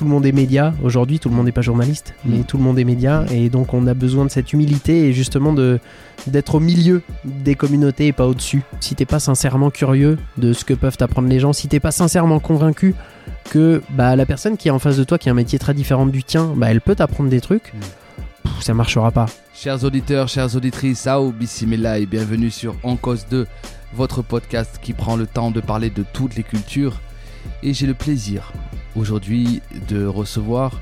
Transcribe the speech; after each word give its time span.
Tout 0.00 0.06
le 0.06 0.12
monde 0.12 0.24
est 0.24 0.32
média 0.32 0.72
aujourd'hui, 0.82 1.18
tout 1.18 1.28
le 1.28 1.34
monde 1.34 1.44
n'est 1.44 1.52
pas 1.52 1.60
journaliste, 1.60 2.14
mais 2.24 2.38
Mm. 2.38 2.44
tout 2.44 2.56
le 2.56 2.62
monde 2.62 2.78
est 2.78 2.84
média 2.84 3.26
et 3.30 3.50
donc 3.50 3.74
on 3.74 3.86
a 3.86 3.92
besoin 3.92 4.24
de 4.24 4.30
cette 4.30 4.50
humilité 4.54 5.06
et 5.06 5.12
justement 5.12 5.52
de 5.52 5.78
d'être 6.26 6.54
au 6.54 6.60
milieu 6.60 7.02
des 7.26 7.54
communautés 7.54 8.06
et 8.06 8.12
pas 8.14 8.26
au-dessus. 8.26 8.62
Si 8.80 8.94
t'es 8.94 9.04
pas 9.04 9.18
sincèrement 9.20 9.68
curieux 9.68 10.16
de 10.38 10.54
ce 10.54 10.64
que 10.64 10.72
peuvent 10.72 10.96
apprendre 11.00 11.28
les 11.28 11.38
gens, 11.38 11.52
si 11.52 11.68
t'es 11.68 11.80
pas 11.80 11.90
sincèrement 11.90 12.38
convaincu 12.38 12.94
que 13.50 13.82
bah, 13.90 14.16
la 14.16 14.24
personne 14.24 14.56
qui 14.56 14.68
est 14.68 14.70
en 14.70 14.78
face 14.78 14.96
de 14.96 15.04
toi, 15.04 15.18
qui 15.18 15.28
a 15.28 15.32
un 15.32 15.34
métier 15.34 15.58
très 15.58 15.74
différent 15.74 16.06
du 16.06 16.24
tien, 16.24 16.50
bah, 16.56 16.70
elle 16.70 16.80
peut 16.80 16.94
t'apprendre 16.94 17.28
des 17.28 17.42
trucs, 17.42 17.74
pff, 18.42 18.62
ça 18.62 18.72
marchera 18.72 19.10
pas. 19.10 19.26
Chers 19.54 19.84
auditeurs, 19.84 20.28
chères 20.28 20.56
auditrices, 20.56 21.00
Sao 21.00 21.30
Bissimila 21.30 21.98
et 21.98 22.06
bienvenue 22.06 22.50
sur 22.50 22.74
En 22.84 22.96
Cause 22.96 23.26
2, 23.30 23.46
votre 23.92 24.22
podcast 24.22 24.78
qui 24.80 24.94
prend 24.94 25.16
le 25.16 25.26
temps 25.26 25.50
de 25.50 25.60
parler 25.60 25.90
de 25.90 26.06
toutes 26.10 26.36
les 26.36 26.42
cultures. 26.42 27.02
Et 27.62 27.74
j'ai 27.74 27.86
le 27.86 27.94
plaisir 27.94 28.50
aujourd'hui 28.96 29.62
de 29.88 30.04
recevoir 30.06 30.80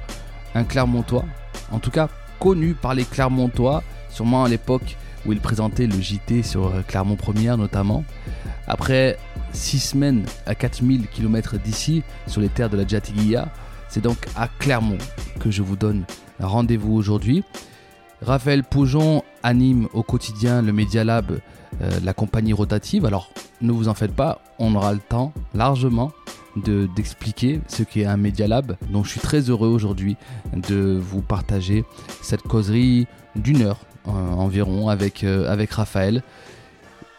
un 0.55 0.65
Clermontois, 0.65 1.25
en 1.71 1.79
tout 1.79 1.91
cas 1.91 2.09
connu 2.39 2.75
par 2.75 2.95
les 2.95 3.05
Clermontois, 3.05 3.83
sûrement 4.11 4.45
à 4.45 4.49
l'époque 4.49 4.97
où 5.27 5.33
il 5.33 5.41
présentait 5.41 5.87
le 5.87 6.01
JT 6.01 6.43
sur 6.43 6.69
euh, 6.69 6.83
Clermont 6.87 7.17
Première 7.17 7.59
notamment. 7.59 8.05
Après 8.67 9.19
six 9.53 9.81
semaines 9.81 10.25
à 10.47 10.55
4000 10.55 11.09
km 11.09 11.59
d'ici, 11.59 12.03
sur 12.27 12.41
les 12.41 12.49
terres 12.49 12.71
de 12.71 12.77
la 12.77 12.87
Jatiguilla, 12.87 13.49
c'est 13.89 14.03
donc 14.03 14.19
à 14.37 14.49
Clermont 14.49 14.99
que 15.41 15.51
je 15.51 15.63
vous 15.63 15.77
donne 15.77 16.05
rendez-vous 16.41 16.95
aujourd'hui. 16.95 17.45
Raphaël 18.23 18.65
Poujon 18.65 19.23
anime 19.43 19.89
au 19.93 20.03
quotidien 20.03 20.63
le 20.63 20.73
Media 20.73 21.05
Lab, 21.05 21.39
euh, 21.81 21.91
la 22.03 22.13
compagnie 22.13 22.53
rotative. 22.53 23.07
Alors 23.07 23.31
ne 23.61 23.73
vous 23.73 23.89
en 23.89 23.95
faites 23.95 24.15
pas, 24.15 24.41
on 24.59 24.75
aura 24.75 24.93
le 24.93 24.99
temps 24.99 25.33
largement 25.55 26.13
de 26.57 26.89
d'expliquer 26.97 27.61
ce 27.69 27.83
qu'est 27.83 28.05
un 28.05 28.17
Media 28.17 28.47
Lab. 28.47 28.77
Donc 28.91 29.05
je 29.05 29.11
suis 29.11 29.21
très 29.21 29.41
heureux 29.51 29.69
aujourd'hui 29.69 30.17
de 30.55 30.99
vous 31.01 31.23
partager 31.23 31.85
cette 32.23 32.43
causerie 32.43 33.07
d'une 33.37 33.63
heure 33.63 33.81
euh, 34.07 34.11
environ 34.11 34.89
avec, 34.89 35.25
euh, 35.25 35.51
avec 35.51 35.71
Raphaël. 35.73 36.23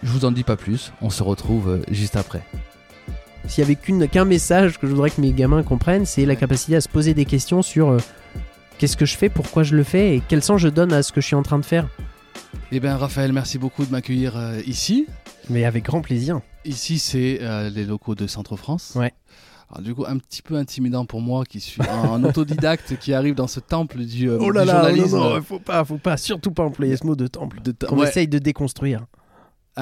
Je 0.01 0.11
vous 0.11 0.25
en 0.25 0.31
dis 0.31 0.43
pas 0.43 0.55
plus, 0.55 0.91
on 1.01 1.09
se 1.09 1.23
retrouve 1.23 1.69
euh, 1.69 1.81
juste 1.91 2.15
après. 2.15 2.41
S'il 3.47 3.63
y 3.63 3.65
avait 3.65 3.75
qu'un 4.07 4.25
message 4.25 4.77
que 4.79 4.87
je 4.87 4.91
voudrais 4.91 5.09
que 5.09 5.21
mes 5.21 5.31
gamins 5.31 5.63
comprennent, 5.63 6.05
c'est 6.05 6.25
la 6.25 6.35
capacité 6.35 6.75
à 6.75 6.81
se 6.81 6.89
poser 6.89 7.13
des 7.13 7.25
questions 7.25 7.61
sur 7.61 7.89
euh, 7.89 7.97
qu'est-ce 8.77 8.97
que 8.97 9.05
je 9.05 9.17
fais, 9.17 9.29
pourquoi 9.29 9.63
je 9.63 9.75
le 9.75 9.83
fais 9.83 10.15
et 10.15 10.23
quel 10.27 10.43
sens 10.43 10.61
je 10.61 10.67
donne 10.67 10.93
à 10.93 11.03
ce 11.03 11.11
que 11.11 11.21
je 11.21 11.27
suis 11.27 11.35
en 11.35 11.43
train 11.43 11.59
de 11.59 11.65
faire. 11.65 11.87
Eh 12.71 12.79
bien 12.79 12.97
Raphaël, 12.97 13.33
merci 13.33 13.57
beaucoup 13.57 13.85
de 13.85 13.91
m'accueillir 13.91 14.39
ici. 14.65 15.07
Mais 15.49 15.65
avec 15.65 15.85
grand 15.85 16.01
plaisir. 16.01 16.41
Ici, 16.65 16.99
c'est 16.99 17.39
euh, 17.41 17.69
les 17.69 17.85
locaux 17.85 18.15
de 18.15 18.27
Centre 18.27 18.55
France. 18.57 18.93
Ouais. 18.95 19.13
Alors, 19.71 19.83
du 19.83 19.93
coup, 19.93 20.03
un 20.07 20.17
petit 20.17 20.41
peu 20.41 20.55
intimidant 20.55 21.05
pour 21.05 21.21
moi 21.21 21.43
qui 21.45 21.59
suis 21.59 21.81
un, 21.83 22.11
un 22.11 22.23
autodidacte 22.23 22.97
qui 22.97 23.13
arrive 23.13 23.35
dans 23.35 23.47
ce 23.47 23.59
temple 23.59 23.99
du, 23.99 24.29
euh, 24.29 24.37
Oh 24.41 24.49
là 24.51 24.61
du 24.61 24.67
là, 24.67 24.73
journalisme. 24.73 25.17
non, 25.17 25.35
non, 25.35 25.41
faut 25.41 25.59
pas, 25.59 25.85
faut 25.85 25.97
pas, 25.97 26.17
surtout 26.17 26.51
pas 26.51 26.63
employer 26.63 26.97
ce 26.97 27.05
mot 27.05 27.15
de 27.15 27.27
temple. 27.27 27.61
De 27.61 27.73
ouais, 27.91 28.07
essaye 28.07 28.27
de 28.27 28.39
déconstruire. 28.39 29.05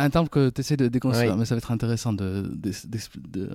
Un 0.01 0.09
temple 0.09 0.29
que 0.29 0.49
tu 0.49 0.61
essaies 0.61 0.77
de 0.77 0.87
déconstruire, 0.87 1.31
Oui. 1.33 1.39
mais 1.39 1.45
ça 1.45 1.55
va 1.55 1.59
être 1.59 1.71
intéressant 1.71 2.13
de- 2.13 2.41
de, 2.55 2.71
euh, 3.41 3.47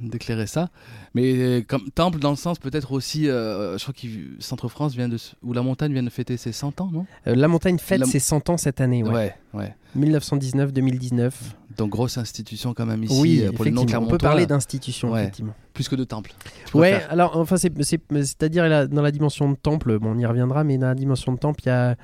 d'éclairer 0.00 0.46
ça. 0.46 0.68
Mais 1.14 1.32
euh, 1.36 1.62
comme 1.66 1.90
temple 1.90 2.18
dans 2.18 2.30
le 2.30 2.36
sens 2.36 2.58
peut-être 2.58 2.92
aussi, 2.92 3.28
euh, 3.28 3.76
je 3.78 3.82
crois 3.84 3.94
que 3.94 4.06
Centre 4.42 4.68
France 4.68 4.94
vient 4.94 5.08
de, 5.08 5.16
ou 5.42 5.52
la 5.52 5.62
montagne 5.62 5.92
vient 5.92 6.02
de 6.02 6.10
fêter 6.10 6.36
ses 6.36 6.52
100 6.52 6.80
ans, 6.80 6.90
non? 6.92 7.06
Euh, 7.26 7.34
la 7.34 7.48
montagne 7.48 7.78
fête 7.78 8.00
La- 8.00 8.06
ses 8.06 8.18
100 8.20 8.48
ans 8.50 8.56
cette 8.56 8.80
année, 8.80 9.02
ouais. 9.02 9.10
ouais, 9.10 9.34
ouais. 9.54 9.74
1919-2019. 9.96 11.32
Donc 11.76 11.90
grosse 11.90 12.18
institution 12.18 12.74
quand 12.74 12.86
même 12.86 13.04
ici 13.04 13.18
Oui, 13.20 13.44
pour 13.54 13.64
les 13.64 13.70
non 13.70 13.82
on 13.98 14.06
peut 14.06 14.18
parler 14.18 14.46
d'institution, 14.46 15.12
Ouais. 15.12 15.22
effectivement. 15.22 15.54
plus 15.72 15.88
que 15.88 15.96
de 15.96 16.04
temple. 16.04 16.32
Ouais, 16.74 16.90
préfère. 16.92 17.12
alors, 17.12 17.36
enfin, 17.36 17.56
c'est, 17.56 17.72
c'est, 17.82 18.00
c'est-à-dire 18.10 18.88
dans 18.88 19.02
la 19.02 19.10
dimension 19.12 19.50
de 19.50 19.56
temple, 19.56 19.98
bon, 19.98 20.12
on 20.14 20.18
y 20.18 20.26
reviendra, 20.26 20.64
mais 20.64 20.78
dans 20.78 20.88
la 20.88 20.94
dimension 20.94 21.32
de 21.32 21.38
temple, 21.38 21.60
il 21.64 21.68
y 21.68 21.72
a 21.72 21.96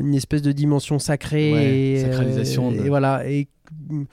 une 0.00 0.14
espèce 0.14 0.42
de 0.42 0.52
dimension 0.52 0.98
sacrée. 0.98 1.52
Ouais, 1.52 1.78
et, 1.78 2.00
sacralisation 2.02 2.70
euh, 2.72 2.76
de- 2.80 2.84
Et 2.86 2.88
voilà, 2.88 3.28
et 3.28 3.48
mm, 3.90 4.04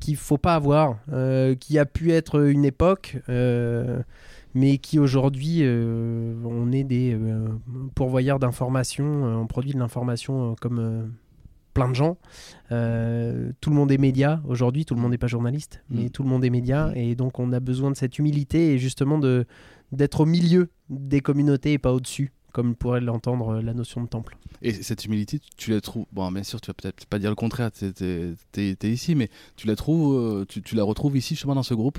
qu'il 0.00 0.16
faut 0.16 0.38
pas 0.38 0.54
avoir, 0.54 0.98
euh, 1.12 1.54
qui 1.54 1.78
a 1.78 1.84
pu 1.86 2.12
être 2.12 2.46
une 2.48 2.64
époque, 2.64 3.16
euh, 3.28 4.00
mais 4.54 4.78
qui 4.78 4.98
aujourd'hui, 4.98 5.58
euh, 5.62 6.34
on 6.44 6.72
est 6.72 6.84
des 6.84 7.16
pourvoyeurs 7.94 8.38
d'informations, 8.38 9.24
on 9.24 9.46
produit 9.46 9.72
de 9.72 9.78
l'information 9.78 10.54
comme 10.60 11.10
plein 11.74 11.88
de 11.88 11.94
gens. 11.94 12.16
Tout 12.70 13.70
le 13.70 13.76
monde 13.76 13.90
est 13.92 13.98
média 13.98 14.40
aujourd'hui, 14.46 14.84
tout 14.84 14.94
le 14.94 15.00
monde 15.00 15.10
n'est 15.12 15.18
pas 15.18 15.26
journaliste, 15.26 15.82
mais 15.90 16.04
Mm. 16.06 16.10
tout 16.10 16.22
le 16.22 16.28
monde 16.28 16.44
est 16.44 16.50
média, 16.50 16.92
et 16.94 17.14
donc 17.14 17.38
on 17.38 17.52
a 17.52 17.60
besoin 17.60 17.90
de 17.90 17.96
cette 17.96 18.18
humilité 18.18 18.72
et 18.74 18.78
justement 18.78 19.18
de 19.18 19.46
d'être 19.90 20.20
au 20.20 20.26
milieu 20.26 20.68
des 20.90 21.20
communautés 21.20 21.72
et 21.72 21.78
pas 21.78 21.92
au-dessus, 21.94 22.30
comme 22.52 22.74
pourrait 22.74 23.00
l'entendre 23.00 23.54
euh, 23.56 23.62
la 23.62 23.74
notion 23.74 24.02
de 24.02 24.08
temple. 24.08 24.36
Et 24.62 24.72
cette 24.72 25.04
humilité, 25.04 25.38
tu- 25.38 25.48
tu 25.56 25.70
la 25.72 25.80
trouves. 25.80 26.06
Bon, 26.12 26.30
bien 26.32 26.42
sûr, 26.42 26.60
tu 26.60 26.68
vas 26.68 26.74
peut-être 26.74 27.06
pas 27.06 27.18
dire 27.18 27.30
le 27.30 27.36
contraire, 27.36 27.70
t'es- 27.70 28.34
t'es 28.52 28.90
ici, 28.90 29.14
mais 29.14 29.28
tu 29.56 29.66
la 29.66 29.76
trouves, 29.76 30.16
euh, 30.16 30.44
tu, 30.48 30.62
tu 30.62 30.74
la 30.74 30.82
retrouves 30.84 31.16
ici, 31.16 31.34
justement, 31.34 31.54
dans 31.54 31.62
ce 31.62 31.74
groupe? 31.74 31.98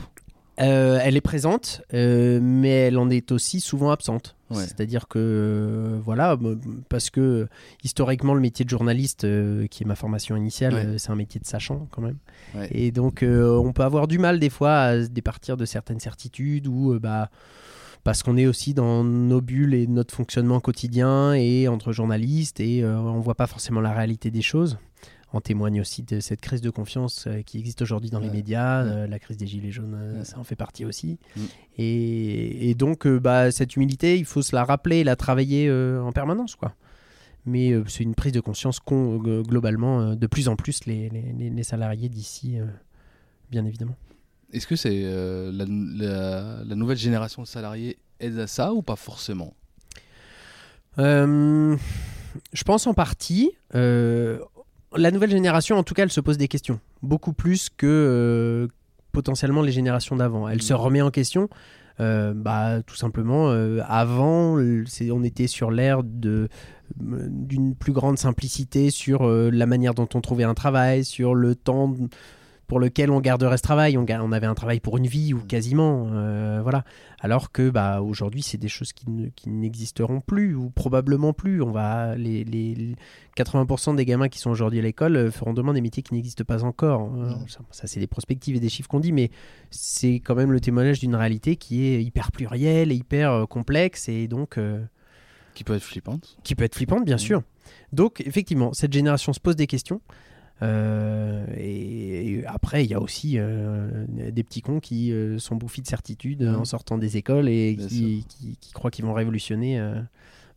Euh, 0.61 0.99
elle 1.01 1.15
est 1.15 1.21
présente, 1.21 1.81
euh, 1.93 2.41
mais 2.41 2.69
elle 2.69 2.97
en 2.97 3.09
est 3.09 3.31
aussi 3.31 3.61
souvent 3.61 3.91
absente. 3.91 4.35
Ouais. 4.49 4.57
C'est-à-dire 4.57 5.07
que, 5.07 5.17
euh, 5.17 5.99
voilà, 6.03 6.33
m- 6.41 6.59
parce 6.89 7.09
que 7.09 7.47
historiquement, 7.85 8.33
le 8.33 8.41
métier 8.41 8.65
de 8.65 8.69
journaliste, 8.69 9.21
qui 9.69 9.83
est 9.83 9.85
ma 9.85 9.95
formation 9.95 10.35
initiale, 10.35 10.73
Ouais. 10.73 10.97
c'est 10.97 11.11
un 11.11 11.15
métier 11.15 11.39
de 11.39 11.45
sachant 11.45 11.87
quand 11.91 12.01
même. 12.01 12.17
Ouais. 12.55 12.67
Et 12.71 12.91
donc, 12.91 13.23
on 13.23 13.71
peut 13.71 13.83
avoir 13.83 14.07
du 14.09 14.17
mal 14.19 14.37
des 14.39 14.49
fois 14.49 14.73
à 14.79 14.97
départir 14.97 15.55
de 15.55 15.63
certaines 15.63 16.01
certitudes 16.01 16.67
ou 16.67 16.99
bah, 16.99 17.29
parce 18.03 18.23
qu'on 18.23 18.37
est 18.37 18.45
aussi 18.45 18.73
dans 18.73 19.03
nos 19.03 19.41
bulles 19.41 19.73
et 19.73 19.87
notre 19.87 20.13
fonctionnement 20.15 20.59
quotidien 20.59 21.33
et 21.33 21.67
entre 21.67 21.91
journalistes 21.91 22.59
et 22.59 22.83
euh, 22.83 22.97
on 22.99 23.19
voit 23.19 23.35
pas 23.35 23.47
forcément 23.47 23.81
la 23.81 23.93
réalité 23.93 24.31
des 24.31 24.41
choses. 24.41 24.77
En 25.31 25.41
témoigne 25.41 25.79
aussi 25.79 26.01
de 26.01 26.21
cette 26.21 26.41
crise 26.41 26.61
de 26.61 26.71
confiance 26.71 27.25
euh, 27.27 27.43
qui 27.43 27.59
existe 27.59 27.83
aujourd'hui 27.83 28.09
dans 28.09 28.19
les 28.19 28.31
médias, 28.31 28.83
Ouais. 28.83 28.89
euh, 28.91 29.07
la 29.07 29.19
crise 29.19 29.37
des 29.37 29.45
gilets 29.45 29.69
jaunes, 29.69 29.93
euh, 29.95 30.17
Ouais. 30.19 30.25
ça 30.25 30.39
en 30.39 30.43
fait 30.43 30.55
partie 30.55 30.85
aussi. 30.85 31.19
Mm. 31.35 31.41
Et, 31.77 32.69
et 32.71 32.73
donc, 32.73 33.07
bah, 33.07 33.51
cette 33.51 33.75
humilité, 33.75 34.17
il 34.17 34.25
faut 34.25 34.41
se 34.41 34.55
la 34.55 34.63
rappeler 34.63 34.97
et 34.97 35.03
la 35.03 35.15
travailler 35.15 35.71
en 35.71 36.11
permanence, 36.11 36.55
quoi. 36.55 36.73
Mais 37.45 37.73
c'est 37.87 38.03
une 38.03 38.15
prise 38.15 38.31
de 38.33 38.39
conscience 38.41 38.79
qu'ont 38.79 39.17
globalement 39.17 40.15
de 40.15 40.27
plus 40.27 40.47
en 40.49 40.55
plus 40.55 40.85
les, 40.85 41.09
les- 41.09 41.31
les- 41.37 41.49
les 41.51 41.63
salariés 41.63 42.09
d'ici, 42.09 42.57
bien 43.51 43.65
évidemment. 43.65 43.95
Est-ce 44.53 44.67
que 44.67 44.75
c'est 44.75 45.01
euh, 45.03 45.51
la, 45.53 45.65
la- 45.67 46.63
la 46.63 46.75
nouvelle 46.75 46.97
génération 46.97 47.41
de 47.41 47.47
salariés 47.47 47.97
aide 48.19 48.39
à 48.39 48.47
ça 48.47 48.73
ou 48.73 48.81
pas 48.81 48.95
forcément? 48.95 49.53
Euh, 50.97 51.77
je 52.53 52.63
pense 52.63 52.87
en 52.87 52.93
partie. 52.93 53.51
euh, 53.75 54.39
la 54.95 55.11
nouvelle 55.11 55.29
génération, 55.29 55.77
en 55.77 55.83
tout 55.83 55.93
cas, 55.93 56.03
elle 56.03 56.11
se 56.11 56.19
pose 56.21 56.37
des 56.37 56.47
questions. 56.47 56.79
Beaucoup 57.03 57.31
plus 57.33 57.69
que 57.69 58.67
potentiellement 59.11 59.61
les 59.61 59.71
générations 59.71 60.15
d'avant. 60.15 60.49
Elle 60.49 60.63
se 60.63 60.73
remet 60.73 61.01
en 61.01 61.11
question. 61.11 61.47
Bah, 61.99 62.81
tout 62.87 62.95
simplement, 62.95 63.49
avant, 63.85 64.57
on 64.57 65.23
était 65.23 65.47
sur 65.47 65.69
l'ère 65.69 66.01
de 66.03 66.47
d'une 66.95 67.75
plus 67.75 67.91
grande 67.91 68.17
simplicité 68.17 68.89
sur 68.89 69.27
la 69.27 69.65
manière 69.67 69.93
dont 69.93 70.07
on 70.15 70.21
trouvait 70.21 70.43
un 70.45 70.55
travail, 70.55 71.05
sur 71.05 71.35
le 71.35 71.53
temps 71.53 71.95
pour 72.69 72.79
lequel 72.79 73.11
on 73.11 73.19
garderait 73.19 73.57
ce 73.57 73.63
travail. 73.63 73.97
On, 73.97 74.05
avait 74.31 74.47
un 74.47 74.53
travail 74.55 74.79
pour 74.79 74.97
une 74.97 75.07
vie 75.07 75.33
ou 75.33 75.39
quasiment, 75.39 76.07
euh, 76.13 76.59
voilà. 76.61 76.85
Alors 77.19 77.51
que 77.51 77.69
bah 77.69 78.01
aujourd'hui, 78.01 78.41
c'est 78.43 78.57
des 78.57 78.69
choses 78.69 78.93
qui, 78.93 79.09
ne- 79.09 79.27
qui 79.35 79.49
n'existeront 79.49 80.21
plus 80.21 80.55
ou 80.55 80.69
probablement 80.69 81.33
plus. 81.33 81.61
On 81.61 81.71
va 81.71 82.15
les, 82.15 82.45
les- 82.45 82.75
les 82.75 82.95
80% 83.35 83.95
des 83.95 84.05
gamins 84.05 84.29
qui 84.29 84.39
sont 84.39 84.51
aujourd'hui 84.51 84.79
à 84.79 84.83
l'école 84.83 85.15
euh, 85.17 85.31
feront 85.31 85.53
demain 85.53 85.73
des 85.73 85.81
métiers 85.81 86.03
qui 86.03 86.13
n'existent 86.13 86.45
pas 86.45 86.63
encore. 86.63 87.11
Euh, 87.17 87.31
Ça, 87.47 87.59
ça, 87.71 87.87
c'est 87.87 87.99
des 87.99 88.07
perspectives 88.07 88.55
et 88.55 88.59
des 88.61 88.69
chiffres 88.69 88.87
qu'on 88.87 88.99
dit, 89.01 89.11
mais 89.11 89.31
c'est 89.71 90.15
quand 90.19 90.35
même 90.35 90.51
le 90.51 90.61
témoignage 90.61 90.99
d'une 90.99 91.15
réalité 91.15 91.55
qui 91.57 91.85
est 91.85 92.03
hyper 92.03 92.31
plurielle 92.31 92.91
et 92.91 92.95
hyper 92.95 93.31
euh, 93.33 93.45
complexe 93.47 94.07
et 94.09 94.27
donc 94.27 94.57
euh, 94.59 94.81
Qui 95.55 95.63
peut 95.63 95.75
être 95.75 95.83
flippante 95.83 96.37
qui 96.43 96.53
peut 96.55 96.63
être 96.65 96.75
flippante, 96.75 97.03
bien 97.03 97.15
Mhm. 97.15 97.19
sûr. 97.19 97.41
Donc, 97.93 98.21
effectivement, 98.21 98.73
cette 98.73 98.93
génération 98.93 99.33
se 99.33 99.39
pose 99.39 99.55
des 99.55 99.67
questions. 99.67 100.01
Euh, 100.61 101.45
et, 101.55 102.33
et 102.39 102.45
après, 102.45 102.83
il 102.83 102.91
y 102.91 102.93
a 102.93 102.99
aussi 102.99 103.35
euh, 103.37 104.05
des 104.09 104.43
petits 104.43 104.61
cons 104.61 104.79
qui 104.79 105.11
euh, 105.11 105.39
sont 105.39 105.55
bouffis 105.55 105.81
de 105.81 105.87
certitude 105.87 106.41
Mhm. 106.43 106.55
en 106.55 106.65
sortant 106.65 106.97
des 106.97 107.15
écoles 107.17 107.47
et 107.49 107.77
qui, 107.87 108.25
qui- 108.27 108.57
qui 108.59 108.71
croient 108.73 108.91
qu'ils 108.91 109.05
vont 109.05 109.13
révolutionner 109.13 109.81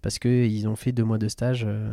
parce 0.00 0.19
qu'ils 0.19 0.66
ont 0.69 0.76
fait 0.76 0.90
deux 0.93 1.04
mois 1.04 1.19
de 1.19 1.28
stage. 1.28 1.64
euh, 1.66 1.88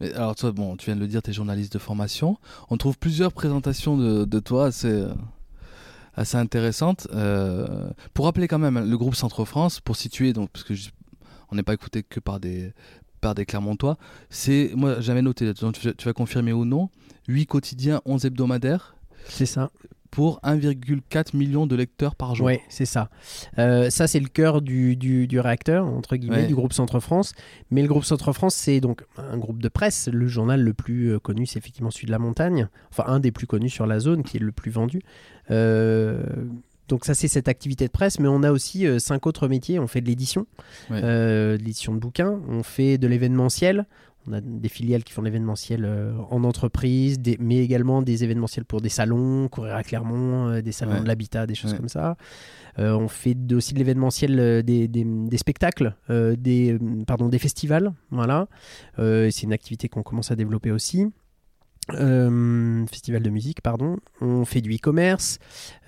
Mais 0.00 0.12
alors 0.12 0.34
toi, 0.34 0.52
bon, 0.52 0.76
tu 0.76 0.86
viens 0.86 0.96
de 0.96 1.00
le 1.00 1.06
dire, 1.06 1.22
tu 1.22 1.30
es 1.30 1.32
journaliste 1.32 1.72
de 1.72 1.78
formation. 1.78 2.36
On 2.68 2.76
trouve 2.76 2.98
plusieurs 2.98 3.32
présentations 3.32 3.96
de, 3.96 4.24
de 4.26 4.40
toi 4.40 4.66
assez, 4.66 5.04
assez 6.14 6.36
intéressantes. 6.36 7.06
Pour 8.12 8.24
rappeler 8.26 8.46
quand 8.46 8.58
même 8.58 8.78
le 8.90 8.98
groupe 8.98 9.14
Centre 9.14 9.44
France, 9.46 9.80
pour 9.80 9.96
situer, 9.96 10.32
donc, 10.34 10.50
parce 10.50 10.64
que 10.64 10.74
je- 10.74 10.90
on 11.50 11.54
n'est 11.56 11.62
pas 11.62 11.72
écouté 11.74 12.02
que 12.02 12.20
par 12.20 12.40
des, 12.40 12.74
par 13.26 13.34
des 13.34 13.44
Clermontois, 13.44 13.96
c'est, 14.30 14.70
moi 14.76 15.00
j'avais 15.00 15.20
noté, 15.22 15.52
tu, 15.52 15.64
vas- 16.04 16.12
confirmer 16.12 16.52
ou 16.52 16.64
non, 16.64 16.90
8 17.26 17.46
quotidiens, 17.46 18.00
11 18.04 18.24
hebdomadaires, 18.26 18.94
C'est 19.28 19.46
ça. 19.46 19.70
pour 20.12 20.38
1,4 20.44 21.36
million 21.36 21.66
de 21.66 21.74
lecteurs 21.74 22.14
par 22.14 22.36
jour. 22.36 22.46
Ouais, 22.46 22.60
c'est 22.68 22.84
ça. 22.86 23.10
Euh, 23.58 23.90
ça, 23.90 24.06
c'est 24.06 24.20
le 24.20 24.28
cœur 24.28 24.62
du, 24.62 24.94
du, 24.94 25.26
du 25.26 25.40
réacteur, 25.40 25.86
entre 25.86 26.14
guillemets, 26.16 26.42
Ouais. 26.42 26.46
du 26.46 26.54
groupe 26.54 26.72
Centre 26.72 27.00
France. 27.00 27.34
Mais 27.72 27.82
le 27.82 27.88
groupe 27.88 28.04
Centre 28.04 28.32
France, 28.32 28.54
c'est 28.54 28.80
donc 28.80 29.02
un 29.18 29.36
groupe 29.38 29.60
de 29.60 29.68
presse. 29.68 30.08
Le 30.12 30.28
journal 30.28 30.62
le 30.62 30.72
plus 30.72 31.12
euh, 31.14 31.18
connu, 31.18 31.46
c'est 31.46 31.58
effectivement 31.58 31.90
celui 31.90 32.06
de 32.06 32.12
la 32.12 32.20
montagne. 32.20 32.68
Enfin, 32.92 33.04
un 33.08 33.18
des 33.18 33.32
plus 33.32 33.48
connus 33.48 33.70
sur 33.70 33.86
la 33.86 33.98
zone, 33.98 34.22
qui 34.22 34.36
est 34.36 34.40
le 34.40 34.52
plus 34.52 34.70
vendu. 34.70 35.00
Euh, 35.50 36.22
donc 36.88 37.04
ça, 37.04 37.14
c'est 37.14 37.28
cette 37.28 37.48
activité 37.48 37.86
de 37.86 37.90
presse. 37.92 38.18
Mais 38.20 38.28
on 38.28 38.42
a 38.42 38.52
aussi 38.52 38.86
euh, 38.86 38.98
cinq 38.98 39.26
autres 39.26 39.48
métiers. 39.48 39.78
On 39.78 39.86
fait 39.86 40.00
de 40.00 40.06
l'édition, 40.06 40.46
Ouais. 40.90 41.00
euh, 41.02 41.56
de 41.56 41.62
l'édition 41.62 41.94
de 41.94 41.98
bouquins. 41.98 42.40
On 42.48 42.62
fait 42.62 42.98
de 42.98 43.06
l'événementiel. 43.06 43.86
On 44.28 44.32
a 44.32 44.40
des 44.40 44.68
filiales 44.68 45.04
qui 45.04 45.12
font 45.12 45.22
de 45.22 45.26
l'événementiel 45.26 45.84
euh, 45.84 46.12
en 46.30 46.42
entreprise, 46.42 47.20
des- 47.20 47.36
mais 47.38 47.58
également 47.58 48.02
des 48.02 48.24
événementiels 48.24 48.64
pour 48.64 48.80
des 48.80 48.88
salons, 48.88 49.46
courir 49.48 49.76
à 49.76 49.84
Clermont, 49.84 50.60
des 50.60 50.72
salons 50.72 50.94
Ouais. 50.94 51.00
de 51.02 51.06
l'habitat, 51.06 51.46
des 51.46 51.54
choses 51.54 51.70
Ouais. 51.72 51.76
comme 51.76 51.88
ça. 51.88 52.16
On 52.78 53.06
fait 53.08 53.34
de- 53.34 53.54
aussi 53.56 53.72
de 53.72 53.78
l'événementiel, 53.78 54.62
des, 54.64 54.88
des- 54.88 55.04
des 55.06 55.36
spectacles, 55.38 55.94
des, 56.10 56.76
pardon, 57.06 57.28
des 57.28 57.38
festivals. 57.38 57.92
Voilà. 58.10 58.48
C'est 58.98 59.42
une 59.44 59.52
activité 59.52 59.88
qu'on 59.88 60.02
commence 60.02 60.30
à 60.32 60.36
développer 60.36 60.72
aussi. 60.72 61.06
Euh, 61.94 62.84
festival 62.86 63.22
de 63.22 63.30
musique, 63.30 63.60
pardon. 63.62 63.96
On 64.20 64.44
fait 64.44 64.60
du 64.60 64.74
e-commerce, 64.74 65.38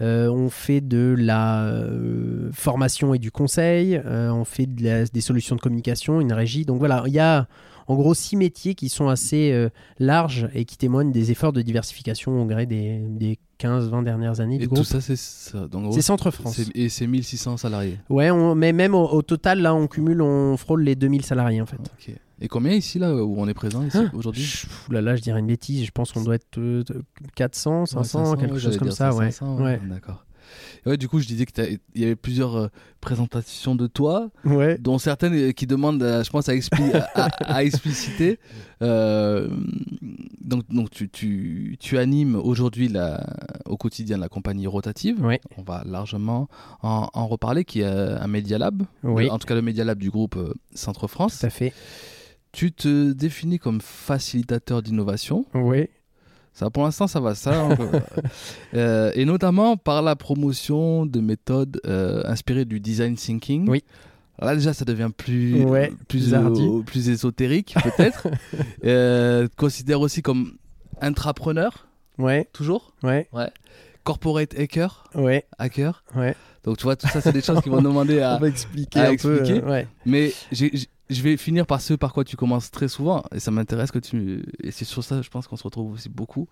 euh, 0.01 0.29
on 0.29 0.49
fait 0.49 0.81
de 0.81 1.17
la 1.19 1.65
euh, 1.65 2.51
formation 2.53 3.15
et 3.15 3.19
du 3.19 3.31
conseil, 3.33 4.01
on 4.07 4.45
fait 4.45 4.67
de 4.67 4.85
la- 4.85 5.05
des 5.07 5.21
solutions 5.21 5.57
de 5.57 5.61
communication, 5.61 6.21
une 6.21 6.33
régie. 6.33 6.65
Donc 6.65 6.79
voilà, 6.79 7.03
il 7.07 7.13
y 7.15 7.19
a 7.19 7.49
en 7.89 7.97
gros 7.97 8.15
six 8.15 8.37
métiers 8.37 8.75
qui 8.75 8.89
sont 8.91 9.09
assez 9.09 9.69
larges 9.99 10.49
et 10.55 10.65
qui 10.67 10.77
témoignent 10.77 11.11
des 11.11 11.31
efforts 11.33 11.53
de 11.53 11.63
diversification 11.63 12.41
au 12.43 12.45
gré 12.45 12.67
des, 12.67 12.99
des 13.09 13.39
15-20 13.59 14.03
dernières 14.05 14.41
années 14.41 14.57
Et 14.57 14.59
du 14.59 14.69
tout 14.69 14.75
groupe. 14.75 14.87
ça, 14.87 15.01
c'est 15.01 15.17
ça. 15.17 15.67
C'est 15.93 16.03
Centre 16.03 16.31
France. 16.31 16.55
c'est- 16.57 16.77
Et 16.77 16.91
c'est 16.91 17.07
1600 17.07 17.57
salariés. 17.57 17.99
Ouais, 18.09 18.31
on, 18.31 18.55
mais 18.55 18.73
même 18.73 18.95
au, 18.95 19.09
au 19.09 19.23
total, 19.23 19.61
là, 19.63 19.75
on 19.75 19.87
cumule, 19.89 20.23
on 20.23 20.57
frôle 20.57 20.83
les 20.85 20.95
2000 20.97 21.25
salariés 21.25 21.61
en 21.63 21.67
fait. 21.67 21.77
Ok. 21.81 22.15
Et 22.41 22.49
combien 22.49 22.73
ici, 22.73 22.99
là, 22.99 23.15
où 23.15 23.35
on 23.39 23.49
est 23.49 23.55
présent 23.55 23.85
ici, 23.85 23.99
Ah, 24.01 24.11
aujourd'hui 24.15 24.47
là, 24.91 25.01
là, 25.01 25.17
je 25.17 25.23
dirais 25.23 25.41
une 25.41 25.47
bêtise. 25.47 25.85
Je 25.85 25.91
pense 25.91 26.13
qu'on 26.13 26.23
doit 26.23 26.37
être 26.37 26.59
euh, 26.59 26.85
400, 27.35 27.87
500, 27.87 27.99
Ouais, 27.99 28.05
500, 28.27 28.37
quelque 28.37 28.55
ouais, 28.55 28.61
chose 28.61 28.77
comme 28.79 28.91
ça. 28.93 29.13
Ouais. 29.15 29.31
500, 29.31 29.57
Ouais. 29.63 29.81
D'accord. 29.89 30.25
Ouais, 30.87 30.97
du 30.97 31.09
coup, 31.09 31.19
je 31.21 31.27
disais 31.27 31.45
qu'il 31.45 31.79
y 31.97 32.05
avait 32.05 32.17
plusieurs 32.17 32.57
euh, 32.57 32.69
présentations 33.03 33.75
de 33.75 33.87
toi, 33.87 34.31
Ouais. 34.47 34.79
dont 34.79 34.97
certaines 34.99 35.35
euh, 35.35 35.53
qui 35.53 35.67
demandent, 35.67 36.03
euh, 36.03 36.25
je 36.25 36.31
pense, 36.31 36.49
à, 36.49 36.55
expli- 36.55 36.95
à, 37.15 37.25
à 37.45 37.63
expliciter. 37.65 38.39
Euh, 38.81 39.49
donc, 40.41 40.65
donc 40.71 40.89
tu, 40.91 41.11
tu, 41.11 41.77
tu 41.79 41.99
animes 41.99 42.37
aujourd'hui 42.37 42.91
au 43.67 43.77
quotidien 43.77 44.17
la 44.17 44.29
compagnie 44.29 44.67
rotative. 44.67 45.23
Ouais. 45.23 45.41
On 45.59 45.63
va 45.63 45.83
largement 45.85 46.49
en, 46.83 47.09
en 47.13 47.27
reparler, 47.27 47.65
qui 47.65 47.81
est 47.81 47.85
euh, 47.85 48.19
un 48.19 48.29
Media 48.29 48.57
Lab. 48.59 48.85
Oui. 49.03 49.29
En 49.29 49.39
tout 49.39 49.47
cas, 49.47 49.55
le 49.55 49.63
Media 49.63 49.85
Lab 49.85 49.99
du 49.99 50.11
groupe 50.11 50.37
euh, 50.37 50.55
Centre 50.75 51.09
France. 51.09 51.41
Tout 51.41 51.47
à 51.47 51.51
fait. 51.51 51.73
Tu 52.59 52.73
te 52.73 53.13
définis 53.13 53.61
comme 53.61 53.81
facilitateur 53.81 54.83
d'innovation. 54.83 55.47
Oui. 55.55 55.87
Ça, 56.53 56.71
pour 56.71 56.83
l'instant, 56.83 57.07
ça 57.07 57.21
va. 57.21 57.37
Ça, 57.37 57.69
Euh, 58.75 59.13
et 59.15 59.25
notamment 59.25 59.77
par 59.77 60.03
la 60.03 60.17
promotion 60.17 61.07
de 61.07 61.21
méthodes 61.21 61.81
euh, 61.87 62.21
inspirées 62.25 62.65
du 62.65 62.81
design 62.81 63.15
thinking. 63.15 63.69
Oui. 63.69 63.85
Là, 64.41 64.57
déjà, 64.57 64.73
ça 64.75 64.85
devient 64.85 65.11
plus, 65.17 65.63
Ouais, 65.63 65.93
plus, 66.09 66.31
plus 66.33 66.35
euh, 66.35 66.83
plus 66.83 67.09
ésotérique, 67.09 67.77
peut-être. 67.81 68.27
euh, 68.85 69.47
considère 69.57 70.01
aussi 70.01 70.21
comme 70.23 70.55
intrapreneur, 71.01 71.87
Ouais. 72.19 72.49
toujours. 72.53 72.93
Ouais. 73.05 73.29
Corporate 74.03 74.59
hacker, 74.59 75.05
Ouais. 75.15 75.47
hacker. 75.59 76.03
Ouais. 76.17 76.35
Donc, 76.65 76.79
tu 76.79 76.83
vois, 76.83 76.97
tout 76.97 77.07
ça, 77.07 77.21
c'est 77.21 77.33
des 77.33 77.41
choses 77.41 77.61
qui 77.61 77.69
vont 77.69 77.83
demander 77.83 78.21
à. 78.21 78.35
On 78.39 78.41
va 78.41 78.49
expliquer 78.49 78.99
à 78.99 79.11
un 79.11 79.17
peu. 79.17 79.39
expliquer. 79.43 79.63
ouais. 79.65 79.87
Mais 80.05 80.33
j'ai- 80.51 80.73
je 81.11 81.23
vais 81.23 81.37
finir 81.37 81.67
par 81.67 81.81
ce 81.81 81.95
par 81.95 82.13
quoi 82.13 82.25
tu 82.25 82.37
commences 82.37 82.71
très 82.71 82.89
souvent, 82.89 83.23
et 83.35 83.41
ça 83.41 83.51
m'intéresse 83.51 83.91
que 83.91 83.99
tu. 83.99 84.43
Et 84.63 84.71
c'est 84.71 84.85
sur 84.85 85.03
ça, 85.03 85.23
je 85.23 85.29
pense 85.31 85.47
qu'on 85.47 85.57
se 85.57 85.65
retrouve 85.65 85.93
aussi 85.93 86.09
beaucoup. 86.09 86.49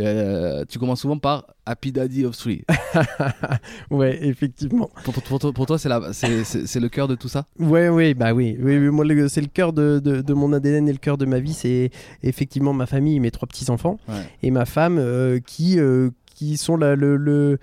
Euh, 0.00 0.64
tu 0.68 0.78
commences 0.78 1.00
souvent 1.02 1.18
par 1.18 1.46
Happy 1.66 1.92
Daddy 1.92 2.24
of 2.24 2.36
Three. 2.36 2.64
ouais, 3.90 4.18
effectivement. 4.26 4.90
pour, 5.04 5.14
pour- 5.14 5.22
pour 5.22 5.38
toi- 5.38 5.52
pour 5.52 5.66
toi, 5.66 5.78
c'est 5.78 5.88
le 5.88 6.88
cœur 6.88 7.08
de 7.08 7.14
tout 7.14 7.28
ça? 7.28 7.46
Ouais, 7.58 7.88
oui, 7.88 8.14
bah 8.14 8.32
oui. 8.32 8.56
oui, 8.60 8.78
oui, 8.78 8.88
moi, 8.90 9.04
c'est 9.28 9.40
le 9.40 9.46
cœur 9.48 9.72
de, 9.72 9.98
de, 10.02 10.20
de 10.22 10.34
mon 10.34 10.52
ADN 10.52 10.88
et 10.88 10.92
le 10.92 10.98
cœur 10.98 11.18
de 11.18 11.26
ma 11.26 11.38
vie. 11.40 11.52
C'est 11.54 11.90
effectivement 12.22 12.72
ma 12.72 12.86
famille, 12.86 13.20
mes 13.20 13.30
trois 13.30 13.46
petits-enfants 13.48 13.98
Ouais. 14.08 14.22
et 14.42 14.50
ma 14.50 14.64
femme 14.64 14.98
euh, 14.98 15.38
qui, 15.44 15.78
euh, 15.78 16.10
qui 16.34 16.56
sont 16.56 16.76
la- 16.76 16.96
le, 16.96 17.16
le, 17.16 17.58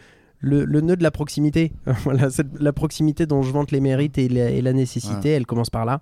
le, 0.46 0.64
le 0.64 0.82
nœud 0.82 0.96
de 0.96 1.04
la 1.04 1.12
proximité. 1.12 1.74
voilà, 2.04 2.30
cette- 2.30 2.60
la 2.60 2.72
proximité 2.72 3.26
dont 3.26 3.42
je 3.42 3.52
vante 3.52 3.72
les 3.72 3.80
mérites 3.82 4.18
et 4.18 4.30
la, 4.30 4.50
et 4.52 4.62
la 4.62 4.74
nécessité, 4.74 5.30
elle 5.30 5.46
commence 5.46 5.70
par 5.72 5.86
là. 5.86 6.02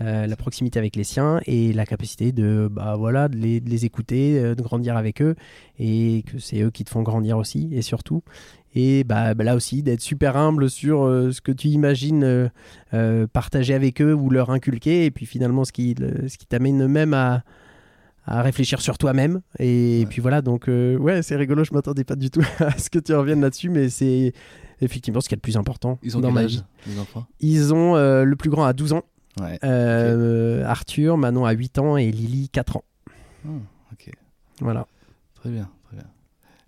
Euh, 0.00 0.26
la 0.26 0.36
proximité 0.36 0.78
avec 0.78 0.96
les 0.96 1.04
siens 1.04 1.40
et 1.46 1.72
la 1.72 1.86
capacité 1.86 2.32
de, 2.32 2.68
bah, 2.70 2.96
voilà, 2.98 3.28
de, 3.28 3.36
les, 3.36 3.60
de 3.60 3.70
les 3.70 3.84
écouter, 3.84 4.38
euh, 4.38 4.54
de 4.56 4.62
grandir 4.62 4.96
avec 4.96 5.22
eux 5.22 5.36
et 5.78 6.24
que 6.26 6.38
c'est 6.38 6.60
eux 6.62 6.70
qui 6.70 6.82
te 6.84 6.90
font 6.90 7.02
grandir 7.02 7.38
aussi 7.38 7.68
et 7.72 7.82
surtout. 7.82 8.22
Et 8.74 9.04
bah, 9.04 9.34
bah, 9.34 9.44
là 9.44 9.54
aussi, 9.54 9.84
d'être 9.84 10.00
super 10.00 10.36
humble 10.36 10.68
sur 10.68 11.04
euh, 11.04 11.30
ce 11.30 11.40
que 11.40 11.52
tu 11.52 11.68
imagines 11.68 12.24
euh, 12.24 12.48
euh, 12.92 13.26
partager 13.32 13.72
avec 13.74 14.02
eux 14.02 14.12
ou 14.12 14.30
leur 14.30 14.50
inculquer, 14.50 15.04
et 15.04 15.12
puis 15.12 15.26
finalement 15.26 15.64
ce 15.64 15.70
qui, 15.70 15.94
le- 15.94 16.28
ce 16.28 16.36
qui 16.36 16.46
t'amène 16.46 16.86
même 16.88 17.14
à, 17.14 17.44
à 18.26 18.42
réfléchir 18.42 18.80
sur 18.80 18.96
toi-même. 18.98 19.40
Et, 19.58 20.00
Ouais. 20.00 20.06
puis 20.08 20.20
voilà, 20.20 20.40
donc 20.42 20.68
euh, 20.68 20.96
ouais, 20.96 21.22
c'est 21.22 21.36
rigolo, 21.36 21.64
je 21.64 21.72
m'attendais 21.74 22.04
pas 22.04 22.16
du 22.16 22.30
tout 22.30 22.42
à 22.60 22.76
ce 22.78 22.88
que 22.90 22.98
tu 22.98 23.14
reviennes 23.14 23.40
là-dessus, 23.40 23.68
mais 23.70 23.88
c'est 23.88 24.32
effectivement 24.80 25.20
ce 25.20 25.28
qui 25.28 25.34
est 25.34 25.36
le 25.36 25.40
plus 25.42 25.56
important 25.56 25.98
Ils 26.02 26.16
ont 26.16 26.20
dans 26.20 26.32
ma 26.32 26.44
vie. 26.46 26.62
les 26.86 26.98
enfants? 26.98 27.26
Ils 27.40 27.72
ont 27.74 27.96
euh, 27.96 28.24
le 28.24 28.36
plus 28.36 28.50
grand 28.50 28.64
à 28.64 28.72
12 28.72 28.92
ans, 28.94 29.02
Ouais. 29.40 29.58
euh, 29.64 30.64
Arthur, 30.64 31.16
Manon 31.18 31.44
à 31.44 31.52
8 31.52 31.78
ans 31.78 31.96
et 31.96 32.10
Lily 32.10 32.48
4 32.50 32.76
ans. 32.76 32.84
Ah, 33.46 33.50
ok, 33.92 34.10
Voilà. 34.60 34.86
très 35.34 35.50
bien, 35.50 35.68
très 35.84 35.96
bien. 35.96 36.06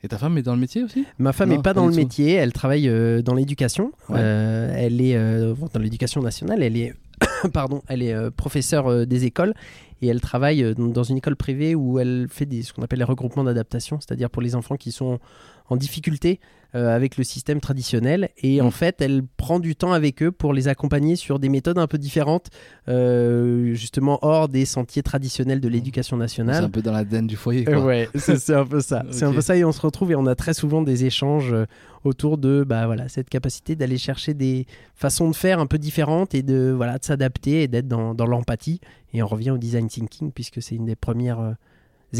Et 0.02 0.08
ta 0.08 0.18
femme 0.18 0.36
est 0.38 0.42
dans 0.42 0.54
le 0.54 0.60
métier 0.60 0.82
aussi? 0.84 1.04
Ma 1.18 1.32
femme 1.32 1.48
n'est 1.48 1.56
pas 1.56 1.62
pas 1.62 1.74
dans 1.74 1.86
le 1.86 1.92
tout. 1.92 1.96
métier, 1.98 2.34
elle 2.34 2.52
travaille 2.52 2.88
dans 3.24 3.34
l'éducation. 3.34 3.92
Ouais. 4.08 4.20
Elle 4.20 5.00
est 5.00 5.16
dans 5.16 5.80
l'éducation 5.80 6.20
nationale, 6.22 6.62
elle 6.62 6.76
est 6.76 6.94
pardon, 7.52 7.82
elle 7.88 8.02
est 8.02 8.14
euh, 8.14 8.30
professeure 8.30 8.88
euh, 8.88 9.04
des 9.06 9.24
écoles 9.24 9.54
et 10.02 10.08
elle 10.08 10.20
travaille 10.20 10.62
euh, 10.62 10.74
dans 10.74 11.02
une 11.02 11.18
école 11.18 11.36
privée 11.36 11.74
où 11.74 11.98
elle 11.98 12.26
fait 12.30 12.46
des, 12.46 12.62
ce 12.62 12.72
qu'on 12.72 12.82
appelle 12.82 12.98
les 12.98 13.04
regroupements 13.04 13.44
d'adaptation, 13.44 13.98
c'est-à-dire 14.00 14.30
pour 14.30 14.42
les 14.42 14.54
enfants 14.54 14.76
qui 14.76 14.92
sont 14.92 15.18
en 15.68 15.76
difficulté 15.76 16.40
euh, 16.74 16.94
avec 16.94 17.16
le 17.16 17.24
système 17.24 17.60
traditionnel. 17.60 18.28
Et 18.42 18.60
en 18.60 18.66
Mm. 18.68 18.70
fait, 18.72 19.00
elle 19.00 19.22
prend 19.36 19.60
du 19.60 19.76
temps 19.76 19.92
avec 19.92 20.22
eux 20.22 20.30
pour 20.32 20.52
les 20.52 20.68
accompagner 20.68 21.16
sur 21.16 21.38
des 21.38 21.48
méthodes 21.48 21.78
un 21.78 21.86
peu 21.86 21.96
différentes, 21.96 22.48
euh, 22.88 23.74
justement 23.74 24.18
hors 24.22 24.48
des 24.48 24.64
sentiers 24.64 25.02
traditionnels 25.02 25.60
de 25.60 25.68
l'éducation 25.68 26.16
C'est 26.16 26.20
nationale. 26.22 26.64
un 26.64 26.70
peu 26.70 26.82
dans 26.82 26.92
la 26.92 27.04
den 27.04 27.26
du 27.26 27.36
foyer. 27.36 27.68
Euh, 27.68 27.74
Quoi. 27.74 27.84
ouais, 27.84 28.08
c'est 28.14 28.38
c'est 28.38 28.54
un 28.54 28.66
peu 28.66 28.80
ça. 28.80 29.04
C'est 29.10 29.24
un 29.24 29.32
peu 29.32 29.40
ça 29.40 29.56
et 29.56 29.64
on 29.64 29.72
se 29.72 29.80
retrouve 29.80 30.10
et 30.12 30.16
on 30.16 30.26
a 30.26 30.34
très 30.34 30.54
souvent 30.54 30.82
des 30.82 31.04
échanges 31.04 31.52
euh, 31.52 31.66
autour 32.04 32.38
de 32.38 32.64
bah 32.66 32.86
voilà 32.86 33.08
cette 33.08 33.28
capacité 33.28 33.74
d'aller 33.76 33.98
chercher 33.98 34.34
des 34.34 34.66
façons 34.94 35.30
de 35.30 35.36
faire 35.36 35.58
un 35.60 35.66
peu 35.66 35.78
différentes 35.78 36.34
et 36.34 36.42
de 36.42 36.72
voilà 36.76 36.98
de 36.98 37.04
s'adapter 37.04 37.62
et 37.62 37.68
d'être 37.68 37.88
dans, 37.88 38.14
dans 38.14 38.26
l'empathie. 38.26 38.80
Et 39.14 39.22
on 39.22 39.26
revient 39.26 39.50
au 39.50 39.58
design 39.58 39.88
thinking 39.88 40.30
puisque 40.32 40.60
c'est 40.62 40.74
une 40.74 40.84
des 40.86 40.96
premières 40.96 41.40
euh, 41.40 41.52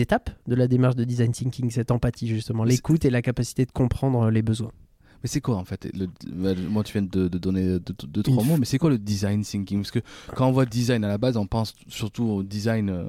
étapes 0.01 0.31
de 0.47 0.55
la 0.55 0.69
démarche 0.69 0.97
de 0.97 1.05
design 1.05 1.33
thinking, 1.33 1.71
cette 1.71 1.91
empathie 1.91 2.29
justement, 2.29 2.65
l'écoute 2.65 3.05
et 3.05 3.11
la 3.11 3.23
capacité 3.23 3.65
de 3.67 3.73
comprendre 3.73 4.23
euh, 4.25 4.31
les 4.31 4.43
besoins. 4.43 4.73
Mais 5.23 5.29
c'est 5.29 5.41
quoi 5.41 5.57
en 5.57 5.65
fait? 5.65 5.89
Le, 5.97 6.09
bah, 6.31 6.51
Moi, 6.69 6.85
tu 6.85 6.93
viens 6.93 7.03
de, 7.03 7.27
de 7.29 7.39
donner 7.39 7.79
deux, 7.81 8.23
trois 8.23 8.45
mots, 8.45 8.59
mais 8.59 8.67
c'est 8.67 8.77
quoi 8.79 8.91
le 8.91 8.99
design 8.99 9.43
thinking? 9.43 9.79
Parce 9.81 9.91
que 9.91 10.01
quand 10.35 10.47
on 10.47 10.53
voit 10.53 10.67
design 10.67 11.03
à 11.05 11.09
la 11.09 11.17
base, 11.17 11.37
on 11.39 11.47
pense 11.47 11.75
surtout 11.89 12.25
au 12.25 12.43
design, 12.43 12.91
euh, 12.91 13.05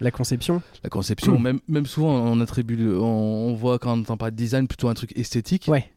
La 0.00 0.10
conception. 0.10 0.60
la 0.82 0.90
conception. 0.90 1.38
Mm. 1.38 1.42
même, 1.42 1.60
même 1.68 1.86
souvent, 1.86 2.10
on 2.14 2.40
attribue, 2.40 2.94
on, 2.96 3.00
on 3.04 3.54
voit 3.54 3.78
quand 3.78 3.96
on 3.96 4.00
entend 4.00 4.16
parler 4.16 4.32
de 4.32 4.36
design 4.36 4.66
plutôt 4.66 4.88
un 4.88 4.94
truc 4.94 5.16
esthétique. 5.16 5.66
Ouais. 5.68 5.88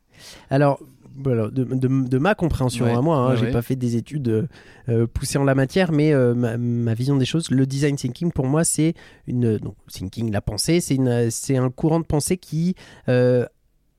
Alors, 0.49 0.79
voilà, 1.17 1.49
de, 1.49 1.63
de- 1.63 2.07
de 2.07 2.17
ma 2.17 2.35
compréhension 2.35 2.85
Ouais, 2.85 2.93
à 2.93 3.01
moi, 3.01 3.17
hein, 3.17 3.29
ouais, 3.31 3.37
j'ai 3.37 3.45
ouais. 3.45 3.51
pas 3.51 3.61
fait 3.61 3.75
des 3.75 3.95
études 3.95 4.27
euh, 4.27 4.47
euh, 4.89 5.07
poussées 5.07 5.37
en 5.37 5.43
la 5.43 5.55
matière, 5.55 5.91
mais 5.91 6.13
euh, 6.13 6.33
ma, 6.33 6.57
ma 6.57 6.93
vision 6.93 7.15
des 7.15 7.25
choses, 7.25 7.49
le 7.51 7.65
design 7.65 7.95
thinking 7.95 8.31
pour 8.31 8.45
moi, 8.47 8.63
c'est 8.63 8.93
une 9.27 9.57
donc 9.57 9.75
thinking, 9.91 10.31
la 10.31 10.41
pensée, 10.41 10.79
c'est 10.81 11.57
un 11.57 11.69
courant 11.69 11.99
de 11.99 12.05
pensée 12.05 12.37
qui 12.37 12.75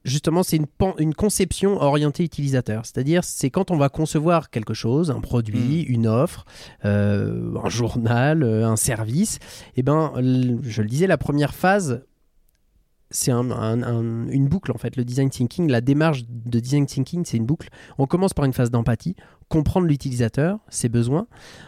justement, 0.05 0.45
c'est 0.45 0.57
une, 0.57 0.67
une 1.01 1.15
conception 1.15 1.83
orientée 1.83 2.23
utilisateur. 2.23 2.87
C'est-à-dire, 2.87 3.25
c'est 3.25 3.51
quand 3.51 3.73
on 3.73 3.77
va 3.77 3.89
concevoir 3.89 4.51
quelque 4.51 4.73
chose, 4.73 5.11
un 5.11 5.21
produit, 5.21 5.83
une 5.83 6.07
offre, 6.07 6.45
euh, 6.85 7.53
un 7.65 7.69
journal, 7.69 8.45
euh, 8.45 8.65
un 8.69 8.77
service, 8.77 9.41
et 9.77 9.83
ben, 9.83 10.13
l- 10.17 10.59
je 10.63 10.83
le 10.83 10.89
disais, 10.89 11.09
la 11.09 11.19
première 11.19 11.55
phase, 11.55 12.06
c'est 13.11 13.31
un- 13.31 13.51
un- 13.51 13.83
un- 13.83 14.29
une 14.29 14.49
boucle 14.49 14.73
en 14.73 14.79
fait. 14.79 14.97
Le 14.97 15.05
design 15.05 15.31
thinking, 15.31 15.71
la 15.71 15.81
démarche 15.81 16.25
de 16.29 16.59
design 16.61 16.87
thinking, 16.87 17.25
c'est 17.25 17.37
une 17.37 17.47
boucle. 17.47 17.69
On 17.99 18.07
commence 18.07 18.35
par 18.35 18.45
une 18.45 18.53
phase 18.53 18.71
d'empathie, 18.71 19.15
comprendre 19.49 19.87
l'utilisateur, 19.87 20.59
ses 20.69 20.89
besoins. 20.89 21.27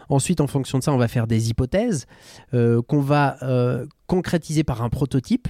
Ensuite, 0.08 0.40
en 0.40 0.46
fonction 0.48 0.78
de 0.78 0.82
ça, 0.84 0.92
on 0.92 0.96
va 0.98 1.08
faire 1.08 1.26
des 1.26 1.50
hypothèses 1.50 2.06
euh, 2.54 2.82
qu'on 2.82 3.00
va 3.00 3.36
euh, 3.42 3.86
concrétiser 4.06 4.64
par 4.64 4.82
un 4.82 4.88
prototype 4.88 5.48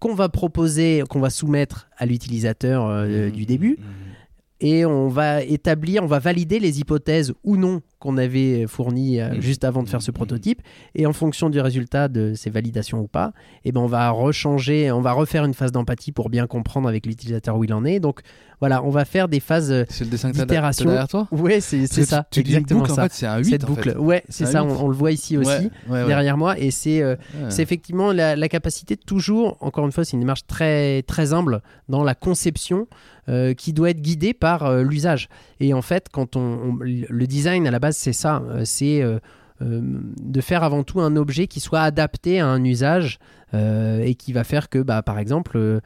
qu'on 0.00 0.14
va 0.16 0.28
proposer, 0.28 1.04
qu'on 1.08 1.20
va 1.20 1.30
soumettre 1.30 1.88
à 1.96 2.06
l'utilisateur 2.06 2.86
euh, 2.88 3.30
du 3.30 3.46
début. 3.46 3.78
Et 4.58 4.84
on 4.84 5.06
va 5.08 5.42
établir, 5.42 6.02
on 6.02 6.06
va 6.08 6.18
valider 6.18 6.58
les 6.58 6.80
hypothèses 6.80 7.32
ou 7.44 7.56
non 7.56 7.82
qu'on 8.02 8.16
avait 8.18 8.66
fournies 8.66 9.20
euh, 9.20 9.30
Mhm. 9.34 9.40
juste 9.40 9.64
avant 9.64 9.82
de 9.84 9.88
faire 9.88 10.02
ce 10.02 10.10
prototype. 10.10 10.60
Et 10.94 11.06
en 11.06 11.12
fonction 11.12 11.48
du 11.50 11.60
résultat 11.60 12.08
de 12.08 12.34
ces 12.34 12.50
validations 12.50 12.98
ou 13.00 13.06
pas, 13.06 13.32
eh 13.64 13.70
ben 13.72 13.80
on 13.80 13.86
va 13.86 14.10
rechanger, 14.10 14.90
on 14.90 15.00
va 15.00 15.12
refaire 15.12 15.44
une 15.44 15.54
phase 15.54 15.70
d'empathie 15.72 16.10
pour 16.12 16.28
bien 16.28 16.46
comprendre 16.46 16.88
avec 16.88 17.06
l'utilisateur 17.06 17.56
où 17.56 17.64
il 17.64 17.72
en 17.72 17.84
est. 17.84 18.00
Donc 18.00 18.20
voilà, 18.60 18.82
on 18.84 18.90
va 18.90 19.04
faire 19.04 19.28
des 19.28 19.40
phases. 19.40 19.70
euh, 19.72 19.84
C'est 19.88 20.04
le 20.04 20.10
dessin 20.10 20.30
que 20.32 20.36
t'as 20.36 20.42
D'itération. 20.44 20.84
t'as 20.84 20.90
derrière 20.90 21.08
toi? 21.08 21.28
Ouais, 21.30 21.60
c'est 21.60 21.86
ça, 21.86 22.26
Tu, 22.30 22.40
tu 22.40 22.44
dis 22.44 22.50
une 22.52 22.58
exactement 22.58 22.80
boucle, 22.80 22.94
ça. 22.94 23.02
fait, 23.04 23.12
c'est 23.14 23.26
un 23.26 23.38
8 23.38 23.44
Cette 23.50 23.64
en 23.64 23.66
boucle, 23.68 23.90
fait. 23.92 23.96
ouais, 23.96 24.22
c'est 24.28 24.46
ça, 24.46 24.64
on, 24.64 24.88
le 24.88 24.94
voit 24.94 25.12
ici 25.12 25.36
aussi 25.38 25.48
Ouais, 25.48 25.70
ouais, 25.88 26.00
ouais. 26.02 26.06
derrière 26.06 26.36
moi, 26.36 26.58
et 26.58 26.70
c'est 26.70 27.02
euh, 27.02 27.16
Ouais. 27.40 27.50
c'est 27.50 27.62
effectivement 27.62 28.12
la, 28.12 28.36
la 28.36 28.48
capacité 28.48 28.96
de 28.96 29.00
toujours, 29.02 29.56
encore 29.60 29.84
une 29.86 29.92
fois, 29.92 30.04
c'est 30.04 30.12
une 30.14 30.20
démarche 30.20 30.46
très, 30.46 31.02
très 31.02 31.32
humble 31.32 31.62
dans 31.88 32.02
la 32.04 32.14
conception 32.14 32.86
euh, 33.28 33.54
qui 33.54 33.72
doit 33.72 33.90
être 33.90 34.00
guidée 34.00 34.34
par 34.34 34.64
euh, 34.64 34.82
l'usage. 34.82 35.28
Et 35.60 35.74
en 35.74 35.82
fait, 35.82 36.08
quand 36.10 36.34
on, 36.34 36.40
on- 36.40 36.78
le 36.82 37.26
design 37.28 37.66
à 37.68 37.70
la 37.70 37.78
base, 37.78 37.91
c'est 37.92 38.12
ça, 38.12 38.42
euh, 38.48 38.62
c'est 38.64 39.02
euh, 39.02 39.18
euh, 39.62 39.80
de 40.20 40.40
faire 40.40 40.62
avant 40.62 40.82
tout 40.82 41.00
un 41.00 41.16
objet 41.16 41.46
qui 41.46 41.60
soit 41.60 41.82
adapté 41.82 42.40
à 42.40 42.48
un 42.48 42.62
usage 42.64 43.18
et 43.54 44.14
qui 44.14 44.32
va 44.32 44.44
faire 44.44 44.70
que, 44.70 44.78
bah, 44.78 45.02
par 45.02 45.18
exemple, 45.18 45.82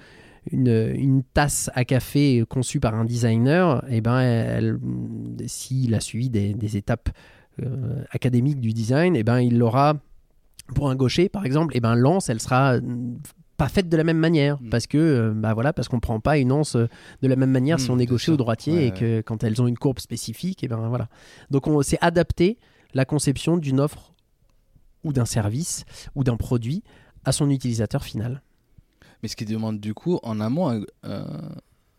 une, 0.52 0.92
une 0.94 1.24
tasse 1.24 1.68
à 1.74 1.84
café 1.84 2.44
conçue 2.48 2.78
par 2.78 2.94
un 2.94 3.04
designer, 3.04 3.84
et 3.90 4.00
ben, 4.00 4.20
elle, 4.20 4.78
s'il 5.48 5.92
a 5.96 6.00
suivi 6.00 6.30
des, 6.30 6.54
des 6.54 6.76
étapes 6.76 7.08
académiques 8.12 8.60
du 8.60 8.72
design, 8.72 9.16
et 9.16 9.24
ben, 9.24 9.40
il 9.40 9.58
l'aura 9.58 9.94
pour 10.76 10.90
un 10.90 10.94
gaucher, 10.94 11.28
par 11.28 11.44
exemple, 11.44 11.76
et 11.76 11.80
ben 11.80 11.96
l'anse, 11.96 12.28
elle 12.28 12.40
sera 12.40 12.78
pas 13.56 13.68
faite 13.68 13.88
de 13.88 13.96
la 13.96 14.04
même 14.04 14.18
manière 14.18 14.60
Mm. 14.60 14.68
parce 14.70 14.86
que 14.86 14.98
euh, 14.98 15.32
bah 15.34 15.54
voilà 15.54 15.72
parce 15.72 15.88
qu'on 15.88 16.00
prend 16.00 16.20
pas 16.20 16.38
une 16.38 16.52
anse 16.52 16.76
euh, 16.76 16.88
de 17.22 17.28
la 17.28 17.36
même 17.36 17.50
manière 17.50 17.80
si 17.80 17.90
Mm, 17.90 17.94
on 17.94 17.98
est 17.98 18.06
gaucher 18.06 18.32
ou 18.32 18.36
droitier 18.36 18.74
Ouais, 18.74 18.86
et 18.88 18.90
que 18.92 19.20
quand 19.22 19.42
elles 19.44 19.60
ont 19.62 19.66
une 19.66 19.78
courbe 19.78 19.98
spécifique 19.98 20.62
et 20.64 20.68
ben 20.68 20.88
voilà 20.88 21.08
donc 21.50 21.66
on 21.66 21.80
s'est 21.82 21.98
adapté 22.00 22.58
la 22.94 23.04
conception 23.04 23.56
d'une 23.56 23.80
offre 23.80 24.12
ou 25.04 25.12
d'un 25.12 25.24
service 25.24 25.84
ou 26.14 26.24
d'un 26.24 26.36
produit 26.36 26.82
à 27.24 27.32
son 27.32 27.48
utilisateur 27.50 28.04
final 28.04 28.42
Mais 29.22 29.28
ce 29.28 29.36
qui 29.36 29.44
demande 29.44 29.80
du 29.80 29.94
coup 29.94 30.18
en 30.22 30.40
amont 30.40 30.68
un, 30.70 30.82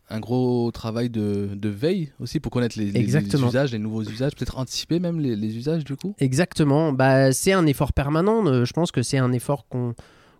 un 0.09 0.19
gros 0.19 0.71
travail 0.71 1.09
de, 1.09 1.49
de 1.55 1.69
veille 1.69 2.11
aussi 2.19 2.39
pour 2.39 2.51
connaître 2.51 2.77
les, 2.79 2.85
les- 2.85 2.91
les 2.93 2.99
Exactement. 2.99 3.47
usages, 3.49 3.71
les 3.73 3.79
nouveaux 3.79 4.03
usages, 4.03 4.33
peut-être 4.35 4.57
anticiper 4.57 4.99
même 4.99 5.19
les, 5.19 5.35
les 5.35 5.57
usages 5.57 5.83
du 5.83 5.95
coup? 5.97 6.15
Exactement. 6.19 6.93
Bah, 6.93 7.33
c'est 7.33 7.51
un 7.51 7.65
effort 7.65 7.91
permanent. 7.93 8.45
Euh, 8.47 8.63
Je 8.63 8.71
pense 8.73 8.91
que 8.91 9.01
c'est 9.03 9.17
un 9.17 9.33
effort 9.33 9.67
qu'on 9.67 9.95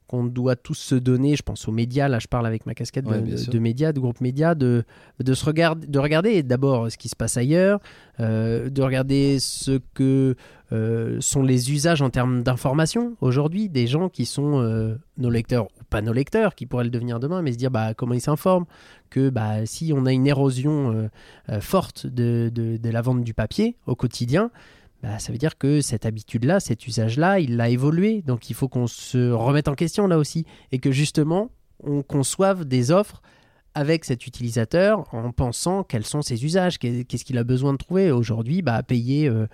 qu'on 0.07 0.23
doit 0.25 0.55
tous 0.55 0.75
se 0.77 0.95
donner. 0.95 1.35
Je 1.35 1.43
pense 1.43 1.67
aux 1.67 1.71
médias. 1.71 2.07
Là, 2.07 2.19
je 2.19 2.27
parle 2.27 2.47
avec 2.47 2.65
ma 2.65 2.73
casquette 2.73 3.05
de, 3.05 3.09
Ouais, 3.11 3.21
bien 3.21 3.33
de- 3.35 3.39
sûr. 3.39 3.51
de 3.53 3.59
médias, 3.59 3.91
de 3.91 3.99
groupe 3.99 4.21
médias, 4.21 4.55
de, 4.55 4.83
de 5.23 5.33
se 5.33 5.45
regarder, 5.45 5.85
de 5.87 5.99
regarder 5.99 6.43
d'abord 6.43 6.89
ce 6.91 6.97
qui 6.97 7.09
se 7.09 7.15
passe 7.15 7.37
ailleurs, 7.37 7.79
euh, 8.19 8.69
de 8.69 8.81
regarder 8.81 9.37
ce 9.39 9.79
que 9.93 10.35
euh, 10.73 11.17
sont 11.21 11.43
les 11.43 11.71
usages 11.71 12.01
en 12.01 12.09
termes 12.09 12.43
d'information 12.43 13.15
aujourd'hui 13.21 13.69
des 13.69 13.87
gens 13.87 14.09
qui 14.09 14.25
sont 14.25 14.59
euh, 14.61 14.95
nos 15.17 15.29
lecteurs 15.29 15.65
ou 15.65 15.83
pas 15.89 16.01
nos 16.01 16.11
lecteurs, 16.13 16.55
qui 16.55 16.65
pourraient 16.65 16.83
le 16.83 16.89
devenir 16.89 17.19
demain, 17.19 17.41
mais 17.41 17.51
se 17.53 17.57
dire 17.57 17.71
bah, 17.71 17.93
comment 17.93 18.13
ils 18.13 18.21
s'informent, 18.21 18.65
que 19.09 19.29
bah, 19.29 19.65
si 19.65 19.93
on 19.95 20.05
a 20.05 20.11
une 20.11 20.27
érosion 20.27 21.09
forte 21.61 22.05
de, 22.07 22.51
de- 22.53 22.77
de 22.77 22.89
la 22.89 23.01
vente 23.01 23.23
du 23.23 23.33
papier 23.33 23.77
au 23.85 23.95
quotidien, 23.95 24.51
bah, 25.03 25.19
ça 25.19 25.31
veut 25.31 25.37
dire 25.37 25.57
que 25.57 25.81
cette 25.81 26.05
habitude-là, 26.05 26.59
cet 26.59 26.87
usage-là, 26.87 27.39
il 27.39 27.59
a 27.61 27.69
évolué. 27.69 28.21
Donc 28.23 28.49
il 28.49 28.53
faut 28.55 28.67
qu'on 28.67 28.87
se 28.87 29.31
remette 29.31 29.67
en 29.67 29.75
question 29.75 30.07
là 30.07 30.17
aussi. 30.17 30.45
Et 30.71 30.79
que 30.79 30.91
justement, 30.91 31.49
on 31.83 32.01
conçoive 32.01 32.65
des 32.65 32.91
offres 32.91 33.21
avec 33.75 34.05
cet 34.05 34.25
utilisateur 34.25 35.05
en 35.13 35.31
pensant 35.31 35.83
quels 35.83 36.05
sont 36.05 36.23
ses 36.23 36.43
usages, 36.43 36.79
qu'est- 36.79 37.03
qu'est-ce 37.03 37.23
qu'il 37.25 37.37
a 37.37 37.43
besoin 37.43 37.73
de 37.73 37.77
trouver. 37.77 38.11
Aujourd'hui, 38.11 38.63
bah, 38.63 38.81
payer 38.81 39.29
euh, 39.29 39.45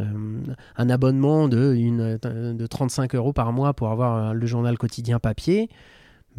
euh, 0.00 0.40
un 0.76 0.90
abonnement 0.90 1.46
de, 1.46 1.72
une, 1.74 2.18
de 2.18 2.66
35 2.66 3.14
euros 3.14 3.32
par 3.32 3.52
mois 3.52 3.72
pour 3.74 3.90
avoir 3.90 4.30
euh, 4.30 4.32
le 4.32 4.46
journal 4.46 4.76
quotidien 4.76 5.20
papier, 5.20 5.68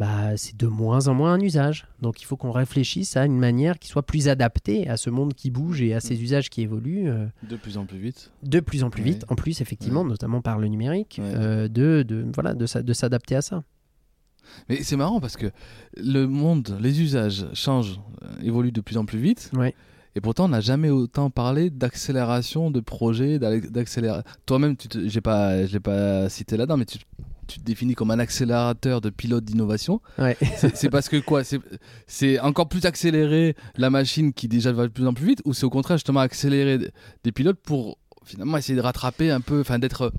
bah, 0.02 0.36
c'est 0.36 0.56
de 0.56 0.66
moins 0.66 1.06
en 1.06 1.14
moins 1.14 1.34
un 1.34 1.40
usage. 1.40 1.86
Donc 2.00 2.20
il 2.20 2.24
faut 2.24 2.36
qu'on 2.36 2.50
réfléchisse 2.50 3.16
à 3.16 3.24
une 3.24 3.38
manière 3.38 3.78
qui 3.78 3.86
soit 3.86 4.02
plus 4.02 4.26
adaptée 4.28 4.88
à 4.88 4.96
ce 4.96 5.10
monde 5.10 5.32
qui 5.32 5.50
bouge 5.52 5.80
et 5.80 5.94
à 5.94 6.00
ces 6.00 6.20
usages 6.20 6.50
qui 6.50 6.60
évoluent. 6.62 7.08
euh, 7.08 7.26
De 7.48 7.54
plus 7.54 7.78
en 7.78 7.86
plus 7.86 7.98
vite. 7.98 8.32
de 8.42 8.58
plus 8.58 8.82
en 8.82 8.90
plus 8.90 9.02
Ouais. 9.04 9.10
vite, 9.10 9.24
en 9.28 9.36
plus 9.36 9.60
effectivement, 9.60 10.02
Ouais. 10.02 10.08
notamment 10.08 10.40
par 10.42 10.58
le 10.58 10.66
numérique, 10.66 11.20
Ouais. 11.22 11.32
euh, 11.36 11.68
de, 11.68 12.02
de, 12.02 12.26
voilà, 12.34 12.54
de, 12.54 12.66
s'a- 12.66 12.82
de 12.82 12.92
s'adapter 12.92 13.36
à 13.36 13.42
ça. 13.42 13.62
Mais 14.68 14.82
c'est 14.82 14.96
marrant 14.96 15.20
parce 15.20 15.36
que 15.36 15.52
le 15.96 16.26
monde, 16.26 16.76
les 16.80 17.00
usages 17.00 17.46
changent, 17.54 18.00
euh, 18.24 18.26
évoluent 18.42 18.72
de 18.72 18.80
plus 18.80 18.96
en 18.98 19.04
plus 19.04 19.20
vite. 19.20 19.50
Ouais. 19.54 19.72
Et 20.16 20.20
pourtant, 20.20 20.46
on 20.46 20.48
n'a 20.48 20.60
jamais 20.60 20.90
autant 20.90 21.30
parlé 21.30 21.70
d'accélération 21.70 22.70
de 22.72 22.80
projets, 22.80 23.38
d'accélération. 23.38 24.24
Toi-même, 24.46 24.74
je 24.92 24.98
l'ai 25.14 25.80
pas 25.80 26.28
cité 26.28 26.56
là-dedans, 26.56 26.76
mais 26.76 26.84
tu, 26.86 26.98
tu 27.46 27.58
te 27.58 27.64
définis 27.64 27.94
comme 27.94 28.10
un 28.10 28.18
accélérateur 28.18 29.00
de 29.00 29.10
pilote 29.10 29.44
d'innovation. 29.44 30.00
Ouais. 30.18 30.36
C'est 30.74 30.90
parce 30.90 31.08
que 31.08 31.16
quoi 31.18 31.42
C'est- 31.44 32.38
encore 32.40 32.68
plus 32.68 32.84
accélérer 32.86 33.54
la 33.76 33.90
machine 33.90 34.32
qui 34.32 34.48
déjà 34.48 34.72
va 34.72 34.84
de 34.84 34.92
plus 34.92 35.06
en 35.06 35.14
plus 35.14 35.26
vite, 35.26 35.42
ou 35.44 35.52
c'est 35.54 35.64
au 35.64 35.70
contraire 35.70 35.96
justement 35.98 36.20
accélérer 36.20 36.78
des 37.24 37.32
pilotes 37.32 37.58
pour 37.62 37.98
finalement 38.24 38.56
essayer 38.56 38.76
de 38.76 38.80
rattraper 38.82 39.30
un 39.30 39.40
peu, 39.40 39.60
enfin 39.60 39.78
d'être 39.78 40.12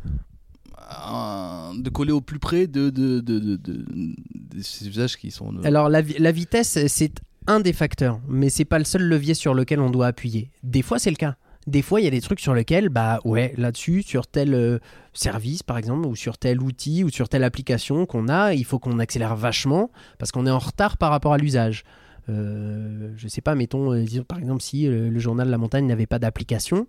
euh, 0.79 1.73
de 1.77 1.89
coller 1.89 2.11
au 2.11 2.21
plus 2.21 2.39
près 2.39 2.67
de, 2.67 2.89
de, 2.89 3.19
de, 3.19 3.39
de, 3.39 3.55
de- 3.55 3.85
de 3.85 4.61
ces 4.61 4.87
usages 4.87 5.17
qui 5.17 5.31
sont. 5.31 5.53
euh, 5.55 5.61
Alors 5.63 5.89
la, 5.89 6.01
vi- 6.01 6.19
la 6.19 6.31
vitesse, 6.31 6.77
c'est 6.87 7.13
un 7.47 7.59
des 7.59 7.73
facteurs, 7.73 8.19
mais 8.27 8.49
c'est 8.49 8.65
pas 8.65 8.79
le 8.79 8.85
seul 8.85 9.03
levier 9.03 9.33
sur 9.33 9.53
lequel 9.53 9.79
on 9.79 9.89
doit 9.89 10.07
appuyer. 10.07 10.51
Des 10.63 10.81
fois, 10.81 10.99
c'est 10.99 11.09
le 11.09 11.15
cas. 11.15 11.35
Des 11.67 11.81
fois, 11.81 12.01
il 12.01 12.03
y 12.03 12.07
a 12.07 12.11
des 12.11 12.21
trucs 12.21 12.39
sur 12.39 12.53
lesquels, 12.53 12.89
bah 12.89 13.19
ouais, 13.23 13.53
là-dessus, 13.57 14.01
sur 14.03 14.27
tel 14.27 14.53
euh, 14.53 14.79
service 15.13 15.63
par 15.63 15.77
exemple, 15.77 16.05
ou 16.07 16.15
sur 16.15 16.37
tel 16.37 16.61
outil, 16.61 17.03
ou 17.03 17.09
sur 17.09 17.29
telle 17.29 17.43
application 17.43 18.05
qu'on 18.05 18.27
a, 18.27 18.53
il 18.53 18.65
faut 18.65 18.79
qu'on 18.79 18.99
accélère 18.99 19.35
vachement 19.35 19.89
parce 20.17 20.31
qu'on 20.31 20.45
est 20.45 20.51
en 20.51 20.59
retard 20.59 20.97
par 20.97 21.11
rapport 21.11 21.33
à 21.33 21.37
l'usage. 21.37 21.83
Euh, 22.29 23.11
je 23.17 23.27
sais 23.27 23.41
pas, 23.41 23.55
mettons, 23.55 23.93
euh, 23.93 24.05
par 24.27 24.39
exemple, 24.39 24.61
si 24.61 24.87
euh, 24.87 25.09
le 25.09 25.19
journal 25.19 25.49
La 25.49 25.57
Montagne 25.57 25.85
n'avait 25.85 26.05
pas 26.05 26.19
d'application, 26.19 26.87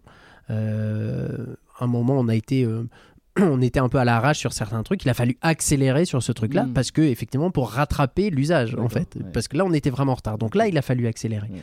à 0.49 0.52
un 1.81 1.87
moment, 1.87 2.14
on 2.19 2.28
a 2.28 2.35
été. 2.35 2.66
on 3.40 3.61
était 3.62 3.81
un 3.81 3.88
peu 3.88 3.99
à 3.99 4.04
l'arrache 4.04 4.38
sur 4.38 4.52
certains 4.52 4.83
trucs, 4.85 5.04
il 5.04 5.09
a 5.09 5.14
fallu 5.14 5.37
accélérer 5.40 6.04
sur 6.04 6.23
ce 6.23 6.31
truc-là 6.31 6.64
Mm. 6.64 6.73
parce 6.73 6.93
que 6.93 7.02
effectivement 7.02 7.50
pour 7.50 7.71
rattraper 7.71 8.31
l'usage 8.31 8.76
en 8.76 8.88
fait, 8.88 9.16
ouais. 9.16 9.25
parce 9.33 9.49
que 9.49 9.57
là 9.57 9.64
on 9.64 9.73
était 9.73 9.90
vraiment 9.90 10.12
en 10.12 10.16
retard. 10.16 10.38
Donc 10.38 10.54
là 10.54 10.69
il 10.69 10.78
a 10.78 10.83
fallu 10.83 11.09
accélérer. 11.09 11.49
Ouais. 11.49 11.62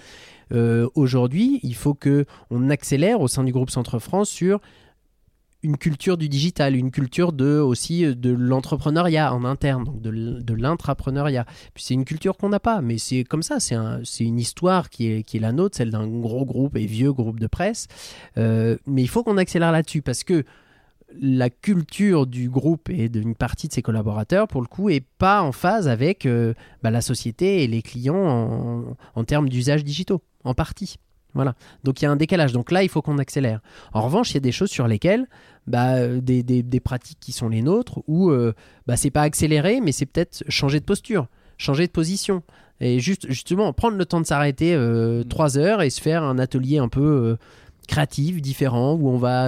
Euh, 0.51 0.87
Aujourd'hui, 0.95 1.59
il 1.63 1.75
faut 1.75 1.93
que 1.93 2.25
on 2.49 2.69
accélère 2.69 3.21
au 3.21 3.27
sein 3.27 3.43
du 3.43 3.51
groupe 3.51 3.69
Centre 3.69 3.99
France 3.99 4.29
sur 4.29 4.59
une 5.63 5.77
culture 5.77 6.17
du 6.17 6.27
digital, 6.27 6.75
une 6.75 6.91
culture 6.91 7.33
de 7.33 7.59
aussi 7.59 8.05
euh, 8.05 8.15
de 8.15 8.31
l'entrepreneuriat 8.31 9.33
en 9.33 9.45
interne, 9.45 9.83
donc 9.83 10.01
de, 10.01 10.11
de 10.11 10.53
l'intrapreneuriat. 10.53 11.45
C'est 11.75 11.93
une 11.93 12.05
culture 12.05 12.37
qu'on 12.37 12.49
n'a 12.49 12.59
pas, 12.59 12.81
mais 12.81 12.97
c'est 12.97 13.23
comme 13.23 13.43
ça, 13.43 13.59
c'est 13.59 14.23
une 14.23 14.39
histoire 14.39 14.89
qui 14.89 15.07
est, 15.11 15.23
qui 15.23 15.37
est 15.37 15.39
la 15.39 15.51
nôtre, 15.51 15.77
celle 15.77 15.91
d'un 15.91 16.07
gros 16.07 16.45
groupe 16.45 16.75
et 16.75 16.85
vieux 16.85 17.13
groupe 17.13 17.39
de 17.39 17.47
presse. 17.47 17.87
Euh, 18.37 18.77
mais 18.87 19.01
il 19.01 19.07
faut 19.07 19.23
qu'on 19.23 19.37
accélère 19.37 19.71
là-dessus 19.71 20.01
parce 20.01 20.23
que 20.23 20.43
la 21.19 21.49
culture 21.49 22.27
du 22.27 22.49
groupe 22.49 22.89
et 22.89 23.09
d'une 23.09 23.35
partie 23.35 23.67
de 23.67 23.73
ses 23.73 23.81
collaborateurs, 23.81 24.47
pour 24.47 24.61
le 24.61 24.67
coup, 24.67 24.89
est 24.89 25.05
pas 25.17 25.41
en 25.41 25.51
phase 25.51 25.87
avec 25.87 26.25
euh, 26.25 26.53
bah, 26.83 26.91
la 26.91 27.01
société 27.01 27.63
et 27.63 27.67
les 27.67 27.81
clients 27.81 28.15
en, 28.15 28.97
en 29.15 29.23
termes 29.23 29.49
d'usages 29.49 29.83
digitaux, 29.83 30.21
en 30.43 30.53
partie. 30.53 30.95
Voilà. 31.33 31.55
Donc 31.83 32.01
il 32.01 32.05
y 32.05 32.07
a 32.07 32.11
un 32.11 32.17
décalage. 32.17 32.51
Donc 32.51 32.71
là, 32.71 32.83
il 32.83 32.89
faut 32.89 33.01
qu'on 33.01 33.17
accélère. 33.17 33.61
En 33.93 34.01
revanche, 34.01 34.31
il 34.31 34.33
y 34.33 34.37
a 34.37 34.41
des 34.41 34.51
choses 34.51 34.69
sur 34.69 34.87
lesquelles, 34.87 35.27
bah, 35.67 35.95
euh, 35.95 36.19
des, 36.21 36.43
des- 36.43 36.63
des 36.63 36.79
pratiques 36.79 37.19
qui 37.21 37.31
sont 37.31 37.49
les 37.49 37.61
nôtres, 37.61 37.99
où 38.07 38.29
euh, 38.29 38.53
bah, 38.85 38.97
c'est 38.97 39.11
pas 39.11 39.21
accélérer, 39.21 39.79
mais 39.81 39.91
c'est 39.93 40.05
peut-être 40.05 40.43
changer 40.49 40.79
de 40.79 40.85
posture, 40.85 41.27
changer 41.57 41.87
de 41.87 41.91
position. 41.91 42.43
Et 42.79 42.99
juste, 42.99 43.27
justement, 43.29 43.71
prendre 43.73 43.95
le 43.97 44.05
temps 44.05 44.19
de 44.21 44.25
s'arrêter 44.25 44.73
euh, 44.73 45.23
trois 45.23 45.57
heures 45.57 45.81
et 45.81 45.89
se 45.89 46.01
faire 46.01 46.23
un 46.23 46.39
atelier 46.39 46.79
un 46.79 46.89
peu 46.89 47.37
créatif, 47.87 48.41
différent, 48.41 48.93
où 48.93 49.07
on 49.09 49.17
va 49.17 49.47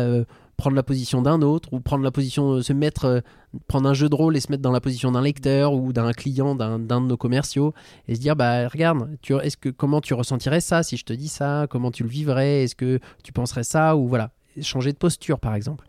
prendre 0.63 0.77
la 0.77 0.84
position 0.84 1.22
d'un 1.22 1.41
autre 1.41 1.67
ou 1.74 1.82
prendre 1.82 2.05
la 2.05 2.12
position, 2.12 2.62
se 2.62 2.72
mettre, 2.72 3.03
euh, 3.03 3.20
prendre 3.67 3.89
un 3.89 3.93
jeu 3.93 4.08
de 4.08 4.15
rôle 4.15 4.38
et 4.38 4.39
se 4.39 4.50
mettre 4.50 4.63
dans 4.63 4.72
la 4.72 4.79
position 4.79 5.12
d'un 5.12 5.22
lecteur 5.22 5.74
ou 5.74 5.91
d'un 5.91 6.13
client 6.13 6.55
d'un 6.55 6.79
de 6.79 7.05
nos 7.05 7.17
commerciaux 7.17 7.74
et 8.08 8.15
se 8.15 8.22
dire 8.22 8.38
bah 8.38 8.70
regarde, 8.70 9.10
tu, 9.22 9.36
est-ce 9.36 9.58
que 9.58 9.67
comment 9.67 10.00
tu 10.00 10.13
ressentirais 10.13 10.62
ça 10.62 10.82
si 10.82 10.96
je 10.96 11.03
te 11.03 11.12
dis 11.12 11.27
ça, 11.27 11.67
comment 11.70 11.91
tu 11.91 12.03
le 12.03 12.08
vivrais, 12.08 12.63
est-ce 12.63 12.75
que 12.75 13.01
tu 13.25 13.34
penserais 13.34 13.65
ça? 13.65 13.98
Ou 13.98 14.08
voilà, 14.08 14.32
changer 14.62 14.93
de 14.93 14.98
posture 14.98 15.38
par 15.38 15.53
exemple. 15.53 15.86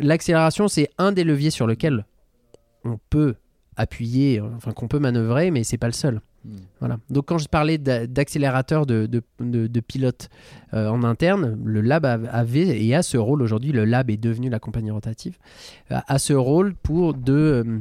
L'accélération 0.00 0.66
c'est 0.66 0.90
un 0.98 1.12
des 1.12 1.22
leviers 1.22 1.50
sur 1.50 1.68
lequel 1.68 2.04
on 2.84 2.98
peut 3.08 3.36
appuyer, 3.76 4.40
euh, 4.40 4.48
enfin 4.56 4.72
qu'on 4.72 4.88
peut 4.88 4.98
manœuvrer, 4.98 5.52
mais 5.52 5.62
c'est 5.62 5.78
pas 5.78 5.86
le 5.86 5.92
seul. 5.92 6.20
Hmm. 6.44 6.56
Voilà. 6.80 6.98
Donc 7.08 7.26
quand 7.26 7.38
je 7.38 7.48
parlais 7.48 7.78
d'a- 7.78 8.06
d'accélérateur 8.06 8.84
de, 8.84 9.06
de, 9.06 9.22
de- 9.40 9.68
de 9.68 9.80
pilote 9.80 10.28
euh, 10.74 10.88
en 10.88 11.04
interne, 11.04 11.58
le 11.64 11.80
lab 11.80 12.04
avait 12.04 12.84
et 12.84 12.94
a 12.94 13.02
ce 13.02 13.16
rôle 13.16 13.42
aujourd'hui, 13.42 13.70
le 13.72 13.84
lab 13.84 14.10
est 14.10 14.16
devenu 14.16 14.50
la 14.50 14.58
compagnie 14.58 14.90
rotative, 14.90 15.38
a, 15.90 16.02
a 16.12 16.18
ce 16.18 16.32
rôle 16.32 16.74
pour 16.74 17.14
de... 17.14 17.32
euh, 17.32 17.78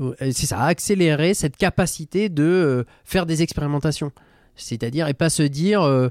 euh, 0.00 0.14
c'est 0.32 0.46
ça, 0.46 0.60
accélérer 0.62 1.34
cette 1.34 1.56
capacité 1.56 2.28
de 2.28 2.42
euh, 2.42 2.84
faire 3.04 3.26
des 3.26 3.42
expérimentations. 3.42 4.12
C'est-à-dire, 4.56 5.08
et 5.08 5.14
pas 5.14 5.30
se 5.30 5.42
dire, 5.42 5.82
euh, 5.82 6.08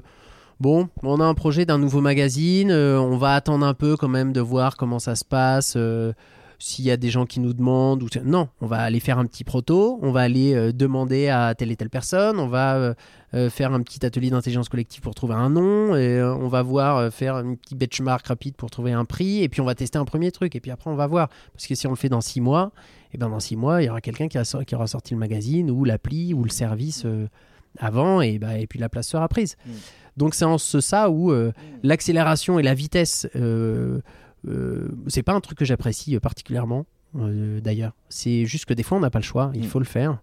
bon, 0.60 0.88
on 1.02 1.20
a 1.20 1.24
un 1.24 1.34
projet 1.34 1.66
d'un 1.66 1.78
nouveau 1.78 2.00
magazine, 2.00 2.70
euh, 2.70 3.00
on 3.00 3.16
va 3.16 3.34
attendre 3.34 3.66
un 3.66 3.74
peu 3.74 3.96
quand 3.96 4.08
même 4.08 4.32
de 4.32 4.40
voir 4.40 4.76
comment 4.76 4.98
ça 4.98 5.14
se 5.16 5.24
passe, 5.24 5.74
euh, 5.76 6.12
s'il 6.60 6.84
y 6.84 6.90
a 6.90 6.96
des 6.96 7.10
gens 7.10 7.26
qui 7.26 7.40
nous 7.40 7.54
demandent. 7.54 8.02
Ou... 8.02 8.08
Non, 8.22 8.48
on 8.60 8.66
va 8.66 8.78
aller 8.78 9.00
faire 9.00 9.18
un 9.18 9.26
petit 9.26 9.42
proto, 9.42 9.98
on 10.02 10.12
va 10.12 10.20
aller 10.20 10.54
euh, 10.54 10.72
demander 10.72 11.28
à 11.28 11.54
telle 11.54 11.72
et 11.72 11.76
telle 11.76 11.90
personne, 11.90 12.38
on 12.38 12.46
va 12.46 12.76
euh, 12.76 12.94
euh, 13.34 13.50
faire 13.50 13.72
un 13.72 13.82
petit 13.82 14.04
atelier 14.04 14.30
d'intelligence 14.30 14.68
collective 14.68 15.00
pour 15.00 15.14
trouver 15.14 15.34
un 15.34 15.50
nom, 15.50 15.96
et 15.96 16.22
on 16.22 16.48
va 16.48 16.62
voir 16.62 17.12
faire 17.12 17.34
un 17.36 17.54
petit 17.54 17.74
benchmark 17.74 18.26
rapide 18.26 18.54
pour 18.54 18.70
trouver 18.70 18.92
un 18.92 19.06
prix, 19.06 19.42
et 19.42 19.48
puis 19.48 19.60
on 19.60 19.64
va 19.64 19.74
tester 19.74 19.98
un 19.98 20.04
premier 20.04 20.30
truc, 20.30 20.54
et 20.54 20.60
puis 20.60 20.70
après 20.70 20.90
on 20.90 20.96
va 20.96 21.06
voir. 21.06 21.28
Parce 21.54 21.66
que 21.66 21.74
si 21.74 21.86
on 21.86 21.90
le 21.90 21.96
fait 21.96 22.10
dans 22.10 22.20
six 22.20 22.40
mois, 22.40 22.72
et 23.12 23.18
ben 23.18 23.28
dans 23.28 23.40
six 23.40 23.56
mois, 23.56 23.82
il 23.82 23.86
y 23.86 23.88
aura 23.88 24.00
quelqu'un 24.00 24.28
qui, 24.28 24.38
aura 24.74 24.86
sorti 24.86 25.14
le 25.14 25.20
magazine, 25.20 25.70
ou 25.70 25.84
l'appli, 25.84 26.34
ou 26.34 26.44
le 26.44 26.50
service 26.50 27.06
avant, 27.78 28.20
et, 28.20 28.38
bah, 28.38 28.58
et 28.58 28.66
puis 28.66 28.78
la 28.78 28.88
place 28.88 29.08
sera 29.08 29.26
prise. 29.28 29.56
Mm. 29.66 29.70
Donc 30.16 30.34
c'est 30.34 30.44
en 30.44 30.58
ce 30.58 30.80
ça 30.80 31.10
où 31.10 31.30
euh, 31.32 31.52
l'accélération 31.82 32.58
et 32.58 32.62
la 32.62 32.74
vitesse, 32.74 33.26
euh, 33.36 34.00
c'est 35.06 35.22
pas 35.22 35.32
un 35.34 35.40
truc 35.40 35.58
que 35.58 35.64
j'apprécie 35.64 36.16
euh, 36.16 36.20
particulièrement. 36.20 36.86
euh, 37.16 37.60
D'ailleurs, 37.60 37.92
c'est 38.08 38.44
juste 38.46 38.64
que 38.66 38.74
des 38.74 38.82
fois 38.82 38.98
on 38.98 39.00
n'a 39.00 39.10
pas 39.10 39.18
le 39.18 39.24
choix, 39.24 39.50
il 39.54 39.60
Mm. 39.62 39.64
faut 39.64 39.78
le 39.78 39.84
faire. 39.84 40.22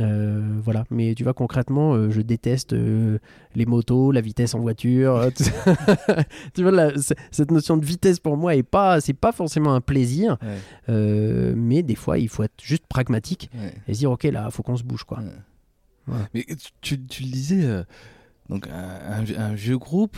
Euh, 0.00 0.60
voilà, 0.62 0.84
mais 0.90 1.12
tu 1.16 1.24
vois 1.24 1.34
concrètement, 1.34 1.94
euh, 1.94 2.08
je 2.10 2.20
déteste 2.20 2.72
euh, 2.72 3.18
les 3.56 3.66
motos, 3.66 4.12
la 4.12 4.20
vitesse 4.20 4.54
en 4.54 4.60
voiture. 4.60 5.16
euh, 5.16 5.30
tu 6.54 6.62
vois, 6.62 6.70
la- 6.70 6.92
cette 7.32 7.50
notion 7.50 7.76
de 7.76 7.84
vitesse 7.84 8.20
pour 8.20 8.36
moi 8.36 8.54
est 8.54 8.62
pas, 8.62 9.00
c'est 9.00 9.12
pas 9.12 9.32
forcément 9.32 9.74
un 9.74 9.80
plaisir, 9.80 10.38
Ouais, 10.40 10.58
euh, 10.88 11.52
mais 11.56 11.82
des 11.82 11.96
fois 11.96 12.18
il 12.18 12.28
faut 12.28 12.44
être 12.44 12.62
juste 12.62 12.86
pragmatique 12.86 13.50
ouais. 13.56 13.74
et 13.88 13.94
se 13.94 13.98
dire 13.98 14.12
ok 14.12 14.22
là, 14.24 14.48
faut 14.52 14.62
qu'on 14.62 14.76
se 14.76 14.84
bouge 14.84 15.02
quoi. 15.02 15.18
Ouais. 16.06 16.14
Mais 16.32 16.46
tu, 16.80 17.00
tu, 17.04 17.22
le 17.24 17.30
disais, 17.30 17.64
euh, 17.64 17.82
donc 18.48 18.68
un, 18.68 19.22
un- 19.24 19.40
un 19.40 19.54
vieux 19.54 19.78
groupe. 19.78 20.16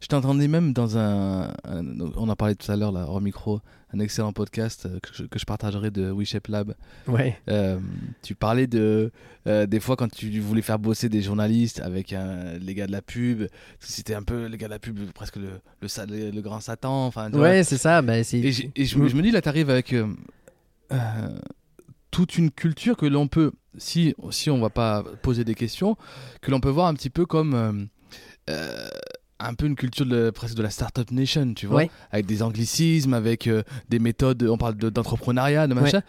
Je 0.00 0.06
t'entendais 0.08 0.48
même 0.48 0.72
dans 0.72 0.98
un, 0.98 1.44
un- 1.64 2.00
On 2.16 2.28
en 2.28 2.36
parlait 2.36 2.54
tout 2.54 2.70
à 2.70 2.76
l'heure, 2.76 2.92
là, 2.92 3.06
hors 3.08 3.20
micro, 3.20 3.60
un 3.94 3.98
excellent 4.00 4.32
podcast 4.32 4.86
euh, 4.86 4.98
que 5.00 5.08
je, 5.12 5.24
que 5.24 5.38
je 5.38 5.44
partagerai 5.44 5.90
de 5.90 6.10
WeShape 6.10 6.48
Lab. 6.48 6.74
Ouais, 7.06 7.38
Euh, 7.48 7.78
tu 8.22 8.34
parlais 8.34 8.66
de. 8.66 9.10
euh, 9.46 9.66
des 9.66 9.80
fois, 9.80 9.96
quand 9.96 10.10
tu 10.10 10.38
voulais 10.40 10.62
faire 10.62 10.78
bosser 10.78 11.08
des 11.08 11.22
journalistes 11.22 11.80
avec 11.80 12.12
un- 12.12 12.58
les 12.58 12.74
gars 12.74 12.86
de 12.86 12.92
la 12.92 13.02
pub, 13.02 13.44
c'était 13.80 14.14
un 14.14 14.22
peu 14.22 14.46
les 14.46 14.58
gars 14.58 14.66
de 14.66 14.72
la 14.72 14.78
pub, 14.78 14.98
presque 15.12 15.36
le, 15.36 15.48
le, 15.80 15.88
sa- 15.88 16.04
le- 16.06 16.30
le 16.30 16.40
grand 16.42 16.60
Satan. 16.60 17.06
Enfin, 17.06 17.30
ouais, 17.32 17.64
c'est 17.64 17.78
ça. 17.78 18.02
Bah, 18.02 18.18
Et, 18.18 18.24
je, 18.24 18.98
me- 18.98 19.08
je 19.08 19.16
me 19.16 19.22
dis, 19.22 19.30
là, 19.30 19.40
tu 19.40 19.48
arrives 19.48 19.70
avec 19.70 19.94
toute 22.10 22.38
une 22.38 22.50
culture 22.50 22.96
que 22.96 23.06
l'on 23.06 23.28
peut, 23.28 23.52
si, 23.76 24.14
si 24.30 24.50
on 24.50 24.58
va 24.58 24.70
pas 24.70 25.04
poser 25.22 25.44
des 25.44 25.54
questions, 25.54 25.96
que 26.40 26.50
l'on 26.50 26.60
peut 26.60 26.70
voir 26.70 26.86
un 26.86 26.94
petit 26.94 27.10
peu 27.10 27.26
comme 27.26 27.88
euh, 28.48 28.88
un 29.38 29.54
peu 29.54 29.66
une 29.66 29.76
culture 29.76 30.06
de, 30.06 30.30
presque 30.30 30.54
de 30.56 30.62
la 30.62 30.70
Startup 30.70 31.10
Nation, 31.10 31.52
tu 31.54 31.66
vois, 31.66 31.76
Ouais. 31.78 31.90
avec 32.10 32.26
des 32.26 32.42
anglicismes, 32.42 33.12
avec 33.14 33.46
euh, 33.46 33.62
des 33.88 33.98
méthodes, 33.98 34.42
on 34.44 34.56
parle 34.56 34.76
de- 34.76 34.88
d'entrepreneuriat, 34.90 35.66
de, 35.66 35.74
machin. 35.74 36.02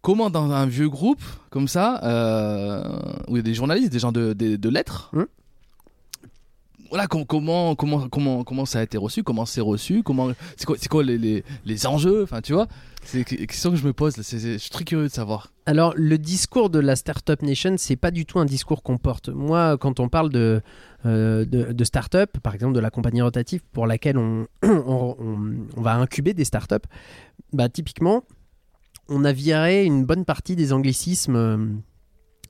Comment 0.00 0.30
dans 0.30 0.50
un 0.52 0.64
vieux 0.66 0.88
groupe 0.88 1.20
comme 1.50 1.68
ça, 1.68 2.00
euh, 2.04 2.82
où 3.28 3.32
il 3.32 3.36
y 3.36 3.40
a 3.40 3.42
des 3.42 3.54
journalistes, 3.54 3.90
des 3.92 3.98
gens 3.98 4.12
de, 4.12 4.32
de, 4.32 4.68
lettres, 4.68 5.10
Hum. 5.14 5.26
Voilà 6.90 7.06
com- 7.06 7.24
comment 7.26 7.74
comment 7.74 8.08
comment 8.08 8.44
comment 8.44 8.64
ça 8.66 8.80
a 8.80 8.82
été 8.82 8.96
reçu, 8.98 9.22
comment 9.22 9.46
c'est 9.46 9.60
reçu, 9.60 10.02
comment 10.02 10.30
c'est 10.56 10.64
quoi 10.66 10.76
c'est 10.78 10.88
quoi 10.88 11.02
les, 11.02 11.18
les, 11.18 11.44
les 11.64 11.86
enjeux, 11.86 12.22
enfin 12.22 12.40
tu 12.40 12.52
vois, 12.52 12.66
c'est 13.04 13.18
une 13.30 13.46
question 13.46 13.70
que 13.70 13.76
je 13.76 13.86
me 13.86 13.92
pose. 13.92 14.14
je 14.16 14.56
suis 14.58 14.70
très 14.70 14.84
curieux 14.84 15.08
de 15.08 15.12
savoir. 15.12 15.52
Alors, 15.66 15.92
le 15.96 16.16
discours 16.18 16.70
de 16.70 16.78
la 16.78 16.96
Startup 16.96 17.40
Nation, 17.42 17.74
c'est 17.76 17.96
pas 17.96 18.10
du 18.10 18.24
tout 18.24 18.38
un 18.38 18.46
discours 18.46 18.82
qu'on 18.82 18.96
porte. 18.96 19.28
Moi, 19.28 19.76
quand 19.76 20.00
on 20.00 20.08
parle 20.08 20.30
de, 20.30 20.62
euh, 21.04 21.44
de, 21.44 21.84
start-up, 21.84 22.38
par 22.42 22.54
exemple 22.54 22.72
de 22.74 22.80
la 22.80 22.90
compagnie 22.90 23.20
rotative 23.20 23.60
pour 23.72 23.86
laquelle 23.86 24.16
on, 24.16 24.46
on, 24.62 25.16
on- 25.76 25.80
va 25.82 25.94
incuber 25.96 26.32
des 26.32 26.44
start-up, 26.44 26.86
bah, 27.52 27.68
typiquement, 27.68 28.24
on 29.10 29.24
a 29.26 29.32
viré 29.32 29.84
une 29.84 30.04
bonne 30.06 30.24
partie 30.24 30.56
des 30.56 30.72
anglicismes 30.72 31.36
euh, 31.36 31.66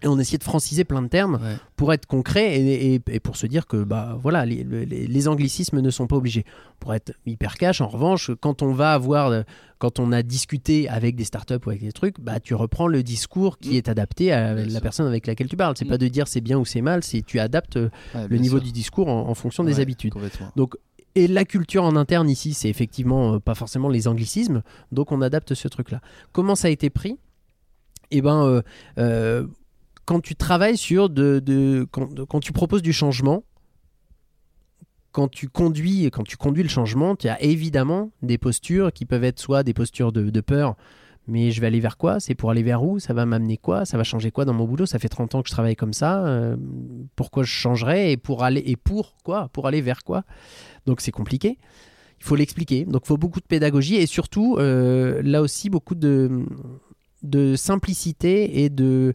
et 0.02 0.06
on 0.06 0.18
essayait 0.18 0.38
de 0.38 0.44
franciser 0.44 0.84
plein 0.84 1.02
de 1.02 1.08
termes 1.08 1.34
Ouais. 1.42 1.56
pour 1.76 1.92
être 1.92 2.06
concret 2.06 2.56
et, 2.60 2.94
et- 2.94 3.02
et 3.10 3.20
pour 3.20 3.36
se 3.36 3.46
dire 3.46 3.66
que 3.66 3.82
bah 3.82 4.16
voilà 4.22 4.46
les, 4.46 4.62
les- 4.64 5.06
les 5.06 5.28
anglicismes 5.28 5.80
ne 5.80 5.90
sont 5.90 6.06
pas 6.06 6.16
obligés 6.16 6.44
pour 6.80 6.94
être 6.94 7.12
hyper 7.26 7.56
cash 7.56 7.80
en 7.80 7.88
revanche 7.88 8.30
quand 8.40 8.62
on 8.62 8.72
va 8.72 8.92
avoir 8.94 9.28
euh, 9.28 9.42
quand 9.78 9.98
on 9.98 10.10
a 10.12 10.22
discuté 10.22 10.88
avec 10.88 11.16
des 11.16 11.24
startups 11.24 11.54
ou 11.66 11.70
avec 11.70 11.82
des 11.82 11.92
trucs 11.92 12.20
bah 12.20 12.38
tu 12.40 12.54
reprends 12.54 12.86
le 12.86 13.02
discours 13.02 13.58
qui 13.58 13.70
Mm. 13.70 13.76
est 13.76 13.88
adapté 13.88 14.32
à 14.32 14.54
Bien 14.54 14.64
la 14.64 14.70
sûr. 14.70 14.80
personne 14.80 15.06
avec 15.08 15.26
laquelle 15.26 15.48
tu 15.48 15.56
parles 15.56 15.74
c'est 15.76 15.84
Mm. 15.84 15.88
pas 15.88 15.98
de 15.98 16.08
dire 16.08 16.28
c'est 16.28 16.40
bien 16.40 16.58
ou 16.58 16.64
c'est 16.64 16.80
mal 16.82 17.02
c'est 17.02 17.22
tu 17.22 17.40
adaptes 17.40 17.76
euh, 17.76 17.90
Ouais, 18.14 18.28
le 18.28 18.36
niveau 18.38 18.58
sûr. 18.58 18.64
du 18.66 18.72
discours 18.72 19.08
en, 19.08 19.28
en 19.28 19.34
fonction 19.34 19.64
des 19.64 19.80
habitudes 19.80 20.12
Complètement. 20.12 20.50
et 21.16 21.26
la 21.26 21.44
culture 21.44 21.82
en 21.82 21.96
interne 21.96 22.30
ici, 22.30 22.54
c'est 22.54 22.68
effectivement 22.68 23.34
euh, 23.34 23.38
pas 23.40 23.56
forcément 23.56 23.88
les 23.88 24.06
anglicismes, 24.06 24.62
donc 24.92 25.10
on 25.10 25.20
adapte 25.22 25.54
ce 25.54 25.66
truc-là. 25.66 26.00
Comment 26.32 26.54
ça 26.54 26.68
a 26.68 26.70
été 26.70 26.90
pris? 26.90 27.16
Eh 28.12 28.22
ben, 28.22 28.44
euh, 28.46 28.62
euh, 28.98 29.46
quand 30.08 30.20
tu 30.20 30.34
travailles 30.34 30.78
sur 30.78 31.10
de, 31.10 31.38
de- 31.38 31.86
quand, 31.90 32.24
quand 32.24 32.40
tu 32.40 32.52
proposes 32.52 32.80
du 32.80 32.94
changement, 32.94 33.44
quand 35.12 35.28
tu 35.28 35.48
conduis, 35.50 36.06
quand 36.10 36.22
tu 36.22 36.38
conduis 36.38 36.62
le 36.62 36.70
changement, 36.70 37.14
tu 37.14 37.28
as 37.28 37.42
évidemment 37.42 38.10
des 38.22 38.38
postures 38.38 38.90
qui 38.90 39.04
peuvent 39.04 39.24
être 39.24 39.38
soit 39.38 39.62
des 39.64 39.74
postures 39.74 40.10
de, 40.10 40.40
peur. 40.40 40.76
Mais 41.26 41.50
je 41.50 41.60
vais 41.60 41.66
aller 41.66 41.80
vers 41.80 41.98
quoi? 41.98 42.20
C'est 42.20 42.34
pour 42.34 42.50
aller 42.50 42.62
vers 42.62 42.82
où? 42.82 42.98
Ça 42.98 43.12
va 43.12 43.26
m'amener 43.26 43.58
quoi? 43.58 43.84
Ça 43.84 43.98
va 43.98 44.02
changer 44.04 44.30
quoi 44.30 44.46
dans 44.46 44.54
mon 44.54 44.64
boulot? 44.64 44.86
Ça 44.86 44.98
fait 44.98 45.10
30 45.10 45.34
ans 45.34 45.42
que 45.42 45.48
je 45.48 45.52
travaille 45.52 45.76
comme 45.76 45.92
ça. 45.92 46.24
euh, 46.26 46.56
pourquoi 47.14 47.42
je 47.42 47.50
changerais? 47.52 48.12
Et 48.12 48.16
pour 48.16 48.44
aller 48.44 48.62
et 48.64 48.76
pour 48.76 49.14
quoi? 49.24 49.50
Pour 49.52 49.66
aller 49.66 49.82
vers 49.82 50.04
quoi? 50.04 50.24
Donc 50.86 51.02
c'est 51.02 51.12
compliqué. 51.12 51.58
Il 52.18 52.24
faut 52.24 52.34
l'expliquer. 52.34 52.86
Donc 52.86 53.02
il 53.04 53.08
faut 53.08 53.18
beaucoup 53.18 53.40
de 53.40 53.46
pédagogie 53.46 53.96
et 53.96 54.06
surtout, 54.06 54.56
euh, 54.58 55.20
là 55.22 55.42
aussi, 55.42 55.68
beaucoup 55.68 55.94
de, 55.94 56.46
de 57.22 57.56
simplicité 57.56 58.64
et 58.64 58.70
de, 58.70 59.14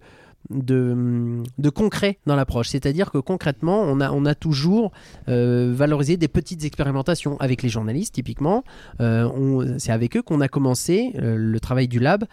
de, 0.49 1.69
concret 1.69 2.19
dans 2.25 2.36
l'approche. 2.36 2.69
C'est-à-dire 2.69 3.12
que 3.12 3.17
concrètement, 3.17 3.82
on 3.82 4.25
a, 4.25 4.36
toujours 4.36 4.91
euh, 5.29 5.71
valorisé 5.75 6.17
des 6.17 6.27
petites 6.27 6.63
expérimentations 6.65 7.38
avec 7.39 7.62
les 7.62 7.69
journalistes, 7.69 8.15
typiquement. 8.15 8.63
Euh, 8.99 9.75
c'est 9.77 9.91
avec 9.91 10.17
eux 10.17 10.21
qu'on 10.21 10.41
a 10.41 10.47
commencé 10.47 11.13
euh, 11.15 11.36
le 11.38 11.60
travail 11.60 11.88
du 11.88 11.99
lab 11.99 12.25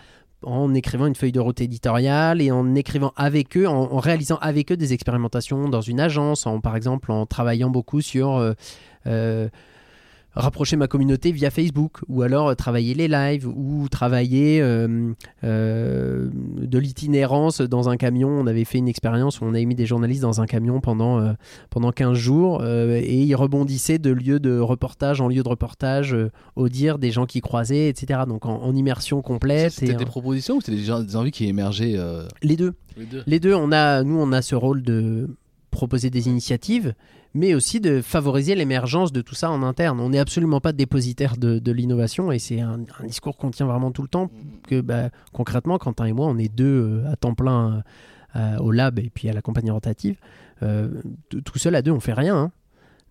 en 0.43 0.73
écrivant 0.73 1.07
une 1.07 1.15
feuille 1.15 1.33
de 1.33 1.41
route 1.41 1.61
éditoriale 1.61 2.41
et 2.41 2.51
en 2.51 2.75
écrivant 2.75 3.13
avec 3.17 3.57
eux, 3.59 3.69
en, 3.69 3.99
réalisant 3.99 4.39
avec 4.41 4.73
eux 4.73 4.77
des 4.77 4.95
expérimentations 4.95 5.69
dans 5.69 5.83
une 5.83 6.01
agence, 6.01 6.47
en, 6.47 6.61
par 6.61 6.77
exemple 6.77 7.13
en 7.13 7.27
travaillant 7.27 7.69
beaucoup 7.69 8.01
sur 8.01 8.55
rapprocher 10.35 10.77
ma 10.77 10.87
communauté 10.87 11.33
via 11.33 11.51
Facebook, 11.51 11.99
ou 12.09 12.23
alors 12.23 12.49
euh, 12.49 12.55
travailler 12.55 12.95
les 12.95 13.09
lives, 13.09 13.49
ou 13.49 13.89
travailler 13.89 14.61
euh, 14.61 15.13
euh, 15.45 16.29
de 16.33 16.79
l'itinérance 16.79 17.61
dans 17.61 17.89
un 17.89 17.97
camion. 17.97 18.29
On 18.29 18.47
avait 18.47 18.65
fait 18.65 18.79
une 18.79 18.89
expérience 18.89 19.41
où 19.41 19.45
on 19.45 19.51
avait 19.51 19.65
mis 19.65 19.75
des 19.75 19.87
journalistes 19.87 20.23
dans 20.23 20.41
un 20.41 20.47
camion 20.47 20.81
pendant, 20.81 21.21
euh, 21.21 21.33
pendant 21.71 21.91
15 21.93 22.17
jours, 22.17 22.65
et 22.65 23.23
ils 23.23 23.35
rebondissaient 23.35 23.99
de 23.99 24.11
lieu 24.11 24.41
de 24.41 24.59
reportage 24.59 25.21
en 25.21 25.29
lieu 25.29 25.43
de 25.43 25.49
reportage 25.49 26.17
au 26.57 26.69
dire 26.69 26.99
des 26.99 27.11
gens 27.11 27.27
qui 27.27 27.41
croisaient, 27.41 27.89
etc. 27.89 28.21
Donc 28.27 28.47
en, 28.47 28.63
en 28.63 28.75
immersion 28.75 29.23
complète. 29.23 29.73
C'était 29.73 29.95
des 29.95 30.05
propositions 30.05 30.57
ou 30.57 30.61
c'était 30.61 30.79
des, 30.79 31.05
des 31.05 31.17
envies 31.17 31.31
qui 31.31 31.47
émergeaient 31.47 31.97
Les 32.43 32.57
deux. 32.57 32.75
les 32.97 33.07
deux 33.07 33.23
Les 33.27 33.41
deux, 33.41 33.55
on 33.55 33.73
a, 33.73 34.03
nous, 34.03 34.19
on 34.19 34.33
a 34.33 34.43
ce 34.43 34.55
rôle 34.55 34.83
de 34.83 35.29
proposer 35.71 36.11
des 36.11 36.29
initiatives, 36.29 36.95
mais 37.35 37.55
aussi 37.55 37.81
de 37.81 38.01
favoriser 38.01 38.55
l'émergence 38.55 39.13
de 39.13 39.21
tout 39.21 39.35
ça 39.35 39.51
en 39.51 39.63
interne. 39.63 40.01
On 40.01 40.11
n'est 40.11 40.19
absolument 40.19 40.61
pas 40.61 40.73
dépositaire 40.73 41.37
de, 41.37 41.73
l'innovation 41.73 42.33
et 42.33 42.39
c'est 42.39 42.61
un, 42.61 42.81
discours 43.05 43.37
qu'on 43.37 43.51
tient 43.51 43.67
vraiment 43.67 43.93
tout 43.93 44.03
le 44.03 44.09
temps. 44.09 44.31
Que 44.67 44.81
bah, 44.81 45.11
concrètement, 45.33 45.79
Quentin 45.79 46.07
et 46.07 46.13
moi, 46.13 46.27
on 46.27 46.39
est 46.39 46.53
deux 46.53 47.05
euh, 47.05 47.13
à 47.13 47.17
temps 47.17 47.35
plein 47.35 47.83
euh, 48.37 48.59
au 48.59 48.73
lab 48.73 48.99
et 48.99 49.11
puis 49.13 49.29
à 49.29 49.33
la 49.33 49.43
compagnie 49.43 49.71
rotative. 49.71 50.17
Euh, 50.63 50.89
tout 51.29 51.59
seul 51.59 51.75
à 51.75 51.83
deux, 51.83 51.93
on 51.93 52.01
fait 52.01 52.13
rien. 52.13 52.37
hein. 52.37 52.53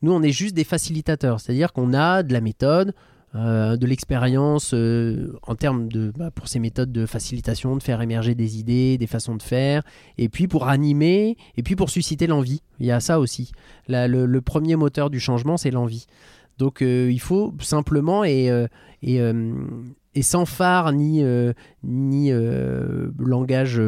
Nous, 0.02 0.12
on 0.12 0.22
est 0.22 0.32
juste 0.32 0.56
des 0.56 0.64
facilitateurs, 0.64 1.40
c'est-à-dire 1.40 1.74
qu'on 1.74 1.94
a 1.94 2.24
de 2.24 2.32
la 2.32 2.42
méthode, 2.42 2.94
euh, 3.36 3.78
de 3.78 3.86
l'expérience 3.86 4.72
euh, 4.74 5.38
en 5.44 5.54
termes 5.54 5.88
de 5.88 6.12
bah, 6.18 6.32
pour 6.32 6.48
ces 6.48 6.58
méthodes 6.58 6.92
de 6.92 7.06
facilitation, 7.06 7.78
de 7.78 7.84
faire 7.84 8.02
émerger 8.02 8.34
des 8.34 8.58
idées, 8.58 8.98
des 8.98 9.06
façons 9.06 9.36
de 9.36 9.44
faire, 9.44 9.84
et 10.18 10.30
puis 10.30 10.48
pour 10.48 10.68
animer, 10.68 11.38
et 11.56 11.62
puis 11.62 11.76
pour 11.76 11.92
susciter 11.92 12.26
l'envie. 12.26 12.64
Il 12.80 12.88
y 12.88 12.92
a 12.92 13.00
ça 13.00 13.20
aussi. 13.20 13.52
Le, 13.88 14.40
premier 14.40 14.76
moteur 14.76 15.12
du 15.12 15.20
changement, 15.20 15.58
c'est 15.58 15.70
l'envie. 15.70 16.08
Donc 16.58 16.82
euh, 16.82 17.12
il 17.12 17.20
faut 17.20 17.54
simplement 17.60 18.24
et, 18.24 18.50
et, 19.04 20.22
sans 20.24 20.46
phare 20.46 20.92
ni, 20.92 21.24
ni 21.84 22.32
langage 23.20 23.80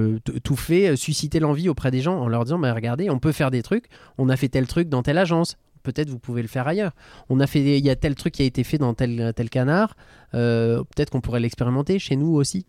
tout 0.43 0.56
fait, 0.56 0.95
susciter 0.95 1.39
l'envie 1.39 1.67
auprès 1.67 1.89
des 1.89 2.01
gens 2.01 2.19
en 2.19 2.27
leur 2.27 2.43
disant 2.43 2.60
bah, 2.60 2.75
regardez, 2.75 3.10
on 3.10 3.17
peut 3.17 3.32
faire 3.32 3.49
des 3.49 3.63
trucs, 3.63 3.86
on 4.19 4.30
a 4.30 4.36
fait 4.38 4.49
tel 4.49 4.67
truc 4.67 4.88
dans 4.88 5.01
telle 5.01 5.17
agence, 5.17 5.58
peut-être 5.84 6.10
vous 6.10 6.20
pouvez 6.20 6.41
le 6.41 6.48
faire 6.48 6.67
ailleurs. 6.67 6.91
On 7.30 7.39
a 7.39 7.48
fait, 7.48 7.78
il 7.80 7.86
y 7.86 7.89
a 7.89 7.96
tel 7.96 8.15
truc 8.15 8.34
qui 8.34 8.41
a 8.41 8.46
été 8.46 8.63
fait 8.63 8.78
dans 8.78 8.94
tel, 8.94 9.34
tel 9.36 9.50
canard, 9.50 9.96
euh, 10.34 10.78
peut-être 10.96 11.10
qu'on 11.10 11.22
pourrait 11.22 11.39
l'expérimenter 11.39 12.00
chez 12.00 12.15
nous 12.15 12.34
aussi. 12.34 12.65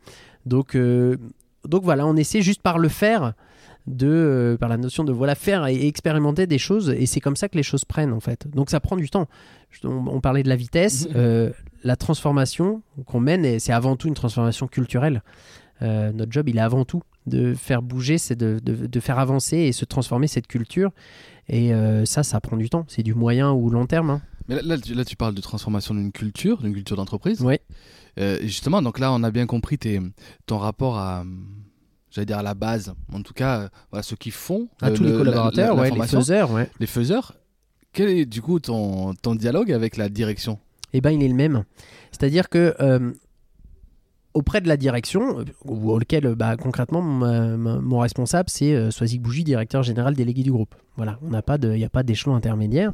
Donc, 0.47 0.75
euh, 0.75 1.17
donc 1.69 1.83
voilà, 1.85 2.07
on 2.07 2.17
essaie 2.17 2.43
juste 2.43 2.63
par 2.63 2.79
le 2.79 2.89
faire 2.89 3.35
de 3.89 4.07
euh, 4.07 4.57
par 4.57 4.69
la 4.69 4.77
notion 4.77 5.03
de 5.03 5.13
voilà 5.13 5.35
faire 5.35 5.67
et 5.67 5.87
expérimenter 5.89 6.47
des 6.47 6.59
choses 6.59 6.91
et 6.91 7.05
c'est 7.07 7.19
comme 7.19 7.35
ça 7.35 7.49
que 7.49 7.57
les 7.57 7.65
choses 7.65 7.85
prennent 7.85 8.13
en 8.13 8.21
fait 8.21 8.47
donc 8.47 8.71
ça 8.71 8.79
prend 8.79 8.95
du 8.95 9.11
temps 9.11 9.27
Je- 9.71 9.89
on, 9.89 10.07
on 10.07 10.21
parlait 10.21 10.45
de 10.45 10.49
la 10.49 10.55
vitesse 10.55 11.07
Mhm. 11.09 11.13
euh, 11.17 11.51
la 11.83 11.97
transformation 11.97 12.83
qu'on 13.07 13.19
mène 13.19 13.59
c'est 13.59 13.73
avant 13.73 13.97
tout 13.97 14.07
une 14.07 14.15
transformation 14.15 14.69
culturelle 14.69 15.23
notre 15.81 16.31
job 16.31 16.49
il 16.49 16.59
est 16.59 16.61
avant 16.61 16.85
tout 16.85 17.03
de 17.27 17.55
faire 17.55 17.83
bouger 17.83 18.19
c'est 18.19 18.37
de, 18.37 18.59
de- 18.63 18.87
de 18.87 19.01
faire 19.01 19.19
avancer 19.19 19.57
et 19.59 19.73
se 19.73 19.85
transformer 19.85 20.27
cette 20.27 20.47
culture 20.47 20.91
et 21.49 21.73
euh, 21.73 22.05
ça 22.05 22.23
ça 22.23 22.41
prend 22.41 22.57
du 22.57 22.69
temps 22.71 22.85
c'est 22.89 23.03
du 23.03 23.15
moyen 23.15 23.53
ou 23.53 23.71
long 23.71 23.87
terme 23.87 24.11
hein. 24.11 24.23
Mais 24.49 24.57
là, 24.57 24.63
là, 24.65 24.79
tu, 24.79 24.93
là, 24.95 25.05
tu 25.05 25.15
parles 25.15 25.35
de 25.37 25.41
transformation 25.41 25.95
d'une 25.95 26.11
culture, 26.11 26.61
d'une 26.63 26.73
culture 26.75 26.97
d'entreprise. 26.97 27.41
Ouais. 27.43 27.61
Euh, 28.19 28.39
justement, 28.43 28.83
donc 28.83 28.99
là, 28.99 29.13
on 29.13 29.23
a 29.23 29.31
bien 29.31 29.47
compris 29.47 29.79
tes- 29.79 30.01
ton 30.47 30.59
rapport 30.59 30.99
à, 30.99 31.25
j'allais 32.11 32.27
dire 32.27 32.39
à 32.39 32.43
la 32.43 32.55
base, 32.55 32.93
en 33.13 33.23
tout 33.23 33.35
cas, 33.35 33.61
euh, 33.61 33.69
voilà, 33.93 34.03
ceux 34.03 34.17
qui 34.17 34.33
font. 34.33 34.69
à 34.81 34.91
tous 34.91 35.05
le- 35.05 35.13
les 35.13 35.17
collaborateurs 35.17 35.77
la- 35.77 35.89
la 35.89 35.91
ouais, 35.95 35.97
les 35.97 36.07
faiseurs 36.09 36.51
ouais. 36.51 36.69
les 36.81 36.87
faiseurs. 36.89 37.37
Quel 37.93 38.09
est 38.09 38.27
du 38.27 38.43
coup 38.43 38.59
ton, 38.59 39.15
ton 39.15 39.37
dialogue 39.37 39.71
avec 39.71 39.97
la 39.97 40.09
direction? 40.09 40.59
Eh 40.93 41.01
ben, 41.01 41.11
il 41.11 41.23
est 41.23 41.29
le 41.29 41.35
même. 41.35 41.63
C'est-à-dire 42.11 42.49
que 42.49 42.75
euh, 42.81 43.13
auprès 44.35 44.61
de 44.61 44.69
la 44.69 44.77
direction, 44.77 45.41
euh, 45.41 45.45
ou 45.65 45.93
auquel 45.93 46.27
euh, 46.27 46.35
bah, 46.35 46.57
concrètement 46.57 47.03
ma- 47.03 47.57
mon 47.57 47.99
responsable 47.99 48.49
c'est 48.49 48.75
euh, 48.75 48.91
Soazic 48.91 49.21
Bougie, 49.23 49.45
directeur 49.45 49.83
général 49.83 50.15
délégué 50.15 50.43
du 50.43 50.53
groupe. 50.53 50.75
Voilà, 50.97 51.19
on 51.23 51.31
n'a 51.31 51.43
pas 51.43 51.59
de, 51.59 51.73
il 51.73 51.79
n'y 51.79 51.85
a 51.85 51.89
pas 51.91 52.03
d'échelon 52.03 52.35
intermédiaire 52.35 52.93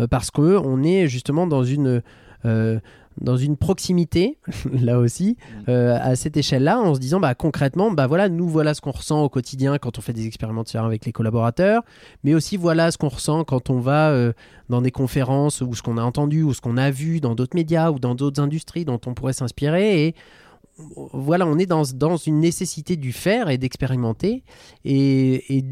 euh, 0.00 0.06
parce 0.06 0.30
que 0.30 0.56
on 0.58 0.82
est 0.82 1.06
justement 1.08 1.46
dans 1.46 1.64
une 1.64 2.02
euh, 2.46 2.80
dans 3.20 3.36
une 3.36 3.56
proximité 3.56 4.38
là 4.72 4.98
aussi 4.98 5.36
euh, 5.68 5.98
à 6.00 6.14
cette 6.16 6.36
échelle-là 6.38 6.78
en 6.80 6.94
se 6.94 7.00
disant 7.00 7.20
bah 7.20 7.34
concrètement 7.34 7.90
bah 7.90 8.06
voilà 8.06 8.28
nous 8.30 8.48
voilà 8.48 8.72
ce 8.72 8.80
qu'on 8.80 8.92
ressent 8.92 9.22
au 9.24 9.28
quotidien 9.28 9.76
quand 9.78 9.98
on 9.98 10.00
fait 10.00 10.12
des 10.14 10.26
expérimentations 10.26 10.84
avec 10.84 11.04
les 11.04 11.12
collaborateurs 11.12 11.82
mais 12.24 12.32
aussi 12.34 12.56
voilà 12.56 12.90
ce 12.92 12.96
qu'on 12.98 13.08
ressent 13.08 13.44
quand 13.44 13.68
on 13.68 13.80
va 13.80 14.10
euh, 14.10 14.32
dans 14.70 14.80
des 14.80 14.92
conférences 14.92 15.60
ou 15.60 15.74
ce 15.74 15.82
qu'on 15.82 15.98
a 15.98 16.02
entendu 16.02 16.42
ou 16.44 16.54
ce 16.54 16.60
qu'on 16.62 16.76
a 16.78 16.90
vu 16.90 17.20
dans 17.20 17.34
d'autres 17.34 17.56
médias 17.56 17.90
ou 17.90 17.98
dans 17.98 18.14
d'autres 18.14 18.40
industries 18.40 18.84
dont 18.86 19.00
on 19.06 19.12
pourrait 19.12 19.34
s'inspirer 19.34 20.06
et 20.06 20.14
voilà 21.12 21.46
on 21.46 21.58
est 21.58 21.66
dans, 21.66 21.82
dans 21.94 22.16
une 22.16 22.40
nécessité 22.40 22.96
du 22.96 23.12
faire 23.12 23.48
et 23.50 23.58
d'expérimenter 23.58 24.42
et, 24.84 25.56
et, 25.58 25.64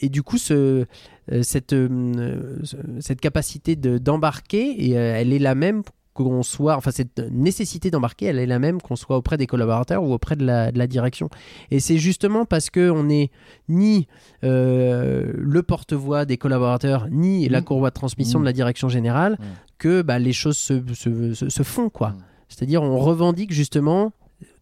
et 0.00 0.08
du 0.08 0.22
coup 0.22 0.38
ce, 0.38 0.84
euh, 1.32 1.42
cette, 1.42 1.72
euh, 1.72 2.58
ce- 2.62 2.76
cette 3.00 3.20
capacité 3.20 3.76
de- 3.76 3.98
d'embarquer 3.98 4.76
euh, 4.96 5.14
elle 5.16 5.32
est 5.32 5.38
la 5.38 5.54
même 5.54 5.82
qu'on 6.14 6.44
soit, 6.44 6.76
enfin 6.76 6.92
cette 6.92 7.18
nécessité 7.32 7.90
d'embarquer, 7.90 8.26
elle 8.26 8.38
est 8.38 8.46
la 8.46 8.60
même 8.60 8.80
qu'on 8.80 8.94
soit 8.94 9.16
auprès 9.16 9.36
des 9.36 9.48
collaborateurs 9.48 10.00
ou 10.04 10.12
auprès 10.12 10.36
de 10.36 10.44
la, 10.46 10.70
de 10.70 10.78
la 10.78 10.86
direction. 10.86 11.28
Et 11.72 11.80
c'est 11.80 11.98
justement 11.98 12.44
parce 12.44 12.70
que 12.70 12.88
on 12.88 13.02
n'est 13.02 13.32
ni 13.68 14.06
euh, 14.44 15.32
le 15.34 15.62
porte-voix 15.64 16.24
des 16.24 16.36
collaborateurs, 16.36 17.08
ni 17.10 17.48
la 17.48 17.58
Mhm. 17.60 17.64
courroie 17.64 17.90
de 17.90 17.94
transmission 17.94 18.38
de 18.38 18.44
la 18.44 18.52
direction 18.52 18.88
générale, 18.88 19.36
Mhm. 19.40 19.46
que 19.78 20.02
bah, 20.02 20.20
les 20.20 20.32
choses 20.32 20.56
se, 20.56 20.74
se, 20.94 21.34
se- 21.34 21.48
se 21.48 21.62
font 21.64 21.88
quoi. 21.90 22.14
C'est-à-dire 22.48 22.80
on 22.84 22.96
revendique 22.98 23.52
justement. 23.52 24.12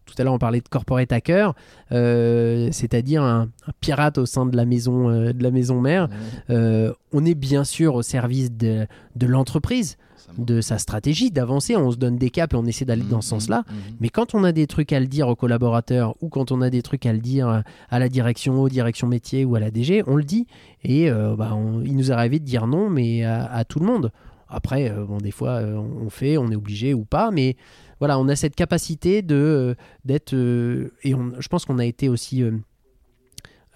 Tout 0.05 0.15
à 0.17 0.23
l'heure, 0.23 0.33
on 0.33 0.37
parlait 0.39 0.59
de 0.61 0.67
corporate 0.67 1.11
hacker, 1.11 1.53
euh, 1.91 2.69
c'est-à-dire 2.71 3.23
un, 3.23 3.49
un 3.67 3.71
pirate 3.79 4.17
au 4.17 4.25
sein 4.25 4.45
de 4.45 4.55
la 4.55 4.65
maison, 4.65 5.09
euh, 5.09 5.33
de 5.33 5.41
la 5.43 5.51
maison 5.51 5.79
mère. 5.81 6.09
Euh, 6.49 6.91
on 7.11 7.25
est 7.25 7.35
bien 7.35 7.63
sûr 7.63 7.95
au 7.95 8.01
service 8.01 8.51
de, 8.51 8.85
de 9.15 9.27
l'entreprise, 9.27 9.97
de 10.37 10.61
sa 10.61 10.77
stratégie, 10.77 11.31
d'avancer. 11.31 11.75
On 11.75 11.91
se 11.91 11.97
donne 11.97 12.17
des 12.17 12.29
caps 12.31 12.53
et 12.53 12.57
on 12.57 12.65
essaie 12.65 12.85
d'aller 12.85 13.03
dans 13.03 13.21
ce 13.21 13.29
sens-là. 13.29 13.63
Mais 14.01 14.09
quand 14.09 14.33
on 14.35 14.43
a 14.43 14.51
des 14.51 14.67
trucs 14.67 14.91
à 14.93 14.99
le 14.99 15.07
dire 15.07 15.27
aux 15.27 15.35
collaborateurs 15.35 16.15
ou 16.21 16.29
quand 16.29 16.51
on 16.51 16.61
a 16.61 16.69
des 16.69 16.81
trucs 16.81 17.05
à 17.05 17.13
le 17.13 17.19
dire 17.19 17.63
à 17.89 17.99
la 17.99 18.09
direction, 18.09 18.61
aux 18.61 18.69
directions 18.69 19.07
métiers 19.07 19.45
ou 19.45 19.55
à 19.55 19.59
la 19.59 19.69
DG, 19.71 20.03
on 20.07 20.15
le 20.15 20.23
dit. 20.23 20.47
Et 20.83 21.09
bah, 21.11 21.53
on- 21.55 21.81
il 21.81 21.95
nous 21.95 22.09
est 22.11 22.13
arrivé 22.13 22.39
de 22.39 22.45
dire 22.45 22.67
non, 22.67 22.89
mais 22.89 23.23
à, 23.23 23.45
à 23.45 23.63
tout 23.63 23.79
le 23.79 23.85
monde. 23.85 24.11
Après, 24.49 24.91
bon, 25.07 25.17
des 25.17 25.31
fois, 25.31 25.61
on 25.61 26.09
fait, 26.09 26.37
on 26.37 26.49
est 26.51 26.55
obligé 26.55 26.93
ou 26.93 27.05
pas, 27.05 27.31
mais 27.31 27.55
voilà, 27.99 28.19
on 28.19 28.27
a 28.27 28.35
cette 28.35 28.55
capacité 28.55 29.21
de 29.21 29.35
euh, 29.35 29.75
d'être 30.05 30.33
euh, 30.33 30.93
et 31.03 31.11
je 31.11 31.47
pense 31.47 31.65
qu'on 31.65 31.79
a 31.79 31.85
été 31.85 32.09
aussi 32.09 32.43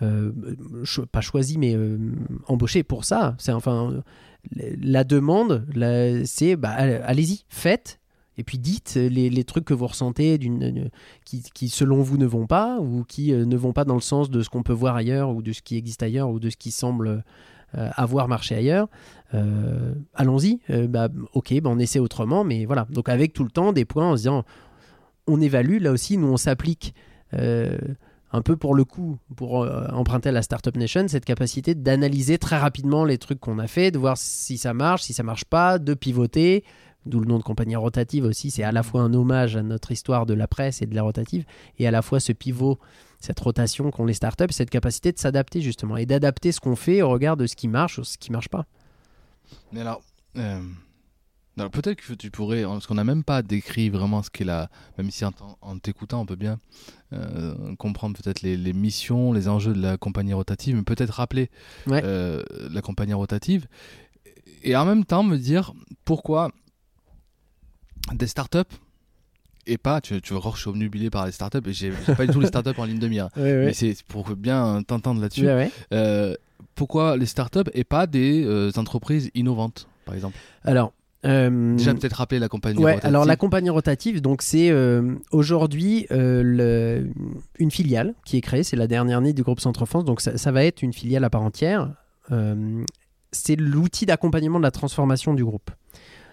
euh, 0.02 0.32
pas 1.12 1.22
choisi, 1.22 1.58
mais 1.58 1.76
embauché 2.48 2.84
pour 2.84 3.06
ça. 3.06 3.36
C'est 3.40 3.52
enfin 3.52 4.04
la 4.54 5.04
demande, 5.04 5.66
c'est 6.26 6.56
bah, 6.56 6.72
allez-y, 6.72 7.46
faites. 7.50 8.00
Et 8.40 8.44
puis 8.44 8.60
dites 8.60 8.94
les, 8.96 9.44
trucs 9.44 9.66
que 9.66 9.74
vous 9.74 9.88
ressentez 9.88 10.38
qui, 11.26 11.70
selon 11.70 12.04
vous 12.04 12.18
ne 12.18 12.28
vont 12.28 12.46
pas 12.46 12.80
ou 12.80 13.04
qui 13.04 13.32
ne 13.32 13.58
vont 13.58 13.74
pas 13.74 13.84
dans 13.84 13.96
le 13.96 14.02
sens 14.02 14.30
de 14.30 14.44
ce 14.44 14.50
qu'on 14.50 14.62
peut 14.62 14.74
voir 14.74 14.96
ailleurs 14.96 15.32
ou 15.32 15.42
de 15.42 15.54
ce 15.54 15.64
qui 15.64 15.76
existe 15.76 16.04
ailleurs 16.04 16.30
ou 16.30 16.40
de 16.40 16.52
ce 16.52 16.58
qui 16.58 16.70
semble 16.70 17.24
avoir 17.74 18.28
marché 18.28 18.56
ailleurs. 18.56 18.90
Euh, 19.34 19.94
allons-y, 20.14 20.60
Euh, 20.70 20.88
bah, 20.88 21.10
ok, 21.34 21.54
bah, 21.62 21.70
on 21.72 21.80
essaie 21.80 22.00
autrement, 22.00 22.44
mais 22.44 22.66
voilà. 22.66 22.88
Donc 22.90 23.10
avec 23.10 23.34
tout 23.34 23.44
le 23.44 23.52
temps 23.52 23.74
des 23.74 23.86
points 23.86 24.12
en 24.12 24.16
se 24.16 24.22
disant 24.22 24.44
on 25.28 25.42
évalue, 25.42 25.82
là 25.82 25.92
aussi, 25.92 26.18
nous 26.18 26.28
on 26.28 26.38
s'applique. 26.38 26.94
euh, 27.34 27.78
un 28.34 28.42
peu 28.42 28.58
pour 28.58 28.76
le 28.76 28.84
coup, 28.84 29.18
pour 29.38 29.66
emprunter 29.94 30.30
à 30.30 30.32
la 30.34 30.42
Startup 30.42 30.76
Nation, 30.76 31.08
cette 31.08 31.24
capacité 31.24 31.76
d'analyser 31.76 32.38
très 32.38 32.58
rapidement 32.58 33.06
les 33.06 33.18
trucs 33.18 33.40
qu'on 33.40 33.58
a 33.58 33.68
fait, 33.68 33.90
de 33.90 33.98
voir 33.98 34.18
si 34.18 34.58
ça 34.58 34.74
marche, 34.74 35.04
si 35.04 35.14
ça 35.14 35.24
marche 35.24 35.46
pas, 35.46 35.80
de 35.80 35.94
pivoter, 35.94 36.66
d'où 37.06 37.22
le 37.22 37.26
nom 37.26 37.38
de 37.38 37.44
compagnie 37.44 37.78
rotative 37.78 38.26
aussi, 38.26 38.52
c'est 38.52 38.64
à 38.64 38.74
la 38.74 38.84
fois 38.84 39.02
un 39.02 39.14
hommage 39.14 39.56
à 39.56 39.64
notre 39.64 39.94
histoire 39.94 40.26
de 40.26 40.34
la 40.34 40.46
presse 40.46 40.82
et 40.82 40.86
de 40.86 40.94
la 40.94 41.04
rotative, 41.04 41.46
et 41.80 41.88
à 41.88 41.92
la 41.92 42.02
fois 42.02 42.20
ce 42.20 42.34
pivot, 42.34 42.78
cette 43.22 43.40
rotation 43.40 43.92
qu'ont 43.92 44.06
les 44.06 44.14
startups, 44.14 44.52
cette 44.52 44.70
capacité 44.70 45.14
de 45.14 45.20
s'adapter 45.20 45.62
justement, 45.62 45.96
et 45.96 46.06
d'adapter 46.06 46.52
ce 46.52 46.60
qu'on 46.60 46.76
fait 46.76 47.02
au 47.02 47.10
regard 47.10 47.38
de 47.38 47.48
ce 47.48 47.56
qui 47.56 47.70
marche 47.70 47.98
ou 47.98 48.04
ce 48.04 48.18
qui 48.18 48.34
marche 48.34 48.50
pas. 48.50 48.66
Mais 49.72 49.82
alors, 49.82 50.02
euh, 50.38 50.62
alors 51.58 51.72
peut-être 51.72 52.02
que 52.02 52.14
tu 52.14 52.30
pourrais, 52.32 52.64
parce 52.64 52.86
qu'on 52.88 52.96
n'a 52.96 53.04
même 53.04 53.24
pas 53.24 53.42
décrit 53.42 53.90
vraiment 53.90 54.22
ce 54.22 54.30
qu'est 54.30 54.44
la, 54.46 54.70
même 54.98 55.10
si 55.12 55.26
en, 55.26 55.32
en 55.62 55.80
t'écoutant 55.80 56.22
on 56.22 56.26
peut 56.26 56.36
bien 56.36 56.60
euh, 57.14 57.76
comprendre 57.78 58.18
peut-être 58.22 58.42
les, 58.42 58.58
les 58.58 58.74
missions, 58.74 59.34
les 59.34 59.48
enjeux 59.48 59.74
de 59.74 59.82
la 59.82 59.98
compagnie 59.98 60.34
rotative, 60.34 60.76
mais 60.76 60.84
peut-être 60.84 61.12
rappeler 61.16 61.50
Ouais. 61.88 62.02
euh, 62.04 62.44
la 62.72 62.82
compagnie 62.82 63.14
rotative, 63.14 63.68
et 64.64 64.76
en 64.76 64.86
même 64.86 65.06
temps 65.06 65.24
me 65.24 65.38
dire 65.38 65.74
pourquoi 66.06 66.52
des 68.14 68.28
startups 68.28 68.60
et 69.70 69.78
pas, 69.78 70.00
tu, 70.00 70.22
tu 70.22 70.34
vois, 70.34 70.52
je 70.56 70.62
suis 70.62 70.70
obnubilé 70.70 71.10
par 71.10 71.26
les 71.26 71.34
startups 71.34 71.58
et 71.68 71.74
j'ai 71.74 71.92
pas 72.16 72.26
du 72.26 72.32
tout 72.32 72.40
les 72.40 72.48
startups 72.48 72.78
en 72.80 72.86
ligne 72.86 73.00
de 73.00 73.08
mire, 73.10 73.28
mais 73.66 73.74
c'est 73.74 74.02
pour 74.04 74.34
bien 74.36 74.82
t'entendre 74.84 75.20
là-dessus. 75.22 75.44
Euh, 75.92 76.36
pourquoi 76.78 77.18
les 77.18 77.26
startups 77.26 77.70
et 77.74 77.84
pas 77.84 78.08
des 78.08 78.46
euh, 78.46 78.72
entreprises 78.78 79.30
innovantes, 79.36 79.90
par 80.06 80.16
exemple? 80.16 80.38
Alors, 80.64 80.94
euh, 81.26 81.76
Déjà 81.76 81.94
peut-être 81.94 82.14
rappeler 82.14 82.40
la 82.40 82.48
compagnie 82.48 82.78
Ouais, 82.82 82.94
rotative. 82.94 83.10
alors 83.10 83.26
la 83.26 83.36
compagnie 83.36 83.70
rotative, 83.70 84.22
donc 84.22 84.42
c'est 84.42 84.70
euh, 84.70 85.16
aujourd'hui 85.32 86.08
une 86.12 87.72
filiale 87.72 88.14
qui 88.24 88.38
est 88.38 88.42
créée, 88.42 88.64
c'est 88.64 88.78
la 88.78 88.88
dernière 88.88 89.20
née 89.20 89.34
du 89.34 89.44
groupe 89.44 89.60
Centre 89.60 89.86
France, 89.86 90.06
donc 90.06 90.22
ça, 90.22 90.38
ça 90.38 90.52
va 90.52 90.64
être 90.64 90.82
une 90.82 90.94
filiale 90.94 91.26
à 91.26 91.30
part 91.30 91.42
entière. 91.42 91.90
C'est 93.34 93.58
l'outil 93.58 94.06
d'accompagnement 94.06 94.58
de 94.58 94.64
la 94.64 94.72
transformation 94.72 95.34
du 95.34 95.44
groupe. 95.44 95.70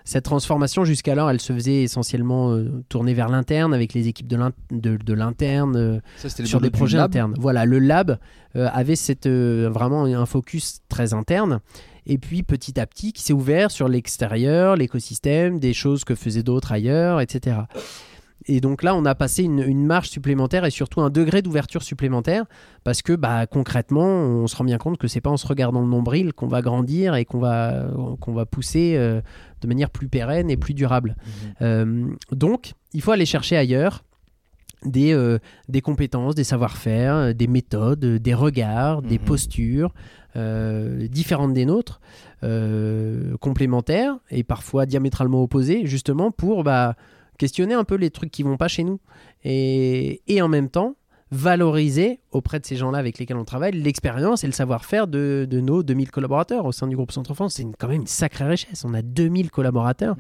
Cette 0.05 0.25
transformation, 0.25 0.85
jusqu'alors, 0.85 1.31
elle 1.31 1.41
se 1.41 1.53
faisait 1.55 1.83
essentiellement 1.83 2.53
euh, 2.53 2.85
tournée 2.91 3.15
vers 3.15 3.29
l'interne, 3.31 3.73
avec 3.73 3.95
les 3.95 4.07
équipes 4.07 4.29
de 4.29 4.37
l'in- 4.37 4.53
de- 4.71 4.97
de 4.99 5.13
l'interne, 5.15 5.77
euh, 5.77 5.99
sur 6.47 6.61
des 6.61 6.71
projets 6.71 6.99
lab. 6.99 7.07
internes. 7.11 7.35
Voilà, 7.39 7.65
le 7.65 7.79
lab 7.79 8.19
euh, 8.57 8.69
avait 8.73 8.97
cette, 8.97 9.27
euh, 9.27 9.71
vraiment 9.73 10.05
un 10.05 10.27
focus 10.27 10.81
très 10.91 11.15
interne. 11.15 11.61
Et 12.07 12.19
puis 12.19 12.43
petit 12.43 12.79
à 12.79 12.87
petit, 12.87 13.15
qui 13.15 13.23
s'est 13.23 13.33
ouvert 13.33 13.71
sur 13.71 13.89
l'extérieur, 13.89 14.77
l'écosystème, 14.77 15.59
des 15.59 15.73
choses 15.73 16.05
que 16.05 16.15
faisaient 16.15 16.43
d'autres 16.43 16.73
ailleurs, 16.73 17.23
etc. 17.23 17.57
Et 18.47 18.61
donc 18.61 18.83
là, 18.83 18.95
on 18.95 19.05
a 19.05 19.15
passé 19.15 19.43
une, 19.43 19.61
une 19.61 19.87
marge 19.87 20.09
supplémentaire 20.11 20.65
et 20.65 20.71
surtout 20.71 21.01
un 21.01 21.11
degré 21.11 21.41
d'ouverture 21.41 21.83
supplémentaire 21.83 22.45
parce 22.85 23.01
que 23.01 23.15
bah, 23.15 23.47
concrètement, 23.47 24.05
on 24.07 24.47
se 24.47 24.57
rend 24.57 24.65
bien 24.65 24.79
compte 24.79 24.99
que 24.99 25.09
c'est 25.09 25.21
pas 25.23 25.31
en 25.31 25.37
se 25.39 25.47
regardant 25.47 25.81
le 25.81 25.87
nombril 25.89 26.33
qu'on 26.35 26.47
va 26.49 26.61
grandir 26.61 27.15
et 27.15 27.25
qu'on 27.25 27.39
va, 27.39 27.87
qu'on 28.21 28.33
va 28.35 28.45
pousser 28.45 28.95
euh, 28.97 29.21
de 29.63 29.67
manière 29.69 29.89
plus 29.91 30.09
pérenne 30.09 30.51
et 30.51 30.57
plus 30.59 30.75
durable. 30.75 31.17
Euh, 31.63 32.07
donc, 32.33 32.73
il 32.93 33.01
faut 33.01 33.13
aller 33.13 33.25
chercher 33.27 33.57
ailleurs 33.57 34.05
des, 34.85 35.15
euh, 35.15 35.39
des 35.71 35.81
compétences, 35.81 36.35
des 36.35 36.45
savoir-faire, 36.45 37.35
des 37.35 37.47
méthodes, 37.47 38.05
des 38.05 38.35
regards, 38.35 39.01
des 39.01 39.19
Mhm. 39.19 39.25
postures 39.25 39.95
euh, 40.37 41.07
différentes 41.09 41.55
des 41.55 41.65
nôtres, 41.65 42.01
euh, 42.43 43.37
complémentaires 43.39 44.17
et 44.31 44.43
parfois 44.43 44.85
diamétralement 44.85 45.43
opposées, 45.43 45.87
justement 45.87 46.31
pour 46.31 46.65
bah, 46.65 46.97
questionner 47.39 47.75
un 47.75 47.85
peu 47.85 47.97
les 47.97 48.11
trucs 48.11 48.31
qui 48.31 48.43
vont 48.43 48.57
pas 48.57 48.69
chez 48.69 48.85
nous. 48.85 49.01
Et, 49.45 50.23
et 50.27 50.41
en 50.43 50.49
même 50.49 50.69
temps, 50.71 50.97
valoriser 51.31 52.21
auprès 52.31 52.61
de 52.61 52.67
ces 52.67 52.77
gens-là 52.77 52.99
avec 52.99 53.19
lesquels 53.19 53.37
on 53.37 53.45
travaille 53.45 53.73
l'expérience 53.73 54.45
et 54.45 54.47
le 54.47 54.53
savoir-faire 54.53 55.09
de, 55.09 55.47
de 55.51 55.61
nos 55.61 55.83
2000 55.83 56.11
collaborateurs 56.13 56.65
au 56.65 56.71
sein 56.71 56.87
du 56.87 56.95
groupe 56.95 57.11
Centre 57.11 57.35
France. 57.35 57.55
C'est 57.55 57.67
quand 57.77 57.89
même 57.89 58.03
une 58.03 58.07
sacrée 58.07 58.45
richesse. 58.45 58.85
On 58.85 58.95
a 58.95 59.03
2000 59.03 59.51
collaborateurs 59.51 60.17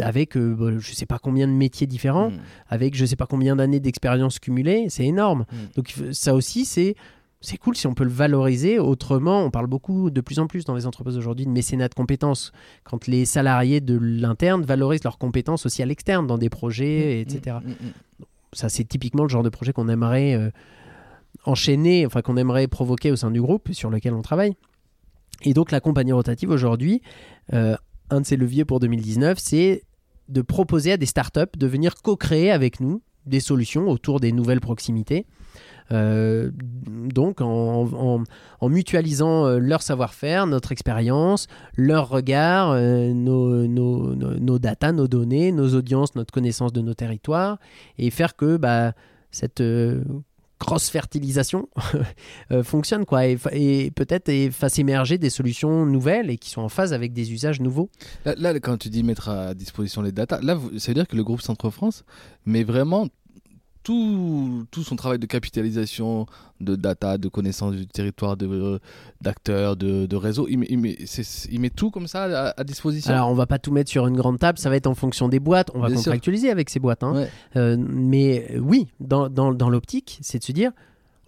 avec 0.00 0.36
euh, 0.36 0.56
bah, 0.58 0.70
je 0.78 0.92
sais 0.94 1.06
pas 1.06 1.18
combien 1.18 1.46
de 1.46 1.52
métiers 1.52 1.86
différents 1.86 2.30
Mm. 2.30 2.40
avec 2.68 2.96
je 2.96 3.04
sais 3.04 3.14
pas 3.16 3.26
combien 3.26 3.54
d'années 3.56 3.78
d'expérience 3.78 4.38
cumulée, 4.40 4.86
c'est 4.88 5.04
énorme. 5.04 5.44
Mm. 5.52 5.56
Donc 5.76 5.94
ça 6.12 6.34
aussi 6.34 6.64
c'est 6.64 6.96
c'est 7.40 7.56
cool 7.56 7.76
si 7.76 7.86
on 7.86 7.94
peut 7.94 8.04
le 8.04 8.10
valoriser 8.10 8.78
autrement. 8.78 9.44
On 9.44 9.50
parle 9.50 9.68
beaucoup 9.68 10.10
de 10.10 10.20
plus 10.20 10.40
en 10.40 10.46
plus 10.46 10.64
dans 10.64 10.74
les 10.74 10.86
entreprises 10.86 11.16
aujourd'hui 11.16 11.46
de 11.46 11.50
mécénat 11.50 11.88
de 11.88 11.94
compétences. 11.94 12.52
Quand 12.84 13.06
les 13.06 13.24
salariés 13.26 13.80
de 13.80 13.96
l'interne 13.96 14.62
valorisent 14.62 15.04
leurs 15.04 15.18
compétences 15.18 15.64
aussi 15.64 15.82
à 15.82 15.86
l'externe 15.86 16.26
dans 16.26 16.38
des 16.38 16.50
projets, 16.50 17.20
etc. 17.20 17.58
Mm, 17.62 17.68
mm, 17.68 17.72
mm. 17.72 18.24
Ça 18.54 18.68
c'est 18.68 18.84
typiquement 18.84 19.22
le 19.22 19.28
genre 19.28 19.44
de 19.44 19.50
projet 19.50 19.72
qu'on 19.72 19.88
aimerait 19.88 20.34
euh, 20.34 20.50
enchaîner, 21.44 22.06
enfin 22.06 22.22
qu'on 22.22 22.36
aimerait 22.36 22.66
provoquer 22.66 23.12
au 23.12 23.16
sein 23.16 23.30
du 23.30 23.40
groupe 23.40 23.72
sur 23.72 23.90
lequel 23.90 24.14
on 24.14 24.22
travaille. 24.22 24.54
Et 25.42 25.54
donc 25.54 25.70
la 25.70 25.80
compagnie 25.80 26.12
rotative 26.12 26.50
aujourd'hui, 26.50 27.02
euh, 27.52 27.76
un 28.10 28.20
de 28.20 28.26
ses 28.26 28.36
leviers 28.36 28.64
pour 28.64 28.80
2019, 28.80 29.38
c'est 29.38 29.84
de 30.28 30.42
proposer 30.42 30.92
à 30.92 30.96
des 30.96 31.06
startups 31.06 31.56
de 31.56 31.66
venir 31.66 31.94
co-créer 32.02 32.50
avec 32.50 32.80
nous 32.80 33.02
des 33.26 33.40
solutions 33.40 33.88
autour 33.88 34.18
des 34.20 34.32
nouvelles 34.32 34.60
proximités. 34.60 35.26
Euh, 35.92 36.50
donc 36.54 37.40
en, 37.40 38.22
mutualisant 38.62 39.46
euh, 39.46 39.58
leur 39.58 39.82
savoir-faire, 39.82 40.46
notre 40.46 40.72
expérience, 40.72 41.46
leur 41.76 42.08
regard, 42.08 42.70
euh, 42.70 43.12
nos, 43.12 43.66
nos, 43.66 44.14
nos, 44.14 44.34
nos 44.34 44.58
data, 44.58 44.92
nos 44.92 45.08
données, 45.08 45.52
nos 45.52 45.74
audiences, 45.74 46.14
notre 46.14 46.32
connaissance 46.32 46.72
de 46.72 46.80
nos 46.80 46.94
territoires, 46.94 47.58
et 47.96 48.10
faire 48.10 48.36
que 48.36 48.56
bah, 48.56 48.92
cette 49.30 49.62
cross-fertilisation 50.58 51.68
fonctionne 52.64 53.04
quoi, 53.04 53.26
et, 53.26 53.90
peut-être 53.92 54.28
et 54.28 54.50
fasse 54.50 54.78
émerger 54.78 55.16
des 55.16 55.30
solutions 55.30 55.86
nouvelles 55.86 56.30
et 56.30 56.36
qui 56.36 56.50
sont 56.50 56.62
en 56.62 56.68
phase 56.68 56.92
avec 56.92 57.12
des 57.12 57.32
usages 57.32 57.60
nouveaux. 57.60 57.90
Là, 58.24 58.58
quand 58.58 58.76
tu 58.76 58.88
dis 58.88 59.04
mettre 59.04 59.28
à 59.28 59.54
disposition 59.54 60.02
les 60.02 60.12
datas, 60.12 60.40
là, 60.40 60.58
ça 60.78 60.90
veut 60.90 60.94
dire 60.94 61.06
que 61.06 61.16
le 61.16 61.24
groupe 61.24 61.42
Centre 61.42 61.70
France 61.70 62.04
met 62.44 62.64
vraiment 62.64 63.08
tout, 63.88 64.66
tout 64.70 64.82
son 64.82 64.96
travail 64.96 65.18
de 65.18 65.24
capitalisation, 65.26 66.26
de 66.60 66.76
data, 66.76 67.16
de 67.16 67.28
connaissance 67.28 67.74
du 67.74 67.86
territoire, 67.86 68.36
de- 68.36 68.80
d'acteurs, 69.22 69.76
de, 69.76 70.04
de 70.04 70.16
réseaux, 70.16 70.46
il 70.50 70.58
met, 70.58 70.66
il, 70.68 70.78
met, 70.78 70.96
il 71.50 71.58
met 71.60 71.70
tout 71.70 71.90
comme 71.90 72.06
ça 72.06 72.24
à, 72.24 72.60
à 72.60 72.64
disposition. 72.64 73.10
Alors 73.14 73.30
on 73.30 73.34
va 73.34 73.46
pas 73.46 73.58
tout 73.58 73.72
mettre 73.72 73.90
sur 73.90 74.06
une 74.06 74.16
grande 74.16 74.38
table, 74.38 74.58
ça 74.58 74.68
va 74.68 74.76
être 74.76 74.86
en 74.86 74.94
fonction 74.94 75.28
des 75.30 75.40
boîtes, 75.40 75.70
on 75.74 75.80
va 75.80 75.86
Bien 75.88 75.96
sûr. 75.96 76.04
contractualiser 76.04 76.50
avec 76.50 76.68
ces 76.68 76.80
boîtes. 76.80 77.02
hein. 77.02 77.14
Ouais. 77.14 77.30
Euh, 77.56 77.76
mais 77.78 78.46
euh, 78.50 78.58
oui, 78.58 78.88
dans, 79.00 79.30
dans, 79.30 79.54
dans 79.54 79.70
l'optique, 79.70 80.18
c'est 80.20 80.38
de 80.38 80.44
se 80.44 80.52
dire, 80.52 80.72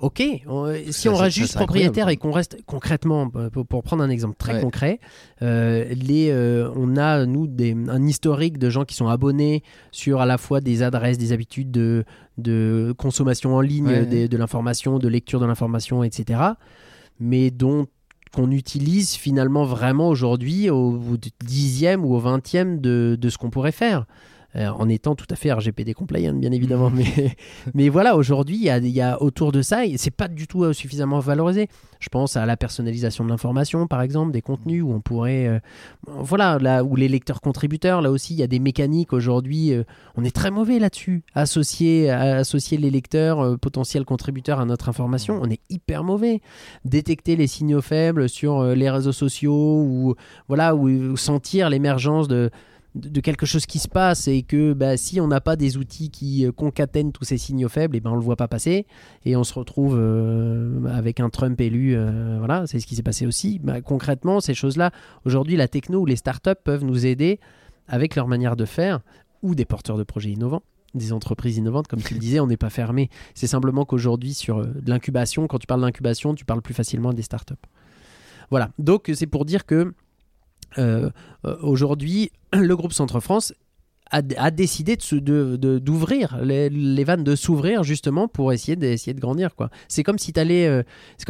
ok, 0.00 0.22
on- 0.48 0.72
si 0.86 0.92
Ça, 0.92 1.10
on 1.12 1.16
reste 1.16 1.36
juste 1.36 1.54
propriétaire 1.54 2.06
incroyable, 2.08 2.12
et 2.12 2.16
qu'on 2.16 2.32
reste 2.32 2.56
concrètement, 2.66 3.30
euh, 3.36 3.50
pour, 3.50 3.66
pour 3.66 3.82
prendre 3.82 4.02
un 4.02 4.10
exemple 4.10 4.34
très 4.38 4.54
Ouais. 4.54 4.60
concret, 4.60 5.00
euh, 5.42 5.84
les, 5.94 6.30
euh, 6.30 6.70
on 6.74 6.96
a 6.96 7.26
nous 7.26 7.46
des, 7.46 7.76
un 7.88 8.06
historique 8.06 8.58
de 8.58 8.70
gens 8.70 8.84
qui 8.84 8.94
sont 8.94 9.08
abonnés 9.08 9.62
sur 9.92 10.20
à 10.20 10.26
la 10.26 10.38
fois 10.38 10.60
des 10.60 10.82
adresses, 10.82 11.18
des 11.18 11.32
habitudes 11.32 11.70
de, 11.70 12.04
de 12.38 12.94
consommation 12.96 13.54
en 13.54 13.60
ligne, 13.60 13.86
Ouais. 13.86 14.06
des- 14.06 14.28
de 14.28 14.36
l'information, 14.36 14.98
de 14.98 15.08
lecture 15.08 15.38
de 15.40 15.46
l'information, 15.46 16.02
etc. 16.02 16.40
Mais 17.18 17.50
dont 17.50 17.86
qu'on 18.32 18.50
utilise 18.52 19.14
finalement 19.16 19.64
vraiment 19.64 20.08
aujourd'hui 20.08 20.70
au, 20.70 20.92
au 20.92 21.16
dixième 21.44 22.04
ou 22.04 22.14
au 22.14 22.18
vingtième 22.20 22.80
de, 22.80 23.18
de 23.20 23.28
ce 23.28 23.36
qu'on 23.38 23.50
pourrait 23.50 23.72
faire. 23.72 24.06
Euh, 24.56 24.66
en 24.68 24.88
étant 24.88 25.14
tout 25.14 25.26
à 25.30 25.36
fait 25.36 25.52
RGPD 25.52 25.94
compliant, 25.94 26.34
bien 26.34 26.50
évidemment. 26.50 26.90
mais, 26.94 27.36
mais 27.72 27.88
voilà, 27.88 28.16
aujourd'hui, 28.16 28.56
il 28.56 28.62
y 28.64 28.70
a, 28.70 28.78
il 28.78 28.88
y 28.88 29.00
a 29.00 29.22
autour 29.22 29.52
de 29.52 29.62
ça, 29.62 29.86
et 29.86 29.96
c'est 29.96 30.10
pas 30.10 30.26
du 30.26 30.48
tout 30.48 30.64
euh, 30.64 30.72
suffisamment 30.72 31.20
valorisé. 31.20 31.68
Je 32.00 32.08
pense 32.08 32.36
à 32.36 32.46
la 32.46 32.56
personnalisation 32.56 33.24
de 33.24 33.28
l'information, 33.30 33.86
par 33.86 34.02
exemple, 34.02 34.32
des 34.32 34.42
contenus 34.42 34.82
où 34.82 34.90
on 34.92 35.00
pourrait. 35.00 35.46
euh, 35.46 35.60
voilà, 36.08 36.58
là 36.58 36.82
où 36.82 36.96
les 36.96 37.06
lecteurs 37.08 37.40
contributeurs, 37.40 38.02
là 38.02 38.10
aussi, 38.10 38.34
il 38.34 38.40
y 38.40 38.42
a 38.42 38.48
des 38.48 38.58
mécaniques 38.58 39.12
aujourd'hui. 39.12 39.72
euh, 39.72 39.84
on 40.16 40.24
est 40.24 40.34
très 40.34 40.50
mauvais 40.50 40.80
là-dessus. 40.80 41.22
Associer, 41.34 42.10
à- 42.10 42.38
associer 42.38 42.76
les 42.76 42.90
lecteurs, 42.90 43.56
potentiels 43.60 44.04
contributeurs 44.04 44.58
à 44.58 44.64
notre 44.64 44.88
information, 44.88 45.38
on 45.40 45.48
est 45.48 45.60
hyper 45.70 46.02
mauvais. 46.02 46.40
Détecter 46.84 47.36
les 47.36 47.46
signaux 47.46 47.82
faibles 47.82 48.28
sur 48.28 48.64
les 48.64 48.90
réseaux 48.90 49.12
sociaux 49.12 49.82
ou, 49.84 50.14
voilà, 50.48 50.74
ou 50.74 51.16
sentir 51.16 51.70
l'émergence 51.70 52.26
de 52.26 52.50
de 52.94 53.20
quelque 53.20 53.46
chose 53.46 53.66
qui 53.66 53.78
se 53.78 53.88
passe 53.88 54.26
et 54.26 54.42
que 54.42 54.72
bah, 54.72 54.96
si 54.96 55.20
on 55.20 55.28
n'a 55.28 55.40
pas 55.40 55.56
des 55.56 55.76
outils 55.76 56.10
qui 56.10 56.44
euh, 56.44 56.52
concatènent 56.52 57.12
tous 57.12 57.24
ces 57.24 57.38
signaux 57.38 57.68
faibles, 57.68 57.96
et 57.96 58.00
ben 58.00 58.10
on 58.10 58.16
le 58.16 58.20
voit 58.20 58.36
pas 58.36 58.48
passer 58.48 58.86
et 59.24 59.36
on 59.36 59.44
se 59.44 59.54
retrouve 59.54 59.96
euh, 59.96 60.84
avec 60.86 61.20
un 61.20 61.30
Trump 61.30 61.60
élu. 61.60 61.94
euh, 61.94 62.36
voilà, 62.38 62.66
c'est 62.66 62.80
ce 62.80 62.86
qui 62.86 62.96
s'est 62.96 63.02
passé 63.02 63.26
aussi. 63.26 63.60
Bah, 63.60 63.80
concrètement, 63.80 64.40
ces 64.40 64.54
choses-là, 64.54 64.90
aujourd'hui, 65.24 65.56
la 65.56 65.68
techno 65.68 66.00
ou 66.00 66.06
les 66.06 66.16
startups 66.16 66.50
peuvent 66.64 66.84
nous 66.84 67.06
aider 67.06 67.38
avec 67.86 68.16
leur 68.16 68.26
manière 68.26 68.56
de 68.56 68.64
faire 68.64 69.00
ou 69.42 69.54
des 69.54 69.64
porteurs 69.64 69.96
de 69.96 70.04
projets 70.04 70.30
innovants. 70.30 70.62
Des 70.92 71.12
entreprises 71.12 71.56
innovantes, 71.56 71.86
comme 71.86 72.02
tu 72.02 72.14
le 72.14 72.20
disais, 72.20 72.40
on 72.40 72.48
n'est 72.48 72.56
pas 72.56 72.70
fermé. 72.70 73.10
C'est 73.34 73.46
simplement 73.46 73.84
qu'aujourd'hui, 73.84 74.34
sur 74.34 74.66
l'incubation, 74.86 75.46
quand 75.46 75.58
tu 75.58 75.68
parles 75.68 75.82
d'incubation, 75.82 76.34
tu 76.34 76.44
parles 76.44 76.62
plus 76.62 76.74
facilement 76.74 77.12
des 77.12 77.22
startups. 77.22 77.54
Voilà. 78.50 78.72
Donc, 78.80 79.08
c'est 79.14 79.28
pour 79.28 79.44
dire 79.44 79.66
que 79.66 79.94
euh, 80.78 81.10
euh, 81.44 81.56
aujourd'hui, 81.62 82.30
le 82.52 82.76
groupe 82.76 82.92
Centre 82.92 83.20
France 83.20 83.52
a, 84.10 84.50
décidé 84.50 84.96
d'ouvrir 84.96 86.38
les, 86.42 87.04
vannes, 87.04 87.24
de 87.24 87.36
s'ouvrir 87.36 87.84
justement 87.84 88.28
pour 88.28 88.52
essayer 88.52 88.76
d'essayer 88.76 89.14
de 89.14 89.20
grandir. 89.20 89.50
C'est 89.88 90.02
comme 90.02 90.18
si 90.18 90.32
euh, 90.36 90.82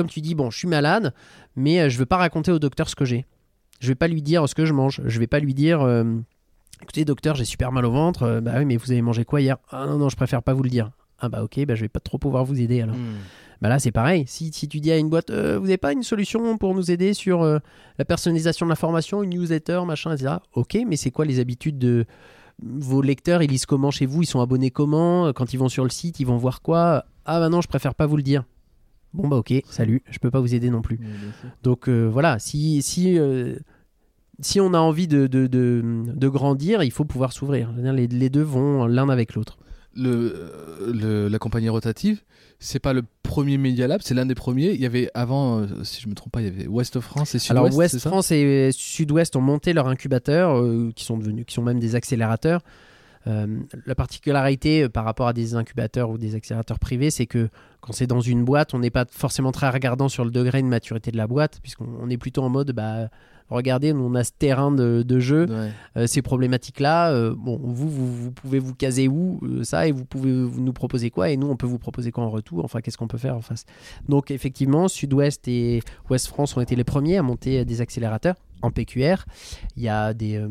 tu 0.09 0.21
dis, 0.21 0.35
bon, 0.35 0.51
je 0.51 0.59
suis 0.59 0.69
malade, 0.69 1.13
mais 1.57 1.81
euh, 1.81 1.89
je 1.89 1.99
veux 1.99 2.07
pas 2.07 2.17
raconter 2.17 2.51
au 2.51 2.59
docteur 2.59 2.89
ce 2.89 2.97
que 2.97 3.05
j'ai. 3.05 3.27
Je 3.81 3.89
vais 3.89 3.95
pas 3.95 4.09
lui 4.09 4.23
dire 4.23 4.49
ce 4.49 4.55
que 4.55 4.65
je 4.65 4.73
mange. 4.73 5.01
Je 5.05 5.19
vais 5.19 5.27
pas 5.27 5.41
lui 5.41 5.55
dire, 5.55 5.83
euh, 5.83 6.05
écoutez 6.83 7.05
docteur, 7.05 7.35
j'ai 7.35 7.45
super 7.45 7.73
mal 7.73 7.85
au 7.85 7.91
ventre. 7.91 8.23
Euh, 8.23 8.41
bah 8.41 8.53
oui, 8.59 8.65
mais 8.65 8.77
vous 8.77 8.91
avez 8.93 9.03
mangé 9.03 9.25
quoi 9.25 9.41
hier? 9.41 9.57
Ah 9.71 9.87
non 9.87 9.99
non, 9.99 10.09
je 10.09 10.17
préfère 10.17 10.43
pas 10.43 10.55
vous 10.55 10.63
le 10.63 10.71
dire. 10.71 10.91
Ah 11.19 11.29
bah 11.29 11.43
ok, 11.43 11.65
bah 11.67 11.75
je 11.75 11.83
vais 11.83 11.89
pas 11.89 12.01
trop 12.01 12.19
pouvoir 12.19 12.45
vous 12.45 12.61
aider 12.61 12.81
alors. 12.81 12.97
Hmm. 12.97 13.19
Bah 13.61 13.69
là, 13.69 13.79
c'est 13.79 13.93
pareil. 13.93 14.25
Si, 14.27 14.53
si 14.53 14.69
tu 14.69 14.81
dis 14.81 14.91
à 14.91 14.97
une 14.97 15.11
boîte, 15.11 15.31
euh, 15.31 15.59
vous 15.59 15.65
n'avez 15.67 15.77
pas 15.77 15.93
une 15.93 16.03
solution 16.03 16.57
pour 16.57 16.75
nous 16.75 16.91
aider 16.91 17.13
sur 17.13 17.43
euh, 17.43 17.59
la 17.99 18.07
personnalisation 18.07 18.65
de 18.65 18.71
l'information, 18.71 19.23
une 19.23 19.31
newsletter, 19.31 19.83
machin, 19.87 20.13
etc. 20.15 20.37
Ok, 20.55 20.79
mais 20.87 20.97
c'est 20.97 21.11
quoi 21.11 21.27
les 21.27 21.41
habitudes 21.41 21.79
de 21.79 22.07
vos 22.63 23.03
lecteurs? 23.03 23.43
Ils 23.43 23.51
lisent 23.51 23.67
comment 23.67 23.91
chez 23.91 24.07
vous? 24.07 24.23
Ils 24.23 24.27
sont 24.27 24.41
abonnés 24.41 24.71
comment? 24.71 25.33
Quand 25.35 25.53
ils 25.53 25.59
vont 25.59 25.69
sur 25.69 25.85
le 25.85 25.91
site, 25.91 26.21
ils 26.21 26.27
vont 26.27 26.39
voir 26.39 26.63
quoi? 26.63 27.05
Ah 27.27 27.39
bah 27.39 27.51
non, 27.51 27.61
je 27.61 27.69
préfère 27.69 27.95
pas 27.95 28.07
vous 28.07 28.17
le 28.17 28.23
dire. 28.23 28.45
Bon 29.13 29.29
bah 29.29 29.37
ok, 29.37 29.53
salut, 29.69 30.03
je 30.09 30.19
peux 30.21 30.31
pas 30.31 30.41
vous 30.41 30.55
aider 30.55 30.71
non 30.71 30.83
plus. 30.83 30.99
Donc 31.63 31.89
euh, 31.89 32.07
voilà, 32.07 32.39
si, 32.39 32.81
si, 32.81 33.19
si 34.41 34.61
on 34.61 34.73
a 34.73 34.79
envie 34.79 35.09
de, 35.09 35.27
de, 35.27 35.47
de, 35.49 35.83
de 36.07 36.29
grandir, 36.29 36.83
il 36.83 36.93
faut 36.93 37.05
pouvoir 37.05 37.33
s'ouvrir. 37.33 37.73
Les 37.77 38.31
deux 38.31 38.43
vont 38.43 38.87
l'un 38.87 39.09
avec 39.09 39.35
l'autre. 39.35 39.59
Le, 39.95 40.53
le- 40.93 41.29
la 41.29 41.39
compagnie 41.39 41.69
rotative, 41.69 42.23
c'est 42.59 42.79
pas 42.79 42.93
le 42.93 43.03
premier 43.23 43.59
Media 43.59 43.87
Lab, 43.87 44.01
c'est 44.03 44.15
l'un 44.15 44.27
des 44.27 44.35
premiers. 44.35 44.71
Il 44.73 44.81
y 44.81 44.87
avait 44.87 45.11
avant, 45.15 45.61
euh, 45.61 45.67
si 45.83 46.01
je 46.03 46.09
me 46.09 46.15
trompe 46.15 46.33
pas, 46.33 46.41
il 46.43 46.45
y 46.45 46.51
avait 46.51 46.67
Ouest 46.67 47.01
France 47.01 47.35
et 47.35 47.39
Sud-Ouest. 47.39 47.51
Alors 47.51 47.75
Ouest 47.77 47.99
France 48.01 48.31
et 48.33 48.71
Sud-Ouest 48.73 49.35
ont 49.37 49.41
monté 49.41 49.73
leur 49.73 49.89
incubateur, 49.89 50.59
euh, 50.59 50.91
qui 50.95 51.05
sont 51.05 51.17
devenus, 51.19 51.45
qui 51.47 51.55
sont 51.55 51.63
même 51.63 51.81
des 51.81 51.95
accélérateurs. 51.95 52.61
Euh, 53.27 53.59
la 53.85 53.95
particularité 53.95 54.89
par 54.89 55.05
rapport 55.05 55.29
à 55.29 55.33
des 55.35 55.55
incubateurs 55.55 56.09
ou 56.09 56.17
des 56.19 56.35
accélérateurs 56.35 56.79
privés, 56.79 57.11
c'est 57.11 57.27
que 57.27 57.49
quand 57.81 57.93
c'est 57.93 58.07
dans 58.07 58.21
une 58.23 58.45
boîte, 58.45 58.73
on 58.75 58.79
n'est 58.79 58.91
pas 58.91 59.05
forcément 59.11 59.53
très 59.53 59.69
regardant 59.69 60.09
sur 60.09 60.25
le 60.25 60.31
degré 60.31 60.63
de 60.63 60.67
maturité 60.67 61.11
de 61.11 61.17
la 61.19 61.27
boîte, 61.27 61.59
puisqu'on 61.63 61.89
on 62.01 62.09
est 62.09 62.17
plutôt 62.17 62.43
en 62.43 62.49
mode, 62.49 62.73
bah, 62.73 63.09
regardez, 63.51 63.93
on 63.93 64.15
a 64.15 64.25
ce 64.25 64.31
terrain 64.39 64.71
de, 64.73 65.03
de 65.07 65.21
jeu, 65.21 65.47
Ouais. 65.51 65.71
euh, 65.97 66.07
ces 66.07 66.23
problématiques-là. 66.23 67.11
euh, 67.13 67.35
bon, 67.37 67.59
vous, 67.63 67.89
vous, 67.89 68.13
vous 68.15 68.31
pouvez 68.33 68.59
vous 68.59 68.75
caser 68.75 69.09
où 69.09 69.41
euh, 69.43 69.65
ça 69.65 69.87
et 69.89 69.93
vous 69.93 70.05
pouvez 70.05 70.33
vous 70.45 70.61
nous 70.61 70.73
proposer 70.73 71.11
quoi 71.11 71.31
et 71.31 71.37
nous, 71.37 71.49
on 71.49 71.57
peut 71.57 71.67
vous 71.67 71.79
proposer 71.79 72.11
quoi 72.13 72.25
en 72.25 72.31
retour. 72.31 72.65
Enfin, 72.65 72.81
qu'est-ce 72.81 72.97
qu'on 72.99 73.09
peut 73.09 73.19
faire 73.19 73.37
en 73.37 73.41
face 73.43 73.65
Donc, 74.09 74.31
effectivement, 74.31 74.89
Sud-Ouest 74.89 75.47
et 75.49 75.83
Ouest 76.09 76.27
France 76.29 76.57
ont 76.57 76.61
été 76.61 76.77
les 76.77 76.85
premiers 76.85 77.17
à 77.19 77.23
monter 77.23 77.65
des 77.65 77.81
accélérateurs 77.81 78.37
en 78.63 78.71
PQR. 78.71 79.25
Il 79.77 79.83
y 79.83 79.89
a 79.89 80.13
des, 80.13 80.37
euh, 80.37 80.47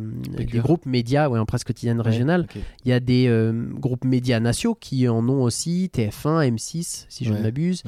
groupes 0.60 0.88
médias 0.88 1.30
ouais, 1.30 1.38
en 1.38 1.46
presse 1.46 1.64
quotidienne 1.64 2.02
régionale. 2.02 2.48
Il 2.84 2.90
y 2.90 2.92
a 2.92 3.00
des 3.00 3.28
euh, 3.28 3.52
groupes 3.72 4.04
médias 4.04 4.40
nationaux 4.40 4.74
qui 4.74 5.08
en 5.08 5.30
ont 5.30 5.44
aussi, 5.44 5.92
TF1, 5.94 6.56
M6, 6.56 7.06
si 7.08 7.24
je 7.24 7.32
Ouais. 7.32 7.38
ne 7.38 7.44
m'abuse. 7.44 7.84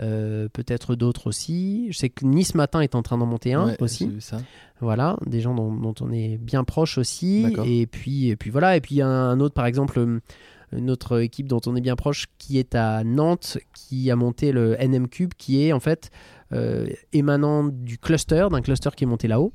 Euh, 0.00 0.48
peut-être 0.52 0.96
d'autres 0.96 1.28
aussi. 1.28 1.86
Je 1.92 1.98
sais 1.98 2.08
que 2.08 2.24
Nice 2.26 2.56
Matin 2.56 2.80
est 2.80 2.96
en 2.96 3.02
train 3.02 3.16
d'en 3.18 3.26
monter 3.26 3.54
un 3.54 3.76
aussi. 3.80 4.10
ça. 4.18 4.38
Voilà, 4.80 5.18
des 5.26 5.40
gens 5.40 5.54
dont, 5.54 5.74
dont 5.74 5.94
on 6.00 6.10
est 6.10 6.38
bien 6.38 6.64
proche 6.64 6.96
aussi. 6.96 7.46
Et 7.66 7.86
puis, 7.86 8.28
et 8.28 8.36
puis 8.36 8.50
voilà. 8.50 8.76
Et 8.76 8.80
puis 8.80 8.96
il 8.96 8.98
y 8.98 9.02
a 9.02 9.08
un 9.08 9.38
autre, 9.40 9.54
par 9.54 9.66
exemple, 9.66 9.98
euh, 9.98 10.20
une 10.72 10.90
autre 10.90 11.20
équipe 11.20 11.48
dont 11.48 11.60
on 11.66 11.76
est 11.76 11.80
bien 11.80 11.96
proche 11.96 12.26
qui 12.38 12.58
est 12.58 12.74
à 12.74 13.04
Nantes, 13.04 13.58
qui 13.74 14.10
a 14.10 14.16
monté 14.16 14.52
le 14.52 14.76
NM 14.80 15.08
Cube, 15.08 15.32
qui 15.36 15.62
est 15.64 15.72
en 15.72 15.80
fait 15.80 16.10
euh, 16.52 16.86
émanant 17.12 17.64
du 17.64 17.98
cluster, 17.98 18.46
d'un 18.50 18.62
cluster 18.62 18.90
qui 18.96 19.04
est 19.04 19.06
monté 19.06 19.28
là-haut. 19.28 19.52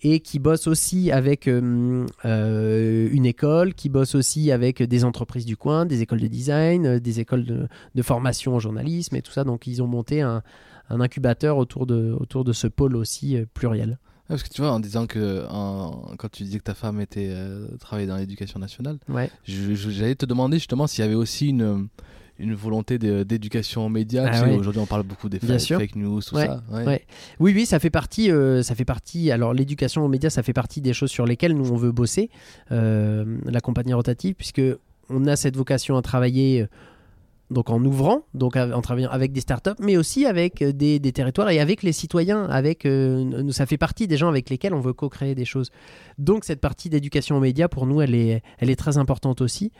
Et 0.00 0.20
qui 0.20 0.38
bosse 0.38 0.68
aussi 0.68 1.10
avec 1.10 1.48
euh, 1.48 2.06
euh, 2.24 3.08
une 3.10 3.26
école, 3.26 3.74
qui 3.74 3.88
bosse 3.88 4.14
aussi 4.14 4.52
avec 4.52 4.80
des 4.80 5.04
entreprises 5.04 5.44
du 5.44 5.56
coin, 5.56 5.86
des 5.86 6.02
écoles 6.02 6.20
de 6.20 6.28
design, 6.28 7.00
des 7.00 7.18
écoles 7.18 7.44
de, 7.44 7.66
de 7.96 8.02
formation 8.02 8.54
en 8.54 8.60
journalisme 8.60 9.16
et 9.16 9.22
tout 9.22 9.32
ça. 9.32 9.42
Donc 9.42 9.66
ils 9.66 9.82
ont 9.82 9.88
monté 9.88 10.20
un, 10.20 10.44
un 10.90 11.00
incubateur 11.00 11.56
autour 11.56 11.86
de, 11.86 12.12
autour 12.18 12.44
de 12.44 12.52
ce 12.52 12.66
pôle 12.66 12.96
aussi 12.96 13.36
euh, 13.36 13.44
pluriel. 13.52 13.98
Parce 14.28 14.42
que 14.42 14.48
tu 14.50 14.60
vois, 14.60 14.72
en 14.72 14.80
disant 14.80 15.06
que 15.06 15.46
en- 15.50 16.14
quand 16.18 16.28
tu 16.30 16.42
disais 16.44 16.58
que 16.58 16.64
ta 16.64 16.74
femme 16.74 17.00
était 17.00 17.28
euh, 17.30 17.66
travaillait 17.80 18.06
dans 18.08 18.16
l'éducation 18.18 18.60
nationale, 18.60 18.98
Ouais. 19.08 19.30
j'allais 19.46 20.14
te 20.14 20.26
demander 20.26 20.58
justement 20.58 20.86
s'il 20.86 21.02
y 21.02 21.06
avait 21.06 21.14
aussi 21.16 21.48
une 21.48 21.88
une 22.40 22.54
volonté 22.54 22.98
d'éducation 23.00 23.84
aux 23.86 23.88
médias. 23.88 24.26
Ah 24.28 24.30
tu 24.30 24.36
sais, 24.38 24.44
ouais. 24.44 24.54
Aujourd'hui, 24.56 24.80
on 24.80 24.86
parle 24.86 25.02
beaucoup 25.02 25.28
des 25.28 25.40
Bien 25.40 25.54
fa- 25.54 25.58
sûr. 25.58 25.80
fake 25.80 25.96
news, 25.96 26.20
tout 26.22 26.36
Ouais, 26.36 26.46
ça. 26.46 26.62
Ouais. 26.70 27.04
Oui, 27.40 27.52
oui, 27.52 27.66
ça 27.66 27.80
fait 27.80 27.90
partie. 27.90 28.30
euh, 28.30 28.62
ça 28.62 28.76
fait 28.76 28.84
partie. 28.84 29.32
Alors, 29.32 29.52
l'éducation 29.52 30.04
aux 30.04 30.08
médias, 30.08 30.30
ça 30.30 30.44
fait 30.44 30.52
partie 30.52 30.80
des 30.80 30.92
choses 30.92 31.10
sur 31.10 31.26
lesquelles 31.26 31.54
nous 31.56 31.72
on 31.72 31.76
veut 31.76 31.90
bosser. 31.90 32.30
euh, 32.70 33.38
la 33.44 33.60
compagnie 33.60 33.92
rotative, 33.92 34.36
puisque 34.36 34.62
on 35.10 35.26
a 35.26 35.34
cette 35.34 35.56
vocation 35.56 35.96
à 35.96 36.02
travailler. 36.02 36.66
Donc 37.50 37.70
en 37.70 37.82
ouvrant, 37.84 38.26
donc 38.34 38.56
en 38.56 38.80
travaillant 38.82 39.10
avec 39.10 39.32
des 39.32 39.40
startups, 39.40 39.80
mais 39.80 39.96
aussi 39.96 40.26
avec 40.26 40.60
euh, 40.62 40.72
des, 40.72 41.00
territoires 41.12 41.50
et 41.50 41.60
avec 41.60 41.82
les 41.82 41.92
citoyens. 41.92 42.44
Avec, 42.44 42.84
euh, 42.84 43.50
ça 43.50 43.66
fait 43.66 43.78
partie 43.78 44.06
des 44.06 44.16
gens 44.16 44.28
avec 44.28 44.50
lesquels 44.50 44.74
on 44.74 44.80
veut 44.80 44.92
co-créer 44.92 45.34
des 45.34 45.44
choses. 45.44 45.70
Donc 46.18 46.44
cette 46.44 46.60
partie 46.60 46.90
d'éducation 46.90 47.36
aux 47.36 47.40
médias, 47.40 47.68
pour 47.68 47.86
nous, 47.86 48.00
elle 48.02 48.14
est, 48.14 48.42
elle 48.58 48.70
est 48.70 48.76
très 48.76 48.98
importante 48.98 49.40
aussi. 49.40 49.72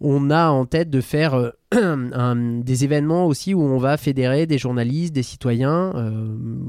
On 0.00 0.30
a 0.30 0.48
en 0.48 0.64
tête 0.64 0.88
de 0.88 1.00
faire 1.00 1.34
euh, 1.34 1.50
des 2.62 2.84
événements 2.84 3.26
aussi 3.26 3.54
où 3.54 3.62
on 3.62 3.78
va 3.78 3.96
fédérer 3.96 4.46
des 4.46 4.58
journalistes, 4.58 5.14
des 5.14 5.22
citoyens, 5.22 5.92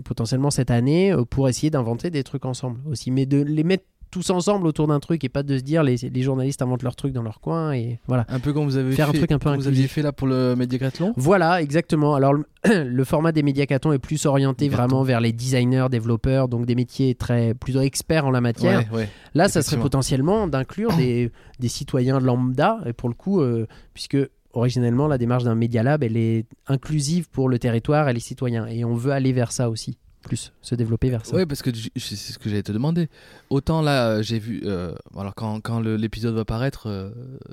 potentiellement 0.04 0.52
cette 0.52 0.70
année, 0.70 1.16
pour 1.30 1.50
essayer 1.50 1.70
d'inventer 1.72 2.12
des 2.12 2.24
trucs 2.24 2.46
ensemble 2.46 2.82
aussi. 2.88 3.10
Mais 3.10 3.26
de 3.26 3.42
les 3.42 3.64
mettre 3.64 3.86
tous 4.12 4.30
ensemble 4.30 4.68
autour 4.68 4.88
d'un 4.88 5.00
truc 5.00 5.24
et 5.24 5.30
pas 5.30 5.42
de 5.42 5.58
se 5.58 5.64
dire 5.64 5.84
les, 5.84 5.96
les 5.96 6.22
journalistes 6.22 6.62
inventent 6.62 6.84
leur 6.84 6.96
truc 6.96 7.14
dans 7.14 7.24
leur 7.24 7.40
coin 7.40 7.72
et 7.72 8.00
voilà. 8.08 8.26
Un 8.30 8.40
peu 8.40 8.54
comme 8.54 8.66
vous 8.66 8.78
avez 8.78 8.92
Faire 8.92 9.10
un 9.10 9.12
fait, 9.14 9.18
truc 9.20 9.32
un 9.32 9.40
peu 9.40 9.56
vous 9.56 9.68
aviez 9.68 9.88
fait 9.88 10.02
là 10.02 10.12
pour 10.12 10.28
le 10.28 10.56
Médiacathlon. 10.56 11.14
Voilà, 11.16 11.62
exactement. 11.62 12.14
Alors, 12.16 12.34
le, 12.34 12.46
le 12.84 13.04
format 13.04 13.32
des 13.32 13.44
médiacatons 13.44 13.94
est 13.94 14.00
plus 14.00 14.26
orienté 14.26 14.70
vraiment 14.70 15.04
vers 15.04 15.22
les 15.22 15.32
designers, 15.32 15.88
développeurs, 15.90 16.48
donc 16.48 16.66
des 16.66 16.76
métiers 16.76 17.16
très 17.16 17.54
plutôt 17.54 17.82
experts 17.82 18.26
en 18.26 18.32
la 18.32 18.42
matière. 18.42 18.86
Ouais, 18.92 19.00
ouais. 19.00 19.10
Là, 19.34 19.48
ça 19.48 19.62
serait 19.62 19.82
potentiellement 19.82 20.48
d'inclure 20.48 20.96
des, 20.98 21.32
des 21.60 21.70
citoyens 21.70 22.20
lambda, 22.20 22.80
et 22.86 22.94
pour 22.94 23.10
le 23.10 23.16
coup, 23.16 23.42
euh, 23.42 23.66
puisque 23.94 24.18
originellement, 24.54 25.08
la 25.08 25.18
démarche 25.18 25.44
d'un 25.44 25.56
Media 25.56 25.84
Lab, 25.84 26.04
elle 26.04 26.18
est 26.18 26.46
inclusive 26.68 27.30
pour 27.30 27.50
le 27.50 27.60
territoire 27.60 28.10
et 28.10 28.14
les 28.14 28.20
citoyens. 28.20 28.68
Et 28.68 28.84
on 28.84 28.96
veut 28.96 29.12
aller 29.12 29.32
vers 29.34 29.52
ça 29.52 29.70
aussi, 29.70 29.98
plus 30.22 30.52
se 30.62 30.76
développer 30.76 31.10
vers 31.10 31.26
ça. 31.26 31.36
Ouais, 31.36 31.46
parce 31.46 31.62
que 31.62 31.70
c'est 31.96 32.16
ce 32.16 32.38
que 32.40 32.50
j'allais 32.50 32.64
te 32.64 32.72
demander. 32.72 33.10
Autant 33.50 33.82
là, 33.82 34.08
euh, 34.10 34.22
j'ai 34.24 34.40
vu. 34.40 34.62
euh, 34.66 34.94
alors, 35.18 35.34
quand, 35.36 35.60
quand 35.62 35.80
l'épisode 35.80 36.36
va 36.36 36.46
paraître, 36.46 36.88
euh, 36.88 37.10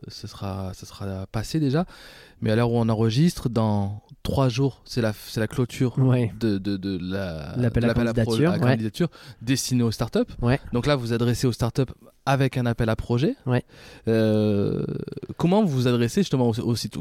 ce, 0.08 0.26
sera, 0.26 0.72
ce 0.74 0.86
sera 0.86 1.26
passé 1.32 1.60
déjà. 1.60 1.84
Mais 2.40 2.50
à 2.52 2.56
l'heure 2.56 2.70
où 2.70 2.76
on 2.78 2.88
enregistre, 2.88 3.48
dans 3.48 4.02
trois 4.22 4.48
jours, 4.48 4.82
c'est 4.84 5.00
la, 5.00 5.12
la 5.36 5.48
clôture 5.48 5.98
Ouais. 5.98 6.32
de, 6.38 6.58
de, 6.58 6.76
de 6.76 6.98
la, 7.02 7.54
L'appel 7.56 7.84
à 7.90 7.94
candidature, 7.94 8.52
ouais. 8.52 8.58
candidature 8.60 9.08
destinée 9.42 9.82
aux 9.82 9.90
startups. 9.90 10.20
Ouais. 10.40 10.60
Donc 10.72 10.86
là, 10.86 10.94
vous 10.94 11.12
adressez 11.12 11.46
aux 11.48 11.52
startups 11.52 11.82
avec 12.26 12.56
un 12.58 12.66
appel 12.66 12.88
à 12.90 12.96
projet. 12.96 13.34
Ouais. 13.46 13.64
Euh, 14.06 14.84
comment 15.36 15.64
vous 15.64 15.68
vous 15.68 15.88
adressez 15.88 16.20
justement 16.20 16.52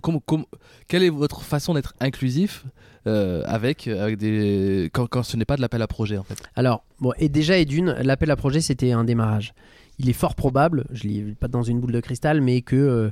comment- 0.02 0.22
comment- 0.26 0.46
Quelle 0.88 1.04
est 1.04 1.10
votre 1.10 1.42
façon 1.42 1.74
d'être 1.74 1.94
inclusif 2.00 2.66
euh, 3.08 3.44
avec, 3.46 3.88
avec 3.88 4.18
des, 4.18 4.90
quand, 4.94 5.08
quand 5.08 5.24
ce 5.24 5.38
n'est 5.38 5.46
pas 5.46 5.56
de 5.56 5.62
l'appel 5.62 5.82
à 5.82 5.88
projet 5.88 6.18
en 6.18 6.24
fait 6.24 6.38
Alors, 6.56 6.84
bon, 7.00 7.14
et 7.18 7.30
déjà, 7.30 7.58
et 7.58 7.66
d'une, 7.66 7.92
l'appel 8.04 8.30
à 8.32 8.36
projet, 8.36 8.62
c'était 8.62 8.92
un 8.92 9.04
démarrage. 9.04 9.54
Il 10.00 10.10
est 10.10 10.14
fort 10.14 10.36
probable, 10.36 10.86
je 10.92 11.08
ne 11.08 11.12
l'ai 11.14 11.22
pas 11.34 11.48
dans 11.48 11.64
une 11.64 11.80
boule 11.80 11.92
de 11.92 12.00
cristal, 12.02 12.42
mais 12.42 12.62
que 12.62 12.76
euh, 12.76 13.10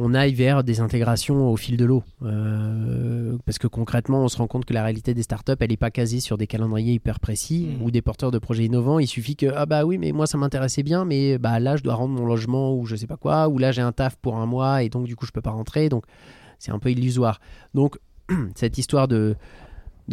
on 0.00 0.14
aille 0.14 0.34
vers 0.34 0.62
des 0.64 0.80
intégrations 0.80 1.48
au 1.50 1.56
fil 1.56 1.76
de 1.76 1.84
l'eau. 1.84 2.02
Euh, 2.24 3.36
parce 3.46 3.58
que 3.58 3.66
concrètement, 3.66 4.22
on 4.24 4.28
se 4.28 4.36
rend 4.36 4.46
compte 4.46 4.64
que 4.64 4.72
la 4.74 4.82
réalité 4.82 5.12
des 5.14 5.22
startups, 5.22 5.52
elle 5.60 5.70
n'est 5.70 5.76
pas 5.76 5.90
casée 5.90 6.20
sur 6.20 6.38
des 6.38 6.46
calendriers 6.46 6.94
hyper 6.94 7.18
précis 7.20 7.68
Mhm. 7.78 7.82
ou 7.84 7.90
des 7.90 8.02
porteurs 8.02 8.30
de 8.30 8.38
projets 8.38 8.64
innovants. 8.64 8.98
Il 8.98 9.06
suffit 9.06 9.36
que, 9.36 9.46
ah 9.54 9.66
bah 9.66 9.84
oui, 9.84 9.98
mais 9.98 10.12
moi 10.12 10.26
ça 10.26 10.38
m'intéressait 10.38 10.82
bien, 10.84 11.04
mais 11.04 11.38
bah 11.38 11.58
là 11.60 11.76
je 11.76 11.82
dois 11.82 11.94
rendre 11.94 12.14
mon 12.14 12.26
logement 12.26 12.74
ou 12.74 12.86
je 12.86 12.96
sais 12.96 13.06
pas 13.06 13.16
quoi, 13.16 13.48
ou 13.48 13.58
là 13.58 13.72
j'ai 13.72 13.82
un 13.82 13.92
taf 13.92 14.16
pour 14.16 14.36
un 14.36 14.46
mois 14.46 14.82
et 14.82 14.88
donc 14.88 15.06
du 15.06 15.16
coup 15.16 15.26
je 15.26 15.32
peux 15.32 15.40
pas 15.42 15.50
rentrer. 15.50 15.88
Donc 15.88 16.04
c'est 16.58 16.70
un 16.72 16.78
peu 16.78 16.90
illusoire. 16.90 17.40
Donc 17.74 17.98
cette 18.54 18.78
histoire 18.78 19.08
de, 19.08 19.36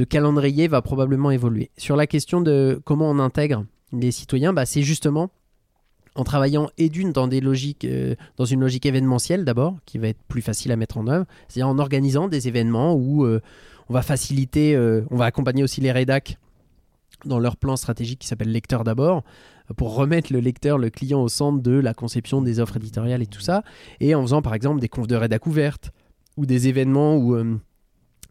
calendrier 0.10 0.67
va 0.67 0.82
probablement 0.82 1.32
évoluer. 1.32 1.71
Sur 1.78 1.95
la 1.95 2.08
question 2.08 2.41
de 2.41 2.82
comment 2.84 3.10
on 3.10 3.19
intègre 3.19 3.65
les 3.93 4.12
citoyens, 4.12 4.54
bah, 4.54 4.65
c'est 4.65 4.82
justement 4.82 5.30
en 6.15 6.23
travaillant 6.23 6.69
et 6.78 6.89
d'une 6.89 7.12
dans 7.12 7.28
des 7.28 7.41
logiques, 7.41 7.84
euh, 7.84 8.15
dans 8.38 8.45
une 8.45 8.62
logique 8.62 8.86
événementielle 8.86 9.43
d'abord, 9.43 9.75
qui 9.86 9.97
va 9.97 10.08
être 10.08 10.21
plus 10.28 10.41
facile 10.41 10.71
à 10.71 10.78
mettre 10.78 10.97
en 10.97 11.08
œuvre, 11.08 11.25
c'est-à-dire 11.47 11.67
en 11.67 11.78
organisant 11.78 12.30
des 12.30 12.47
événements 12.47 12.93
où 12.95 13.25
euh, 13.25 13.41
on 13.89 13.93
va 13.93 14.01
faciliter, 14.01 14.75
euh, 14.75 15.01
on 15.12 15.17
va 15.17 15.25
accompagner 15.25 15.62
aussi 15.62 15.82
les 15.82 15.91
rédacs 15.91 16.38
dans 17.25 17.39
leur 17.39 17.58
plan 17.58 17.75
stratégique 17.75 18.19
qui 18.19 18.28
s'appelle 18.28 18.51
lecteur 18.51 18.84
d'abord, 18.84 19.23
pour 19.75 19.95
remettre 19.95 20.32
le 20.32 20.39
lecteur, 20.39 20.78
le 20.78 20.89
client 20.89 21.21
au 21.21 21.28
centre 21.28 21.62
de 21.62 21.71
la 21.71 21.93
conception 21.93 22.41
des 22.41 22.60
offres 22.60 22.78
éditoriales 22.78 23.21
et 23.21 23.28
tout 23.28 23.41
ça, 23.41 23.63
et 23.99 24.15
en 24.15 24.21
faisant 24.21 24.41
par 24.41 24.54
exemple 24.54 24.80
des 24.80 24.89
confs 24.89 25.08
de 25.08 25.15
rédac 25.15 25.45
ouvertes 25.47 25.91
ou 26.38 26.45
des 26.45 26.67
événements 26.67 27.17
où 27.17 27.36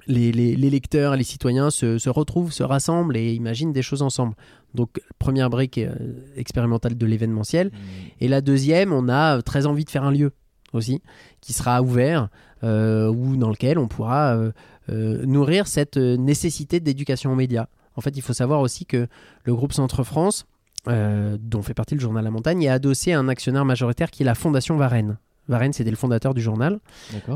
les, 0.06 0.32
les- 0.32 0.56
les 0.56 0.70
lecteurs, 0.70 1.16
les 1.16 1.24
citoyens 1.24 1.70
se, 1.70 1.98
se 1.98 2.10
retrouvent, 2.10 2.52
se 2.52 2.62
rassemblent 2.62 3.16
et 3.16 3.32
imaginent 3.34 3.72
des 3.72 3.82
choses 3.82 4.02
ensemble. 4.02 4.34
Donc, 4.74 5.00
première 5.18 5.50
brique 5.50 5.78
euh, 5.78 5.94
expérimentale 6.36 6.96
de 6.96 7.06
l'événementiel. 7.06 7.70
Et 8.20 8.28
la 8.28 8.40
deuxième, 8.40 8.92
on 8.92 9.08
a 9.08 9.38
euh, 9.38 9.40
très 9.40 9.66
envie 9.66 9.84
de 9.84 9.90
faire 9.90 10.04
un 10.04 10.10
lieu 10.12 10.32
aussi, 10.72 11.00
qui 11.40 11.52
sera 11.52 11.80
ouvert, 11.82 12.28
euh, 12.64 13.08
ou 13.08 13.36
dans 13.36 13.50
lequel 13.50 13.78
on 13.78 13.86
pourra 13.88 14.36
euh, 14.36 15.24
nourrir 15.24 15.66
cette 15.68 15.96
nécessité 15.96 16.80
d'éducation 16.80 17.32
aux 17.32 17.36
médias. 17.36 17.66
En 17.96 18.00
fait, 18.00 18.16
il 18.16 18.22
faut 18.22 18.32
savoir 18.32 18.60
aussi 18.60 18.84
que 18.84 19.06
le 19.44 19.54
groupe 19.54 19.72
Centre 19.72 20.02
France, 20.02 20.46
dont 20.86 21.62
fait 21.62 21.72
partie 21.74 21.94
le 21.94 22.00
journal 22.00 22.24
La 22.24 22.30
Montagne, 22.30 22.62
est 22.64 22.68
adossé 22.68 23.12
à 23.12 23.18
un 23.18 23.28
actionnaire 23.28 23.64
majoritaire 23.64 24.10
qui 24.10 24.22
est 24.24 24.26
la 24.26 24.34
Fondation 24.34 24.76
Varenne. 24.76 25.16
Varenne, 25.48 25.72
c'était 25.72 25.90
le 25.90 25.96
fondateur 25.96 26.32
du 26.34 26.40
journal 26.40 26.80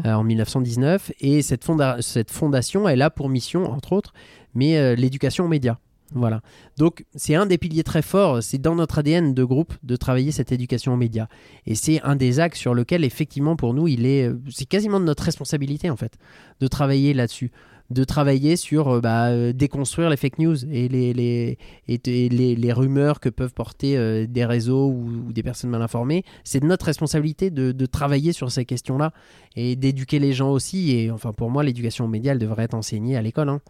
euh, 0.07 0.13
en 0.15 0.25
1919. 0.25 1.13
Et 1.21 1.43
cette, 1.43 1.65
fonda- 1.65 2.01
cette 2.03 2.31
fondation, 2.31 2.89
elle 2.89 3.03
a 3.03 3.11
pour 3.11 3.29
mission, 3.29 3.65
entre 3.71 3.93
autres, 3.93 4.13
mais 4.55 4.79
euh, 4.79 4.95
l'éducation 4.95 5.45
aux 5.45 5.49
médias. 5.49 5.77
Voilà. 6.15 6.41
Donc, 6.79 7.05
c'est 7.15 7.35
un 7.35 7.45
des 7.45 7.59
piliers 7.59 7.83
très 7.85 8.01
forts. 8.01 8.43
C'est 8.43 8.57
dans 8.57 8.75
notre 8.75 8.99
ADN 9.01 9.35
de 9.35 9.45
groupe 9.45 9.75
de 9.83 9.95
travailler 9.95 10.33
cette 10.33 10.53
éducation 10.53 10.95
aux 10.95 10.97
médias. 10.97 11.27
Et 11.67 11.75
c'est 11.75 12.01
un 12.03 12.17
des 12.17 12.41
axes 12.41 12.59
sur 12.59 12.73
lequel, 12.73 13.05
effectivement, 13.05 13.57
pour 13.57 13.75
nous, 13.75 13.89
il 13.89 14.07
est. 14.07 14.27
euh, 14.29 14.41
C'est 14.51 14.65
quasiment 14.65 15.01
de 15.01 15.05
notre 15.05 15.23
responsabilité, 15.25 15.91
en 15.91 15.97
fait, 15.97 16.15
de 16.61 16.67
travailler 16.67 17.13
là-dessus. 17.13 17.51
De 17.91 18.05
travailler 18.05 18.57
sur 18.57 18.89
euh, 18.89 19.01
bah, 19.01 19.29
euh, 19.29 19.55
déconstruire 19.55 20.11
les 20.11 20.19
fake 20.19 20.39
news 20.39 20.63
et 20.67 20.89
les, 20.89 21.15
les, 21.15 21.57
et 21.89 21.99
les, 22.29 22.55
les 22.55 22.73
rumeurs 22.75 23.19
que 23.19 23.31
peuvent 23.31 23.55
porter 23.55 23.97
euh, 23.97 24.27
des 24.27 24.45
réseaux 24.45 24.89
ou, 24.89 25.29
ou 25.29 25.33
des 25.33 25.43
personnes 25.43 25.71
mal 25.71 25.81
informées. 25.81 26.23
C'est 26.45 26.63
notre 26.63 26.85
responsabilité 26.85 27.51
de, 27.51 27.73
de 27.73 27.87
travailler 27.87 28.33
sur 28.33 28.51
ces 28.51 28.67
questions-là 28.67 29.13
et 29.57 29.75
d'éduquer 29.75 30.19
les 30.19 30.35
gens 30.35 30.51
aussi. 30.51 30.91
Et 30.93 31.11
enfin, 31.11 31.33
pour 31.33 31.51
moi, 31.51 31.65
l'éducation 31.65 32.05
aux 32.05 32.09
médias, 32.09 32.33
elle 32.33 32.39
devrait 32.39 32.65
être 32.65 32.75
enseignée 32.75 33.17
à 33.17 33.23
l'école. 33.23 33.49
hein. 33.49 33.61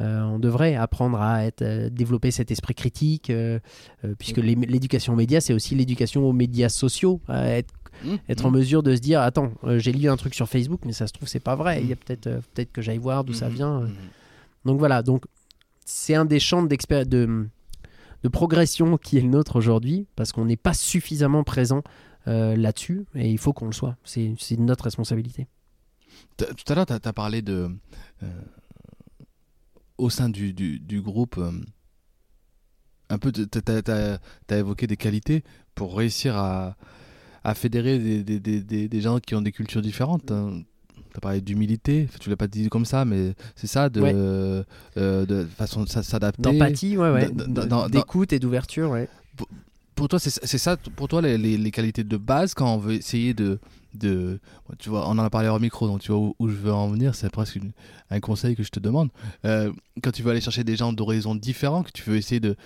Euh, 0.00 0.22
on 0.22 0.38
devrait 0.38 0.76
apprendre 0.76 1.20
à 1.20 1.44
être, 1.44 1.60
euh, 1.60 1.90
développer 1.90 2.30
cet 2.30 2.50
esprit 2.50 2.74
critique, 2.74 3.28
euh, 3.28 3.58
puisque 4.18 4.38
l'éducation 4.38 5.12
aux 5.12 5.16
médias, 5.16 5.40
c'est 5.42 5.52
aussi 5.52 5.74
l'éducation 5.74 6.26
aux 6.26 6.32
médias 6.32 6.70
sociaux, 6.70 7.20
à 7.28 7.50
être 7.50 7.74
Mmh, 8.04 8.14
être 8.28 8.44
mmh. 8.44 8.46
en 8.46 8.50
mesure 8.50 8.82
de 8.82 8.94
se 8.94 9.00
dire 9.00 9.20
attends 9.20 9.52
euh, 9.64 9.78
j'ai 9.78 9.92
lu 9.92 10.08
un 10.08 10.16
truc 10.16 10.34
sur 10.34 10.48
Facebook 10.48 10.80
mais 10.84 10.92
ça 10.92 11.06
se 11.06 11.12
trouve 11.12 11.28
c'est 11.28 11.40
pas 11.40 11.56
vrai 11.56 11.82
il 11.82 11.88
y 11.88 11.92
a 11.92 11.96
peut-être 11.96 12.26
euh, 12.26 12.40
peut-être 12.54 12.72
que 12.72 12.82
j'aille 12.82 12.98
voir 12.98 13.24
d'où 13.24 13.32
ça 13.32 13.48
vient 13.48 13.80
mhm. 13.80 13.94
donc 14.64 14.78
voilà 14.78 15.02
donc 15.02 15.24
c'est 15.84 16.14
un 16.14 16.24
des 16.24 16.40
champs 16.40 16.62
de, 16.62 17.46
de 18.22 18.28
progression 18.28 18.96
qui 18.96 19.18
est 19.18 19.22
le 19.22 19.28
nôtre 19.28 19.56
aujourd'hui 19.56 20.06
parce 20.16 20.32
qu'on 20.32 20.44
n'est 20.44 20.56
pas 20.56 20.74
suffisamment 20.74 21.44
présent 21.44 21.82
euh, 22.28 22.56
là-dessus 22.56 23.06
et 23.14 23.30
il 23.30 23.38
faut 23.38 23.52
qu'on 23.52 23.66
le 23.66 23.72
soit 23.72 23.96
c'est 24.04 24.34
notre 24.58 24.84
responsabilité 24.84 25.46
Tout 26.36 26.44
à 26.68 26.74
l'heure, 26.74 26.86
tu 26.86 26.92
as, 26.92 27.12
parlé 27.12 27.42
de. 27.42 27.70
euh, 28.22 28.26
au 30.00 30.10
sein 30.10 30.28
du, 30.28 30.52
du, 30.52 30.80
du 30.80 31.00
groupe, 31.00 31.38
euh, 31.38 31.52
un 33.10 33.18
peu, 33.18 33.30
tu 33.32 33.42
as, 33.66 34.18
évoqué 34.56 34.86
des 34.86 34.96
qualités 34.96 35.44
pour 35.74 35.96
réussir 35.96 36.36
à, 36.36 36.76
à 37.44 37.54
fédérer 37.54 37.98
des, 37.98 38.22
des, 38.22 38.60
des, 38.60 38.88
des, 38.88 39.00
gens 39.00 39.18
qui 39.18 39.34
ont 39.34 39.42
des 39.42 39.52
cultures 39.52 39.82
différentes. 39.82 40.26
Tu 40.26 41.16
as 41.16 41.20
parlé 41.20 41.40
d'humilité, 41.40 42.06
Enfin, 42.08 42.18
tu 42.20 42.30
l'as 42.30 42.36
pas 42.36 42.46
dit 42.46 42.68
comme 42.68 42.84
ça, 42.84 43.04
mais 43.04 43.34
c'est 43.56 43.66
ça, 43.66 43.88
de, 43.88 44.00
Ouais. 44.00 44.12
euh, 44.14 44.62
de 44.96 45.44
façon 45.56 45.82
de 45.84 45.88
s'adapter. 45.88 46.42
d'empathie 46.42 46.96
ouais, 46.96 47.10
ouais. 47.10 47.30
d'écoute 47.90 48.32
et 48.32 48.38
d'ouverture 48.38 48.90
ouais. 48.90 49.08
Pour 49.96 50.08
toi, 50.08 50.18
c'est 50.18 50.56
ça, 50.58 50.76
pour 50.78 51.08
toi, 51.08 51.20
les, 51.20 51.36
les, 51.36 51.58
les 51.58 51.70
qualités 51.70 52.04
de 52.04 52.16
base 52.16 52.54
quand 52.54 52.72
on 52.74 52.78
veut 52.78 52.94
essayer 52.94 53.34
de. 53.34 53.58
de 53.92 54.38
tu 54.78 54.88
vois, 54.88 55.06
on 55.08 55.12
en 55.12 55.18
a 55.18 55.28
parlé 55.28 55.48
hors 55.48 55.60
micro, 55.60 55.88
donc 55.88 56.00
tu 56.00 56.10
vois 56.12 56.20
où, 56.20 56.34
où 56.38 56.48
je 56.48 56.54
veux 56.54 56.72
en 56.72 56.88
venir, 56.88 57.14
c'est 57.14 57.28
presque 57.28 57.56
une- 57.56 57.72
un 58.10 58.18
conseil 58.20 58.56
que 58.56 58.62
je 58.62 58.70
te 58.70 58.80
demande. 58.80 59.10
Euh, 59.44 59.70
quand 60.02 60.10
tu 60.10 60.22
veux 60.22 60.30
aller 60.30 60.40
chercher 60.40 60.64
des 60.64 60.74
gens 60.76 60.92
d'horizons 60.94 61.34
différents, 61.34 61.82
que 61.82 61.90
tu 61.92 62.08
veux 62.08 62.16
essayer 62.16 62.40
de, 62.40 62.56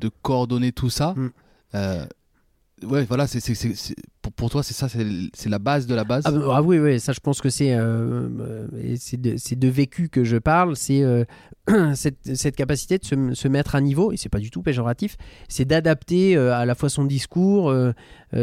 de 0.00 0.10
coordonner 0.22 0.72
tout 0.72 0.90
ça, 0.90 1.14
Mm. 1.16 1.30
euh, 1.76 2.06
ouais, 2.82 3.04
voilà, 3.04 3.28
c'est- 3.28 3.40
pour, 4.40 4.48
toi, 4.48 4.62
c'est 4.62 4.72
ça, 4.72 4.88
c'est 4.88 5.48
la 5.50 5.58
base 5.58 5.86
de 5.86 5.94
la 5.94 6.04
base? 6.04 6.24
Ah, 6.24 6.30
bah, 6.30 6.40
ah 6.54 6.62
oui, 6.62 6.78
oui, 6.78 6.98
ça 6.98 7.12
je 7.12 7.20
pense 7.20 7.42
que 7.42 7.50
c'est 7.50 7.74
euh, 7.74 8.26
euh, 8.40 8.96
de, 9.12 9.68
vécu 9.68 10.08
que 10.08 10.24
je 10.24 10.38
parle, 10.38 10.76
c'est 10.76 11.02
euh, 11.02 11.24
cette, 11.94 12.34
cette 12.34 12.56
capacité 12.56 12.96
de 12.96 13.04
se, 13.04 13.34
se 13.34 13.48
mettre 13.48 13.74
à 13.74 13.82
niveau, 13.82 14.12
et 14.12 14.16
c'est 14.16 14.30
pas 14.30 14.38
du 14.38 14.50
tout 14.50 14.62
péjoratif, 14.62 15.18
c'est 15.48 15.66
d'adapter 15.66 16.38
à 16.38 16.64
la 16.64 16.74
fois 16.74 16.88
son 16.88 17.04
discours, 17.04 17.70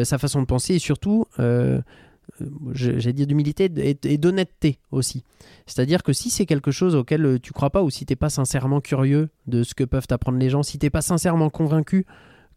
sa 0.03 0.17
façon 0.19 0.41
de 0.41 0.45
penser, 0.45 0.75
et 0.75 0.79
surtout, 0.79 1.25
j'allais 2.73 3.13
dire 3.13 3.25
d'humilité 3.25 3.71
et, 3.77 3.97
et 4.03 4.17
d'honnêteté 4.19 4.77
aussi. 4.91 5.23
C'est-à-dire 5.65 6.03
que 6.03 6.13
si 6.13 6.29
c'est 6.29 6.45
quelque 6.45 6.69
chose 6.69 6.93
auquel 6.93 7.39
tu 7.41 7.53
crois 7.53 7.71
pas, 7.71 7.81
ou 7.81 7.89
si 7.89 8.05
t'es 8.05 8.15
pas 8.15 8.29
sincèrement 8.29 8.81
curieux 8.81 9.29
de 9.47 9.63
ce 9.63 9.73
que 9.73 9.83
peuvent 9.83 10.05
t'apprendre 10.05 10.37
les 10.37 10.51
gens, 10.51 10.61
si 10.61 10.77
t'es 10.77 10.91
pas 10.91 11.01
sincèrement 11.01 11.49
convaincu 11.49 12.05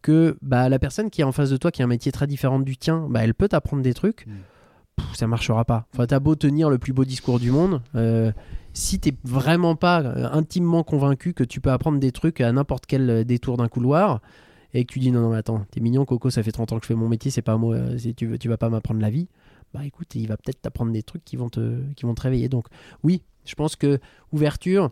que 0.03 0.37
bah, 0.43 0.69
la 0.69 0.79
personne 0.79 1.11
qui 1.11 1.21
est 1.21 1.25
en 1.25 1.33
face 1.33 1.51
de 1.51 1.57
toi, 1.57 1.71
qui 1.71 1.83
a 1.83 1.85
un 1.85 1.89
métier 1.89 2.13
très 2.13 2.27
différent 2.27 2.59
du 2.61 2.77
tien, 2.77 3.07
bah, 3.11 3.25
elle 3.25 3.35
peut 3.35 3.49
t'apprendre 3.49 3.83
des 3.83 3.95
trucs, 3.95 4.27
Mm. 4.27 4.33
pff, 4.97 5.15
ça 5.17 5.27
marchera 5.27 5.65
pas. 5.65 5.87
Enfin, 5.95 6.07
t'as 6.07 6.21
beau 6.21 6.35
tenir 6.35 6.71
le 6.71 6.79
plus 6.79 6.93
beau 6.93 7.05
discours 7.05 7.39
du 7.41 7.51
monde, 7.51 7.81
euh, 7.95 8.33
si 8.73 9.01
t'es 9.01 9.15
vraiment 9.25 9.77
pas 9.77 10.03
euh, 10.03 10.29
intimement 10.33 10.83
convaincu 10.85 11.35
que 11.35 11.45
tu 11.45 11.61
peux 11.61 11.71
apprendre 11.71 11.99
des 11.99 12.13
trucs 12.13 12.41
à 12.41 12.51
n'importe 12.53 12.87
quel 12.87 13.11
euh, 13.11 13.25
détour 13.25 13.57
d'un 13.57 13.69
couloir, 13.69 14.21
et 14.73 14.85
que 14.85 14.93
tu 14.93 15.01
dis 15.01 15.11
non, 15.11 15.21
non, 15.23 15.31
mais 15.31 15.39
attends, 15.39 15.67
t'es 15.73 15.81
mignon, 15.81 16.05
Coco, 16.05 16.31
ça 16.31 16.43
fait 16.43 16.53
30 16.53 16.73
ans 16.73 16.77
que 16.79 16.85
je 16.85 16.89
fais 16.89 16.95
mon 16.95 17.09
métier, 17.09 17.31
c'est 17.31 17.43
pas 17.43 17.57
moi, 17.57 17.75
euh, 17.75 17.99
si 17.99 18.15
tu, 18.15 18.27
veux, 18.27 18.39
tu 18.39 18.49
vas 18.49 18.57
pas 18.57 18.69
m'apprendre 18.69 19.01
la 19.01 19.11
vie, 19.11 19.29
bah 19.75 19.85
écoute, 19.85 20.15
il 20.15 20.27
va 20.29 20.37
peut-être 20.37 20.63
t'apprendre 20.63 20.93
des 20.93 21.03
trucs 21.03 21.25
qui 21.25 21.37
vont, 21.37 21.49
te, 21.49 21.81
qui 21.95 22.07
vont 22.07 22.15
te 22.15 22.23
réveiller. 22.23 22.49
Donc, 22.49 22.67
oui, 23.03 23.23
je 23.45 23.55
pense 23.55 23.77
que 23.77 23.99
ouverture, 24.33 24.91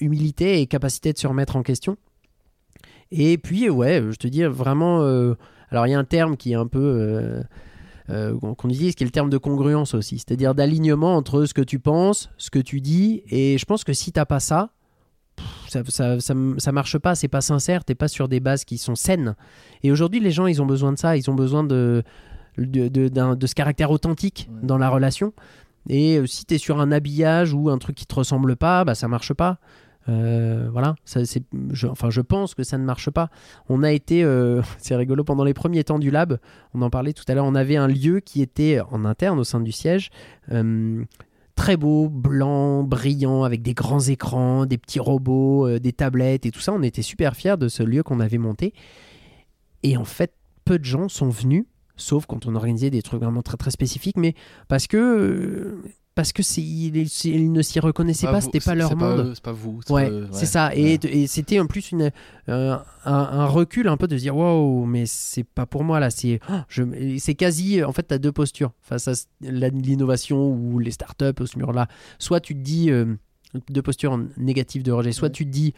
humilité 0.00 0.60
et 0.60 0.66
capacité 0.66 1.12
de 1.12 1.18
se 1.18 1.26
remettre 1.26 1.56
en 1.56 1.62
question. 1.62 1.96
Et 3.10 3.38
puis, 3.38 3.68
ouais, 3.70 4.02
je 4.10 4.16
te 4.16 4.26
dis 4.28 4.42
vraiment. 4.44 5.02
euh, 5.02 5.34
alors, 5.70 5.86
il 5.86 5.90
y 5.90 5.94
a 5.94 5.98
un 5.98 6.04
terme 6.04 6.36
qui 6.36 6.52
est 6.52 6.56
un 6.56 6.66
peu. 6.66 6.78
euh, 6.80 7.42
euh, 8.10 8.38
qu'on 8.38 8.68
utilise, 8.68 8.94
qui 8.94 9.02
est 9.02 9.06
le 9.06 9.10
terme 9.10 9.30
de 9.30 9.38
congruence 9.38 9.94
aussi, 9.94 10.18
c'est-à-dire 10.18 10.54
d'alignement 10.54 11.16
entre 11.16 11.46
ce 11.46 11.54
que 11.54 11.62
tu 11.62 11.78
penses, 11.78 12.28
ce 12.36 12.50
que 12.50 12.58
tu 12.58 12.82
dis, 12.82 13.22
et 13.30 13.56
je 13.56 13.64
pense 13.64 13.82
que 13.82 13.94
si 13.94 14.12
t'as 14.12 14.26
pas 14.26 14.40
ça, 14.40 14.72
pff, 15.36 15.46
ça, 15.70 15.82
ça, 15.88 16.20
ça, 16.20 16.34
ça 16.58 16.72
marche 16.72 16.98
pas, 16.98 17.14
c'est 17.14 17.28
pas 17.28 17.40
sincère, 17.40 17.82
t'es 17.82 17.94
pas 17.94 18.08
sur 18.08 18.28
des 18.28 18.40
bases 18.40 18.66
qui 18.66 18.76
sont 18.76 18.94
saines. 18.94 19.36
Et 19.82 19.90
aujourd'hui, 19.90 20.20
les 20.20 20.30
gens, 20.32 20.46
ils 20.46 20.60
ont 20.60 20.66
besoin 20.66 20.92
de 20.92 20.98
ça, 20.98 21.16
ils 21.16 21.30
ont 21.30 21.34
besoin 21.34 21.64
de, 21.64 22.02
de, 22.58 22.88
de, 22.88 23.08
d'un- 23.08 23.36
de 23.36 23.46
ce 23.46 23.54
caractère 23.54 23.90
authentique 23.90 24.50
Ouais. 24.52 24.66
dans 24.66 24.76
la 24.76 24.90
relation. 24.90 25.32
Et 25.88 26.20
si 26.26 26.44
t'es 26.44 26.58
sur 26.58 26.80
un 26.82 26.92
habillage 26.92 27.54
ou 27.54 27.70
un 27.70 27.78
truc 27.78 27.96
qui 27.96 28.04
te 28.04 28.14
ressemble 28.14 28.54
pas, 28.56 28.84
bah 28.84 28.94
ça 28.94 29.08
marche 29.08 29.32
pas. 29.32 29.58
Euh, 30.08 30.68
voilà, 30.70 30.96
je, 31.06 31.86
enfin, 31.86 32.10
je 32.10 32.20
pense 32.20 32.54
que 32.54 32.62
ça 32.62 32.78
ne 32.78 32.84
marche 32.84 33.10
pas. 33.10 33.30
On 33.68 33.82
a 33.82 33.92
été, 33.92 34.22
euh, 34.22 34.62
c'est 34.78 34.96
rigolo, 34.96 35.24
pendant 35.24 35.44
les 35.44 35.54
premiers 35.54 35.84
temps 35.84 35.98
du 35.98 36.10
lab, 36.10 36.38
on 36.74 36.82
en 36.82 36.90
parlait 36.90 37.12
tout 37.12 37.24
à 37.28 37.34
l'heure, 37.34 37.46
on 37.46 37.54
avait 37.54 37.76
un 37.76 37.88
lieu 37.88 38.20
qui 38.20 38.42
était 38.42 38.80
en 38.90 39.04
interne 39.04 39.38
au 39.38 39.44
sein 39.44 39.60
du 39.60 39.72
siège, 39.72 40.10
euh, 40.52 41.04
très 41.56 41.76
beau, 41.76 42.08
blanc, 42.08 42.82
brillant, 42.82 43.44
avec 43.44 43.62
des 43.62 43.74
grands 43.74 44.00
écrans, 44.00 44.66
des 44.66 44.78
petits 44.78 45.00
robots, 45.00 45.78
des 45.78 45.92
tablettes 45.92 46.46
et 46.46 46.50
tout 46.50 46.60
ça. 46.60 46.72
On 46.72 46.82
était 46.82 47.02
super 47.02 47.36
fiers 47.36 47.56
de 47.56 47.68
ce 47.68 47.82
lieu 47.82 48.02
qu'on 48.02 48.20
avait 48.20 48.38
monté. 48.38 48.74
Et 49.82 49.96
en 49.96 50.04
fait, 50.04 50.32
peu 50.64 50.78
de 50.78 50.84
gens 50.84 51.08
sont 51.08 51.28
venus, 51.28 51.64
sauf 51.96 52.26
quand 52.26 52.46
on 52.46 52.56
organisait 52.56 52.90
des 52.90 53.02
trucs 53.02 53.20
vraiment 53.20 53.42
très 53.42 53.56
très 53.56 53.70
spécifiques, 53.70 54.16
mais 54.16 54.34
parce 54.66 54.88
que 54.88 55.78
parce 56.14 56.32
que 56.32 56.42
ils, 56.60 56.96
ils 57.24 57.52
ne 57.52 57.62
s'y 57.62 57.80
reconnaissaient 57.80 58.26
pas, 58.28 58.40
c'était 58.40 58.60
pas 58.60 58.74
leur 58.74 58.96
monde. 58.96 59.32
C'est 59.34 59.42
pas 59.42 59.52
vous. 59.52 59.80
Ouais, 59.90 60.10
c'est 60.32 60.46
ça. 60.46 60.74
Et, 60.74 60.82
Ouais. 60.84 60.98
et 61.04 61.26
c'était 61.26 61.58
en 61.58 61.66
plus 61.66 61.90
une, 61.92 62.10
euh, 62.48 62.76
un, 63.04 63.12
un 63.12 63.46
recul 63.46 63.88
un 63.88 63.96
peu 63.96 64.06
de 64.06 64.16
se 64.16 64.22
dire 64.22 64.36
waouh, 64.36 64.84
mais 64.86 65.06
c'est 65.06 65.44
pas 65.44 65.66
pour 65.66 65.82
moi 65.82 65.98
là. 66.00 66.10
C'est 66.10 66.40
oh, 66.50 66.60
c'est 67.18 67.34
quasi. 67.34 67.82
En 67.82 67.92
fait, 67.92 68.06
tu 68.06 68.14
as 68.14 68.18
deux 68.18 68.32
postures 68.32 68.72
face 68.80 69.08
à 69.08 69.12
l'innovation 69.40 70.48
ou 70.52 70.78
les 70.78 70.90
startups 70.90 71.40
au 71.40 71.46
ce 71.46 71.58
mur-là. 71.58 71.88
Soit 72.18 72.40
tu 72.40 72.54
te 72.54 72.60
dis 72.60 72.90
euh, 72.90 73.14
deux 73.70 73.82
postures 73.82 74.18
négatives 74.36 74.82
de 74.82 74.92
rejet. 74.92 75.12
Soit 75.12 75.28
Ouais. 75.28 75.32
tu 75.32 75.44
te 75.46 75.50
dis 75.50 75.74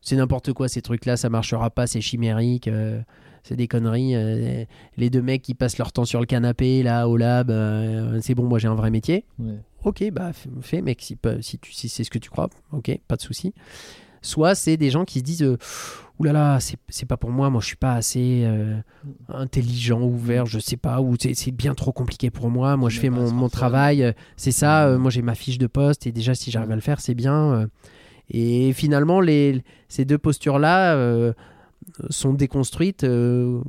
c'est 0.00 0.16
n'importe 0.16 0.52
quoi 0.52 0.68
ces 0.68 0.82
trucs-là, 0.82 1.16
ça 1.16 1.28
marchera 1.28 1.70
pas, 1.70 1.86
c'est 1.86 2.00
chimérique. 2.00 2.68
euh, 2.68 3.00
c'est 3.42 3.56
des 3.56 3.68
conneries. 3.68 4.14
euh, 4.16 4.64
les 4.98 5.08
deux 5.10 5.22
mecs 5.22 5.40
qui 5.42 5.54
passent 5.54 5.78
leur 5.78 5.92
temps 5.92 6.04
sur 6.04 6.20
le 6.20 6.26
canapé, 6.26 6.82
là, 6.82 7.08
au 7.08 7.16
lab, 7.16 7.50
euh, 7.50 8.18
c'est 8.22 8.34
bon, 8.34 8.44
moi 8.44 8.58
j'ai 8.58 8.68
un 8.68 8.74
vrai 8.74 8.90
métier. 8.90 9.24
Ouais. 9.38 9.58
Ok, 9.84 10.04
bah 10.12 10.32
fais, 10.60 10.82
mec, 10.82 11.00
si, 11.00 11.16
pe- 11.16 11.40
si, 11.40 11.58
tu, 11.58 11.72
si 11.72 11.88
c'est 11.88 12.04
ce 12.04 12.10
que 12.10 12.18
tu 12.18 12.28
crois, 12.28 12.50
ok, 12.72 12.98
pas 13.08 13.16
de 13.16 13.22
souci. 13.22 13.54
Soit 14.20 14.54
c'est 14.54 14.76
des 14.76 14.90
gens 14.90 15.06
qui 15.06 15.20
se 15.20 15.24
disent, 15.24 15.56
oulala, 16.18 16.60
c'est 16.60 16.76
c'est 16.90 17.06
pas 17.06 17.16
pour 17.16 17.30
moi, 17.30 17.48
moi 17.48 17.62
je 17.62 17.66
suis 17.68 17.76
pas 17.76 17.94
assez 17.94 18.42
euh, 18.44 18.76
intelligent, 19.28 20.02
ouvert, 20.02 20.44
je 20.44 20.58
sais 20.58 20.76
pas, 20.76 21.00
ou 21.00 21.16
c'est 21.18 21.50
bien 21.50 21.74
trop 21.74 21.92
compliqué 21.92 22.30
pour 22.30 22.50
moi, 22.50 22.76
moi 22.76 22.90
je 22.90 23.00
fais 23.00 23.08
mon, 23.10 23.48
travail, 23.48 24.14
c'est 24.36 24.52
ça, 24.52 24.86
euh, 24.86 24.98
moi 24.98 25.10
j'ai 25.10 25.22
ma 25.22 25.34
fiche 25.34 25.56
de 25.56 25.66
poste, 25.66 26.06
et 26.06 26.12
déjà 26.12 26.34
si 26.34 26.50
j'arrive 26.50 26.70
à 26.72 26.74
le 26.74 26.80
faire, 26.82 27.00
c'est 27.00 27.14
bien. 27.14 27.52
euh. 27.54 27.66
Et 28.30 28.72
finalement, 28.72 29.20
ces 29.88 30.04
deux 30.04 30.18
postures-là 30.18 30.94
euh, 30.94 31.32
sont 32.08 32.32
déconstruites. 32.32 33.04
euh, 33.04 33.60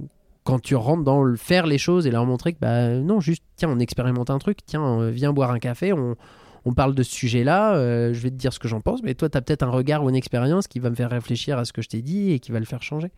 quand 0.43 0.59
tu 0.59 0.75
rentres 0.75 1.03
dans 1.03 1.23
le 1.23 1.35
faire 1.35 1.67
les 1.67 1.77
choses 1.77 2.07
et 2.07 2.11
leur 2.11 2.25
montrer 2.25 2.53
que 2.53 2.57
bah 2.59 2.95
non 2.95 3.19
juste 3.19 3.43
tiens 3.57 3.69
on 3.69 3.77
expérimente 3.77 4.31
un 4.31 4.39
truc 4.39 4.57
tiens 4.65 4.99
euh, 4.99 5.11
viens 5.11 5.33
boire 5.33 5.51
un 5.51 5.59
café 5.59 5.93
on, 5.93 6.15
parle 6.75 6.95
de 6.95 7.03
ce 7.03 7.11
sujet-là, 7.11 7.75
je 8.11 8.19
vais 8.19 8.29
te 8.29 8.35
dire 8.35 8.53
ce 8.53 8.59
que 8.59 8.67
j'en 8.67 8.81
pense, 8.81 9.01
mais 9.01 9.15
toi, 9.15 9.29
tu 9.29 9.37
as 9.37 9.41
peut-être 9.41 9.63
un 9.63 9.71
regard 9.71 10.03
ou 10.03 10.09
une 10.09 10.15
expérience 10.15 10.67
qui 10.67 10.77
va 10.77 10.91
me 10.91 10.95
faire 10.95 11.09
réfléchir 11.09 11.57
à 11.57 11.65
ce 11.65 11.73
que 11.73 11.81
je 11.81 11.89
t'ai 11.89 12.03
dit 12.03 12.31
et 12.31 12.39
qui 12.39 12.51
va 12.51 12.59
le 12.59 12.65
faire 12.65 12.83
changer. 12.83 13.11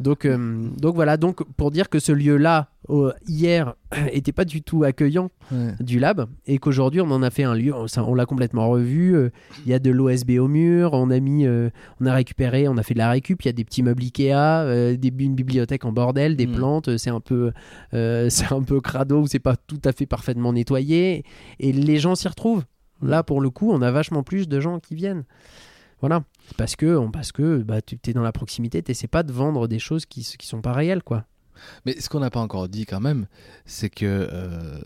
Donc, 0.00 0.24
euh, 0.24 0.68
donc 0.76 0.96
voilà, 0.96 1.16
donc 1.16 1.44
pour 1.56 1.70
dire 1.70 1.88
que 1.88 2.00
ce 2.00 2.10
lieu-là, 2.10 2.68
euh, 2.90 3.12
hier, 3.28 3.74
était 4.12 4.32
pas 4.32 4.44
du 4.44 4.60
tout 4.60 4.82
accueillant 4.82 5.30
Ouais. 5.52 5.72
du 5.78 5.98
lab 5.98 6.26
et 6.46 6.58
qu'aujourd'hui 6.58 7.00
on 7.00 7.10
en 7.10 7.22
a 7.22 7.30
fait 7.30 7.44
un 7.44 7.54
lieu, 7.54 7.72
on, 7.74 8.14
l'a 8.14 8.26
complètement 8.26 8.68
revu. 8.68 9.14
euh, 9.14 9.30
Il 9.64 9.70
y 9.70 9.74
a 9.74 9.78
de 9.78 9.90
l'OSB 9.90 10.32
au 10.40 10.48
mur, 10.48 10.94
on 10.94 11.10
a 11.10 11.20
mis, 11.20 11.46
euh, 11.46 11.70
on 12.00 12.06
a 12.06 12.12
récupéré, 12.14 12.66
on 12.66 12.76
a 12.76 12.82
fait 12.82 12.94
de 12.94 12.98
la 12.98 13.10
récup. 13.10 13.42
Il 13.42 13.46
y 13.46 13.48
a 13.50 13.52
des 13.52 13.64
petits 13.64 13.82
meubles 13.84 14.02
Ikea, 14.02 14.96
des, 14.96 15.12
une 15.20 15.34
bibliothèque 15.34 15.84
en 15.84 15.92
bordel, 15.92 16.34
des 16.36 16.46
Mm. 16.48 16.54
plantes. 16.56 16.96
C'est 16.96 17.10
un 17.10 17.20
peu, 17.20 17.52
c'est 17.92 18.52
un 18.52 18.62
peu 18.62 18.80
crado 18.80 19.20
ou 19.22 19.26
c'est 19.28 19.38
pas 19.38 19.56
tout 19.56 19.80
à 19.84 19.92
fait 19.92 20.06
parfaitement 20.06 20.52
nettoyé 20.52 21.24
et 21.60 21.72
les 21.72 21.98
gens 21.98 22.14
s'y 22.16 22.26
retrouvent. 22.28 22.64
Là 23.02 23.22
pour 23.22 23.40
le 23.40 23.50
coup, 23.50 23.70
on 23.70 23.80
a 23.82 23.90
vachement 23.90 24.22
plus 24.22 24.48
de 24.48 24.58
gens 24.60 24.80
qui 24.80 24.94
viennent. 24.94 25.24
Voilà, 26.00 26.22
parce 26.56 26.76
que 26.76 27.06
parce 27.08 27.32
que 27.32 27.58
bah, 27.62 27.80
tu 27.82 27.98
es 28.06 28.12
dans 28.12 28.22
la 28.22 28.32
proximité, 28.32 28.82
tu 28.82 29.08
pas 29.08 29.22
de 29.22 29.32
vendre 29.32 29.68
des 29.68 29.78
choses 29.78 30.06
qui, 30.06 30.22
qui 30.38 30.46
sont 30.46 30.60
pas 30.60 30.72
réelles 30.72 31.02
quoi. 31.02 31.24
Mais 31.86 31.98
ce 32.00 32.08
qu'on 32.08 32.20
n'a 32.20 32.30
pas 32.30 32.40
encore 32.40 32.68
dit 32.68 32.84
quand 32.84 33.00
même, 33.00 33.26
c'est 33.64 33.88
que 33.90 34.04
euh, 34.04 34.78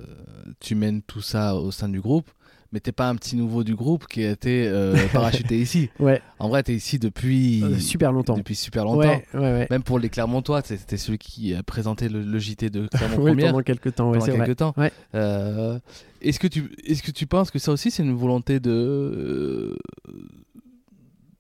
tu 0.61 0.75
mènes 0.75 1.03
tout 1.03 1.23
ça 1.23 1.57
au 1.57 1.71
sein 1.71 1.89
du 1.89 2.01
groupe, 2.01 2.31
mais 2.73 2.81
t'es 2.81 2.93
pas 2.93 3.09
un 3.09 3.17
petit 3.17 3.37
nouveau 3.37 3.65
du 3.65 3.75
groupe 3.75 4.07
qui 4.07 4.23
a 4.23 4.31
été 4.33 4.69
euh, 4.69 4.95
parachuté 5.13 5.59
ici. 5.61 5.89
Ouais, 5.99 6.21
En 6.39 6.49
vrai, 6.49 6.63
t'es 6.63 6.75
ici 6.75 6.99
depuis 6.99 7.65
euh, 7.65 7.79
super 7.79 8.13
longtemps. 8.13 8.37
depuis 8.37 8.55
super 8.55 8.85
longtemps. 8.85 9.09
Ouais, 9.09 9.25
ouais. 9.35 9.67
Même 9.71 9.83
pour 9.83 9.99
les 9.99 10.11
Clermontois, 10.11 10.61
c'était 10.63 10.99
celui 10.99 11.17
qui 11.19 11.55
a 11.55 11.63
présenté 11.63 12.11
le, 12.11 12.23
le 12.23 12.39
JT 12.39 12.69
de 12.69 12.87
Clermont 12.93 13.17
Oui, 13.17 13.31
Première 13.31 13.53
pendant 13.53 13.63
quelques 13.63 13.95
temps, 13.95 14.13
pendant 14.13 14.25
vrai. 14.25 14.37
quelques 14.37 14.57
temps. 14.57 14.75
Ouais. 14.77 14.93
Euh, 15.15 15.79
est-ce 16.21 16.39
que 16.39 16.47
tu 16.49 16.71
est-ce 16.85 17.03
que 17.03 17.13
tu 17.13 17.27
penses 17.27 17.51
que 17.51 17.59
ça 17.59 17.73
aussi 17.73 17.91
c'est 17.91 18.03
une 18.03 18.15
volonté 18.15 18.61
de 18.61 19.79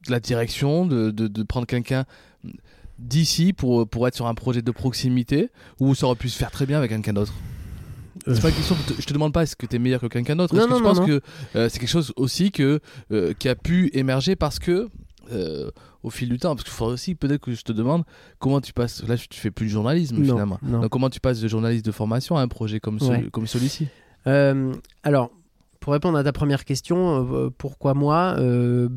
de 0.06 0.10
la 0.12 0.20
direction 0.20 0.86
de, 0.86 1.10
de, 1.10 1.26
de 1.28 1.42
prendre 1.42 1.66
quelqu'un 1.66 2.04
d'ici 2.98 3.52
pour 3.52 3.88
pour 3.88 4.06
être 4.08 4.14
sur 4.14 4.26
un 4.26 4.34
projet 4.34 4.62
de 4.62 4.70
proximité 4.70 5.50
ou 5.80 5.94
ça 5.94 6.06
aurait 6.06 6.16
pu 6.16 6.28
se 6.28 6.38
faire 6.38 6.50
très 6.50 6.66
bien 6.66 6.78
avec 6.78 6.90
quelqu'un 6.90 7.12
d'autre? 7.12 7.32
C'est 8.26 8.42
pas 8.42 8.48
une 8.48 8.56
question, 8.56 8.76
je 8.98 9.06
te 9.06 9.12
demande 9.12 9.32
pas 9.32 9.44
est-ce 9.44 9.54
que 9.56 9.64
tu 9.64 9.76
es 9.76 9.78
meilleur 9.78 10.00
que 10.00 10.06
quelqu'un 10.08 10.34
d'autre. 10.36 10.54
Non, 10.54 10.64
que 10.64 10.70
non, 10.70 10.78
non, 10.80 10.84
penses 10.84 10.98
non. 11.00 11.06
que 11.06 11.20
euh, 11.56 11.68
c'est 11.68 11.78
quelque 11.78 11.88
chose 11.88 12.12
aussi 12.16 12.50
que, 12.50 12.80
euh, 13.12 13.32
qui 13.38 13.48
a 13.48 13.54
pu 13.54 13.90
émerger 13.94 14.34
parce 14.34 14.58
que, 14.58 14.88
euh, 15.32 15.70
au 16.02 16.10
fil 16.10 16.28
du 16.28 16.36
temps, 16.38 16.54
parce 16.56 16.64
qu'il 16.64 16.72
faudrait 16.72 16.94
aussi 16.94 17.14
peut-être 17.14 17.40
que 17.40 17.52
je 17.54 17.62
te 17.62 17.72
demande 17.72 18.02
comment 18.40 18.60
tu 18.60 18.72
passes. 18.72 19.06
Là, 19.06 19.16
tu 19.16 19.38
fais 19.40 19.52
plus 19.52 19.66
de 19.66 19.70
journalisme 19.70 20.22
finalement. 20.22 20.58
Donc, 20.62 20.88
comment 20.88 21.08
tu 21.10 21.20
passes 21.20 21.40
de 21.40 21.48
journaliste 21.48 21.86
de 21.86 21.92
formation 21.92 22.36
à 22.36 22.42
un 22.42 22.48
projet 22.48 22.80
comme, 22.80 22.98
Ouais. 23.02 23.28
comme 23.30 23.46
celui-ci? 23.46 23.86
Euh, 24.26 24.74
alors, 25.04 25.30
pour 25.80 25.92
répondre 25.92 26.18
à 26.18 26.24
ta 26.24 26.32
première 26.32 26.64
question, 26.64 27.24
euh, 27.32 27.50
pourquoi 27.56 27.94
moi 27.94 28.34
Euh, 28.38 28.88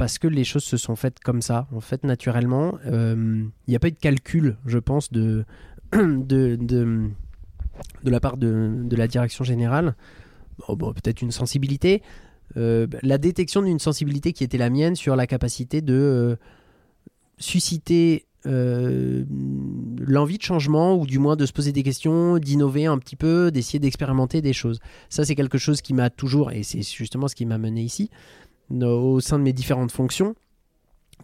Parce 0.00 0.16
que 0.16 0.28
les 0.28 0.44
choses 0.44 0.64
se 0.64 0.78
sont 0.78 0.96
faites 0.96 1.20
comme 1.20 1.42
ça, 1.42 1.68
en 1.74 1.80
fait, 1.80 2.04
naturellement. 2.04 2.78
Euh, 2.86 3.44
Il 3.66 3.70
n'y 3.70 3.76
a 3.76 3.78
pas 3.78 3.88
eu 3.88 3.92
de 3.92 3.98
calcul, 3.98 4.56
je 4.64 4.78
pense, 4.78 5.12
de, 5.12 5.44
de, 5.92 6.56
de, 6.56 7.10
de 8.02 8.10
la 8.10 8.18
part 8.18 8.38
de, 8.38 8.70
de 8.82 8.96
la 8.96 9.06
direction 9.06 9.44
générale. 9.44 9.94
Bon, 10.70 10.94
Peut-être 10.94 11.20
une 11.20 11.32
sensibilité. 11.32 12.00
Euh, 12.56 12.86
la 13.02 13.18
détection 13.18 13.60
d'une 13.60 13.78
sensibilité 13.78 14.32
qui 14.32 14.42
était 14.42 14.56
la 14.56 14.70
mienne 14.70 14.96
sur 14.96 15.16
la 15.16 15.26
capacité 15.26 15.82
de 15.82 15.92
euh, 15.92 16.36
susciter 17.36 18.24
euh, 18.46 19.26
l'envie 19.98 20.38
de 20.38 20.42
changement 20.42 20.98
ou 20.98 21.04
du 21.04 21.18
moins 21.18 21.36
de 21.36 21.44
se 21.44 21.52
poser 21.52 21.72
des 21.72 21.82
questions, 21.82 22.38
d'innover 22.38 22.86
un 22.86 22.96
petit 22.96 23.16
peu, 23.16 23.50
d'essayer 23.50 23.78
d'expérimenter 23.78 24.40
des 24.40 24.54
choses. 24.54 24.80
Ça, 25.10 25.26
c'est 25.26 25.34
quelque 25.34 25.58
chose 25.58 25.82
qui 25.82 25.92
m'a 25.92 26.08
toujours, 26.08 26.52
et 26.52 26.62
c'est 26.62 26.80
justement 26.80 27.28
ce 27.28 27.34
qui 27.34 27.44
m'a 27.44 27.58
mené 27.58 27.82
ici, 27.82 28.08
au 28.70 29.20
sein 29.20 29.38
de 29.38 29.44
mes 29.44 29.52
différentes 29.52 29.92
fonctions. 29.92 30.34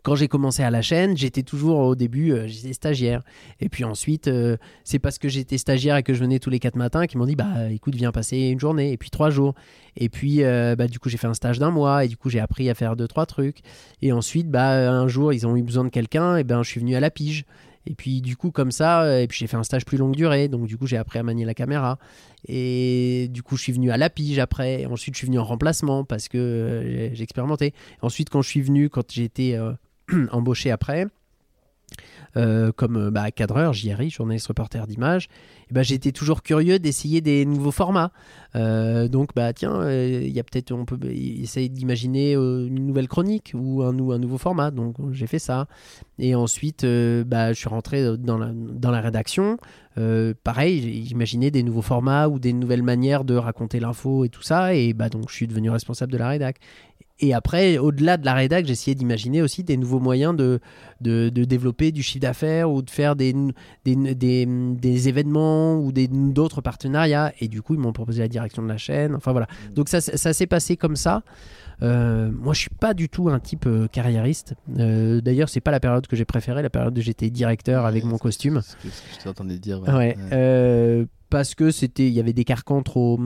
Quand 0.02 0.14
j'ai 0.14 0.28
commencé 0.28 0.62
à 0.62 0.70
la 0.70 0.82
chaîne, 0.82 1.16
j'étais 1.16 1.42
toujours 1.42 1.78
au 1.78 1.96
début, 1.96 2.32
euh, 2.32 2.46
j'étais 2.46 2.72
stagiaire. 2.72 3.22
Et 3.60 3.68
puis 3.68 3.82
ensuite, 3.82 4.28
euh, 4.28 4.56
c'est 4.84 5.00
parce 5.00 5.18
que 5.18 5.28
j'étais 5.28 5.58
stagiaire 5.58 5.96
et 5.96 6.04
que 6.04 6.14
je 6.14 6.20
venais 6.20 6.38
tous 6.38 6.48
les 6.48 6.60
quatre 6.60 6.76
matins 6.76 7.06
qu'ils 7.06 7.18
m'ont 7.18 7.26
dit 7.26 7.34
Bah 7.34 7.70
écoute, 7.70 7.96
viens 7.96 8.12
passer 8.12 8.38
une 8.38 8.60
journée, 8.60 8.92
et 8.92 8.96
puis 8.96 9.10
trois 9.10 9.30
jours. 9.30 9.54
Et 9.96 10.08
puis, 10.08 10.44
euh, 10.44 10.76
bah, 10.76 10.86
du 10.86 11.00
coup, 11.00 11.08
j'ai 11.08 11.16
fait 11.16 11.26
un 11.26 11.34
stage 11.34 11.58
d'un 11.58 11.70
mois, 11.70 12.04
et 12.04 12.08
du 12.08 12.16
coup, 12.16 12.30
j'ai 12.30 12.38
appris 12.38 12.70
à 12.70 12.74
faire 12.74 12.94
deux, 12.94 13.08
trois 13.08 13.26
trucs. 13.26 13.62
Et 14.02 14.12
ensuite, 14.12 14.48
bah, 14.48 14.90
un 14.90 15.08
jour, 15.08 15.32
ils 15.32 15.46
ont 15.46 15.56
eu 15.56 15.62
besoin 15.62 15.84
de 15.84 15.88
quelqu'un, 15.88 16.36
et 16.36 16.44
ben, 16.44 16.62
je 16.62 16.68
suis 16.68 16.80
venu 16.80 16.94
à 16.94 17.00
la 17.00 17.10
pige. 17.10 17.44
Et 17.86 17.94
puis, 17.94 18.20
du 18.20 18.36
coup, 18.36 18.50
comme 18.50 18.72
ça, 18.72 19.02
euh, 19.02 19.26
puis 19.26 19.38
j'ai 19.38 19.46
fait 19.46 19.56
un 19.56 19.62
stage 19.62 19.84
plus 19.84 19.96
longue 19.96 20.16
durée, 20.16 20.48
donc 20.48 20.66
du 20.66 20.76
coup, 20.76 20.86
j'ai 20.86 20.96
appris 20.96 21.18
à 21.18 21.22
manier 21.22 21.44
la 21.44 21.54
caméra. 21.54 21.98
Et 22.48 23.28
du 23.30 23.42
coup, 23.42 23.56
je 23.56 23.62
suis 23.62 23.72
venu 23.72 23.90
à 23.90 23.96
la 23.96 24.10
pige 24.10 24.38
après. 24.38 24.86
Ensuite, 24.86 25.14
je 25.14 25.18
suis 25.18 25.26
venu 25.26 25.38
en 25.38 25.44
remplacement 25.44 26.04
parce 26.04 26.28
que 26.28 26.38
euh, 26.38 27.14
j'ai 27.14 27.22
expérimenté. 27.22 27.74
Ensuite, 28.02 28.28
quand 28.30 28.42
je 28.42 28.48
suis 28.48 28.62
venu, 28.62 28.88
quand 28.88 29.10
j'ai 29.10 29.24
été 29.24 29.56
euh, 29.56 29.72
embauché 30.32 30.70
après, 30.70 31.06
euh, 32.36 32.70
comme 32.72 32.96
euh, 32.96 33.10
bah, 33.10 33.30
cadreur, 33.30 33.72
JRI, 33.72 34.10
journaliste 34.10 34.48
reporter 34.48 34.86
d'image, 34.86 35.28
bah, 35.70 35.82
j'étais 35.82 36.12
toujours 36.12 36.42
curieux 36.42 36.78
d'essayer 36.78 37.20
des 37.20 37.46
nouveaux 37.46 37.70
formats. 37.70 38.12
Euh, 38.54 39.08
donc, 39.08 39.30
bah 39.34 39.52
tiens, 39.52 39.90
il 39.90 40.30
y 40.30 40.38
a 40.38 40.44
peut-être, 40.44 40.72
on 40.72 40.84
peut 40.84 40.98
essayer 41.06 41.68
d'imaginer 41.68 42.32
une 42.34 42.86
nouvelle 42.86 43.08
chronique 43.08 43.52
ou 43.54 43.82
un, 43.82 43.92
nou- 43.92 44.12
un 44.12 44.18
nouveau 44.18 44.38
format. 44.38 44.70
Donc, 44.70 44.96
j'ai 45.12 45.26
fait 45.26 45.38
ça. 45.38 45.66
Et 46.18 46.34
ensuite, 46.34 46.82
je 46.82 47.52
suis 47.54 47.68
rentré 47.68 48.16
dans 48.16 48.38
la, 48.38 49.00
rédaction. 49.00 49.58
Pareil, 50.44 50.80
j'ai 50.82 51.12
imaginé 51.12 51.50
des 51.50 51.62
nouveaux 51.62 51.82
formats 51.82 52.28
ou 52.28 52.38
des 52.38 52.52
nouvelles 52.52 52.82
manières 52.82 53.24
de 53.24 53.34
raconter 53.34 53.80
l'info 53.80 54.24
et 54.24 54.28
tout 54.28 54.42
ça. 54.42 54.74
Et 54.74 54.92
donc, 54.92 55.28
je 55.28 55.34
suis 55.34 55.46
devenu 55.46 55.70
responsable 55.70 56.12
de 56.12 56.18
la 56.18 56.28
rédac. 56.28 56.58
Et 57.18 57.32
après, 57.32 57.78
au-delà 57.78 58.18
de 58.18 58.26
la 58.26 58.34
rédac, 58.34 58.68
essayé 58.68 58.94
d'imaginer 58.94 59.40
aussi 59.40 59.64
des 59.64 59.78
nouveaux 59.78 60.00
moyens 60.00 60.36
de, 60.36 60.60
de, 61.00 61.30
de 61.30 61.44
développer 61.44 61.90
du 61.90 62.02
chiffre 62.02 62.20
d'affaires 62.20 62.70
ou 62.70 62.82
de 62.82 62.90
faire 62.90 63.16
des, 63.16 63.34
des, 63.86 64.14
des, 64.14 64.46
des 64.46 65.08
événements 65.08 65.78
ou 65.78 65.92
d'autres 65.92 66.60
partenariats. 66.60 67.32
Et 67.40 67.48
du 67.48 67.62
coup, 67.62 67.74
ils 67.74 67.80
m'ont 67.80 67.92
proposé 67.94 68.20
la 68.20 68.28
direction 68.28 68.62
de 68.62 68.68
la 68.68 68.76
chaîne. 68.76 69.14
Enfin 69.14 69.32
voilà. 69.32 69.46
Donc 69.74 69.88
ça, 69.88 70.00
ça 70.02 70.32
s'est 70.34 70.46
passé 70.46 70.76
comme 70.76 70.96
ça. 70.96 71.22
Euh, 71.82 72.30
moi, 72.32 72.52
je 72.54 72.60
suis 72.60 72.70
pas 72.70 72.92
du 72.94 73.08
tout 73.08 73.28
un 73.28 73.38
type 73.40 73.66
euh, 73.66 73.86
carriériste. 73.86 74.54
Euh, 74.78 75.20
D'ailleurs, 75.20 75.48
c'est 75.48 75.60
pas 75.60 75.70
la 75.70 75.80
période 75.80 76.06
que 76.06 76.16
j'ai 76.16 76.24
préférée, 76.24 76.62
la 76.62 76.70
période 76.70 76.96
où 76.98 77.00
j'étais 77.00 77.30
directeur 77.30 77.86
avec 77.86 78.04
mon 78.04 78.18
costume. 78.18 78.60
C'est 78.62 78.88
ce 78.88 79.02
que, 79.02 79.18
je 79.18 79.24
t'entendais 79.24 79.58
dire. 79.58 79.82
Ouais. 79.82 79.94
ouais. 79.94 80.16
euh, 80.32 81.04
parce 81.30 81.54
que 81.54 81.70
c'était, 81.70 82.06
il 82.08 82.14
y 82.14 82.20
avait 82.20 82.32
des 82.32 82.44
carcans 82.44 82.82
trop 82.82 83.18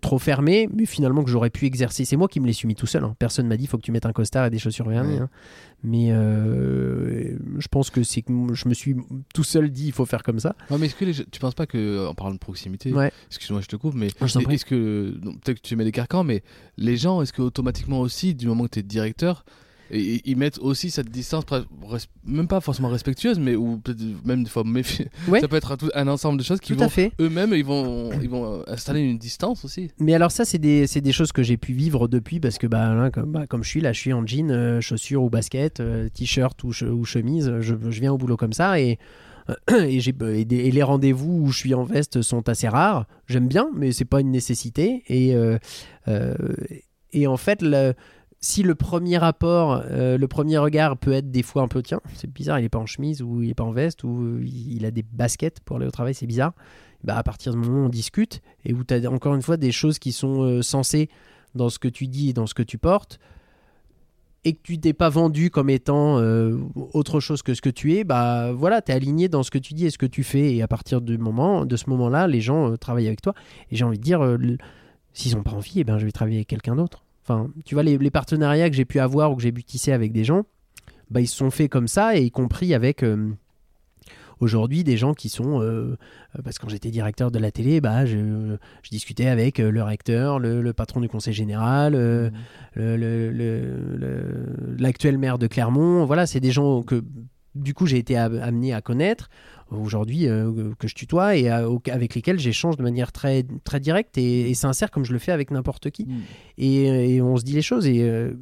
trop 0.00 0.18
fermés, 0.18 0.68
mais 0.74 0.86
finalement 0.86 1.22
que 1.22 1.30
j'aurais 1.30 1.50
pu 1.50 1.66
exercer. 1.66 2.04
C'est 2.04 2.16
moi 2.16 2.28
qui 2.28 2.40
me 2.40 2.46
les 2.46 2.52
suis 2.52 2.66
mis 2.66 2.74
tout 2.74 2.86
seul. 2.86 3.04
hein. 3.04 3.14
Personne 3.18 3.46
m'a 3.46 3.56
dit 3.56 3.66
faut 3.66 3.76
que 3.78 3.82
tu 3.82 3.92
mettes 3.92 4.06
un 4.06 4.12
costard 4.12 4.46
et 4.46 4.50
des 4.50 4.58
chaussures 4.58 4.88
vernies. 4.88 5.14
Ouais. 5.14 5.20
hein. 5.20 5.30
Mais 5.84 6.08
euh, 6.10 7.36
je 7.58 7.68
pense 7.68 7.90
que 7.90 8.02
c'est 8.02 8.22
que 8.22 8.32
je 8.52 8.68
me 8.68 8.74
suis 8.74 8.96
tout 9.34 9.44
seul 9.44 9.70
dit 9.70 9.86
il 9.86 9.92
faut 9.92 10.06
faire 10.06 10.22
comme 10.22 10.40
ça. 10.40 10.56
Ouais, 10.70 10.78
mais 10.78 10.86
est-ce 10.86 10.94
que 10.94 11.04
les 11.04 11.14
tu 11.14 11.40
penses 11.40 11.54
pas 11.54 11.66
que, 11.66 12.06
en 12.06 12.14
parlant 12.14 12.34
de 12.34 12.38
proximité, 12.38 12.92
Ouais. 12.92 13.12
excuse-moi, 13.28 13.60
je 13.60 13.66
te 13.68 13.76
coupe, 13.76 13.94
mais 13.94 14.08
prie. 14.46 14.54
est-ce 14.56 14.64
que, 14.64 15.14
peut-être 15.42 15.60
que 15.60 15.66
tu 15.66 15.76
mets 15.76 15.84
des 15.84 15.92
carcans, 15.92 16.24
mais 16.24 16.42
les 16.76 16.96
gens, 16.96 17.22
est-ce 17.22 17.32
que 17.32 17.42
automatiquement 17.42 18.00
aussi, 18.00 18.34
du 18.34 18.46
moment 18.48 18.64
que 18.64 18.70
tu 18.70 18.78
es 18.80 18.82
directeur, 18.82 19.44
et- 19.90 20.20
ils 20.24 20.36
mettent 20.36 20.58
aussi 20.58 20.90
cette 20.90 21.10
distance, 21.10 21.44
même 22.26 22.46
pas 22.48 22.60
forcément 22.60 22.88
respectueuse, 22.88 23.38
mais 23.38 23.56
ou 23.56 23.78
peut-être 23.78 24.00
même 24.24 24.44
des 24.44 24.50
fois 24.50 24.64
méfiée. 24.64 25.08
Ouais. 25.28 25.40
Ça 25.40 25.48
peut 25.48 25.56
être 25.56 25.76
un, 25.94 26.08
ensemble 26.08 26.38
de 26.38 26.44
choses 26.44 26.60
qui 26.60 26.72
Tout 26.72 26.78
vont 26.78 26.88
eux-mêmes, 27.20 27.52
ils 27.54 27.64
vont, 27.64 28.10
ils 28.22 28.28
vont 28.30 28.62
installer 28.66 29.00
une 29.00 29.18
distance 29.18 29.64
aussi. 29.64 29.90
Mais 29.98 30.14
alors 30.14 30.30
ça, 30.30 30.44
c'est 30.44 30.58
des, 30.58 30.86
choses 31.12 31.32
que 31.32 31.42
j'ai 31.42 31.56
pu 31.56 31.72
vivre 31.72 32.08
depuis 32.08 32.40
parce 32.40 32.58
que 32.58 32.66
bah, 32.66 32.94
là, 32.94 33.10
comme, 33.10 33.32
bah, 33.32 33.46
comme 33.46 33.62
je 33.64 33.68
suis 33.68 33.80
là, 33.80 33.92
je 33.92 34.00
suis 34.00 34.12
en 34.12 34.26
jean, 34.26 34.50
euh, 34.50 34.80
chaussures 34.80 35.22
ou 35.22 35.30
basket, 35.30 35.80
euh, 35.80 36.08
t-shirt 36.08 36.62
ou, 36.64 36.70
che- 36.72 36.84
ou 36.88 37.04
chemise, 37.04 37.52
je, 37.60 37.74
je 37.90 38.00
viens 38.00 38.12
au 38.12 38.18
boulot 38.18 38.36
comme 38.36 38.52
ça 38.54 38.80
et, 38.80 38.98
et, 39.72 40.00
j'ai, 40.00 40.14
et, 40.34 40.44
des- 40.44 40.56
et 40.56 40.70
les 40.70 40.82
rendez-vous 40.82 41.42
où 41.44 41.50
je 41.50 41.58
suis 41.58 41.74
en 41.74 41.84
veste 41.84 42.22
sont 42.22 42.48
assez 42.48 42.68
rares. 42.68 43.06
J'aime 43.26 43.48
bien, 43.48 43.68
mais 43.74 43.92
c'est 43.92 44.04
pas 44.04 44.20
une 44.20 44.30
nécessité. 44.30 45.02
Et, 45.08 45.34
euh, 45.34 45.58
et 47.12 47.26
en 47.26 47.36
fait, 47.36 47.62
le- 47.62 47.94
si 48.40 48.62
le 48.62 48.74
premier 48.74 49.18
rapport, 49.18 49.82
euh, 49.86 50.16
le 50.16 50.28
premier 50.28 50.58
regard 50.58 50.96
peut 50.96 51.12
être 51.12 51.30
des 51.30 51.42
fois 51.42 51.62
un 51.62 51.68
peu 51.68 51.82
tiens, 51.82 52.00
c'est 52.14 52.32
bizarre, 52.32 52.60
il 52.60 52.64
est 52.64 52.68
pas 52.68 52.78
en 52.78 52.86
chemise 52.86 53.20
ou 53.20 53.42
il 53.42 53.50
est 53.50 53.54
pas 53.54 53.64
en 53.64 53.72
veste 53.72 54.04
ou 54.04 54.22
euh, 54.22 54.44
il 54.44 54.84
a 54.84 54.90
des 54.90 55.02
baskets 55.02 55.60
pour 55.60 55.76
aller 55.76 55.86
au 55.86 55.90
travail, 55.90 56.14
c'est 56.14 56.26
bizarre. 56.26 56.52
Bah, 57.02 57.16
à 57.16 57.22
partir 57.22 57.52
du 57.52 57.58
moment 57.58 57.82
où 57.82 57.86
on 57.86 57.88
discute 57.88 58.40
et 58.64 58.72
où 58.72 58.84
tu 58.84 58.94
as 58.94 59.10
encore 59.10 59.34
une 59.34 59.42
fois 59.42 59.56
des 59.56 59.72
choses 59.72 59.98
qui 59.98 60.12
sont 60.12 60.42
euh, 60.42 60.62
sensées 60.62 61.08
dans 61.54 61.68
ce 61.68 61.78
que 61.78 61.88
tu 61.88 62.06
dis 62.06 62.30
et 62.30 62.32
dans 62.32 62.46
ce 62.46 62.54
que 62.54 62.62
tu 62.62 62.78
portes 62.78 63.18
et 64.44 64.52
que 64.52 64.60
tu 64.62 64.78
t'es 64.78 64.92
pas 64.92 65.08
vendu 65.08 65.50
comme 65.50 65.68
étant 65.68 66.18
euh, 66.18 66.58
autre 66.74 67.18
chose 67.18 67.42
que 67.42 67.54
ce 67.54 67.60
que 67.60 67.70
tu 67.70 67.94
es, 67.94 68.04
bah 68.04 68.52
voilà, 68.52 68.82
tu 68.82 68.92
es 68.92 68.94
aligné 68.94 69.28
dans 69.28 69.42
ce 69.42 69.50
que 69.50 69.58
tu 69.58 69.74
dis 69.74 69.86
et 69.86 69.90
ce 69.90 69.98
que 69.98 70.06
tu 70.06 70.22
fais 70.22 70.54
et 70.54 70.62
à 70.62 70.68
partir 70.68 71.00
du 71.00 71.18
moment, 71.18 71.66
de 71.66 71.76
ce 71.76 71.90
moment-là, 71.90 72.28
les 72.28 72.40
gens 72.40 72.76
travaillent 72.76 73.08
avec 73.08 73.20
toi 73.20 73.34
et 73.70 73.76
j'ai 73.76 73.84
envie 73.84 73.98
de 73.98 74.04
dire, 74.04 74.38
s'ils 75.12 75.36
ont 75.36 75.42
pas 75.42 75.50
envie, 75.50 75.80
eh 75.80 75.84
ben, 75.84 75.98
je 75.98 76.06
vais 76.06 76.12
travailler 76.12 76.38
avec 76.38 76.46
quelqu'un 76.46 76.76
d'autre. 76.76 77.04
Enfin, 77.28 77.50
tu 77.64 77.74
vois, 77.74 77.82
les, 77.82 77.98
les 77.98 78.10
partenariats 78.10 78.70
que 78.70 78.76
j'ai 78.76 78.84
pu 78.86 78.98
avoir 79.00 79.30
ou 79.32 79.36
que 79.36 79.42
j'ai 79.42 79.52
pu 79.52 79.62
tisser 79.62 79.92
avec 79.92 80.12
des 80.12 80.24
gens, 80.24 80.44
bah, 81.10 81.20
ils 81.20 81.26
se 81.26 81.36
sont 81.36 81.50
faits 81.50 81.70
comme 81.70 81.88
ça 81.88 82.16
et 82.16 82.22
y 82.24 82.30
compris 82.30 82.72
avec... 82.74 83.02
euh, 83.02 83.30
Aujourd'hui, 84.40 84.84
des 84.84 84.96
gens 84.96 85.14
qui 85.14 85.28
sont, 85.30 85.60
euh, 85.60 85.64
euh, 85.64 85.96
parce 86.44 86.58
que 86.58 86.62
quand 86.62 86.68
j'étais 86.68 86.90
directeur 86.92 87.32
de 87.32 87.40
la 87.40 87.50
télé, 87.50 87.80
bah, 87.80 88.06
je, 88.06 88.56
je 88.84 88.88
discutais 88.90 89.26
avec 89.26 89.58
le 89.58 89.82
recteur, 89.82 90.38
le, 90.38 90.62
le 90.62 90.72
patron 90.72 91.00
du 91.00 91.08
conseil 91.08 91.34
général, 91.34 91.94
le- 91.94 92.30
le- 92.76 93.32
le- 93.32 93.96
le- 93.96 94.76
l'actuel 94.78 95.18
maire 95.18 95.38
de 95.38 95.48
Clermont. 95.48 96.04
Voilà, 96.04 96.24
c'est 96.26 96.38
des 96.38 96.52
gens 96.52 96.82
que 96.82 97.02
du 97.56 97.74
coup 97.74 97.86
j'ai 97.86 97.98
été 97.98 98.16
amené 98.16 98.72
à 98.72 98.80
connaître 98.80 99.28
aujourd'hui 99.70 100.26
euh, 100.28 100.72
que 100.78 100.88
je 100.88 100.94
tutoie 100.94 101.36
et 101.36 101.48
à- 101.48 101.68
au- 101.70 101.82
avec 101.90 102.14
lesquels 102.14 102.38
j'échange 102.38 102.76
de 102.76 102.82
manière 102.82 103.12
très 103.12 103.44
très 103.64 103.80
directe 103.80 104.16
et, 104.18 104.50
et 104.50 104.54
sincère 104.54 104.90
comme 104.90 105.04
je 105.04 105.12
le 105.12 105.18
fais 105.18 105.32
avec 105.32 105.50
n'importe 105.50 105.90
qui. 105.90 106.06
Et, 106.56 107.14
et 107.16 107.22
on 107.22 107.36
se 107.36 107.44
dit 107.44 107.52
les 107.52 107.62
choses 107.62 107.86
et 107.86 108.02
euh, 108.02 108.32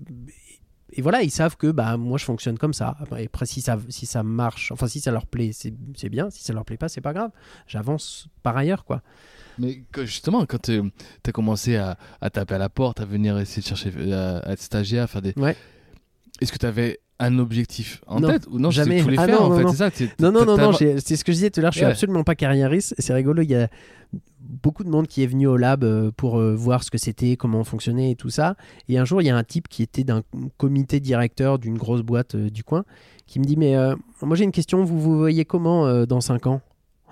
et 0.93 1.03
voilà, 1.03 1.23
ils 1.23 1.31
savent 1.31 1.57
que 1.57 1.67
bah 1.71 1.97
moi 1.99 2.17
je 2.17 2.25
fonctionne 2.25 2.57
comme 2.57 2.73
ça. 2.73 2.97
Après, 3.01 3.27
après, 3.27 3.45
si 3.45 3.61
ça 3.61 3.77
si 3.89 4.07
ça 4.07 4.23
marche, 4.23 4.73
enfin 4.73 4.87
si 4.87 5.01
ça 5.01 5.11
leur 5.11 5.27
plaît, 5.27 5.51
c'est 5.53 5.75
c'est 5.95 6.09
bien. 6.09 6.31
Si 6.31 6.43
ça 6.43 6.53
leur 6.55 6.65
plaît 6.65 6.77
pas, 6.79 6.89
c'est 6.89 7.01
pas 7.03 7.13
grave. 7.13 7.31
J'avance 7.67 8.29
par 8.43 8.57
ailleurs 8.57 8.85
quoi. 8.85 9.03
Mais 9.59 9.83
justement, 10.05 10.45
quand 10.47 10.63
tu 10.63 10.81
as 11.27 11.33
commencé 11.33 11.77
à, 11.77 11.99
à 12.21 12.31
taper 12.31 12.55
à 12.55 12.59
la 12.59 12.69
porte, 12.69 13.01
à 13.01 13.05
venir 13.05 13.39
essayer 13.39 13.63
de 13.63 13.67
chercher, 13.67 13.91
euh, 13.97 14.41
à 14.43 14.53
être 14.53 14.61
stagiaire, 14.63 15.05
à 15.05 15.07
faire 15.07 15.23
des. 15.23 15.33
Ouais. 15.37 15.57
Est-ce 16.41 16.53
que 16.53 16.59
tu 16.59 16.67
avais 16.67 16.99
un 17.19 17.39
objectif 17.39 18.03
en 18.07 18.21
Non, 18.21 18.29
tête 18.29 18.47
ou 18.51 18.59
non 18.59 18.71
jamais. 18.71 18.97
Tu 18.99 19.03
voulais 19.03 19.17
Ah 19.19 19.27
faire 19.27 19.41
non, 19.41 19.47
en 19.47 19.49
non, 19.51 19.57
fait, 19.57 19.63
non. 19.65 19.73
c'est 19.73 20.07
ça 20.07 20.07
Non, 20.21 20.33
non, 20.33 20.57
non, 20.57 20.73
c'est 20.73 20.99
ce 21.17 21.25
que 21.25 21.33
je 21.33 21.37
disais 21.37 21.51
tout 21.51 21.61
à 21.61 21.63
l'heure, 21.63 21.73
je 21.73 21.79
suis 21.79 21.85
Ouais. 21.87 21.91
absolument 21.93 22.25
pas 22.25 22.35
carriériste. 22.35 22.95
C'est 22.99 23.15
rigolo, 23.15 23.43
il 23.43 23.51
y 23.51 23.55
a 23.55 23.69
beaucoup 24.41 24.85
de 24.85 24.91
monde 24.91 25.07
qui 25.09 25.23
est 25.23 25.27
venu 25.27 25.47
au 25.47 25.57
lab 25.57 25.83
euh, 25.83 26.11
pour 26.17 26.39
euh, 26.39 26.55
voir 26.55 26.85
ce 26.85 26.91
que 26.91 26.99
c'était, 26.99 27.37
comment 27.37 27.59
on 27.61 27.65
fonctionnait 27.65 28.13
et 28.13 28.17
tout 28.17 28.31
ça. 28.31 28.57
Et 28.89 28.99
un 28.99 29.05
jour, 29.05 29.21
il 29.23 29.25
y 29.27 29.31
a 29.31 29.37
un 29.37 29.45
type 29.45 29.67
qui 29.69 29.83
était 29.83 30.05
d'un 30.05 30.23
comité 30.57 31.01
directeur 31.01 31.59
d'une 31.59 31.77
grosse 31.79 32.03
boîte 32.03 32.35
euh, 32.37 32.51
du 32.51 32.63
coin 32.63 32.85
qui 33.27 33.41
me 33.41 33.45
dit 33.45 33.57
Mais 33.57 33.77
euh, 33.77 33.97
moi 34.23 34.37
j'ai 34.37 34.45
une 34.45 34.53
question, 34.53 34.85
vous 34.85 35.01
vous 35.01 35.19
voyez 35.19 35.45
comment 35.45 35.87
euh, 35.87 36.07
dans 36.07 36.21
5 36.21 36.47
ans? 36.47 36.61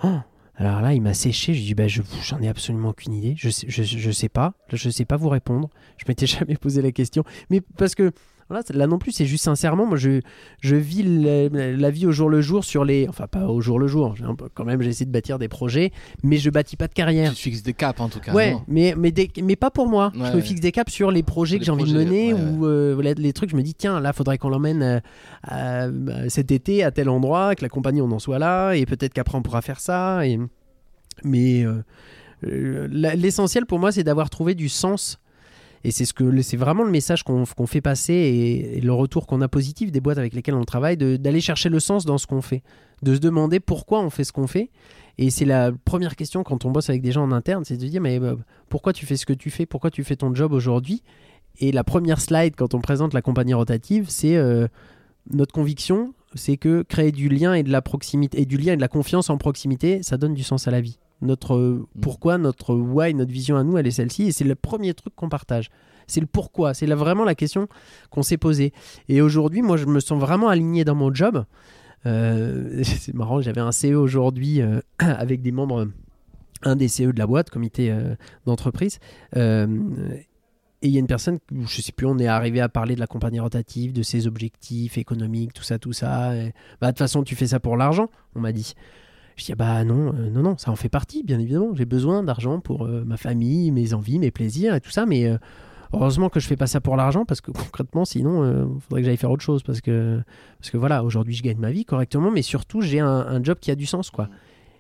Oh 0.05 0.09
alors 0.57 0.81
là, 0.83 0.95
il 0.95 1.03
m'a 1.03 1.15
séché. 1.15 1.53
Je 1.53 1.59
lui 1.59 1.67
dis, 1.67 1.75
bah, 1.75 1.89
je, 1.89 2.01
j'en 2.23 2.41
ai 2.41 2.47
absolument 2.47 2.91
aucune 2.91 3.13
idée. 3.13 3.35
Je 3.37 3.51
sais, 3.51 3.67
je, 3.69 3.83
je 3.83 4.11
sais 4.13 4.29
pas. 4.29 4.55
Je 4.73 4.89
sais 4.89 5.05
pas 5.05 5.17
vous 5.17 5.29
répondre. 5.29 5.69
Je 5.97 6.05
m'étais 6.07 6.27
jamais 6.29 6.55
posé 6.55 6.81
la 6.81 6.93
question. 6.93 7.25
Mais 7.51 7.61
parce 7.77 7.97
que, 7.97 8.13
Voilà, 8.51 8.63
là 8.75 8.87
non 8.87 8.99
plus, 8.99 9.13
c'est 9.13 9.25
juste 9.25 9.45
sincèrement, 9.45 9.87
moi 9.87 9.97
je, 9.97 10.21
je 10.61 10.77
vis 10.77 11.03
la, 11.03 11.49
la 11.49 11.91
vie 11.91 12.07
au 12.07 12.13
jour 12.13 12.29
le 12.29 12.43
jour 12.43 12.63
sur 12.65 12.85
les. 12.85 13.07
Enfin, 13.09 13.27
pas 13.27 13.47
au 13.47 13.61
jour 13.63 13.79
le 13.79 13.87
jour, 13.87 14.15
quand 14.53 14.65
même 14.65 14.83
j'essaie 14.83 15.07
de 15.07 15.11
bâtir 15.11 15.39
des 15.39 15.49
projets, 15.49 15.93
mais 16.23 16.37
je 16.37 16.51
bâtis 16.51 16.77
pas 16.77 16.87
de 16.87 16.93
carrière. 16.93 17.31
Tu 17.31 17.37
te 17.37 17.41
fixes 17.41 17.63
des 17.63 17.73
caps 17.73 17.99
en 18.01 18.09
tout 18.11 18.21
cas. 18.21 18.35
Ouais, 18.35 18.53
non 18.53 18.63
mais, 18.69 18.95
mais, 18.99 19.13
des- 19.13 19.31
mais 19.43 19.57
pas 19.57 19.71
pour 19.71 19.89
moi. 19.89 20.13
Ouais, 20.15 20.31
je 20.31 20.37
me 20.37 20.41
fixe 20.43 20.61
des 20.61 20.73
caps 20.73 20.93
sur 20.93 21.11
les 21.11 21.23
projets 21.23 21.59
que 21.59 21.65
j'ai 21.65 21.71
envie 21.71 21.91
de 21.91 21.97
mener 21.99 22.35
ouais, 22.35 22.41
ou 22.41 22.67
euh, 22.67 23.15
les 23.17 23.33
trucs. 23.33 23.51
Je 23.51 23.57
me 23.57 23.63
dis, 23.63 23.75
tiens, 23.75 23.99
là, 24.01 24.13
faudrait 24.13 24.37
qu'on 24.39 24.51
l'emmène 24.51 24.83
euh, 24.83 25.01
à 25.43 25.89
cet 26.29 26.53
été 26.53 26.85
à 26.85 26.91
tel 26.91 27.09
endroit, 27.09 27.55
que 27.55 27.63
la 27.63 27.69
compagnie 27.69 28.03
on 28.03 28.11
en 28.13 28.19
soit 28.19 28.39
là, 28.39 28.73
et 28.75 28.85
peut-être 28.87 29.15
qu'après 29.15 29.39
on 29.39 29.43
pourra 29.43 29.63
faire 29.63 29.81
ça. 29.81 30.27
Et... 30.27 30.39
Mais 31.23 31.65
euh, 31.65 32.89
l'essentiel 32.91 33.67
pour 33.67 33.79
moi, 33.79 33.93
c'est 33.93 34.05
d'avoir 34.05 34.31
trouvé 34.31 34.55
du 34.55 34.69
sens. 34.69 35.19
Et 35.85 35.91
c'est 35.91 36.07
ce 36.07 36.15
que 36.15 36.43
c'est 36.43 36.57
vraiment 36.57 36.83
le 36.83 36.91
message 36.91 37.23
qu'on 37.23 37.67
fait 37.67 37.83
passer 37.83 38.15
et, 38.15 38.81
le 38.81 38.93
retour 38.93 39.27
qu'on 39.27 39.43
a 39.43 39.49
positif 39.49 39.93
des 39.93 40.01
boîtes 40.01 40.19
avec 40.19 40.33
lesquelles 40.33 40.55
on 40.55 40.65
travaille, 40.65 40.97
d'aller 40.97 41.41
chercher 41.41 41.69
le 41.69 41.79
sens 41.79 42.07
dans 42.07 42.17
ce 42.17 42.27
qu'on 42.27 42.41
fait, 42.41 42.63
de 43.03 43.15
se 43.15 43.21
demander 43.21 43.61
pourquoi 43.61 44.01
on 44.01 44.09
fait 44.09 44.25
ce 44.25 44.33
qu'on 44.33 44.47
fait. 44.47 44.71
Et 45.19 45.31
c'est 45.31 45.45
la 45.45 45.73
première 45.73 46.17
question 46.17 46.43
quand 46.43 46.65
on 46.65 46.71
bosse 46.71 46.89
avec 46.89 47.03
des 47.03 47.13
gens 47.13 47.23
en 47.23 47.33
interne, 47.33 47.65
c'est 47.65 47.77
de 47.77 47.87
dire 47.87 48.01
mais 48.01 48.19
pourquoi 48.69 48.93
tu 48.93 49.05
fais 49.05 49.17
ce 49.17 49.27
que 49.27 49.35
tu 49.35 49.51
fais, 49.51 49.67
pourquoi 49.67 49.91
tu 49.91 50.03
fais 50.05 50.17
ton 50.17 50.35
job 50.35 50.53
aujourd'hui? 50.53 51.03
Et 51.61 51.71
la 51.71 51.85
première 51.85 52.21
slide 52.21 52.57
quand 52.57 52.75
on 52.75 52.81
présente 52.81 53.15
la 53.15 53.23
compagnie 53.23 53.55
rotative, 53.55 54.07
c'est 54.09 54.37
euh, 54.37 54.67
notre 55.31 55.53
conviction, 55.53 56.15
c'est 56.35 56.57
que 56.57 56.83
créer 56.83 57.13
du 57.13 57.29
lien 57.29 57.55
et 57.55 57.63
de 57.63 57.71
la 57.71 57.83
proximité 57.83 58.41
et 58.41 58.47
du 58.47 58.57
lien 58.57 58.73
et 58.73 58.77
de 58.77 58.81
la 58.81 58.89
confiance 58.89 59.31
en 59.31 59.37
proximité, 59.37 60.03
ça 60.03 60.17
donne 60.17 60.35
du 60.35 60.43
sens 60.43 60.67
à 60.67 60.71
la 60.71 60.81
vie. 60.81 60.99
Notre 61.25 61.55
euh, 61.55 61.87
pourquoi, 62.01 62.39
notre 62.39 62.75
why, 62.75 63.15
notre 63.15 63.33
vision 63.33 63.57
à 63.57 63.65
nous, 63.65 63.79
elle 63.79 63.87
est 63.87 63.93
celle-ci 63.93 64.25
et 64.25 64.33
c'est 64.33 64.45
le 64.45 64.55
premier 64.55 64.95
truc 64.95 65.15
qu'on 65.17 65.29
partage. 65.29 65.71
C'est 66.07 66.21
le 66.21 66.27
pourquoi, 66.27 66.75
c'est 66.75 66.87
là 66.87 66.95
vraiment 66.95 67.25
la 67.25 67.35
question 67.35 67.67
qu'on 68.11 68.23
s'est 68.23 68.37
posée. 68.37 68.73
Et 69.09 69.23
aujourd'hui, 69.23 69.63
moi, 69.63 69.77
je 69.77 69.87
me 69.87 70.01
sens 70.01 70.21
vraiment 70.21 70.49
aligné 70.49 70.85
dans 70.85 70.95
mon 70.95 71.13
job. 71.13 71.45
Euh, 72.07 72.83
c'est 72.85 73.15
marrant, 73.15 73.41
j'avais 73.41 73.61
un 73.61 73.73
CE 73.73 73.95
aujourd'hui 73.95 74.61
euh, 74.61 74.81
avec 74.99 75.43
des 75.43 75.53
membres, 75.53 75.89
un 76.63 76.77
des 76.77 76.89
CE 76.89 77.05
de 77.05 77.19
la 77.19 77.27
boîte, 77.27 77.51
comité 77.51 77.91
euh, 77.91 78.15
d'entreprise. 78.47 78.99
Et 79.35 80.89
il 80.89 80.93
y 80.93 80.97
a 80.99 81.01
une 81.01 81.07
personne, 81.07 81.39
je 81.67 81.81
sais 81.81 81.93
plus, 81.93 82.07
on 82.07 82.19
est 82.19 82.27
arrivé 82.27 82.61
à 82.61 82.69
parler 82.69 82.95
de 82.95 83.01
la 83.01 83.07
compagnie 83.07 83.41
rotative, 83.41 83.95
de 83.95 84.03
ses 84.03 84.27
objectifs 84.27 84.99
économiques, 84.99 85.55
tout 85.55 85.63
ça, 85.63 85.79
tout 85.79 85.95
ça. 85.95 86.35
Bah, 86.79 86.89
de 86.89 86.91
toute 86.91 86.99
façon, 86.99 87.23
tu 87.23 87.35
fais 87.37 87.47
ça 87.47 87.59
pour 87.59 87.79
l'argent, 87.79 88.11
on 88.35 88.41
m'a 88.41 88.53
dit. 88.53 88.75
Je 89.37 89.45
dis, 89.45 89.53
ah 89.53 89.57
bah 89.57 89.85
non, 89.85 90.15
euh, 90.15 90.31
non, 90.31 90.43
non, 90.43 90.57
ça 90.57 90.71
en 90.71 90.77
fait 90.77 90.89
partie, 90.89 91.23
bien 91.23 91.39
évidemment. 91.39 91.75
J'ai 91.75 91.85
besoin 91.85 92.23
d'argent 92.23 92.61
pour 92.61 92.87
euh, 92.87 93.03
ma 93.05 93.17
famille, 93.17 93.71
mes 93.71 93.95
envies, 93.95 94.19
mes 94.19 94.31
plaisirs 94.31 94.75
et 94.75 94.81
tout 94.81 94.91
ça, 94.91 95.07
mais 95.07 95.27
euh, 95.27 95.39
heureusement 95.93 96.29
que 96.29 96.41
je 96.41 96.47
fais 96.47 96.57
pas 96.57 96.67
ça 96.67 96.81
pour 96.81 96.97
l'argent 96.97 97.25
parce 97.25 97.41
que 97.41 97.51
concrètement, 97.53 98.05
sinon, 98.05 98.45
il 98.77 98.81
faudrait 98.81 99.03
que 99.03 99.07
j'aille 99.07 99.17
faire 99.17 99.31
autre 99.31 99.43
chose 99.43 99.63
parce 99.63 99.81
que, 99.81 100.23
parce 100.59 100.71
que 100.71 100.77
voilà, 100.77 101.03
aujourd'hui, 101.03 101.35
je 101.35 101.43
gagne 101.43 101.59
ma 101.59 101.73
vie 101.73 101.85
correctement, 101.85 102.31
mais 102.31 102.43
surtout, 102.43 102.81
j'ai 102.81 103.01
un, 103.01 103.09
un 103.09 103.43
job 103.43 103.59
qui 103.61 103.71
a 103.71 103.75
du 103.75 103.87
sens, 103.87 104.11
quoi. 104.11 104.29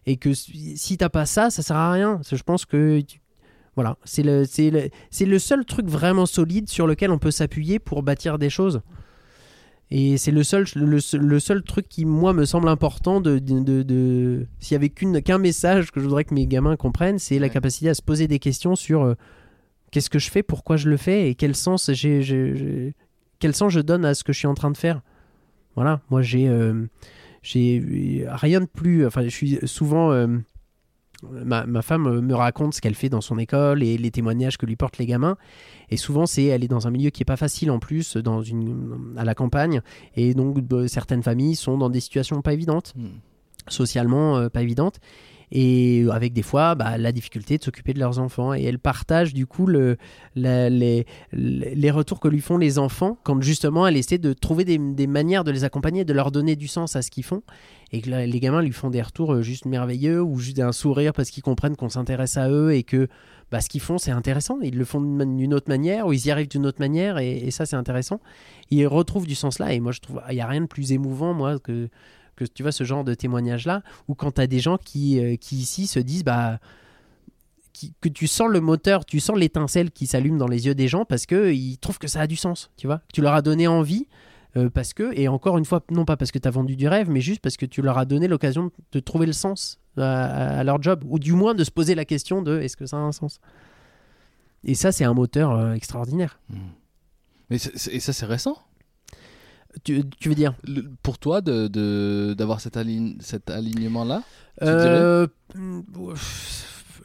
Et 0.07 0.17
que 0.17 0.35
si 0.35 0.97
t'as 0.99 1.09
pas 1.09 1.25
ça, 1.25 1.49
ça 1.51 1.63
sert 1.63 1.77
à 1.77 1.91
rien. 1.91 2.21
Je 2.31 2.43
pense 2.43 2.67
que 2.67 3.01
voilà, 3.75 3.97
c'est 4.05 4.23
le, 4.23 4.45
c'est 4.45 4.71
le, 4.71 4.91
c'est 5.11 5.25
le 5.25 5.39
seul 5.39 5.65
truc 5.65 5.87
vraiment 5.87 6.27
solide 6.27 6.69
sur 6.69 6.87
lequel 6.87 7.11
on 7.11 7.19
peut 7.19 7.31
s'appuyer 7.31 7.79
pour 7.79 8.03
bâtir 8.03 8.39
des 8.39 8.51
choses. 8.51 8.83
Et 9.97 10.17
c'est 10.17 10.33
le 10.33 10.43
seul, 10.43 10.65
le, 10.75 10.99
seul- 10.99 11.21
le 11.21 11.39
seul 11.39 11.63
truc 11.63 11.89
qui, 11.89 12.05
moi, 12.05 12.33
me 12.33 12.45
semble 12.47 12.69
important 12.69 13.21
de. 13.21 13.39
de, 13.39 13.61
de- 13.61 13.83
de- 13.85 14.47
S'il 14.59 14.73
y 14.75 14.77
avait 14.77 14.89
qu'un 14.89 15.39
message 15.39 15.93
que 15.93 16.01
je 16.01 16.05
voudrais 16.07 16.25
que 16.25 16.35
mes 16.35 16.49
gamins 16.49 16.75
comprennent, 16.77 17.21
c'est 17.21 17.39
la 17.39 17.49
capacité 17.49 17.89
à 17.91 17.95
se 17.95 18.03
poser 18.03 18.27
des 18.27 18.41
questions 18.41 18.75
sur 18.75 19.03
euh, 19.05 19.15
qu'est-ce 19.93 20.11
que 20.11 20.19
je 20.19 20.31
fais, 20.31 20.43
pourquoi 20.43 20.77
je 20.77 20.89
le 20.91 20.97
fais 20.97 21.31
et 21.31 21.37
quel 21.37 21.55
sens, 21.55 21.93
j'ai- 21.93 22.95
quel 23.39 23.55
sens 23.55 23.73
je 23.73 23.79
donne 23.81 24.05
à 24.05 24.15
ce 24.15 24.25
que 24.25 24.33
je 24.33 24.39
suis 24.39 24.49
en 24.49 24.55
train 24.55 24.73
de 24.73 24.77
faire. 24.77 25.01
Voilà, 25.77 26.01
moi, 26.11 26.23
j'ai. 26.23 26.49
euh, 26.49 26.87
j'ai 27.43 28.25
rien 28.27 28.61
de 28.63 28.67
plus. 28.67 29.07
Enfin, 29.07 29.23
je 29.23 29.29
suis 29.29 29.59
souvent. 29.65 30.11
Ma, 31.45 31.67
ma 31.67 31.83
femme 31.83 32.07
euh, 32.07 32.21
me 32.21 32.35
raconte 32.35 32.75
ce 32.75 32.81
qu'elle 32.81 32.95
fait 32.95 33.09
dans 33.09 33.21
son 33.21 33.39
école 33.39 33.83
et 33.83 33.97
les 33.99 34.11
témoignages 34.11 34.57
que 34.59 34.67
lui 34.67 34.77
portent 34.77 34.99
les 34.99 35.07
gamins. 35.07 35.37
Et 35.91 35.97
souvent, 35.97 36.27
c'est 36.27 36.45
elle 36.45 36.65
est 36.65 36.69
dans 36.69 36.87
un 36.87 36.91
milieu 36.91 37.11
qui 37.11 37.23
est 37.23 37.27
pas 37.27 37.37
facile 37.37 37.71
en 37.71 37.79
plus, 37.79 38.17
dans 38.17 38.43
une, 38.43 39.15
à 39.17 39.25
la 39.25 39.35
campagne. 39.35 39.81
Et 40.17 40.35
donc, 40.35 40.61
bah, 40.61 40.89
certaines 40.89 41.23
familles 41.23 41.57
sont 41.57 41.79
dans 41.79 41.91
des 41.91 42.01
situations 42.01 42.41
pas 42.43 42.53
évidentes, 42.53 42.95
Hmm. 42.97 43.09
socialement 43.69 44.37
euh, 44.37 44.49
pas 44.49 44.63
évidentes. 44.63 45.01
Et 45.53 46.05
avec 46.11 46.33
des 46.33 46.43
fois 46.43 46.75
bah, 46.75 46.99
la 46.99 47.13
difficulté 47.13 47.59
de 47.59 47.63
s'occuper 47.63 47.93
de 47.93 47.99
leurs 47.99 48.19
enfants. 48.19 48.55
Et 48.55 48.63
elle 48.65 48.79
partage 48.79 49.35
du 49.35 49.47
coup 49.47 49.67
les, 49.67 51.07
les 51.25 51.91
retours 51.91 52.21
que 52.21 52.29
lui 52.29 52.41
font 52.41 52.57
les 52.57 52.79
enfants 52.79 53.19
quand 53.23 53.41
justement 53.43 53.87
elle 53.87 53.97
essaie 53.97 54.19
de 54.19 54.33
trouver 54.33 54.65
des, 54.65 55.07
manières 55.07 55.45
de 55.45 55.51
les 55.51 55.65
accompagner, 55.65 56.05
de 56.05 56.13
leur 56.13 56.31
donner 56.31 56.57
du 56.57 56.69
sens 56.69 56.97
à 56.97 57.03
ce 57.03 57.11
qu'ils 57.11 57.25
font. 57.25 57.43
Et 57.93 58.01
que 58.01 58.11
les 58.11 58.41
gamins 58.41 58.63
lui 58.63 58.73
font 58.73 58.91
des 58.91 59.03
retours 59.03 59.35
euh, 59.35 59.43
juste 59.43 59.67
merveilleux 59.67 60.21
ou 60.21 60.39
juste 60.39 60.59
un 60.59 60.73
sourire 60.73 61.13
parce 61.13 61.31
qu'ils 61.31 61.45
comprennent 61.45 61.77
qu'on 61.77 61.89
s'intéresse 61.89 62.37
à 62.37 62.51
eux 62.51 62.75
et 62.75 62.83
que 62.83 63.09
bah, 63.53 63.61
ce 63.61 63.69
qu'ils 63.69 63.81
font 63.81 63.99
c'est 63.99 64.11
intéressant. 64.11 64.59
Ils 64.63 64.77
le 64.77 64.85
font 64.85 65.01
d'une 65.01 65.55
autre 65.55 65.69
manière 65.69 66.07
ou 66.07 66.13
ils 66.13 66.27
y 66.27 66.31
arrivent 66.31 66.49
d'une 66.49 66.67
autre 66.67 66.81
manière 66.81 67.19
et, 67.19 67.37
et 67.37 67.51
ça 67.53 67.67
c'est 67.67 67.77
intéressant. 67.77 68.21
Ils 68.71 68.87
retrouvent 68.87 69.27
du 69.27 69.37
sens 69.37 69.61
là 69.61 69.73
et 69.73 69.81
moi 69.81 69.93
je 69.93 70.01
trouve 70.01 70.21
il 70.31 70.35
n'y 70.35 70.41
a 70.41 70.47
rien 70.47 70.63
de 70.63 70.67
plus 70.67 70.93
émouvant 70.93 71.35
moi 71.35 71.59
que 71.59 71.89
que 72.35 72.45
tu 72.45 72.63
vois 72.63 72.73
ce 72.73 72.85
genre 72.85 73.05
de 73.05 73.15
témoignage 73.15 73.67
là 73.67 73.83
ou 74.09 74.15
quand 74.15 74.33
tu 74.33 74.41
as 74.41 74.47
des 74.47 74.61
gens 74.61 74.77
qui, 74.79 75.19
euh, 75.21 75.37
qui 75.37 75.57
ici 75.57 75.87
se 75.87 75.99
disent 75.99 76.25
bah 76.25 76.59
que 78.01 78.09
tu 78.09 78.29
sens 78.29 78.49
le 78.49 78.61
moteur, 78.61 79.05
tu 79.05 79.19
sens 79.21 79.37
l'étincelle 79.37 79.91
qui 79.91 80.07
s'allume 80.07 80.39
dans 80.39 80.47
les 80.47 80.67
yeux 80.67 80.75
des 80.75 80.87
gens 80.89 81.05
parce 81.05 81.27
que 81.27 81.53
ils 81.53 81.77
trouvent 81.79 81.99
que 81.99 82.07
ça 82.07 82.21
a 82.21 82.27
du 82.27 82.37
sens, 82.37 82.71
tu 82.77 82.87
vois. 82.87 83.01
Tu 83.13 83.21
leur 83.21 83.35
as 83.35 83.43
donné 83.43 83.67
envie 83.67 84.07
euh, 84.57 84.71
parce 84.71 84.95
que 84.95 85.13
et 85.19 85.27
encore 85.27 85.59
une 85.59 85.65
fois 85.65 85.83
non 85.91 86.05
pas 86.05 86.17
parce 86.17 86.31
que 86.31 86.39
tu 86.39 86.47
as 86.47 86.51
vendu 86.53 86.77
du 86.77 86.87
rêve 86.87 87.11
mais 87.11 87.21
juste 87.21 87.41
parce 87.41 87.57
que 87.57 87.67
tu 87.67 87.83
leur 87.83 87.99
as 87.99 88.05
donné 88.05 88.29
l'occasion 88.29 88.71
de 88.93 89.01
trouver 89.01 89.27
le 89.27 89.33
sens 89.33 89.81
à, 89.97 90.63
leur 90.65 90.81
job 90.81 91.03
ou 91.09 91.19
du 91.19 91.33
moins 91.33 91.55
de 91.55 91.65
se 91.65 91.71
poser 91.73 91.95
la 91.97 92.05
question 92.05 92.43
de 92.43 92.61
est-ce 92.61 92.77
que 92.77 92.87
ça 92.87 92.97
a 92.97 93.01
un 93.01 93.13
sens? 93.13 93.41
Et 94.63 94.75
ça 94.75 94.93
c'est 94.93 95.05
un 95.05 95.15
moteur 95.15 95.51
euh, 95.51 95.75
extraordinaire. 95.75 96.41
Mais 97.51 97.59
c'est- 97.59 97.77
c'est- 97.77 97.93
et 97.93 98.01
ça, 98.01 98.13
c'est 98.13 98.25
récent? 98.27 98.57
Tu, 99.83 100.03
tu 100.21 100.29
veux 100.29 100.35
dire 100.35 100.55
Le- 100.67 100.85
Pour 101.03 101.19
toi, 101.19 101.41
de- 101.41 101.67
de- 101.69 102.35
d'avoir 102.39 102.61
cet, 102.61 102.77
aligne- 102.77 103.17
cet 103.21 103.51
alignement-là 103.51 104.23
Euh, 104.63 105.27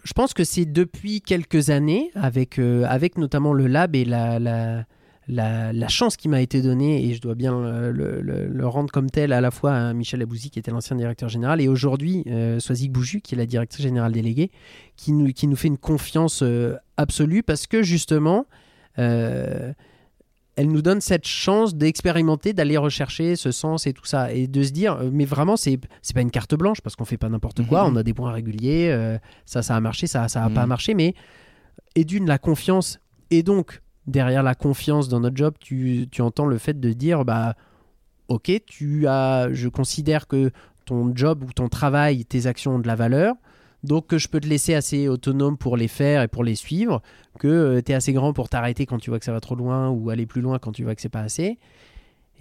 je 0.04 0.14
pense 0.14 0.34
que 0.34 0.44
c'est 0.44 0.66
depuis 0.66 1.22
quelques 1.22 1.70
années, 1.70 2.12
avec, 2.16 2.60
euh, 2.60 2.86
avec 2.88 3.18
notamment 3.18 3.54
le 3.54 3.68
lab 3.68 3.96
et 3.96 4.06
la, 4.06 4.40
la, 4.40 4.86
la, 5.28 5.74
la 5.74 5.88
chance 5.88 6.16
qui 6.16 6.30
m'a 6.30 6.42
été 6.42 6.62
donnée, 6.62 7.06
et 7.08 7.14
je 7.14 7.22
dois 7.22 7.36
bien 7.36 7.60
le, 7.62 7.92
le- 7.92 8.22
le- 8.22 8.48
le 8.48 8.68
rendre 8.68 8.92
comme 8.92 9.10
tel 9.10 9.34
à 9.34 9.42
la 9.42 9.52
fois 9.52 9.74
à 9.74 9.94
Michel 9.94 10.22
Abouzi, 10.22 10.50
qui 10.52 10.60
était 10.60 10.72
l'ancien 10.72 10.96
directeur 10.96 11.30
général, 11.30 11.62
et 11.62 11.68
aujourd'hui 11.68 12.24
euh, 12.28 12.60
Soazic 12.60 12.92
Bouju, 12.92 13.22
qui 13.22 13.36
est 13.36 13.38
la 13.38 13.46
directrice 13.46 13.82
générale 13.84 14.12
déléguée, 14.12 14.52
qui 14.96 15.12
nous, 15.12 15.32
qui 15.34 15.48
nous 15.48 15.56
fait 15.56 15.68
une 15.70 15.78
confiance 15.78 16.42
euh, 16.44 16.76
absolue 16.98 17.44
parce 17.44 17.68
que 17.68 17.84
justement, 17.84 18.46
elle 20.60 20.68
nous 20.68 20.82
donne 20.82 21.00
cette 21.00 21.26
chance 21.26 21.74
d'expérimenter, 21.74 22.52
d'aller 22.52 22.76
rechercher 22.76 23.38
ce 23.38 23.50
sens 23.52 23.88
et 23.88 23.94
tout 23.94 24.04
ça, 24.06 24.34
et 24.34 24.46
de 24.48 24.62
se 24.62 24.72
dire, 24.72 24.98
euh, 24.98 25.10
mais 25.12 25.24
vraiment, 25.24 25.56
c'est 25.56 25.80
pas 26.14 26.20
une 26.22 26.32
carte 26.32 26.54
blanche 26.56 26.82
parce 26.82 26.98
qu'on 26.98 27.06
fait 27.06 27.18
pas 27.18 27.30
n'importe 27.30 27.66
quoi, 27.66 27.86
Mhm. 27.88 27.94
on 27.94 27.96
a 27.96 28.04
des 28.04 28.14
points 28.14 28.34
réguliers, 28.34 28.90
euh, 28.92 29.18
ça, 29.46 29.62
ça 29.62 29.78
a 29.78 29.80
marché, 29.80 30.06
ça, 30.06 30.28
ça 30.28 30.44
a 30.44 30.50
Mhm. 30.50 30.56
pas 30.56 30.66
marché, 30.66 30.94
mais 30.96 31.14
et 31.96 32.04
d'une 32.04 32.28
la 32.28 32.38
confiance, 32.38 33.00
et 33.32 33.42
donc 33.42 33.82
derrière 34.06 34.44
la 34.44 34.54
confiance 34.54 35.08
dans 35.08 35.22
notre 35.22 35.38
job, 35.38 35.54
tu, 35.62 36.08
tu 36.12 36.22
entends 36.22 36.46
le 36.46 36.58
fait 36.58 36.78
de 36.78 36.92
dire, 36.92 37.24
bah, 37.24 37.56
ok, 38.28 38.52
tu 38.66 39.08
as, 39.08 39.48
je 39.54 39.70
considère 39.70 40.28
que 40.28 40.52
ton 40.86 41.16
job 41.16 41.44
ou 41.48 41.54
ton 41.54 41.70
travail, 41.70 42.26
tes 42.26 42.48
actions 42.48 42.76
ont 42.76 42.80
de 42.80 42.88
la 42.88 42.96
valeur. 42.96 43.36
Donc 43.84 44.08
que 44.08 44.18
je 44.18 44.28
peux 44.28 44.40
te 44.40 44.48
laisser 44.48 44.74
assez 44.74 45.08
autonome 45.08 45.58
pour 45.58 45.78
les 45.78 45.88
faire 45.88 46.22
et 46.22 46.28
pour 46.28 46.44
les 46.44 46.56
suivre, 46.56 47.02
que 47.40 47.80
tu 47.80 47.92
es 47.92 47.96
assez 47.96 48.14
grand 48.14 48.34
pour 48.34 48.50
t'arrêter 48.50 48.86
quand 48.86 48.98
tu 48.98 49.10
vois 49.10 49.20
que 49.20 49.26
ça 49.26 49.32
va 49.32 49.40
trop 49.40 49.56
loin 49.56 49.90
ou 49.90 50.10
aller 50.10 50.26
plus 50.26 50.42
loin 50.42 50.60
quand 50.60 50.72
tu 50.72 50.84
vois 50.84 50.96
que 50.96 51.02
c'est 51.02 51.10
pas 51.10 51.22
assez. 51.22 51.58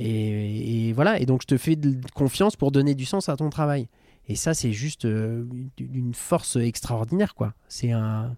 Et, 0.01 0.93
voilà, 0.93 1.19
et 1.21 1.27
donc 1.27 1.43
je 1.43 1.47
te 1.47 1.57
fais 1.57 1.77
confiance 2.15 2.57
pour 2.57 2.71
donner 2.71 2.95
du 2.95 3.05
sens 3.05 3.29
à 3.29 3.37
ton 3.37 3.51
travail. 3.51 3.89
Et 4.29 4.37
ça, 4.37 4.55
c'est 4.55 4.73
juste 4.73 5.07
euh, 5.07 5.45
d'une 5.77 6.15
force 6.15 6.57
extraordinaire, 6.57 7.35
quoi. 7.35 7.55
C'est 7.67 7.93
un, 7.93 8.37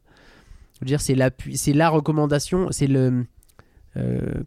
dire, 0.83 1.01
c'est 1.01 1.15
la, 1.15 1.31
c'est 1.55 1.73
la 1.73 1.89
recommandation, 1.89 2.69
c'est 2.71 2.87
le, 2.87 3.27
euh, 3.97 4.45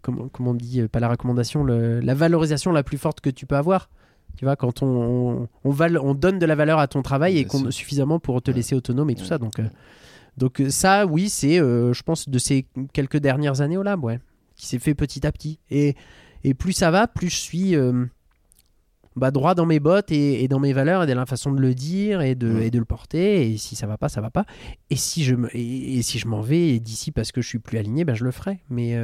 dit, 0.55 0.81
euh, 0.81 0.87
pas 0.87 0.99
la 0.99 1.09
recommandation, 1.09 1.63
la 1.65 2.13
valorisation 2.13 2.71
la 2.71 2.83
plus 2.83 2.97
forte 2.97 3.21
que 3.21 3.29
tu 3.29 3.45
peux 3.45 3.57
avoir. 3.57 3.89
Tu 4.37 4.45
vois, 4.45 4.55
quand 4.55 4.81
on, 4.81 4.87
on, 4.87 5.47
on, 5.63 5.69
val- 5.71 5.99
on 5.99 6.13
donne 6.15 6.39
de 6.39 6.45
la 6.45 6.55
valeur 6.55 6.79
à 6.79 6.87
ton 6.87 7.01
travail 7.01 7.37
et 7.37 7.45
qu'on 7.45 7.69
suffisamment 7.71 8.19
pour 8.19 8.41
te 8.41 8.51
laisser 8.51 8.75
autonome 8.75 9.09
et 9.09 9.15
tout 9.15 9.25
ça. 9.25 9.37
Donc, 9.37 9.59
euh, 9.59 9.67
donc 10.37 10.59
euh, 10.59 10.69
ça, 10.69 11.05
oui, 11.05 11.29
c'est, 11.29 11.59
euh, 11.59 11.93
je 11.93 12.03
pense, 12.03 12.27
de 12.27 12.39
ces 12.39 12.65
quelques 12.93 13.17
dernières 13.17 13.61
années 13.61 13.77
au 13.77 13.83
lab, 13.83 14.03
ouais, 14.03 14.19
qui 14.55 14.65
s'est 14.65 14.79
fait 14.79 14.95
petit 14.95 15.25
à 15.27 15.31
petit. 15.31 15.59
Et, 15.69 15.95
et 16.43 16.53
plus 16.53 16.73
ça 16.73 16.89
va, 16.91 17.07
plus 17.07 17.29
je 17.29 17.37
suis 17.37 17.75
euh, 17.75 18.05
bah, 19.15 19.29
droit 19.29 19.53
dans 19.53 19.67
mes 19.67 19.79
bottes 19.79 20.11
et, 20.11 20.43
et 20.43 20.47
dans 20.47 20.59
mes 20.59 20.73
valeurs 20.73 21.03
et 21.03 21.07
dans 21.07 21.15
la 21.15 21.27
façon 21.27 21.51
de 21.51 21.61
le 21.61 21.75
dire 21.75 22.21
et 22.21 22.33
de, 22.33 22.59
et 22.61 22.71
de 22.71 22.79
le 22.79 22.85
porter. 22.85 23.51
Et 23.51 23.57
si 23.57 23.75
ça 23.75 23.85
va 23.85 23.97
pas, 23.99 24.09
ça 24.09 24.19
va 24.21 24.31
pas. 24.31 24.45
Et 24.89 24.95
si 24.95 25.23
je, 25.23 25.35
me, 25.35 25.55
et, 25.55 25.97
et 25.99 26.01
si 26.01 26.17
je 26.17 26.27
m'en 26.27 26.41
vais 26.41 26.79
d'ici 26.79 27.11
parce 27.11 27.31
que 27.31 27.41
je 27.41 27.47
suis 27.47 27.59
plus 27.59 27.77
aligné, 27.77 28.03
ben, 28.03 28.15
je 28.15 28.23
le 28.23 28.31
ferai. 28.31 28.59
Mais 28.69 28.97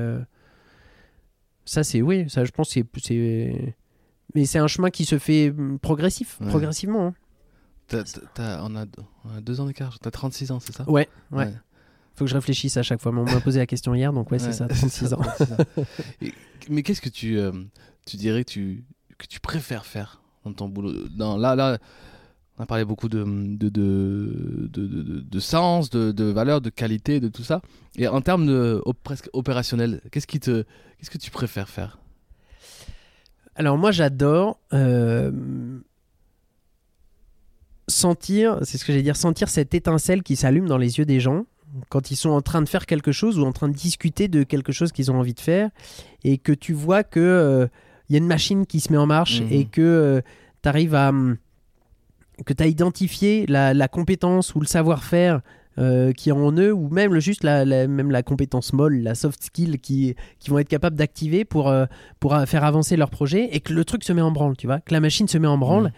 Ça, 1.65 1.83
c'est 1.83 2.01
oui, 2.01 2.25
ça, 2.29 2.45
je 2.45 2.51
pense, 2.51 2.71
c'est, 2.71 2.83
mais 4.35 4.45
c'est 4.45 4.59
un 4.59 4.67
chemin 4.67 4.89
qui 4.89 5.05
se 5.05 5.17
fait 5.19 5.49
hum, 5.51 5.79
progressif, 5.79 6.37
Ouais. 6.41 6.47
progressivement. 6.47 7.07
hein. 7.07 7.13
On, 7.91 8.75
a, 8.75 8.85
on 9.25 9.35
a 9.37 9.41
deux 9.41 9.59
ans 9.61 9.65
d'écart. 9.65 9.97
T'as 9.99 10.11
36 10.11 10.51
ans, 10.51 10.59
c'est 10.59 10.75
ça? 10.75 10.87
Ouais, 10.89 11.09
ouais, 11.31 11.51
Faut 12.15 12.25
que 12.25 12.29
je 12.29 12.35
réfléchisse 12.35 12.77
à 12.77 12.83
chaque 12.83 13.01
fois. 13.01 13.11
Mais 13.11 13.21
on 13.21 13.25
m'a 13.25 13.39
posé 13.41 13.57
la 13.59 13.65
question 13.65 13.95
hier, 13.95 14.13
donc 14.13 14.29
ouais, 14.31 14.37
c'est 14.39 14.47
Ouais, 14.47 14.53
ça, 14.53 14.67
36 14.69 15.13
ans. 15.13 15.17
36 15.21 15.53
ans. 15.53 15.57
Et- 16.21 16.33
mais 16.69 16.83
qu'est-ce 16.83 17.01
que 17.01 17.09
tu, 17.09 17.39
euh, 17.39 17.51
tu 18.05 18.17
dirais 18.17 18.43
que 18.43 18.51
tu, 18.51 18.83
que 19.17 19.25
tu 19.25 19.39
préfères 19.39 19.85
faire 19.87 20.21
dans 20.45 20.53
ton 20.53 20.69
boulot? 20.69 20.93
Dans, 21.17 21.35
Là, 21.37 21.55
là, 21.55 21.79
on 22.59 22.63
a 22.63 22.65
parlé 22.67 22.85
beaucoup 22.85 23.09
de, 23.09 23.23
de, 23.23 23.69
de, 23.69 24.69
de, 24.71 24.85
de- 24.85 25.19
de 25.21 25.39
sens, 25.39 25.89
de, 25.89 26.11
de 26.11 26.25
valeur, 26.25 26.61
de 26.61 26.69
qualité, 26.69 27.19
de 27.19 27.29
tout 27.29 27.43
ça. 27.43 27.61
Et 27.95 28.07
en 28.07 28.21
termes 28.21 28.45
de, 28.45 28.79
op- 28.85 28.99
presque 29.03 29.29
opérationnel, 29.33 30.01
qu'est-ce, 30.11 30.27
qui 30.27 30.39
te, 30.39 30.63
qu'est-ce 30.99 31.09
que 31.09 31.17
tu 31.17 31.31
préfères 31.31 31.69
faire? 31.69 31.97
Alors 33.59 33.77
moi 33.77 33.91
j'adore 33.91 34.57
euh, 34.73 35.31
sentir, 37.87 38.57
c'est 38.63 38.77
ce 38.77 38.85
que 38.85 38.91
j'allais 38.91 39.03
dire, 39.03 39.15
sentir 39.17 39.49
cette 39.49 39.73
étincelle 39.73 40.23
qui 40.23 40.35
s'allume 40.35 40.65
dans 40.67 40.77
les 40.77 40.97
yeux 40.97 41.05
des 41.05 41.19
gens 41.19 41.45
quand 41.89 42.09
ils 42.09 42.15
sont 42.15 42.29
en 42.31 42.41
train 42.41 42.61
de 42.63 42.69
faire 42.69 42.85
quelque 42.87 43.11
chose 43.11 43.37
ou 43.37 43.45
en 43.45 43.51
train 43.51 43.67
de 43.67 43.73
discuter 43.75 44.27
de 44.27 44.41
quelque 44.43 44.71
chose 44.71 44.91
qu'ils 44.91 45.11
ont 45.11 45.19
envie 45.19 45.35
de 45.35 45.39
faire 45.39 45.69
et 46.23 46.37
que 46.39 46.51
tu 46.51 46.73
vois 46.73 47.03
que 47.03 47.19
euh, 47.19 47.67
il 48.09 48.13
y 48.13 48.15
a 48.15 48.19
une 48.19 48.27
machine 48.27 48.65
qui 48.65 48.79
se 48.79 48.91
met 48.91 48.97
en 48.97 49.05
marche 49.05 49.41
Mhm. 49.41 49.47
et 49.51 49.65
que 49.65 50.23
tu 50.63 50.69
arrives 50.69 50.95
à 50.95 51.09
hum, 51.09 51.37
que 52.45 52.53
tu 52.53 52.63
as 52.63 52.67
identifié 52.67 53.45
la, 53.47 53.73
la 53.73 53.87
compétence 53.89 54.55
ou 54.55 54.61
le 54.61 54.65
savoir-faire 54.65 55.41
euh, 55.79 56.11
qui 56.11 56.29
est 56.29 56.33
en 56.33 56.51
eux 56.57 56.73
ou 56.73 56.89
même 56.89 57.13
le, 57.13 57.19
juste 57.19 57.43
la, 57.43 57.63
la- 57.65 57.87
même 57.87 58.11
la 58.11 58.21
compétence 58.21 58.73
molle, 58.73 58.97
la 59.01 59.15
soft 59.15 59.41
skill 59.41 59.79
qui, 59.79 60.15
qui 60.39 60.49
vont 60.49 60.59
être 60.59 60.67
capables 60.67 60.95
d'activer 60.97 61.45
pour, 61.45 61.69
euh, 61.69 61.85
pour 62.19 62.35
euh, 62.35 62.45
faire 62.45 62.63
avancer 62.65 62.97
leur 62.97 63.09
projet 63.09 63.49
et 63.55 63.59
que 63.61 63.73
le 63.73 63.85
truc 63.85 64.03
se 64.03 64.11
met 64.13 64.21
en 64.21 64.31
branle, 64.31 64.57
tu 64.57 64.67
vois, 64.67 64.79
que 64.81 64.93
la 64.93 64.99
machine 64.99 65.27
se 65.27 65.37
met 65.37 65.47
en 65.47 65.57
branle. 65.57 65.91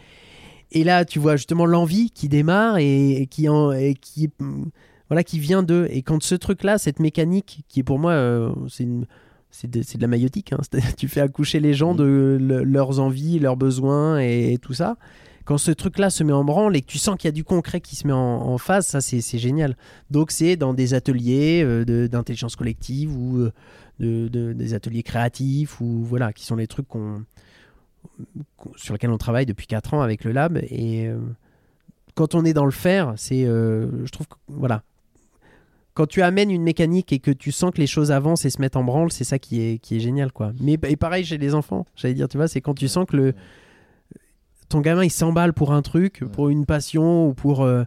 Et 0.72 0.84
là, 0.84 1.04
tu 1.04 1.20
vois 1.20 1.36
justement 1.36 1.66
l'envie 1.66 2.12
qui 2.12 2.30
démarre 2.30 2.78
et, 2.78 3.12
et 3.24 3.28
qui, 3.28 3.50
en, 3.50 3.72
et 3.72 3.94
qui, 3.96 4.30
mm, 4.40 4.66
voilà, 5.10 5.24
qui 5.24 5.40
vient 5.40 5.64
d'eux. 5.64 5.88
Et 5.90 6.02
quand 6.02 6.22
ce 6.24 6.36
truc-là, 6.36 6.78
cette 6.78 7.00
mécanique, 7.00 7.64
qui 7.68 7.82
est 7.82 7.84
pour 7.84 8.00
moi, 8.00 8.12
euh, 8.14 8.52
c'est 8.70 8.84
une- 8.84 9.06
c'est 9.54 9.70
de, 9.70 9.80
de 9.82 10.02
la 10.02 10.08
maïotique, 10.08 10.54
hein. 10.54 10.60
Tu 10.98 11.10
fais 11.10 11.20
accoucher 11.20 11.60
les 11.60 11.74
gens 11.74 11.94
de 11.94 12.38
le- 12.40 12.64
leurs 12.64 13.02
envies, 13.02 13.38
leurs 13.40 13.58
besoins 13.58 14.22
et, 14.22 14.54
et 14.54 14.58
tout 14.60 14.74
ça. 14.74 14.96
Quand 15.52 15.58
ce 15.58 15.72
truc-là 15.72 16.10
se 16.10 16.24
met 16.24 16.32
en 16.32 16.46
branle 16.46 16.78
et 16.78 16.82
que 16.82 16.88
tu 16.88 16.98
sens 16.98 17.18
qu'il 17.18 17.28
y 17.28 17.34
a 17.34 17.34
du 17.34 17.44
concret 17.44 17.82
qui 17.82 17.98
se 17.98 18.08
met 18.08 18.14
en, 18.14 18.18
en 18.18 18.58
phase, 18.58 18.88
ça 18.88 19.02
c'est 19.02 19.38
génial. 19.38 19.76
Donc 20.10 20.32
c'est 20.32 20.56
dans 20.56 20.74
des 20.74 20.94
ateliers 20.94 21.62
euh, 21.62 22.08
d'intelligence 22.08 22.56
collective 22.56 23.14
ou 23.18 23.38
euh, 23.40 23.52
de, 24.00 24.30
de- 24.30 24.54
des 24.54 24.74
ateliers 24.74 25.04
créatifs 25.04 25.82
ou 25.82 26.06
voilà, 26.06 26.32
qui 26.32 26.46
sont 26.46 26.56
les 26.56 26.68
trucs 26.68 26.88
sur 28.78 28.94
lesquels 28.94 29.10
on 29.10 29.18
travaille 29.18 29.46
depuis 29.46 29.68
4 29.68 29.94
ans 29.94 30.00
avec 30.02 30.24
le 30.24 30.32
lab. 30.32 30.58
Et 30.70 31.08
euh, 31.08 31.20
quand 32.16 32.34
on 32.34 32.46
est 32.46 32.54
dans 32.54 32.64
le 32.64 32.72
faire, 32.72 33.16
c'est, 33.18 33.44
je 33.44 34.10
trouve 34.10 34.28
que 34.30 34.36
voilà, 34.48 34.84
quand 35.96 36.08
tu 36.08 36.22
amènes 36.22 36.50
une 36.50 36.64
mécanique 36.64 37.12
et 37.12 37.20
que 37.20 37.32
tu 37.32 37.52
sens 37.52 37.72
que 37.72 37.82
les 37.82 37.88
choses 37.88 38.14
avancent 38.14 38.46
et 38.46 38.50
se 38.52 38.62
mettent 38.62 38.78
en 38.78 38.86
branle, 38.86 39.12
c'est 39.12 39.26
ça 39.26 39.38
qui 39.38 39.60
est, 39.60 39.80
qui 39.80 39.98
est 39.98 40.00
génial, 40.00 40.32
quoi. 40.32 40.54
Mais 40.62 40.78
et 40.88 40.96
pareil 40.96 41.26
chez 41.26 41.38
les 41.38 41.54
enfants, 41.54 41.86
j'allais 41.98 42.14
dire, 42.14 42.30
tu 42.30 42.38
vois, 42.38 42.48
c'est 42.48 42.62
quand 42.62 42.74
tu 42.74 42.88
sens 42.88 43.06
que 43.06 43.18
le 43.18 43.34
ton 44.72 44.82
gamin 44.82 45.04
il 45.04 45.10
s'emballe 45.12 45.54
pour 45.54 45.72
un 45.74 45.82
truc, 45.82 46.24
pour 46.32 46.50
une 46.50 46.66
passion 46.66 47.28
ou 47.30 47.34
pour, 47.34 47.62
euh, 47.64 47.84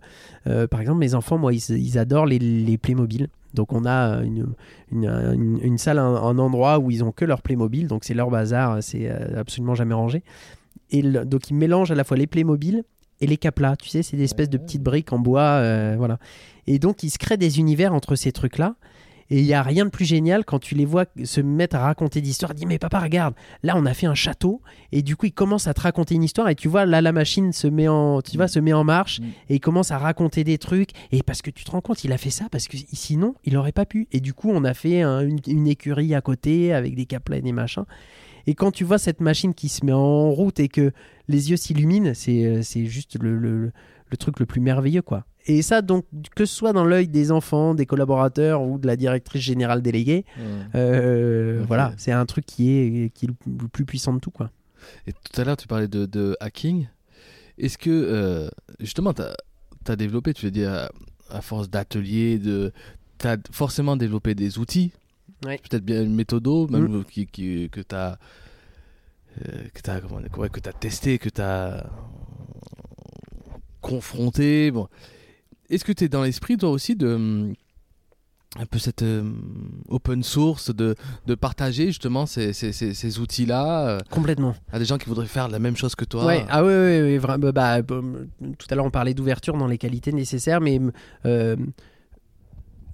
euh, 0.47 0.66
par 0.66 0.80
exemple, 0.80 0.99
mes 1.01 1.14
enfants, 1.14 1.39
moi, 1.39 1.53
ils, 1.53 1.70
ils 1.70 1.99
adorent 1.99 2.26
les, 2.26 2.39
les 2.39 2.78
Playmobil. 2.78 3.28
Donc 3.55 3.72
on 3.72 3.85
a 3.87 4.22
une, 4.24 4.47
une, 4.91 5.05
une- 5.09 5.61
une 5.62 5.78
salle, 5.78 5.99
un, 5.99 6.14
un 6.14 6.39
endroit 6.39 6.78
où 6.80 6.91
ils 6.91 7.05
ont 7.05 7.12
que 7.12 7.24
leur 7.24 7.41
Playmobil, 7.41 7.87
donc 7.87 8.05
c'est 8.05 8.14
leur 8.14 8.28
bazar, 8.30 8.82
c'est 8.82 9.09
euh, 9.09 9.41
absolument 9.41 9.74
jamais 9.76 9.95
rangé. 9.95 10.22
Et 10.91 11.03
le- 11.03 11.24
donc 11.24 11.51
ils 11.51 11.55
mélangent 11.55 11.93
à 11.93 11.95
la 11.95 12.03
fois 12.05 12.16
les 12.16 12.26
Playmobil 12.26 12.82
et 13.20 13.26
les 13.28 13.37
caplas, 13.37 13.76
tu 13.76 13.89
sais, 13.89 14.03
c'est 14.03 14.16
des 14.16 14.24
espèces 14.24 14.51
de 14.51 14.59
petites 14.59 14.82
briques 14.82 15.12
en 15.12 15.20
bois, 15.20 15.41
euh, 15.61 15.95
voilà. 15.97 16.18
Et 16.66 16.78
donc 16.80 17.03
ils 17.05 17.11
se 17.11 17.18
créent 17.18 17.37
des 17.37 17.59
univers 17.61 17.95
entre 17.95 18.16
ces 18.16 18.32
trucs-là. 18.32 18.74
Et 19.30 19.38
il 19.40 19.44
y 19.46 19.54
a 19.54 19.62
rien 19.62 19.84
de 19.86 19.90
plus 19.90 20.04
génial 20.04 20.44
quand 20.44 20.58
tu 20.58 20.74
les 20.74 20.84
vois 20.84 21.06
se 21.24 21.40
mettre 21.40 21.76
à 21.76 21.80
raconter 21.80 22.20
des 22.20 22.28
histoires. 22.28 22.52
Dis 22.54 22.66
mais 22.66 22.78
papa 22.78 23.00
regarde, 23.00 23.34
là 23.62 23.74
on 23.76 23.86
a 23.86 23.94
fait 23.94 24.06
un 24.06 24.14
château 24.14 24.60
et 24.92 25.02
du 25.02 25.16
coup 25.16 25.26
ils 25.26 25.32
commencent 25.32 25.66
à 25.66 25.72
te 25.74 25.80
raconter 25.80 26.14
une 26.14 26.22
histoire 26.22 26.48
et 26.50 26.54
tu 26.54 26.68
vois 26.68 26.84
là 26.84 27.00
la 27.00 27.12
machine 27.12 27.52
se 27.52 27.66
met 27.66 27.88
en, 27.88 28.20
tu 28.22 28.36
vois, 28.36 28.48
se 28.48 28.58
met 28.58 28.72
en 28.72 28.84
marche 28.84 29.20
Mm. 29.20 29.24
et 29.48 29.54
il 29.56 29.60
commence 29.60 29.90
à 29.92 29.98
raconter 29.98 30.44
des 30.44 30.58
trucs 30.58 30.90
et 31.12 31.22
parce 31.22 31.40
que 31.42 31.50
tu 31.50 31.64
te 31.64 31.70
rends 31.70 31.80
compte 31.80 32.04
il 32.04 32.12
a 32.12 32.18
fait 32.18 32.30
ça 32.30 32.46
parce 32.50 32.68
que 32.68 32.76
sinon 32.92 33.34
il 33.44 33.56
aurait 33.56 33.72
pas 33.72 33.86
pu 33.86 34.08
et 34.12 34.20
du 34.20 34.34
coup 34.34 34.50
on 34.50 34.64
a 34.64 34.74
fait 34.74 35.02
un- 35.02 35.20
une, 35.26 35.38
une 35.46 35.66
écurie 35.68 36.14
à 36.14 36.20
côté 36.20 36.72
avec 36.72 36.94
des 36.94 37.06
caplas 37.06 37.36
et 37.38 37.42
des 37.42 37.52
machins 37.52 37.84
et 38.46 38.54
quand 38.54 38.70
tu 38.72 38.84
vois 38.84 38.98
cette 38.98 39.20
machine 39.20 39.54
qui 39.54 39.68
se 39.68 39.84
met 39.86 39.92
en 39.92 40.30
route 40.30 40.60
et 40.60 40.68
que 40.68 40.92
les 41.28 41.50
yeux 41.50 41.56
s'illuminent 41.56 42.12
c'est 42.14 42.44
euh, 42.44 42.62
c'est 42.62 42.84
juste 42.86 43.16
le, 43.22 43.38
le- 43.38 43.72
le 44.10 44.16
truc 44.16 44.38
le 44.38 44.46
plus 44.46 44.60
merveilleux 44.60 45.02
quoi 45.02 45.24
et 45.47 45.62
ça 45.62 45.82
donc 45.82 46.05
que 46.34 46.45
ce 46.47 46.55
soit 46.55 46.72
dans 46.72 46.84
l'œil 46.84 47.09
des 47.09 47.30
enfants 47.30 47.74
des 47.74 47.86
collaborateurs 47.86 48.62
ou 48.62 48.78
de 48.78 48.86
la 48.86 48.97
directrice 48.97 49.42
générale 49.42 49.82
déléguée 49.82 50.24
euh, 50.74 51.61
Ok. 51.61 51.66
voilà 51.68 51.92
c'est 51.97 52.12
un 52.12 52.24
truc 52.26 52.47
qui 52.47 52.70
est 52.70 53.11
qui 53.14 53.26
est 53.26 53.30
le 53.47 53.68
plus 53.68 53.84
puissant 53.84 54.12
de 54.14 54.20
tout 54.20 54.30
quoi 54.30 54.51
Et 55.07 55.12
tout 55.12 55.40
à 55.40 55.45
l'heure, 55.45 55.57
tu 55.57 55.66
parlais 55.66 55.88
de, 55.88 56.05
de 56.05 56.36
hacking. 56.40 56.88
Est-ce 57.57 57.78
que, 57.78 57.88
euh, 57.90 58.49
justement, 58.80 59.14
tu 59.14 59.22
as, 59.92 59.97
développé, 59.97 60.34
tu 60.34 60.45
l'as 60.45 60.51
dit, 60.51 60.64
à, 60.66 60.90
à 61.30 61.40
force 61.40 61.70
d'ateliers, 61.70 62.38
tu 63.18 63.26
as 63.26 63.38
forcément 63.51 63.97
développé 63.97 64.34
des 64.34 64.59
outils, 64.59 64.92
Ouais. 65.47 65.57
peut-être 65.59 65.84
bien 65.84 66.03
une 66.03 66.14
méthodo, 66.14 66.68
même 66.68 67.03
qui, 67.05 67.26
qui- 67.26 67.70
que 67.70 67.80
tu 67.80 67.95
as, 67.95 68.18
que 69.74 69.80
tu 69.82 69.90
as, 69.90 70.01
ouais, 70.36 70.51
testé, 70.80 71.18
que 71.18 71.30
tu 71.30 71.40
as 71.40 71.86
confronté. 73.80 74.70
Bon. 74.70 74.88
Est-ce 75.74 75.84
que 75.84 75.92
tu 75.92 76.04
es 76.04 76.08
dans 76.08 76.22
l'esprit, 76.22 76.56
toi 76.56 76.70
aussi, 76.70 76.94
de 76.96 77.14
hum, 77.14 77.52
un 78.58 78.66
peu 78.66 78.78
cette 78.78 79.02
euh, 79.02 79.28
open 79.88 80.22
source, 80.22 80.72
de, 80.72 80.94
de 81.26 81.34
partager 81.34 81.86
justement 81.86 82.24
ces, 82.24 82.52
ces, 82.52 82.70
ces- 82.72 82.94
ces 82.94 83.18
outils-là 83.18 83.88
euh, 83.88 83.98
complètement 84.10 84.54
à 84.72 84.78
des 84.78 84.84
gens 84.84 84.96
qui 84.96 85.08
voudraient 85.08 85.26
faire 85.26 85.48
la 85.48 85.58
même 85.58 85.76
chose 85.76 85.96
que 85.96 86.04
toi? 86.04 86.24
Ouais, 86.24 86.44
ah 86.48 86.62
ouais, 86.62 86.68
ouais, 87.02 87.18
vraiment. 87.18 87.50
Bah, 87.50 87.82
bah, 87.82 88.00
tout 88.56 88.66
à 88.70 88.74
l'heure, 88.76 88.84
on 88.84 88.90
parlait 88.90 89.12
d'ouverture 89.14 89.56
dans 89.56 89.66
les 89.66 89.76
qualités 89.78 90.12
nécessaires, 90.12 90.60
mais 90.60 90.80
euh, 91.26 91.56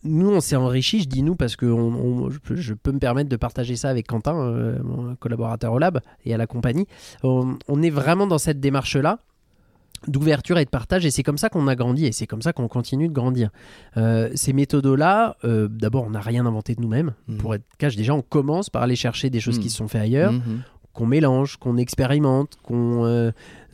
nous, 0.03 0.31
on 0.31 0.41
s'est 0.41 0.57
enrichi. 0.57 1.01
Je 1.03 1.09
dis 1.09 1.23
nous 1.23 1.37
parce 1.37 1.57
que 1.57 1.67
on- 1.67 1.93
on- 2.25 2.31
je, 2.31 2.39
peux, 2.39 2.57
je 2.57 2.73
peux 2.73 2.93
me 2.93 2.99
permettre 2.99 3.29
de 3.29 3.37
partager 3.37 3.77
ça 3.77 3.91
avec 3.91 4.07
Quentin, 4.07 4.35
euh, 4.39 4.79
mon 4.83 5.15
collaborateur 5.17 5.75
au 5.75 5.79
lab 5.79 6.01
et 6.25 6.33
à 6.33 6.39
la 6.39 6.47
compagnie. 6.47 6.87
On, 7.23 7.59
on 7.69 7.83
est 7.83 7.91
vraiment 7.91 8.27
dans 8.27 8.39
cette 8.39 8.61
démarche-là 8.61 9.19
d'ouverture 10.09 10.59
et 10.59 10.65
de 10.65 10.71
partage 10.71 11.05
et 11.05 11.11
c'est 11.11 11.23
comme 11.23 11.37
ça 11.39 11.49
qu'on 11.51 11.69
a 11.69 11.75
grandi 11.77 12.07
et 12.07 12.13
c'est 12.13 12.27
comme 12.27 12.43
ça 12.43 12.53
qu'on 12.53 12.69
continue 12.69 13.09
de 13.09 13.13
grandir. 13.13 13.51
Euh, 13.97 14.31
ces 14.35 14.53
méthodes-là, 14.53 15.37
euh, 15.45 15.69
d'abord, 15.71 16.05
on 16.05 16.11
n'a 16.11 16.21
rien 16.21 16.47
inventé 16.47 16.75
de 16.75 16.81
nous-mêmes. 16.81 17.13
Mhm. 17.29 17.37
Pour 17.39 17.55
être 17.55 17.65
cash, 17.79 17.97
déjà, 17.97 18.15
on 18.15 18.23
commence 18.23 18.71
par 18.71 18.83
aller 18.83 18.97
chercher 18.97 19.29
des 19.31 19.41
choses 19.41 19.57
Mhm. 19.59 19.63
qui 19.63 19.71
se 19.71 19.77
sont 19.77 19.89
faites 19.89 20.03
ailleurs 20.03 20.33
Mhm. 20.33 20.63
qu'on 20.93 21.07
mélange, 21.07 21.57
qu'on 21.59 21.77
expérimente, 21.77 22.57
qu'on 22.63 23.05
euh, 23.05 23.31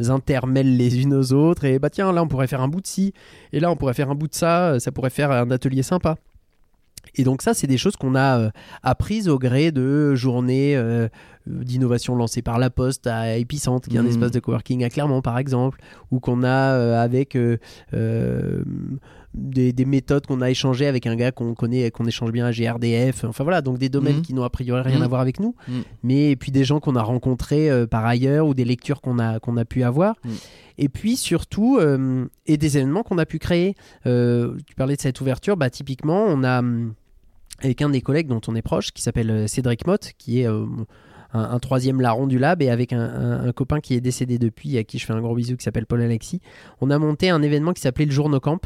intermêle 0.08 0.76
les 0.76 1.00
unes 1.00 1.14
aux 1.14 1.32
autres. 1.32 1.64
Et 1.64 1.78
bah 1.78 1.90
tiens, 1.90 2.12
là 2.12 2.22
on 2.22 2.28
pourrait 2.28 2.46
faire 2.46 2.60
un 2.60 2.68
bout 2.68 2.80
de 2.80 2.86
ci, 2.86 3.12
et 3.52 3.60
là 3.60 3.70
on 3.70 3.76
pourrait 3.76 3.94
faire 3.94 4.10
un 4.10 4.14
bout 4.14 4.28
de 4.28 4.34
ça, 4.34 4.78
ça 4.80 4.92
pourrait 4.92 5.10
faire 5.10 5.30
un 5.30 5.50
atelier 5.50 5.82
sympa. 5.82 6.16
Et 7.16 7.24
donc 7.24 7.42
ça, 7.42 7.54
c'est 7.54 7.66
des 7.66 7.78
choses 7.78 7.96
qu'on 7.96 8.14
a 8.14 8.38
euh, 8.38 8.50
apprises 8.82 9.28
au 9.28 9.38
gré 9.38 9.72
de 9.72 10.14
journées 10.14 10.76
euh, 10.76 11.08
d'innovation 11.46 12.14
lancées 12.14 12.42
par 12.42 12.58
La 12.58 12.70
Poste 12.70 13.06
à 13.06 13.36
Épicentre, 13.36 13.88
qui 13.88 13.96
est 13.96 13.98
un 13.98 14.02
Mhm. 14.02 14.08
espace 14.08 14.30
de 14.32 14.40
coworking 14.40 14.84
à 14.84 14.90
Clermont 14.90 15.22
par 15.22 15.38
exemple, 15.38 15.80
ou 16.10 16.20
qu'on 16.20 16.42
a 16.42 16.72
euh, 16.74 17.02
avec 17.02 17.36
des, 19.34 19.72
des 19.72 19.84
méthodes 19.84 20.26
qu'on 20.26 20.40
a 20.40 20.50
échangées 20.50 20.86
avec 20.86 21.06
un 21.06 21.14
gars 21.14 21.30
qu'on 21.30 21.54
connaît, 21.54 21.90
qu'on 21.90 22.06
échange 22.06 22.32
bien 22.32 22.46
à 22.46 22.52
GRDF. 22.52 23.24
Enfin 23.24 23.44
voilà, 23.44 23.60
donc 23.60 23.78
des 23.78 23.88
domaines 23.88 24.16
Mhm. 24.16 24.22
qui 24.22 24.34
n'ont 24.34 24.44
a 24.44 24.50
priori 24.50 24.80
rien 24.82 24.96
Mhm. 24.98 25.02
à 25.02 25.08
voir 25.08 25.20
avec 25.20 25.40
nous 25.40 25.54
mais 26.02 26.30
et 26.30 26.36
puis 26.36 26.52
des 26.52 26.64
gens 26.64 26.80
qu'on 26.80 26.96
a 26.96 27.02
rencontrés 27.02 27.70
euh, 27.70 27.86
par 27.86 28.04
ailleurs 28.06 28.46
ou 28.46 28.54
des 28.54 28.64
lectures 28.64 29.00
qu'on 29.00 29.18
a, 29.18 29.38
qu'on 29.40 29.56
a 29.56 29.64
pu 29.64 29.82
avoir. 29.82 30.16
Et 30.78 30.88
puis 30.88 31.16
surtout, 31.16 31.78
euh, 31.80 32.26
et 32.46 32.56
des 32.58 32.76
événements 32.78 33.02
qu'on 33.02 33.18
a 33.18 33.24
pu 33.26 33.38
créer. 33.38 33.74
Euh, 34.06 34.56
tu 34.66 34.74
parlais 34.74 34.96
de 34.96 35.00
cette 35.00 35.20
ouverture, 35.20 35.56
bah, 35.56 35.70
typiquement, 35.70 36.24
on 36.28 36.42
a, 36.44 36.58
hum, 36.60 36.92
avec 37.62 37.82
un 37.82 37.90
des 37.90 38.00
collègues 38.00 38.28
dont 38.28 38.40
on 38.48 38.54
est 38.54 38.62
proche, 38.62 38.92
qui 38.92 39.02
s'appelle 39.02 39.30
euh, 39.30 39.46
Cédric 39.46 39.86
Mott, 39.86 40.12
qui 40.18 40.40
est 40.40 40.48
euh, 40.48 40.66
un, 41.32 41.40
un 41.42 41.58
troisième 41.58 42.00
larron 42.00 42.26
du 42.26 42.38
lab, 42.38 42.62
et 42.62 42.70
avec 42.70 42.92
un, 42.92 43.00
un- 43.00 43.48
un 43.48 43.52
copain 43.52 43.80
qui 43.80 43.94
est 43.94 44.00
décédé 44.00 44.38
depuis, 44.38 44.78
à 44.78 44.84
qui 44.84 44.98
je 44.98 45.06
fais 45.06 45.12
un 45.12 45.20
gros 45.20 45.34
bisou, 45.34 45.56
qui 45.56 45.64
s'appelle 45.64 45.86
Paul 45.86 46.02
Alexis, 46.02 46.40
on 46.80 46.90
a 46.90 46.98
monté 46.98 47.30
un 47.30 47.42
événement 47.42 47.72
qui 47.72 47.82
s'appelait 47.82 48.06
le 48.06 48.12
Journaux 48.12 48.40
Camp, 48.40 48.64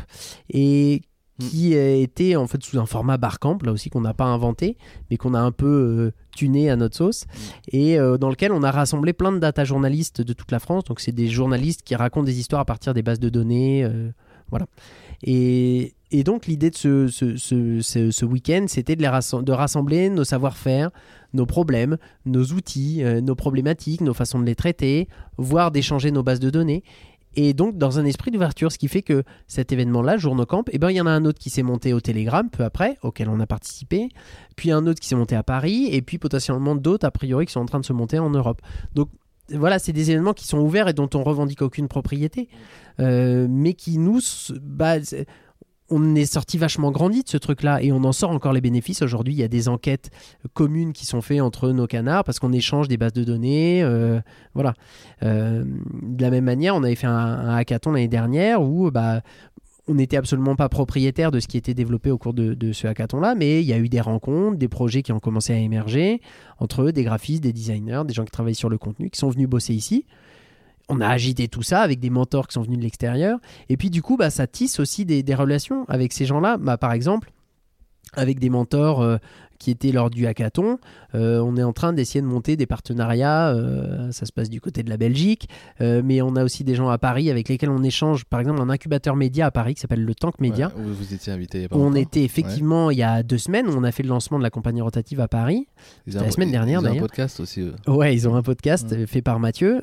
et 0.49 1.03
qui 1.39 1.75
euh, 1.75 2.03
était 2.03 2.37
en 2.37 2.47
fait 2.47 2.63
sous 2.63 2.79
un 2.79 2.85
format 2.85 3.17
barcamp, 3.17 3.57
là 3.63 3.73
aussi 3.73 3.89
qu'on 3.89 4.03
n'a 4.03 4.13
pas 4.13 4.27
inventé, 4.27 4.77
mais 5.11 5.17
qu'on 5.17 5.33
a 5.33 5.41
un 5.41 5.53
peu 5.53 5.67
euh, 5.67 6.13
tuné 6.37 6.69
à 6.69 6.77
notre 6.77 6.97
sauce, 6.97 7.25
et 7.73 7.99
euh, 7.99 8.19
dans 8.19 8.29
lequel 8.29 8.53
on 8.53 8.63
a 8.63 8.71
rassemblé 8.71 9.15
plein 9.15 9.33
de 9.33 9.39
data 9.39 9.65
journalistes 9.65 10.21
de 10.21 10.35
toute 10.35 10.53
la 10.53 10.59
France. 10.59 10.85
Donc 10.85 11.01
c'est 11.01 11.13
des 11.13 11.29
journalistes 11.29 11.81
qui 11.83 11.95
racontent 11.95 12.27
des 12.27 12.39
histoires 12.41 12.61
à 12.61 12.67
partir 12.67 12.93
des 12.93 13.01
bases 13.03 13.21
de 13.21 13.31
données, 13.31 13.85
euh, 13.85 14.11
voilà. 14.51 14.67
Et 15.23 15.95
et 16.13 16.25
donc 16.25 16.47
l'idée 16.47 16.71
de 16.71 16.77
ce, 16.77 17.07
ce, 17.09 17.37
ce- 17.37 18.11
ce- 18.11 18.25
week-end, 18.25 18.65
c'était 18.69 18.97
de, 18.97 19.03
les 19.03 19.09
rassem- 19.09 19.45
de 19.45 19.53
rassembler 19.53 20.11
nos 20.11 20.25
savoir-faire, 20.25 20.91
nos 21.35 21.47
problèmes, 21.47 21.97
nos 22.27 22.45
outils, 22.45 23.03
euh, 23.05 23.21
nos 23.21 23.35
problématiques, 23.35 24.01
nos 24.01 24.15
façons 24.15 24.41
de 24.41 24.45
les 24.47 24.55
traiter, 24.57 25.09
voire 25.37 25.71
d'échanger 25.71 26.11
nos 26.11 26.23
bases 26.23 26.41
de 26.41 26.51
données. 26.51 26.83
Et 27.37 27.53
donc 27.55 27.79
dans 27.79 28.01
un 28.01 28.05
esprit 28.05 28.33
d'ouverture, 28.33 28.73
ce 28.73 28.79
qui 28.79 28.89
fait 28.89 29.03
que 29.03 29.23
cet 29.47 29.71
événement-là, 29.71 30.17
Journocamp, 30.17 30.65
eh 30.73 30.79
ben, 30.79 30.91
il 30.91 30.97
y 30.97 31.01
en 31.01 31.07
a 31.07 31.11
un 31.13 31.25
autre 31.25 31.39
qui 31.39 31.49
s'est 31.49 31.63
monté 31.63 31.93
au 31.93 32.01
Telegram 32.01 32.49
peu 32.51 32.65
après, 32.65 32.99
auquel 33.03 33.29
on 33.29 33.39
a 33.39 33.47
participé, 33.47 34.09
puis 34.57 34.73
un 34.73 34.85
autre 34.89 34.99
qui 34.99 35.07
s'est 35.07 35.15
monté 35.15 35.37
à 35.37 35.45
Paris, 35.45 35.89
et 35.93 36.03
puis 36.03 36.19
potentiellement 36.19 36.75
d'autres, 36.75 37.07
a 37.07 37.13
priori, 37.13 37.47
qui 37.47 37.53
sont 37.53 37.61
en 37.61 37.67
train 37.67 37.79
de 37.79 37.87
se 37.87 37.93
monter 37.93 38.19
en 38.19 38.31
Europe. 38.31 38.61
Donc 38.95 39.11
voilà, 39.53 39.79
c'est 39.79 39.93
des 39.93 40.11
événements 40.11 40.33
qui 40.33 40.47
sont 40.47 40.59
ouverts 40.59 40.89
et 40.89 40.93
dont 40.93 41.09
on 41.15 41.23
revendique 41.23 41.63
aucune 41.63 41.87
propriété, 41.87 42.49
euh, 42.99 43.47
mais 43.49 43.75
qui 43.75 43.99
nous... 43.99 44.21
Bah, 44.61 44.97
on 45.91 46.15
est 46.15 46.25
sorti 46.25 46.57
vachement 46.57 46.91
grandi 46.93 47.23
de 47.23 47.29
ce 47.29 47.37
truc-là 47.37 47.83
et 47.83 47.93
on 47.93 48.05
en 48.05 48.13
sort 48.13 48.31
encore 48.31 48.53
les 48.53 48.61
bénéfices. 48.61 49.03
Aujourd'hui, 49.03 49.35
il 49.35 49.39
y 49.39 49.43
a 49.43 49.49
des 49.49 49.69
enquêtes 49.69 50.11
communes 50.55 50.93
qui 50.93 51.05
sont 51.05 51.21
faites 51.21 51.41
entre 51.41 51.71
nos 51.71 51.87
canards 51.87 52.25
parce 52.25 52.39
qu'on 52.39 52.53
échange 52.53 52.89
des 52.89 52.97
bases 52.97 53.13
de 53.13 53.25
données. 53.25 53.83
euh, 53.83 54.21
voilà. 54.55 54.75
Euh, 55.23 55.65
de 56.03 56.23
la 56.23 56.31
même 56.31 56.45
manière, 56.45 56.77
on 56.77 56.83
avait 56.85 56.95
fait 56.95 57.07
un, 57.07 57.55
hackathon 57.55 57.93
l'année 57.93 58.09
dernière 58.09 58.63
où 58.63 58.91
bah, 58.91 59.21
on 59.89 59.95
n'était 59.95 60.17
absolument 60.17 60.55
pas 60.55 60.69
propriétaire 60.69 61.33
de 61.33 61.41
ce 61.41 61.49
qui 61.49 61.57
était 61.57 61.75
développé 61.75 62.11
au 62.13 62.19
cours 62.19 62.35
de, 62.35 62.55
de 62.55 62.73
ce 62.73 62.87
hackathon-là, 62.87 63.35
mais 63.35 63.61
il 63.61 63.67
y 63.67 63.73
a 63.73 63.79
eu 63.79 63.89
des 63.89 64.01
rencontres, 64.01 64.57
des 64.57 64.69
projets 64.69 65.03
qui 65.03 65.11
ont 65.13 65.19
commencé 65.19 65.53
à 65.53 65.59
émerger 65.59 66.21
entre 66.59 66.93
des 66.93 67.03
graphistes, 67.03 67.43
des 67.43 67.53
designers, 67.53 68.03
des 68.07 68.15
gens 68.15 68.25
qui 68.25 68.31
travaillent 68.31 68.55
sur 68.55 68.69
le 68.69 68.79
contenu, 68.79 69.11
qui 69.11 69.19
sont 69.19 69.31
venus 69.31 69.49
bosser 69.49 69.75
ici. 69.75 70.07
On 70.91 71.01
a 71.01 71.09
agité 71.09 71.47
tout 71.47 71.63
ça 71.63 71.83
avec 71.83 72.01
des 72.01 72.11
mentors 72.11 72.49
qui 72.49 72.55
sont 72.55 72.63
venus 72.63 72.79
de 72.79 72.83
l'extérieur. 72.83 73.39
Et 73.69 73.77
puis 73.77 73.91
du 73.91 74.03
coup, 74.03 74.17
bah, 74.17 74.29
ça 74.29 74.47
tisse 74.47 74.81
aussi 74.81 75.05
des, 75.05 75.35
relations 75.35 75.85
avec 75.89 76.13
ces 76.13 76.27
gens-là. 76.27 76.57
Bah, 76.59 76.77
par 76.77 76.93
exemple, 76.93 77.31
avec 78.15 78.41
des 78.41 78.51
mentors 78.51 79.01
euh, 79.01 79.19
qui 79.61 79.71
étaient 79.71 79.93
lors 79.93 80.11
du 80.11 80.27
hackathon, 80.27 80.79
euh, 81.15 81.39
on 81.39 81.57
est 81.57 81.63
en 81.63 81.73
train 81.73 81.93
d'essayer 81.93 82.21
de 82.23 82.27
monter 82.27 82.57
des 82.57 82.67
partenariats. 82.67 83.51
euh, 83.51 84.11
ça 84.11 84.27
se 84.27 84.33
passe 84.33 84.51
du 84.51 84.61
côté 84.61 84.83
de 84.83 84.89
la 84.91 84.97
Belgique, 84.97 85.49
euh, 85.81 86.03
mais 86.05 86.21
on 86.23 86.35
a 86.35 86.43
aussi 86.43 86.65
des 86.65 86.75
gens 86.75 86.89
à 86.89 86.99
Paris 86.99 87.31
avec 87.31 87.49
lesquels 87.49 87.71
on 87.71 87.83
échange. 87.85 88.25
Par 88.25 88.41
exemple, 88.41 88.61
un 88.61 88.71
incubateur 88.71 89.15
média 89.15 89.47
à 89.47 89.51
Paris 89.53 89.75
qui 89.75 89.81
s'appelle 89.83 90.05
le 90.05 90.15
Tank 90.15 90.41
Média. 90.41 90.73
Ouais, 90.77 90.83
vous 90.87 91.15
étiez 91.15 91.33
invité 91.33 91.69
on 91.73 91.95
était 91.95 92.25
effectivement 92.25 92.91
il 92.91 92.99
y 92.99 93.03
a 93.03 93.23
deux 93.23 93.39
semaines, 93.39 93.67
on 93.69 93.85
a 93.85 93.93
fait 93.93 94.03
le 94.03 94.09
lancement 94.09 94.39
de 94.39 94.43
la 94.43 94.51
compagnie 94.51 94.81
rotative 94.81 95.21
à 95.21 95.29
Paris. 95.29 95.69
La 96.07 96.31
semaine 96.31 96.51
dernière, 96.51 96.81
ils 96.81 96.85
ont 96.85 96.87
un 96.87 96.91
d'ailleurs. 96.91 97.05
podcast 97.07 97.39
aussi. 97.41 97.69
Ouais, 97.87 98.15
ils 98.15 98.27
ont 98.29 98.35
un 98.35 98.43
podcast 98.43 98.91
Ouais. 98.91 99.07
fait 99.07 99.21
par 99.23 99.39
Mathieu 99.39 99.83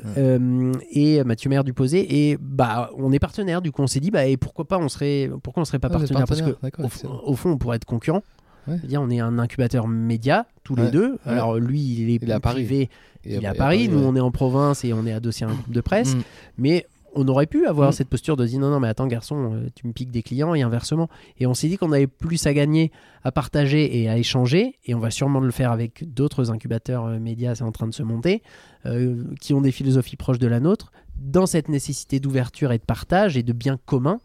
et 0.91 1.23
Mathieu 1.23 1.49
Maire 1.49 1.63
du 1.63 1.73
Posé 1.73 2.30
et 2.32 2.38
bah 2.41 2.89
on 2.97 3.11
est 3.11 3.19
partenaire 3.19 3.61
du 3.61 3.71
coup 3.71 3.82
on 3.84 3.88
s'est 3.88 3.99
dit 3.99 4.09
bah 4.11 4.25
et 4.25 4.38
pourquoi 4.38 4.67
pas 4.67 4.78
on 4.80 4.89
serait 4.89 5.30
pourquoi 5.43 5.61
on 5.61 5.65
serait 5.65 5.78
pas 5.80 5.88
Ah, 5.91 5.97
partenaire 5.99 6.25
parce 6.25 6.41
que 6.41 6.45
partenaire, 6.51 6.59
d'accord, 6.63 6.86
au, 6.86 6.88
excellent. 6.88 7.21
au 7.23 7.36
fond 7.36 7.51
on 7.51 7.57
pourrait 7.57 7.75
être 7.78 7.86
concurrent. 7.86 8.23
Ouais. 8.68 8.97
On 8.97 9.09
est 9.09 9.20
un 9.20 9.39
incubateur 9.39 9.88
média 9.88 10.45
tous 10.63 10.76
les 10.76 10.89
deux. 10.91 11.18
Alors 11.26 11.55
lui 11.57 11.80
il 11.82 12.09
est, 12.09 12.20
Il 12.22 12.30
est 12.30 12.34
à 12.34 12.39
Paris. 12.39 12.55
privé, 12.65 12.89
il 13.26 13.43
est 13.43 13.45
à 13.45 13.53
Paris, 13.53 13.88
nous 13.89 13.99
on 13.99 14.15
est 14.15 14.20
en 14.20 14.32
province 14.32 14.84
et 14.86 14.93
on 14.93 15.05
est 15.05 15.13
adossé 15.13 15.45
à 15.45 15.47
un 15.49 15.53
groupe 15.53 15.72
de 15.72 15.82
presse. 15.82 16.15
Mm. 16.15 16.22
Mais 16.57 16.86
on 17.15 17.28
aurait 17.30 17.47
pu 17.47 17.65
avoir 17.65 17.89
Mm. 17.89 17.93
cette 17.93 18.09
posture 18.09 18.36
de 18.38 18.45
dire 18.45 18.59
non, 18.59 18.70
non, 18.70 18.80
mais 18.80 18.89
attends, 18.89 19.07
garçon, 19.07 19.53
euh, 19.53 19.70
tu 19.74 19.88
me 19.88 19.93
piques 19.93 20.11
des 20.11 20.22
clients 20.22 20.53
et 20.53 20.61
inversement. 20.61 21.09
Et 21.39 21.47
on 21.47 21.53
s'est 21.55 21.68
dit 21.68 21.78
qu'on 21.78 21.91
avait 21.91 22.05
plus 22.07 22.45
à 22.45 22.53
gagner 22.53 22.91
à 23.24 23.32
partager 23.32 24.01
et 24.01 24.07
à 24.09 24.18
échanger. 24.18 24.76
Et 24.86 24.93
on 24.93 24.99
va 24.99 25.09
sûrement 25.09 25.39
le 25.39 25.49
faire 25.51 25.72
avec 25.72 26.03
d'autres 26.13 26.51
incubateurs 26.51 27.05
euh, 27.05 27.20
médias, 27.20 27.55
c'est 27.55 27.63
en 27.63 27.72
train 27.72 27.88
de 27.88 27.93
se 27.93 28.03
monter, 28.03 28.43
euh, 28.86 29.24
qui 29.41 29.53
ont 29.53 29.61
des 29.61 29.72
philosophies 29.72 30.15
proches 30.18 30.38
de 30.39 30.47
la 30.47 30.59
nôtre, 30.59 30.91
dans 31.18 31.47
cette 31.47 31.70
nécessité 31.70 32.20
d'ouverture 32.20 32.72
et 32.72 32.78
de 32.78 32.84
partage 32.84 33.36
et 33.38 33.41
de 33.43 33.53
bien 33.53 33.80
commun. 33.86 34.20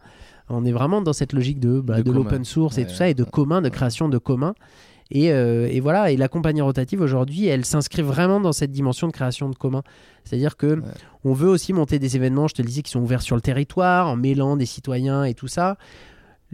On 0.49 0.65
est 0.65 0.73
vraiment 0.73 1.01
dans 1.03 1.13
cette 1.13 1.33
logique 1.33 1.61
de, 1.61 1.81
bah, 1.81 2.03
De 2.03 2.11
l'open 2.13 2.45
source 2.45 2.77
et 2.79 2.83
Ouais, 2.83 2.87
tout 2.89 2.95
ça, 2.95 3.09
et 3.09 3.15
de 3.15 3.25
commun, 3.25 3.63
de 3.63 3.69
création 3.69 4.09
de 4.09 4.19
commun. 4.19 4.55
Et, 5.11 5.31
euh, 5.31 5.69
et 5.71 5.81
voilà, 5.81 6.11
et 6.11 6.17
la 6.17 6.29
compagnie 6.29 6.63
rotative 6.63 7.01
aujourd'hui, 7.03 7.47
elle 7.47 7.65
s'inscrit 7.67 8.01
vraiment 8.03 8.41
dans 8.41 8.53
cette 8.53 8.71
dimension 8.71 9.07
de 9.09 9.13
création 9.13 9.51
de 9.51 9.55
commun. 9.55 9.83
C'est-à-dire 10.25 10.57
que 10.57 10.77
Ouais. 10.77 10.83
on 11.25 11.35
veut 11.35 11.49
aussi 11.51 11.73
monter 11.75 11.99
des 11.99 12.17
événements, 12.17 12.49
je 12.49 12.55
te 12.55 12.63
le 12.63 12.67
disais, 12.69 12.83
qui 12.83 12.91
sont 12.91 13.01
ouverts 13.01 13.21
sur 13.23 13.37
le 13.37 13.43
territoire, 13.43 14.09
en 14.09 14.17
mêlant 14.17 14.57
des 14.57 14.65
citoyens 14.67 15.25
et 15.25 15.35
tout 15.35 15.49
ça. 15.49 15.77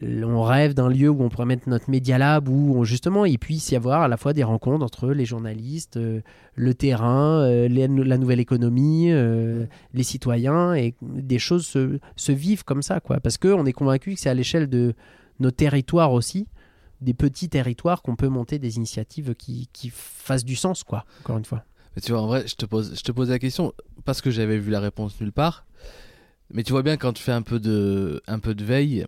On 0.00 0.42
rêve 0.42 0.74
d'un 0.74 0.88
lieu 0.88 1.08
où 1.08 1.22
on 1.22 1.28
pourrait 1.28 1.46
mettre 1.46 1.68
notre 1.68 1.90
Media 1.90 2.18
Lab, 2.18 2.48
où 2.48 2.76
on- 2.76 2.84
justement 2.84 3.24
il 3.24 3.38
puisse 3.38 3.70
y 3.72 3.76
avoir 3.76 4.02
à 4.02 4.08
la 4.08 4.16
fois 4.16 4.32
des 4.32 4.44
rencontres 4.44 4.84
entre 4.84 5.08
les 5.10 5.24
journalistes, 5.24 5.96
euh, 5.96 6.20
le 6.54 6.74
terrain, 6.74 7.40
euh, 7.42 7.68
la 7.68 8.18
nouvelle 8.18 8.38
économie, 8.38 9.10
euh, 9.10 9.66
les 9.94 10.04
citoyens, 10.04 10.74
et 10.74 10.94
des 11.02 11.38
choses 11.40 11.66
se, 11.66 12.32
vivent 12.32 12.64
comme 12.64 12.82
ça, 12.82 13.00
quoi. 13.00 13.18
Parce 13.18 13.38
qu'on 13.38 13.66
est 13.66 13.72
convaincu 13.72 14.14
que 14.14 14.20
c'est 14.20 14.30
à 14.30 14.34
l'échelle 14.34 14.68
de 14.68 14.94
nos 15.40 15.50
territoires 15.50 16.12
aussi, 16.12 16.46
des 17.00 17.14
petits 17.14 17.48
territoires, 17.48 18.02
qu'on 18.02 18.16
peut 18.16 18.28
monter 18.28 18.58
des 18.58 18.76
initiatives 18.76 19.34
qui, 19.34 19.68
qui 19.72 19.90
fassent 19.92 20.44
du 20.44 20.56
sens, 20.56 20.84
quoi, 20.84 21.04
encore 21.20 21.38
une 21.38 21.44
fois. 21.44 21.64
Mais 21.96 22.02
tu 22.02 22.12
vois, 22.12 22.20
en 22.20 22.26
vrai, 22.26 22.44
je 22.46 22.54
te 22.54 22.66
pose, 22.66 22.94
je 22.96 23.02
te 23.02 23.10
pose 23.10 23.30
la 23.30 23.38
question 23.40 23.72
parce 24.04 24.20
que 24.20 24.30
j'avais 24.30 24.58
vu 24.58 24.70
la 24.70 24.78
réponse 24.80 25.20
nulle 25.20 25.32
part. 25.32 25.64
Mais 26.52 26.62
tu 26.62 26.72
vois 26.72 26.82
bien 26.82 26.96
quand 26.96 27.12
tu 27.12 27.22
fais 27.22 27.32
un 27.32 27.42
peu 27.42 27.58
de, 27.58 28.22
un 28.26 28.38
peu 28.38 28.54
de 28.54 28.64
veille, 28.64 29.06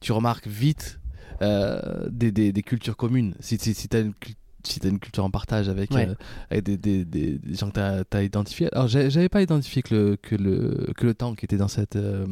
tu 0.00 0.12
remarques 0.12 0.46
vite 0.46 1.00
euh, 1.42 2.08
des, 2.10 2.32
des, 2.32 2.52
des 2.52 2.62
cultures 2.62 2.96
communes. 2.96 3.34
Si, 3.40 3.58
si, 3.58 3.74
si 3.74 3.88
tu 3.88 3.96
as 3.96 4.00
une 4.00 4.14
cul- 4.14 4.34
si 4.64 4.80
t'as 4.80 4.88
une 4.88 4.98
culture 4.98 5.24
en 5.24 5.30
partage 5.30 5.68
avec, 5.68 5.92
Ouais. 5.92 6.08
euh, 6.08 6.14
avec 6.50 6.64
des, 6.64 6.76
des, 6.76 7.04
des, 7.04 7.38
des 7.38 7.54
gens 7.54 7.70
que 7.70 8.02
tu 8.02 8.16
as, 8.16 8.22
identifiés. 8.22 8.68
Alors, 8.74 8.88
j'avais 8.88 9.28
pas 9.28 9.40
identifié 9.40 9.82
que 9.82 9.94
le, 9.94 10.16
que 10.16 10.34
le, 10.34 10.88
que 10.96 11.06
le 11.06 11.14
qui 11.36 11.44
était 11.44 11.56
dans 11.56 11.68
cette, 11.68 11.94
euh, 11.96 12.26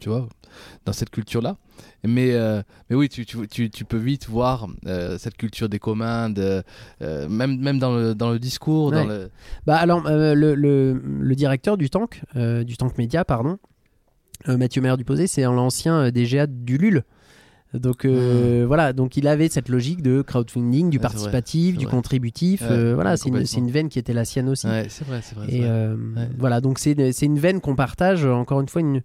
tu 0.00 0.08
vois, 0.08 0.26
dans 0.86 0.94
cette 0.94 1.10
culture-là. 1.10 1.58
Mais, 2.02 2.32
euh, 2.32 2.62
mais 2.88 2.96
oui, 2.96 3.08
tu, 3.10 3.26
tu, 3.26 3.46
tu, 3.46 3.70
tu 3.70 3.84
peux 3.84 3.98
vite 3.98 4.26
voir 4.26 4.66
cette 5.18 5.36
culture 5.36 5.68
des 5.68 5.78
communs, 5.78 6.30
de, 6.30 6.62
même, 7.00 7.60
même 7.60 7.78
dans, 7.78 7.94
le, 7.94 8.14
dans 8.14 8.30
le 8.32 8.38
discours. 8.38 8.90
Dans 8.90 9.06
Ouais. 9.06 9.24
le... 9.24 9.30
Bah 9.66 9.76
alors 9.76 10.02
le, 10.08 10.34
le- 10.54 10.94
le 11.04 11.34
directeur 11.36 11.76
du 11.76 11.90
tank, 11.90 12.22
du 12.34 12.76
tank 12.78 12.96
média, 12.96 13.24
pardon, 13.24 13.58
Mathieu 14.46 14.82
Maire 14.82 14.96
Duposé, 14.96 15.26
c'est 15.26 15.42
l'ancien 15.42 15.94
euh, 15.96 16.10
DGA 16.10 16.46
du 16.46 16.78
LUL. 16.78 17.04
Donc 17.74 18.04
euh, 18.04 18.64
voilà, 18.66 18.92
donc 18.92 19.16
il 19.16 19.26
avait 19.28 19.48
cette 19.48 19.68
logique 19.68 20.02
de 20.02 20.22
crowdfunding, 20.22 20.88
du 20.88 20.96
Ouais, 20.96 21.02
vrai, 21.02 21.02
participatif, 21.02 21.76
du 21.76 21.84
vrai. 21.84 21.90
contributif. 21.90 22.62
Ouais, 22.62 22.68
euh, 22.70 22.94
voilà, 22.94 23.16
c'est 23.16 23.28
une, 23.28 23.70
veine 23.70 23.88
qui 23.88 23.98
était 23.98 24.12
la 24.12 24.24
sienne 24.24 24.48
aussi. 24.48 24.66
Ouais, 24.66 24.86
c'est 24.88 25.06
vrai, 25.06 25.20
c'est 25.22 25.34
vrai. 25.34 25.46
Et 25.50 25.62
euh, 25.64 25.96
voilà, 26.38 26.60
donc 26.60 26.78
c'est 26.78 27.22
une 27.22 27.38
veine 27.38 27.60
qu'on 27.60 27.74
partage, 27.74 28.24
euh, 28.24 28.32
encore 28.32 28.60
une 28.60 28.68
fois, 28.68 28.80
une, 28.80 29.02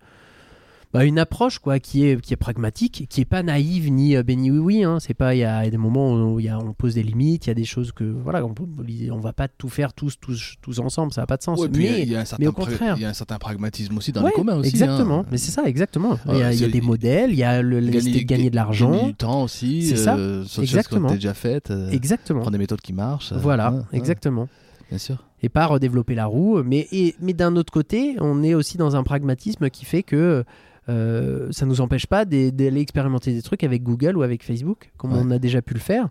bah, 0.94 1.06
une 1.06 1.20
approche 1.20 1.60
quoi, 1.60 1.80
qui, 1.80 2.06
est, 2.06 2.20
qui 2.20 2.34
est 2.34 2.38
pragmatique, 2.38 3.08
qui 3.10 3.22
est 3.22 3.26
pas 3.26 3.44
naïve 3.44 3.90
ni 3.92 4.16
euh, 4.16 4.24
béni 4.24 4.52
oui 4.52 4.60
oui. 4.60 4.84
Hein. 4.84 4.98
C'est 5.00 5.14
pas, 5.14 5.36
il 5.36 5.40
y 5.40 5.44
a 5.46 5.70
des 5.70 5.78
moments 5.78 6.34
où 6.34 6.40
y 6.40 6.50
a, 6.50 6.58
on 6.60 6.74
pose 6.74 6.96
des 6.96 7.04
limites, 7.04 7.46
il 7.46 7.50
y 7.50 7.52
a 7.52 7.56
des 7.56 7.64
choses 7.66 7.92
que 7.92 8.04
voilà, 8.04 8.46
on, 8.46 8.54
peut- 8.54 8.66
on 9.12 9.20
va 9.20 9.32
pas 9.34 9.48
tout 9.48 9.70
faire 9.70 9.94
tous, 9.94 10.20
tous, 10.20 10.56
tous 10.62 10.80
ensemble, 10.80 11.14
ça 11.14 11.22
n'a 11.22 11.28
pas 11.28 11.38
de 11.38 11.44
sens. 11.44 11.60
Ouais, 11.60 11.68
y 11.68 11.88
a- 11.88 11.92
mais 11.92 12.06
y, 12.06 12.46
a 12.46 12.50
au 12.50 12.52
contraire. 12.52 12.96
il 12.98 13.02
y 13.04 13.06
a 13.06 13.10
un 13.10 13.14
certain 13.14 13.38
pragmatisme 13.38 13.98
aussi 13.98 14.12
dans 14.12 14.22
Ouais, 14.24 14.30
les 14.32 14.36
communs 14.36 14.58
aussi. 14.58 14.70
Exactement, 14.70 15.20
hein. 15.22 15.26
mais 15.32 15.38
c'est 15.38 15.52
ça, 15.52 15.64
exactement. 15.66 16.18
il, 16.30 16.38
y 16.38 16.44
a, 16.44 16.48
a 16.48 16.54
des 16.70 16.82
modèles, 16.82 17.32
il 17.32 17.38
y 17.38 17.44
a 17.44 17.62
le, 17.62 17.80
nécessité 17.80 18.20
de 18.22 18.26
gagner 18.26 18.50
de 18.50 18.50
Gagner 18.50 18.50
l'argent. 18.52 19.08
du 19.08 19.14
temps 19.14 19.44
aussi. 19.44 19.84
C'est 19.84 19.96
ça, 19.98 20.16
euh, 20.18 20.44
des 20.44 20.48
choses 20.50 20.64
exactement. 20.64 21.12
déjà 21.12 21.34
faites. 21.34 21.72
euh, 21.72 21.90
Exactement. 21.92 22.40
prendre 22.42 22.52
des 22.54 22.58
méthodes 22.58 22.82
qui 22.82 22.94
marchent. 22.94 23.32
euh, 23.32 23.38
Voilà, 23.38 23.74
exactement. 23.94 24.48
bien 24.90 24.98
sûr. 24.98 25.24
et 25.44 25.50
pas 25.50 25.66
redévelopper 25.66 26.16
la 26.16 26.26
roue. 26.26 26.62
Mais, 26.64 26.88
et- 26.92 27.16
mais 27.22 27.34
d'un 27.34 27.56
autre 27.56 27.72
côté, 27.74 28.16
on 28.20 28.44
est 28.44 28.54
aussi 28.54 28.78
dans 28.78 28.96
un 28.96 29.04
pragmatisme 29.04 29.70
qui 29.70 29.86
fait 29.86 30.04
que 30.04 30.44
euh, 30.90 31.48
ça 31.52 31.66
nous 31.66 31.82
empêche 31.82 32.08
pas 32.08 32.26
d'aller 32.26 32.82
expérimenter 32.82 33.34
des 33.34 33.42
trucs 33.42 33.64
avec 33.64 33.84
Google 33.84 34.18
ou 34.18 34.24
avec 34.24 34.44
Facebook, 34.44 34.92
comme 34.98 35.14
Ouais. 35.14 35.20
on 35.22 35.32
a 35.32 35.40
déjà 35.40 35.62
pu 35.62 35.74
le 35.74 35.80
faire. 35.80 36.10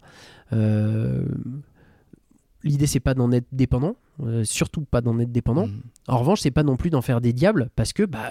Euh, 0.52 1.24
L'idée, 2.62 2.86
c'est 2.86 3.00
pas 3.00 3.14
d'en 3.14 3.32
être 3.32 3.46
dépendant, 3.52 3.96
euh, 4.22 4.44
surtout 4.44 4.82
pas 4.82 5.00
d'en 5.00 5.18
être 5.18 5.32
dépendant. 5.32 5.66
Mm. 5.66 5.80
En 6.08 6.18
revanche, 6.18 6.40
c'est 6.40 6.50
pas 6.50 6.62
non 6.62 6.76
plus 6.76 6.90
d'en 6.90 7.00
faire 7.00 7.22
des 7.22 7.32
diables, 7.32 7.70
parce 7.74 7.94
que, 7.94 8.02
bah, 8.02 8.30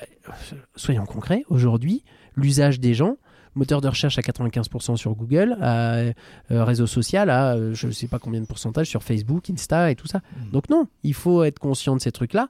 soyons 0.76 1.06
concrets, 1.06 1.44
aujourd'hui, 1.50 2.04
l'usage 2.36 2.80
des 2.80 2.94
gens, 2.94 3.18
moteur 3.56 3.82
de 3.82 3.88
recherche 3.88 4.20
à 4.20 4.22
95% 4.22 4.98
sur 4.98 5.16
Google, 5.16 5.58
à, 5.60 5.96
euh, 5.96 6.14
réseau 6.52 6.86
social 6.86 7.32
à 7.32 7.56
euh, 7.56 7.74
je 7.74 7.90
sais 7.90 8.08
pas 8.08 8.20
combien 8.20 8.40
de 8.40 8.46
pourcentage 8.46 8.88
sur 8.88 9.02
Facebook, 9.02 9.50
Insta 9.50 9.90
et 9.90 9.96
tout 9.96 10.08
ça. 10.08 10.20
Mm. 10.20 10.52
Donc 10.52 10.70
non, 10.70 10.88
il 11.02 11.16
faut 11.16 11.44
être 11.44 11.58
conscient 11.58 11.96
de 11.96 12.02
ces 12.02 12.12
trucs-là. 12.12 12.50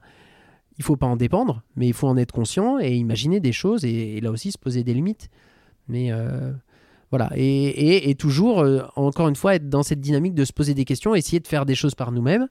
Il 0.80 0.86
faut 0.86 0.96
pas 0.96 1.08
en 1.08 1.18
dépendre, 1.18 1.62
mais 1.76 1.88
il 1.88 1.94
faut 1.94 2.08
en 2.08 2.16
être 2.16 2.32
conscient 2.32 2.80
et 2.80 2.96
imaginer 2.96 3.42
des 3.42 3.52
choses 3.52 3.84
et, 3.84 4.20
là 4.22 4.32
aussi 4.32 4.52
se 4.52 4.58
poser 4.58 4.84
des 4.84 4.94
limites. 4.94 5.30
Mais 5.90 6.12
euh, 6.12 6.54
voilà, 7.12 7.30
et, 7.36 8.16
toujours, 8.18 8.62
euh, 8.62 8.84
encore 8.96 9.28
une 9.28 9.36
fois, 9.36 9.56
être 9.56 9.68
dans 9.68 9.84
cette 9.84 10.00
dynamique 10.00 10.36
de 10.36 10.46
se 10.46 10.54
poser 10.54 10.74
des 10.74 10.86
questions, 10.86 11.16
essayer 11.16 11.42
de 11.42 11.48
faire 11.48 11.66
des 11.66 11.76
choses 11.76 11.96
par 11.96 12.14
nous-mêmes, 12.14 12.48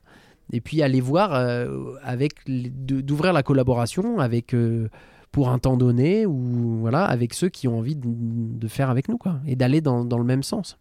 et 0.53 0.61
puis 0.61 0.83
aller 0.83 1.01
voir 1.01 1.33
euh, 1.35 1.95
avec 2.03 2.35
d'ouvrir 2.47 3.33
la 3.33 3.43
collaboration 3.43 4.19
avec 4.19 4.55
pour 5.33 5.49
un 5.49 5.59
temps 5.59 5.77
donné 5.77 6.27
ou 6.27 6.79
voilà 6.81 7.05
avec 7.05 7.35
ceux 7.35 7.49
qui 7.49 7.69
ont 7.69 7.79
envie 7.79 7.97
de, 7.97 8.69
faire 8.69 8.91
avec 8.91 9.09
nous 9.09 9.19
quoi, 9.19 9.41
et 9.47 9.57
d'aller 9.57 9.81
dans, 9.81 10.05
le 10.05 10.25
même 10.25 10.43
sens. 10.43 10.79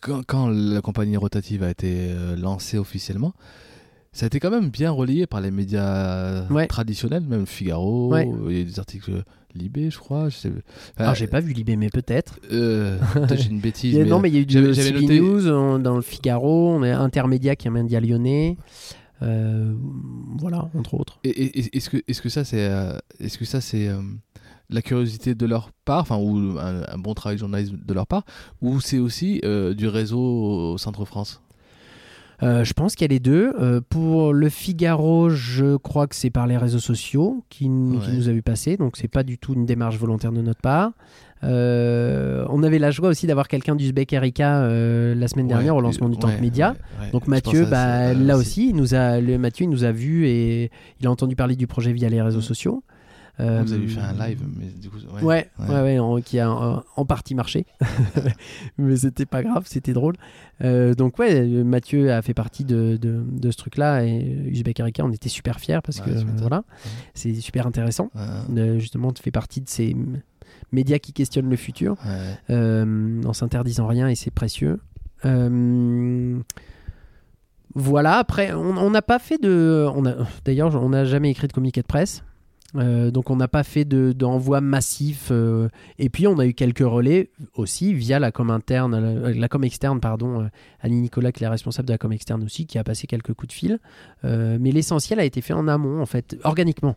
Quand, 0.00 0.48
la 0.48 0.80
compagnie 0.80 1.16
rotative 1.18 1.62
a 1.62 1.70
été 1.70 2.14
lancée 2.36 2.78
officiellement, 2.78 3.34
Ça 4.12 4.24
a 4.24 4.28
été 4.28 4.40
quand 4.40 4.50
même 4.50 4.68
bien 4.68 4.90
relayé 4.90 5.26
par 5.26 5.40
les 5.40 5.50
médias 5.50 6.46
Ouais. 6.50 6.66
traditionnels, 6.66 7.22
même 7.26 7.46
Figaro, 7.46 8.10
Ouais. 8.12 8.28
il 8.48 8.58
y 8.58 8.60
a 8.60 8.64
des 8.64 8.78
articles 8.78 9.22
Libé, 9.54 9.90
je 9.90 9.98
crois. 9.98 10.28
Je 10.30 10.36
sais... 10.36 10.52
Alors, 10.96 11.14
j'ai 11.14 11.26
pas 11.26 11.40
vu 11.40 11.52
Libé, 11.52 11.76
mais 11.76 11.90
peut-être. 11.90 12.38
Euh, 12.50 12.98
j'ai 13.36 13.50
une 13.50 13.60
bêtise. 13.60 13.96
mais- 13.98 14.04
non, 14.06 14.18
mais 14.18 14.30
il 14.30 14.34
y 14.34 14.38
a 14.38 14.40
eu 14.40 14.46
du 14.46 14.74
CB 14.74 15.00
noté- 15.02 15.20
News 15.20 15.48
on- 15.48 15.78
dans 15.78 15.96
le 15.96 16.00
Figaro, 16.02 16.70
on 16.70 16.82
est 16.82 16.90
Intermédia 16.90 17.54
qui 17.56 17.66
est 17.68 17.70
un 17.70 17.74
média 17.74 18.00
lyonnais. 18.00 18.56
Euh, 19.22 19.74
voilà, 20.38 20.70
entre 20.74 20.94
autres. 20.94 21.18
Et- 21.24 21.28
et- 21.28 21.58
et- 21.60 21.76
Est-ce 21.76 21.90
que, 21.90 21.98
est 22.08 22.20
que 22.20 22.28
ça, 22.28 22.44
c'est 22.44 22.66
euh, 22.66 22.96
est-ce 23.20 23.36
que 23.38 23.44
ça, 23.44 23.60
c'est 23.60 23.88
euh, 23.88 24.00
la 24.70 24.80
curiosité 24.82 25.34
de 25.34 25.46
leur 25.46 25.70
part, 25.84 26.00
enfin, 26.00 26.16
ou 26.16 26.58
un, 26.58 26.82
un 26.88 26.98
bon 26.98 27.12
travail 27.14 27.36
de 27.36 27.40
journalisme 27.40 27.78
de 27.84 27.94
leur 27.94 28.06
part, 28.06 28.24
ou 28.62 28.80
c'est 28.80 28.98
aussi 28.98 29.40
euh, 29.44 29.74
du 29.74 29.86
réseau 29.86 30.18
au 30.72 30.78
Centre 30.78 31.04
France? 31.04 31.42
Euh, 32.42 32.64
je 32.64 32.72
pense 32.72 32.94
qu'il 32.94 33.04
y 33.04 33.10
a 33.10 33.14
les 33.14 33.20
deux. 33.20 33.52
Euh, 33.60 33.80
pour 33.88 34.32
le 34.32 34.48
Figaro, 34.48 35.30
je 35.30 35.76
crois 35.76 36.06
que 36.06 36.16
c'est 36.16 36.30
par 36.30 36.46
les 36.46 36.56
réseaux 36.56 36.78
sociaux 36.80 37.44
qui, 37.48 37.68
nous 37.68 38.28
a 38.28 38.32
vu 38.32 38.42
passer, 38.42 38.76
donc 38.76 38.96
c'est 38.96 39.08
pas 39.08 39.22
du 39.22 39.38
tout 39.38 39.54
une 39.54 39.66
démarche 39.66 39.96
volontaire 39.96 40.32
de 40.32 40.42
notre 40.42 40.60
part. 40.60 40.92
Euh, 41.44 42.44
on 42.50 42.62
avait 42.62 42.78
la 42.78 42.90
joie 42.90 43.08
aussi 43.08 43.26
d'avoir 43.26 43.48
quelqu'un 43.48 43.74
d'Uzbek 43.74 44.12
Erika 44.12 44.62
euh, 44.62 45.14
la 45.14 45.26
semaine 45.26 45.48
dernière 45.48 45.74
Ouais, 45.74 45.80
au 45.80 45.82
lancement 45.82 46.08
du 46.08 46.16
Temple 46.16 46.34
ouais, 46.34 46.40
Média. 46.40 46.76
ouais. 47.00 47.10
Donc 47.10 47.26
Mathieu, 47.26 47.64
bah, 47.64 48.12
ça, 48.12 48.14
là 48.14 48.36
aussi. 48.36 48.68
il 48.68 48.76
nous 48.76 48.94
a, 48.94 49.20
le, 49.20 49.38
Mathieu, 49.38 49.64
il 49.64 49.70
nous 49.70 49.82
a 49.84 49.90
vu 49.90 50.26
et 50.28 50.70
il 51.00 51.06
a 51.06 51.10
entendu 51.10 51.34
parler 51.34 51.56
du 51.56 51.66
projet 51.66 51.92
via 51.92 52.08
les 52.08 52.22
réseaux 52.22 52.38
Ouais. 52.38 52.44
sociaux. 52.44 52.84
Euh, 53.42 53.62
Vous 53.64 53.72
avez 53.72 53.88
fait 53.88 54.00
un 54.00 54.12
live, 54.12 54.40
mais 54.58 54.66
du 54.66 54.88
coup, 54.88 54.96
ouais. 55.16 55.22
Ouais, 55.22 55.50
Ouais. 55.58 55.68
ouais, 55.68 55.82
ouais, 55.82 55.98
en- 55.98 56.20
qui 56.20 56.38
a 56.38 56.50
en, 56.50 56.82
en 56.96 57.04
partie 57.04 57.34
marché. 57.34 57.66
Mais 58.78 58.96
c'était 58.96 59.26
pas 59.26 59.42
grave, 59.42 59.64
c'était 59.66 59.92
drôle. 59.92 60.14
Euh, 60.62 60.94
donc, 60.94 61.18
ouais, 61.18 61.44
Mathieu 61.64 62.12
a 62.12 62.22
fait 62.22 62.34
partie 62.34 62.64
de, 62.64 62.96
de, 63.00 63.24
de 63.28 63.50
ce 63.50 63.56
truc-là 63.56 64.04
et 64.04 64.20
Uzbek 64.46 64.78
Erika, 64.80 65.04
on 65.04 65.10
était 65.12 65.28
super 65.28 65.58
fiers 65.60 65.80
parce 65.84 66.00
que 66.00 66.10
euh, 66.10 66.22
voilà, 66.38 66.62
c'est 67.14 67.34
super 67.34 67.66
intéressant. 67.66 68.10
De, 68.48 68.78
justement, 68.78 69.12
tu 69.12 69.22
fais 69.22 69.30
partie 69.32 69.60
de 69.60 69.68
ces 69.68 69.96
médias 70.70 70.98
qui 70.98 71.12
questionnent 71.12 71.50
le 71.50 71.56
futur 71.56 71.96
euh, 72.50 73.22
en 73.24 73.32
s'interdisant 73.32 73.86
rien 73.86 74.08
et 74.08 74.14
c'est 74.14 74.30
précieux. 74.30 74.78
Euh, 75.24 76.38
voilà, 77.74 78.18
après, 78.18 78.52
on 78.52 78.90
n'a 78.90 79.02
pas 79.02 79.18
fait 79.18 79.40
de. 79.42 79.86
D'ailleurs, 80.44 80.74
on 80.82 80.90
n'a 80.90 81.04
jamais 81.04 81.30
écrit 81.30 81.48
de 81.48 81.52
communiqué 81.52 81.80
de 81.80 81.86
presse. 81.86 82.22
Euh, 82.74 83.10
donc 83.10 83.28
on 83.28 83.36
n'a 83.36 83.48
pas 83.48 83.64
fait 83.64 83.84
de- 83.84 84.12
d'envoi 84.12 84.62
massif 84.62 85.28
euh, 85.30 85.68
et 85.98 86.08
puis 86.08 86.26
on 86.26 86.38
a 86.38 86.46
eu 86.46 86.54
quelques 86.54 86.78
relais 86.78 87.30
aussi 87.54 87.92
via 87.92 88.18
la 88.18 88.32
com 88.32 88.48
interne 88.48 88.98
la, 89.28 89.48
com 89.48 89.62
externe 89.62 90.00
pardon 90.00 90.44
euh, 90.44 90.48
Annie 90.80 91.02
Nicolas 91.02 91.32
qui 91.32 91.44
est 91.44 91.46
la 91.46 91.50
responsable 91.50 91.86
de 91.88 91.92
la 91.92 91.98
com 91.98 92.10
externe 92.12 92.42
aussi 92.42 92.64
qui 92.64 92.78
a 92.78 92.84
passé 92.84 93.06
quelques 93.06 93.34
coups 93.34 93.48
de 93.48 93.52
fil. 93.52 93.78
Mais 94.22 94.72
l'essentiel 94.72 95.20
a 95.20 95.24
été 95.24 95.42
fait 95.42 95.52
en 95.52 95.68
amont 95.68 96.00
en 96.00 96.06
fait 96.06 96.38
organiquement 96.44 96.96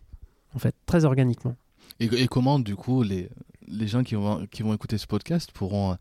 en 0.53 0.59
fait 0.59 0.75
très 0.85 1.03
organiquement. 1.03 1.55
Et, 1.99 2.27
comment, 2.27 2.59
du 2.59 2.75
coup, 2.75 3.03
les, 3.03 3.29
gens 3.87 4.03
qui 4.03 4.15
vont, 4.15 4.73
écouter 4.73 4.97
ce 4.97 5.07
podcast 5.07 5.51
pourront, 5.53 5.97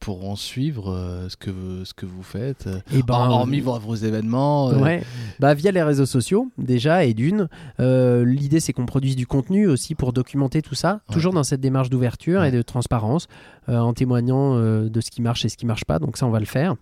pourront 0.00 0.36
suivre 0.36 0.90
euh, 0.92 1.28
ce, 1.28 1.36
que, 1.36 1.50
vous- 1.50 1.84
ce 1.84 1.92
que 1.92 2.06
vous 2.06 2.22
faites 2.22 2.66
euh, 2.66 2.78
et 2.94 3.02
ben 3.02 3.14
hor- 3.14 3.30
Hormis 3.40 3.60
vos, 3.60 3.78
vos 3.78 3.94
événements. 3.96 4.70
euh, 4.70 4.78
Ouais, 4.78 5.02
bah 5.40 5.54
via 5.54 5.70
les 5.72 5.82
réseaux 5.82 6.06
sociaux 6.06 6.48
déjà 6.56 7.04
et 7.04 7.14
d'une. 7.14 7.48
Euh, 7.80 8.24
L'idée 8.24 8.60
c'est 8.60 8.72
qu'on 8.72 8.86
produise 8.86 9.16
du 9.16 9.26
contenu 9.26 9.66
aussi 9.66 9.94
pour 9.94 10.12
documenter 10.12 10.62
tout 10.62 10.74
ça, 10.76 11.00
Ouais. 11.08 11.14
toujours 11.14 11.32
dans 11.32 11.42
cette 11.44 11.60
démarche 11.60 11.90
d'ouverture 11.90 12.40
Ouais. 12.40 12.48
et 12.48 12.52
de 12.52 12.62
transparence, 12.62 13.26
euh, 13.68 13.78
en 13.78 13.92
témoignant 13.92 14.56
euh, 14.56 14.88
de 14.88 15.00
ce 15.00 15.10
qui 15.10 15.20
marche 15.20 15.44
et 15.44 15.48
ce 15.48 15.56
qui 15.56 15.66
marche 15.66 15.84
pas. 15.84 15.98
Donc 15.98 16.16
ça 16.16 16.26
on 16.26 16.30
va 16.30 16.40
le 16.40 16.46
faire 16.46 16.76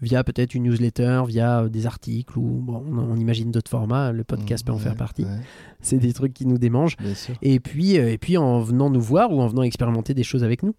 via 0.00 0.24
peut-être 0.24 0.54
une 0.56 0.64
newsletter, 0.64 1.22
via 1.28 1.60
euh, 1.60 1.68
des 1.68 1.86
articles 1.86 2.36
ou 2.36 2.42
bon, 2.42 2.82
on, 2.92 3.16
imagine 3.16 3.52
d'autres 3.52 3.70
formats. 3.70 4.10
Le 4.10 4.24
podcast 4.24 4.66
peut 4.66 4.72
en 4.72 4.76
ouais, 4.76 4.82
faire 4.82 4.96
partie. 4.96 5.22
ouais, 5.22 5.38
C'est 5.80 5.98
des 5.98 6.12
trucs 6.12 6.34
qui 6.34 6.44
nous 6.44 6.58
démangent. 6.58 6.96
Et 7.40 7.60
puis, 7.60 7.98
euh, 7.98 8.10
et 8.12 8.18
puis 8.18 8.36
en 8.36 8.60
venant 8.60 8.90
nous 8.90 9.00
voir 9.00 9.32
ou 9.32 9.40
en 9.40 9.46
venant 9.46 9.62
expérimenter 9.62 10.12
des 10.12 10.24
choses 10.24 10.42
avec 10.42 10.64
nous. 10.64 10.74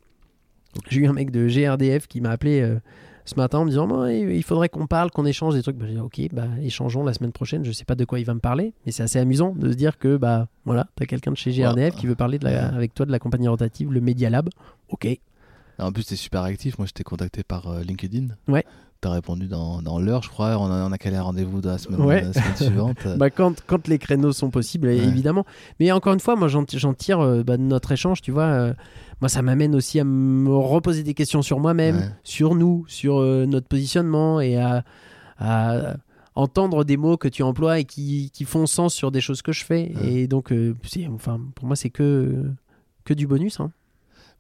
J'ai 0.90 1.02
eu 1.02 1.08
un 1.08 1.14
mec 1.14 1.32
de 1.32 1.48
GRDF 1.48 2.08
qui 2.08 2.22
m'a 2.22 2.32
appelé 2.32 2.62
euh, 2.62 2.80
ce 3.26 3.36
matin 3.36 3.60
en 3.60 3.66
me 3.66 3.70
disant 3.70 4.06
il 4.06 4.44
faudrait 4.44 4.70
qu'on 4.70 4.88
parle, 4.88 5.12
qu'on 5.12 5.26
échange 5.26 5.54
des 5.54 5.62
trucs. 5.62 5.78
Bah, 5.78 5.86
j'ai 5.88 5.94
dit 5.96 6.00
ok, 6.00 6.20
bah, 6.34 6.48
échangeons 6.62 7.04
la 7.04 7.14
semaine 7.14 7.32
prochaine. 7.32 7.64
Je 7.64 7.72
sais 7.72 7.86
pas 7.86 7.96
de 7.96 8.06
quoi 8.06 8.20
il 8.20 8.26
va 8.26 8.34
me 8.34 8.40
parler, 8.40 8.74
mais 8.86 8.92
c'est 8.92 9.04
assez 9.04 9.20
amusant 9.20 9.54
de 9.56 9.72
se 9.72 9.76
dire 9.78 9.98
que 9.98 10.18
bah 10.18 10.48
voilà, 10.66 10.88
t'as 10.96 11.06
quelqu'un 11.06 11.32
de 11.32 11.38
chez 11.38 11.52
GRDF 11.52 11.94
Ouais. 11.96 12.00
qui 12.00 12.08
veut 12.08 12.16
parler 12.16 12.40
de 12.40 12.46
la- 12.46 12.52
Ouais. 12.52 12.76
avec 12.76 12.94
toi 12.94 13.06
de 13.06 13.12
la 13.12 13.20
compagnie 13.20 13.48
rotative, 13.48 13.92
le 13.92 14.02
Media 14.02 14.30
Lab. 14.30 14.50
Ok. 14.90 15.08
En 15.80 15.92
plus, 15.92 16.04
t'es 16.06 16.16
super 16.16 16.44
actif. 16.44 16.78
Moi, 16.78 16.86
je 16.88 16.92
t'ai 16.94 17.04
contacté 17.04 17.44
par 17.44 17.68
euh, 17.68 17.82
LinkedIn. 17.82 18.28
Ouais. 18.48 18.64
T'as 19.02 19.10
répondu 19.10 19.48
dans, 19.48 19.82
dans 19.82 20.00
l'heure, 20.00 20.22
je 20.24 20.30
crois. 20.30 20.58
On 20.60 20.68
a, 20.72 20.88
on 20.88 20.92
a 20.94 20.98
calé 20.98 21.18
un 21.18 21.24
rendez-vous 21.24 21.60
de 21.62 21.68
la 21.68 21.78
semaine, 21.78 22.00
Ouais. 22.02 22.22
la 22.22 22.32
semaine 22.32 22.56
suivante. 22.56 23.08
Bah, 23.18 23.30
quand, 23.32 23.56
quand 23.68 23.88
les 23.88 23.98
créneaux 23.98 24.32
sont 24.32 24.50
possibles, 24.50 24.88
Ouais. 24.88 24.98
évidemment. 24.98 25.46
Mais 25.80 25.92
encore 25.92 26.14
une 26.14 26.20
fois, 26.22 26.36
moi 26.36 26.48
j'en 26.48 26.64
j'en 26.74 26.94
tire 26.94 27.20
euh, 27.20 27.44
bah, 27.44 27.58
de 27.58 27.64
notre 27.64 27.92
échange, 27.92 28.22
tu 28.22 28.32
vois. 28.32 28.44
euh, 28.44 28.74
moi, 29.24 29.30
ça 29.30 29.42
m'amène 29.42 29.74
aussi 29.74 30.02
à 30.02 30.04
me 30.04 30.54
reposer 30.54 31.02
des 31.04 31.14
questions 31.14 31.42
sur 31.42 31.62
moi-même, 31.62 31.96
Ouais. 31.96 32.10
sur 32.26 32.56
nous, 32.56 32.84
sur 32.90 33.20
euh, 33.22 33.46
notre 33.46 33.70
positionnement 33.70 34.42
et 34.42 34.58
à, 34.58 34.84
à 35.38 35.96
entendre 36.36 36.84
des 36.84 36.98
mots 36.98 37.16
que 37.16 37.30
tu 37.30 37.42
emploies 37.42 37.80
et 37.80 37.86
qui, 37.86 38.32
qui 38.34 38.44
font 38.44 38.66
sens 38.68 38.94
sur 38.94 39.12
des 39.12 39.22
choses 39.22 39.42
que 39.42 39.54
je 39.54 39.64
fais. 39.64 39.94
Ouais. 39.96 40.14
Et 40.14 40.28
donc, 40.28 40.52
euh, 40.52 40.76
enfin, 41.14 41.40
pour 41.56 41.68
moi, 41.68 41.78
c'est 41.78 41.90
que, 41.90 42.52
que 43.06 43.14
du 43.14 43.26
bonus. 43.26 43.62
hein. 43.62 43.72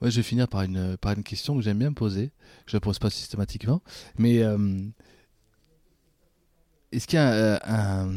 Je 0.02 0.18
vais 0.18 0.24
finir 0.24 0.50
par 0.50 0.64
une, 0.64 0.98
par 0.98 1.14
une 1.14 1.24
question 1.24 1.56
que 1.56 1.62
j'aime 1.62 1.80
bien 1.80 1.94
poser. 1.94 2.34
Je 2.66 2.76
ne 2.76 2.78
la 2.78 2.82
pose 2.82 3.00
pas 3.00 3.10
systématiquement. 3.10 3.82
Mais 4.18 4.44
euh, 4.44 4.58
est-ce 6.92 7.08
qu'il 7.08 7.18
y 7.20 7.22
a 7.22 7.60
un, 7.66 8.10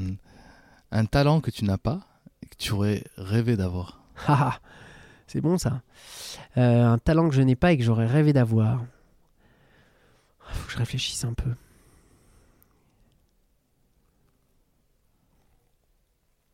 un 0.90 1.04
talent 1.04 1.40
que 1.40 1.52
tu 1.52 1.64
n'as 1.64 1.78
pas 1.78 2.00
et 2.42 2.46
que 2.46 2.56
tu 2.58 2.72
aurais 2.72 3.04
rêvé 3.16 3.56
d'avoir? 3.56 4.02
C'est 5.26 5.40
bon 5.40 5.58
ça. 5.58 5.82
Euh, 6.56 6.84
un 6.86 6.98
talent 6.98 7.28
que 7.28 7.34
je 7.34 7.42
n'ai 7.42 7.56
pas 7.56 7.72
et 7.72 7.78
que 7.78 7.84
j'aurais 7.84 8.06
rêvé 8.06 8.32
d'avoir. 8.32 8.84
Faut 10.40 10.66
que 10.66 10.72
je 10.72 10.78
réfléchisse 10.78 11.24
un 11.24 11.34
peu. 11.34 11.50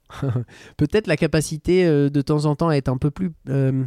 Peut-être 0.77 1.07
la 1.07 1.17
capacité 1.17 1.85
euh, 1.87 2.09
de 2.09 2.21
temps 2.23 2.45
en 2.47 2.57
temps 2.57 2.69
à 2.69 2.77
être 2.77 2.89
un 2.89 2.99
peu 2.99 3.11
plus. 3.11 3.33
euh, 3.49 3.85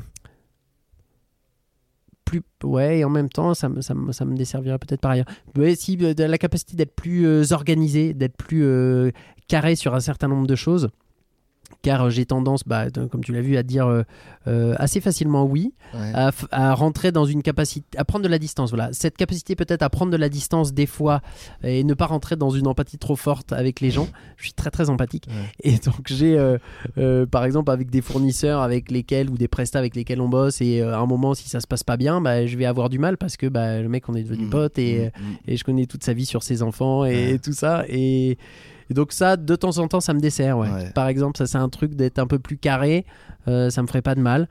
plus 2.26 2.42
ouais, 2.64 3.00
et 3.00 3.06
en 3.06 3.10
même 3.12 3.30
temps, 3.30 3.54
ça 3.54 3.70
me, 3.70 3.82
ça 3.82 3.94
me, 3.94 4.12
ça 4.12 4.26
me 4.26 4.36
desservira 4.36 4.80
peut-être 4.80 5.00
par 5.00 5.12
ailleurs. 5.12 5.28
Ouais, 5.56 5.76
si, 5.76 5.96
la 5.96 6.38
capacité 6.40 6.76
d'être 6.76 6.96
plus 6.96 7.52
organisé, 7.52 8.16
d'être 8.16 8.36
plus 8.36 9.14
carré 9.48 9.76
sur 9.76 9.94
un 9.94 10.00
certain 10.00 10.28
nombre 10.28 10.48
de 10.48 10.56
choses. 10.56 10.90
Car 11.82 12.04
euh, 12.06 12.10
j'ai 12.10 12.26
tendance, 12.26 12.62
bah, 12.66 12.90
comme 13.12 13.24
tu 13.24 13.32
l'as 13.32 13.42
vu, 13.42 13.58
à 13.58 13.64
dire 13.64 13.88
euh, 13.88 14.04
euh, 14.48 14.74
assez 14.78 15.02
facilement 15.02 15.46
oui, 15.46 15.74
Ouais. 15.94 16.12
à, 16.52 16.74
rentrer 16.74 17.12
dans 17.12 17.26
une 17.26 17.42
capacité, 17.44 17.86
à 17.98 18.04
prendre 18.06 18.24
de 18.24 18.30
la 18.30 18.40
distance. 18.40 18.70
Voilà, 18.72 18.90
cette 18.92 19.18
capacité 19.18 19.56
peut-être 19.56 19.82
à 19.84 19.90
prendre 19.90 20.12
de 20.12 20.18
la 20.18 20.30
distance 20.30 20.74
des 20.74 20.86
fois 20.88 21.22
et 21.64 21.84
ne 21.84 21.94
pas 21.94 22.06
rentrer 22.08 22.36
dans 22.36 22.50
une 22.50 22.68
empathie 22.68 22.98
trop 22.98 23.16
forte 23.16 23.54
avec 23.54 23.82
les 23.82 23.92
gens. 23.92 24.08
Je 24.38 24.44
suis 24.46 24.54
très 24.54 24.72
très 24.72 24.90
empathique 24.90 25.28
Ouais. 25.28 25.50
et 25.64 25.78
donc 25.78 26.02
j'ai, 26.08 26.38
euh, 26.98 27.26
par 27.28 27.46
exemple, 27.46 27.72
avec 27.72 27.90
des 27.90 28.02
fournisseurs 28.02 28.62
avec 28.62 28.92
lesquels 28.92 29.30
ou 29.30 29.38
des 29.38 29.48
prestats 29.48 29.80
avec 29.80 29.96
lesquels 29.96 30.22
on 30.22 30.28
bosse 30.30 30.62
et 30.62 30.82
à 30.82 30.98
un 31.00 31.06
moment 31.06 31.34
si 31.34 31.48
ça 31.50 31.60
se 31.60 31.68
passe 31.68 31.84
pas 31.84 31.98
bien, 31.98 32.20
bah, 32.20 32.46
je 32.46 32.58
vais 32.58 32.66
avoir 32.66 32.90
du 32.90 33.00
mal 33.00 33.18
parce 33.18 33.38
que 33.38 33.48
bah, 33.48 33.80
le 33.82 33.90
mec 33.90 34.10
on 34.10 34.16
est 34.16 34.24
devenu 34.24 34.46
Mm, 34.46 34.50
pote 34.50 34.80
et, 34.80 35.06
mm, 35.18 35.34
et 35.48 35.58
je 35.58 35.64
connais 35.64 35.86
toute 35.86 36.04
sa 36.04 36.14
vie 36.14 36.26
sur 36.26 36.44
ses 36.44 36.62
enfants 36.64 37.06
et, 37.06 37.34
Ouais. 37.34 37.40
tout 37.40 37.54
ça. 37.54 37.86
Et, 37.90 38.38
et 38.90 38.94
donc 38.94 39.12
ça, 39.12 39.38
de 39.38 39.56
temps 39.56 39.78
en 39.80 39.88
temps, 39.88 40.00
ça 40.02 40.14
me 40.14 40.20
dessert. 40.20 40.58
ouais. 40.58 40.70
Ouais. 40.72 40.92
Par 40.92 41.08
exemple, 41.08 41.38
ça 41.38 41.46
c'est 41.48 41.58
un 41.58 41.70
truc 41.70 41.96
d'être 41.96 42.20
un 42.20 42.28
peu 42.28 42.40
plus 42.40 42.58
carré, 42.58 43.06
euh, 43.48 43.70
ça 43.70 43.82
me 43.82 43.88
ferait 43.88 44.02
pas 44.02 44.16
de 44.16 44.22
mal. 44.22 44.48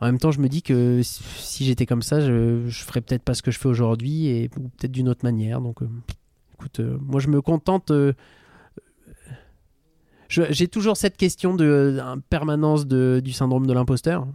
En 0.00 0.06
même 0.06 0.18
temps, 0.18 0.30
je 0.30 0.40
me 0.40 0.48
dis 0.48 0.62
que 0.62 1.00
si- 1.02 1.64
j'étais 1.64 1.84
comme 1.86 2.02
ça, 2.02 2.20
je, 2.20 2.64
je 2.68 2.84
ferais 2.84 3.00
peut-être 3.00 3.22
pas 3.24 3.34
ce 3.34 3.42
que 3.42 3.50
je 3.50 3.58
fais 3.58 3.66
aujourd'hui 3.68 4.26
et 4.28 4.50
ou 4.56 4.68
peut-être 4.68 4.92
d'une 4.92 5.08
autre 5.08 5.24
manière. 5.24 5.60
Donc, 5.60 5.82
euh, 5.82 5.86
écoute, 6.54 6.78
euh, 6.80 6.96
moi 7.00 7.20
je 7.20 7.28
me 7.28 7.40
contente. 7.42 7.90
euh, 7.90 8.12
J'ai 10.28 10.68
toujours 10.68 10.98
cette 10.98 11.16
question 11.16 11.54
de 11.56 11.98
permanence 12.28 12.86
de, 12.86 13.20
du 13.24 13.32
syndrome 13.32 13.66
de 13.66 13.72
l'imposteur. 13.72 14.26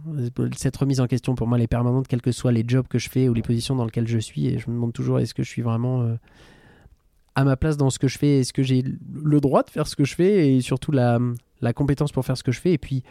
Cette 0.56 0.76
remise 0.76 1.00
en 1.00 1.06
question 1.06 1.36
pour 1.36 1.46
moi, 1.46 1.56
elle 1.56 1.62
est 1.64 1.68
permanente, 1.68 2.08
quels 2.08 2.20
que 2.20 2.32
soient 2.32 2.50
les 2.52 2.64
jobs 2.66 2.88
que 2.88 2.98
je 2.98 3.08
fais 3.08 3.28
ou 3.28 3.34
les 3.34 3.42
positions 3.42 3.76
dans 3.76 3.84
lesquelles 3.84 4.08
je 4.08 4.18
suis. 4.18 4.48
Et 4.48 4.58
je 4.58 4.68
me 4.68 4.74
demande 4.74 4.92
toujours 4.92 5.20
est-ce 5.20 5.34
que 5.34 5.44
je 5.44 5.48
suis 5.48 5.62
vraiment 5.62 6.02
à 7.34 7.44
ma 7.44 7.56
place 7.56 7.76
dans 7.76 7.90
ce 7.90 7.98
que 7.98 8.08
je 8.08 8.18
fais 8.18 8.40
Est-ce 8.40 8.52
que 8.52 8.62
j'ai 8.62 8.84
le 9.14 9.40
droit 9.40 9.62
de 9.62 9.70
faire 9.70 9.86
ce 9.86 9.96
que 9.96 10.04
je 10.04 10.14
fais 10.14 10.54
et 10.54 10.60
surtout 10.60 10.92
la, 10.92 11.18
compétence 11.74 12.12
pour 12.12 12.24
faire 12.24 12.36
ce 12.36 12.42
que 12.42 12.52
je 12.52 12.60
fais 12.60 12.72
Et 12.72 12.78
puis, 12.78 13.02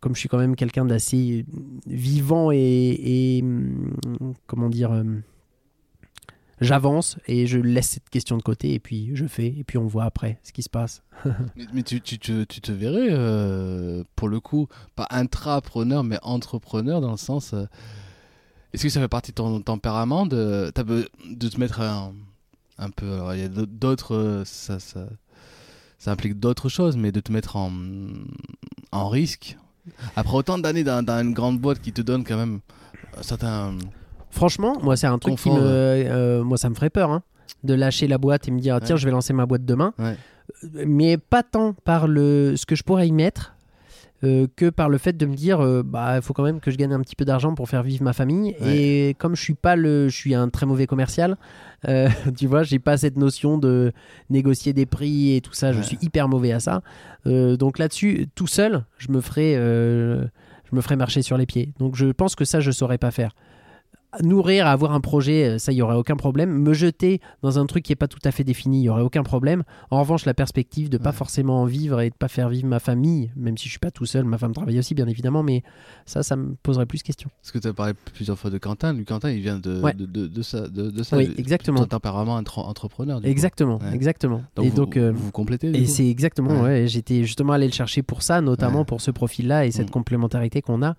comme 0.00 0.14
je 0.14 0.20
suis 0.20 0.28
quand 0.28 0.38
même 0.38 0.56
quelqu'un 0.56 0.84
d'assez 0.84 1.46
vivant 1.86 2.50
et, 2.52 3.40
hum, 3.42 3.94
comment 4.46 4.68
dire, 4.68 4.90
hum, 4.90 5.22
j'avance 6.60 7.16
et 7.26 7.46
je 7.46 7.58
laisse 7.58 7.88
cette 7.88 8.10
question 8.10 8.36
de 8.36 8.42
côté 8.42 8.74
et 8.74 8.78
puis 8.78 9.10
je 9.14 9.26
fais 9.26 9.46
et 9.46 9.64
puis 9.64 9.78
on 9.78 9.86
voit 9.86 10.04
après 10.04 10.38
ce 10.42 10.52
qui 10.52 10.62
se 10.62 10.68
passe. 10.68 11.02
Mais, 11.72 11.82
tu, 11.82 12.00
te- 12.00 12.72
verrais, 12.72 13.08
euh, 13.10 14.04
pour 14.14 14.28
le 14.28 14.40
coup, 14.40 14.68
pas 14.94 15.06
intrapreneur, 15.10 16.04
mais 16.04 16.18
entrepreneur 16.22 17.00
dans 17.00 17.12
le 17.12 17.16
sens. 17.16 17.54
euh, 17.54 17.64
Est-ce 18.74 18.82
que 18.82 18.88
ça 18.90 19.00
fait 19.00 19.08
partie 19.08 19.30
de 19.32 19.36
ton 19.36 19.60
tempérament 19.62 20.26
de, 20.26 20.70
de 20.74 21.48
te 21.48 21.58
mettre 21.58 21.80
un, 21.80 22.12
un 22.80 22.90
peu. 22.90 23.12
alors, 23.12 23.34
Il 23.34 23.40
y 23.40 23.44
a 23.44 23.48
d'autres. 23.48 24.14
euh, 24.16 24.42
Ça, 24.44 24.78
ça, 24.80 25.06
ça 25.98 26.10
implique 26.12 26.40
d'autres 26.40 26.68
choses, 26.68 26.96
mais 26.96 27.12
de 27.12 27.20
te 27.20 27.30
mettre 27.30 27.56
en, 27.56 27.70
en 28.92 29.08
risque. 29.08 29.56
Après 30.16 30.34
autant 30.36 30.58
d'années 30.58 30.84
dans, 30.84 31.04
dans 31.04 31.20
une 31.22 31.32
grande 31.34 31.58
boîte 31.58 31.80
qui 31.80 31.92
te 31.92 32.00
donne 32.02 32.24
quand 32.24 32.36
même 32.36 32.60
un 33.18 33.22
certain. 33.22 33.76
Franchement, 34.30 34.76
moi, 34.82 34.96
c'est 34.96 35.06
un 35.06 35.18
truc 35.18 35.36
qui 35.36 35.50
me. 35.50 35.58
euh, 35.60 36.42
moi, 36.44 36.56
ça 36.56 36.70
me 36.70 36.74
ferait 36.74 36.90
peur, 36.90 37.10
hein, 37.10 37.22
de 37.64 37.74
lâcher 37.74 38.06
la 38.08 38.18
boîte 38.18 38.46
et 38.48 38.50
me 38.50 38.60
dire, 38.60 38.78
tiens, 38.82 38.94
Ouais. 38.94 39.00
je 39.00 39.04
vais 39.06 39.10
lancer 39.10 39.32
ma 39.32 39.46
boîte 39.46 39.64
demain. 39.64 39.92
Ouais. 39.98 40.16
Mais 40.86 41.16
pas 41.18 41.42
tant 41.42 41.72
par 41.72 42.06
le, 42.08 42.54
ce 42.56 42.66
que 42.66 42.74
je 42.76 42.82
pourrais 42.82 43.08
y 43.08 43.12
mettre. 43.12 43.54
Euh, 44.22 44.46
que 44.54 44.68
par 44.68 44.88
le 44.88 44.98
fait 44.98 45.16
de 45.16 45.24
me 45.24 45.34
dire 45.34 45.60
euh, 45.60 45.82
bah 45.82 46.16
il 46.16 46.22
faut 46.22 46.34
quand 46.34 46.42
même 46.42 46.60
que 46.60 46.70
je 46.70 46.76
gagne 46.76 46.92
un 46.92 47.00
petit 47.00 47.16
peu 47.16 47.24
d'argent 47.24 47.54
pour 47.54 47.68
faire 47.68 47.82
vivre 47.82 48.04
ma 48.04 48.12
famille. 48.12 48.54
Ouais. 48.60 48.76
et 48.76 49.14
comme 49.14 49.34
je 49.34 49.42
suis 49.42 49.54
pas 49.54 49.76
le 49.76 50.08
je 50.08 50.16
suis 50.16 50.34
un 50.34 50.48
très 50.50 50.66
mauvais 50.66 50.86
commercial 50.86 51.36
euh, 51.88 52.08
tu 52.36 52.46
vois 52.46 52.62
j'ai 52.62 52.78
pas 52.78 52.98
cette 52.98 53.16
notion 53.16 53.56
de 53.56 53.92
négocier 54.28 54.72
des 54.72 54.86
prix 54.86 55.36
et 55.36 55.40
tout 55.40 55.54
ça. 55.54 55.72
Je 55.72 55.80
suis 55.80 55.98
hyper 56.02 56.28
mauvais 56.28 56.52
à 56.52 56.60
ça. 56.60 56.82
Donc 57.24 57.78
là-dessus 57.78 58.28
tout 58.34 58.46
seul 58.46 58.84
je 58.98 59.10
me 59.10 59.20
ferais 59.20 59.54
euh, 59.56 60.24
je 60.70 60.76
me 60.76 60.82
ferais 60.82 60.96
marcher 60.96 61.22
sur 61.22 61.38
les 61.38 61.46
pieds. 61.46 61.72
Donc 61.78 61.96
je 61.96 62.06
pense 62.06 62.34
que 62.34 62.44
ça 62.44 62.60
je 62.60 62.70
saurais 62.70 62.98
pas 62.98 63.10
faire 63.10 63.34
nourrir, 64.22 64.66
avoir 64.66 64.92
un 64.92 65.00
projet, 65.00 65.44
euh, 65.50 65.58
ça, 65.58 65.72
il 65.72 65.76
y 65.76 65.82
aurait 65.82 65.94
aucun 65.94 66.16
problème. 66.16 66.50
Me 66.50 66.72
jeter 66.72 67.20
dans 67.42 67.58
un 67.58 67.66
truc 67.66 67.84
qui 67.84 67.92
est 67.92 67.96
pas 67.96 68.08
tout 68.08 68.18
à 68.24 68.30
fait 68.32 68.42
défini, 68.44 68.80
il 68.80 68.84
y 68.84 68.88
aurait 68.88 69.02
aucun 69.02 69.22
problème. 69.22 69.62
En 69.90 70.00
revanche, 70.00 70.24
la 70.26 70.34
perspective 70.34 70.88
de 70.90 70.98
pas 70.98 71.10
Ouais. 71.10 71.16
forcément 71.16 71.62
en 71.62 71.64
vivre 71.64 72.00
et 72.00 72.10
de 72.10 72.14
pas 72.14 72.28
faire 72.28 72.48
vivre 72.48 72.66
ma 72.66 72.80
famille, 72.80 73.30
même 73.36 73.56
si 73.56 73.66
je 73.66 73.70
suis 73.70 73.78
pas 73.78 73.90
tout 73.90 74.06
seul, 74.06 74.24
ma 74.24 74.36
femme 74.38 74.52
travaille 74.52 74.78
aussi, 74.78 74.94
bien 74.94 75.06
évidemment, 75.06 75.42
mais 75.42 75.62
ça, 76.06 76.22
ça 76.22 76.34
me 76.36 76.54
poserait 76.62 76.86
plus 76.86 77.02
question. 77.02 77.30
Parce 77.40 77.52
que 77.52 77.58
tu 77.58 77.68
as 77.68 77.72
parlé 77.72 77.92
plusieurs 78.14 78.38
fois 78.38 78.50
de 78.50 78.58
Quentin. 78.58 78.92
Lui, 78.92 79.04
Quentin, 79.04 79.30
il 79.30 79.40
vient 79.40 79.58
de, 79.58 79.80
Ouais. 79.80 79.94
de, 79.94 80.06
de, 80.06 80.26
de 80.26 80.42
ça. 80.42 80.66
De, 80.68 81.02
ça 81.02 81.16
Oui, 81.16 81.32
exactement. 81.38 81.84
Tempérament 81.86 82.34
entre- 82.34 82.58
entrepreneur. 82.58 83.20
Exactement, 83.24 83.78
Ouais. 83.78 83.94
exactement. 83.94 84.42
Donc, 84.56 84.66
et 84.66 84.70
vous, 84.70 84.76
donc, 84.76 84.96
euh, 84.96 85.12
vous 85.14 85.30
complétez. 85.30 85.68
et 85.68 85.86
c'est 85.86 86.08
exactement, 86.08 86.64
j'étais 86.86 87.22
justement 87.24 87.52
allé 87.52 87.66
le 87.66 87.72
chercher 87.72 88.02
pour 88.02 88.22
ça, 88.22 88.40
notamment 88.40 88.84
pour 88.84 89.00
ce 89.00 89.10
profil-là 89.10 89.66
et 89.66 89.70
cette 89.70 89.88
Mm. 89.88 89.92
complémentarité 89.92 90.62
qu'on 90.62 90.82
a. 90.82 90.94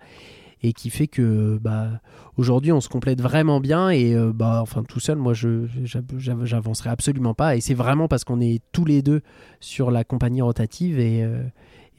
Et 0.64 0.72
qui 0.72 0.90
fait 0.90 1.08
que 1.08 1.58
bah, 1.60 1.88
aujourd'hui 2.36 2.70
on 2.70 2.80
se 2.80 2.88
complète 2.88 3.20
vraiment 3.20 3.58
bien 3.60 3.90
et 3.90 4.14
euh, 4.14 4.32
bah 4.32 4.60
enfin 4.62 4.84
tout 4.84 5.00
seul 5.00 5.18
moi 5.18 5.34
je 5.34 5.66
j'av- 5.82 6.04
j'av- 6.18 6.44
j'avancerai 6.44 6.88
absolument 6.90 7.34
pas. 7.34 7.56
Et 7.56 7.60
c'est 7.60 7.74
vraiment 7.74 8.06
parce 8.06 8.22
qu'on 8.24 8.40
est 8.40 8.62
tous 8.70 8.84
les 8.84 9.02
deux 9.02 9.22
sur 9.58 9.90
la 9.90 10.04
compagnie 10.04 10.40
rotative 10.42 10.98
et 11.00 11.24
euh, 11.24 11.42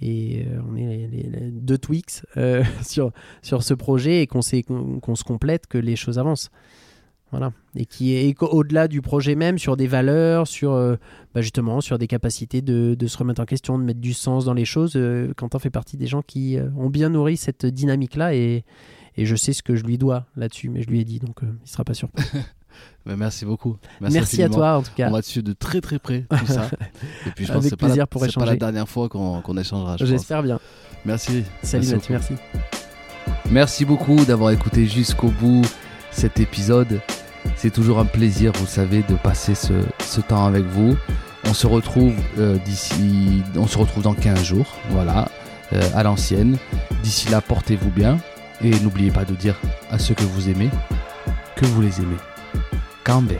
et 0.01 0.45
euh, 0.47 0.59
on 0.71 0.75
est 0.77 1.07
les, 1.11 1.51
deux 1.51 1.77
Twix 1.77 2.25
sur 2.83 3.11
sur 3.41 3.63
ce 3.63 3.73
projet 3.73 4.21
et 4.21 4.27
qu'on 4.27 4.39
qu'on 4.65 4.99
qu'on 4.99 5.15
se 5.15 5.23
complète 5.25 5.67
que 5.67 5.77
les 5.77 5.95
choses 5.97 6.17
avancent 6.17 6.49
voilà 7.33 7.51
et 7.75 7.85
qui 7.87 8.13
est 8.15 8.35
au-delà 8.41 8.87
du 8.87 9.01
projet 9.01 9.33
même 9.33 9.57
sur 9.57 9.75
des 9.75 9.87
valeurs 9.87 10.47
sur 10.47 10.73
euh, 10.73 10.95
bah, 11.33 11.41
justement 11.41 11.81
sur 11.81 11.97
des 11.97 12.05
capacités 12.05 12.61
de, 12.61 12.93
de 12.93 13.07
se 13.07 13.17
remettre 13.17 13.41
en 13.41 13.45
question, 13.45 13.79
de 13.79 13.83
mettre 13.83 13.99
du 13.99 14.13
sens 14.13 14.45
dans 14.45 14.53
les 14.53 14.65
choses. 14.65 14.93
Euh, 14.95 15.33
Quentin 15.35 15.57
fait 15.57 15.71
partie 15.71 15.97
des 15.97 16.05
gens 16.05 16.21
qui 16.21 16.57
euh, 16.59 16.69
ont 16.77 16.91
bien 16.91 17.09
nourri 17.09 17.35
cette 17.35 17.65
dynamique-là 17.65 18.35
et, 18.35 18.63
et 19.17 19.25
je 19.25 19.35
sais 19.35 19.51
ce 19.53 19.63
que 19.63 19.75
je 19.75 19.83
lui 19.83 19.97
dois 19.97 20.27
là-dessus, 20.37 20.69
mais 20.69 20.83
je 20.83 20.87
lui 20.89 20.99
ai 20.99 21.05
dit, 21.05 21.17
donc 21.17 21.41
euh, 21.41 21.47
il 21.65 21.69
sera 21.69 21.83
pas 21.83 21.93
surpris. 21.95 22.23
Bah, 23.05 23.15
merci 23.15 23.45
beaucoup. 23.45 23.77
Merci, 24.01 24.41
à 24.41 24.49
toi 24.49 24.77
en 24.77 24.81
tout 24.81 24.91
cas. 24.95 25.07
On 25.09 25.11
va 25.11 25.21
dessus 25.21 25.43
de 25.43 25.53
très 25.53 25.79
très 25.79 25.99
près, 25.99 26.25
tout 26.27 26.45
ça. 26.47 26.69
Et 27.27 27.31
puis 27.35 27.45
je 27.45 27.53
pense 27.53 27.65
Avec 27.65 27.77
plaisir 27.77 27.97
la, 27.97 28.07
pour 28.07 28.21
c'est 28.21 28.33
pas 28.33 28.39
la 28.39 28.53
échanger. 28.53 28.57
dernière 28.57 28.89
fois 28.89 29.09
qu'on 29.09 29.57
échangera. 29.57 29.95
je. 29.97 30.05
J'espère 30.05 30.41
bien. 30.41 30.59
Merci. 31.05 31.43
Salut 31.61 31.85
Merci 31.87 31.93
Mathieu, 31.93 32.13
merci. 32.13 32.33
Merci 33.51 33.85
beaucoup 33.85 34.25
d'avoir 34.25 34.49
écouté 34.51 34.87
jusqu'au 34.87 35.29
bout 35.29 35.61
cet 36.11 36.39
épisode. 36.39 36.99
C'est 37.55 37.71
toujours 37.71 37.99
un 37.99 38.05
plaisir, 38.05 38.51
vous 38.55 38.65
savez, 38.65 39.03
de 39.07 39.15
passer 39.15 39.55
ce, 39.55 40.21
temps 40.21 40.45
avec 40.45 40.65
vous. 40.65 40.95
On 41.45 41.53
se 41.53 41.67
retrouve 41.67 42.13
euh, 42.39 42.57
d'ici, 42.65 43.43
on 43.55 43.67
se 43.67 43.77
retrouve 43.77 44.03
dans 44.03 44.13
15 44.13 44.43
jours, 44.43 44.77
voilà, 44.89 45.29
euh, 45.73 45.81
à 45.95 46.03
l'ancienne. 46.03 46.57
D'ici 47.03 47.29
là, 47.29 47.41
portez-vous 47.41 47.89
bien 47.89 48.17
et 48.61 48.71
n'oubliez 48.79 49.11
pas 49.11 49.25
de 49.25 49.33
dire 49.33 49.59
à 49.91 49.99
ceux 49.99 50.13
que 50.13 50.23
vous 50.23 50.49
aimez 50.49 50.69
que 51.55 51.65
vous 51.65 51.81
les 51.81 51.99
aimez. 51.99 52.17
Cambé. 53.03 53.39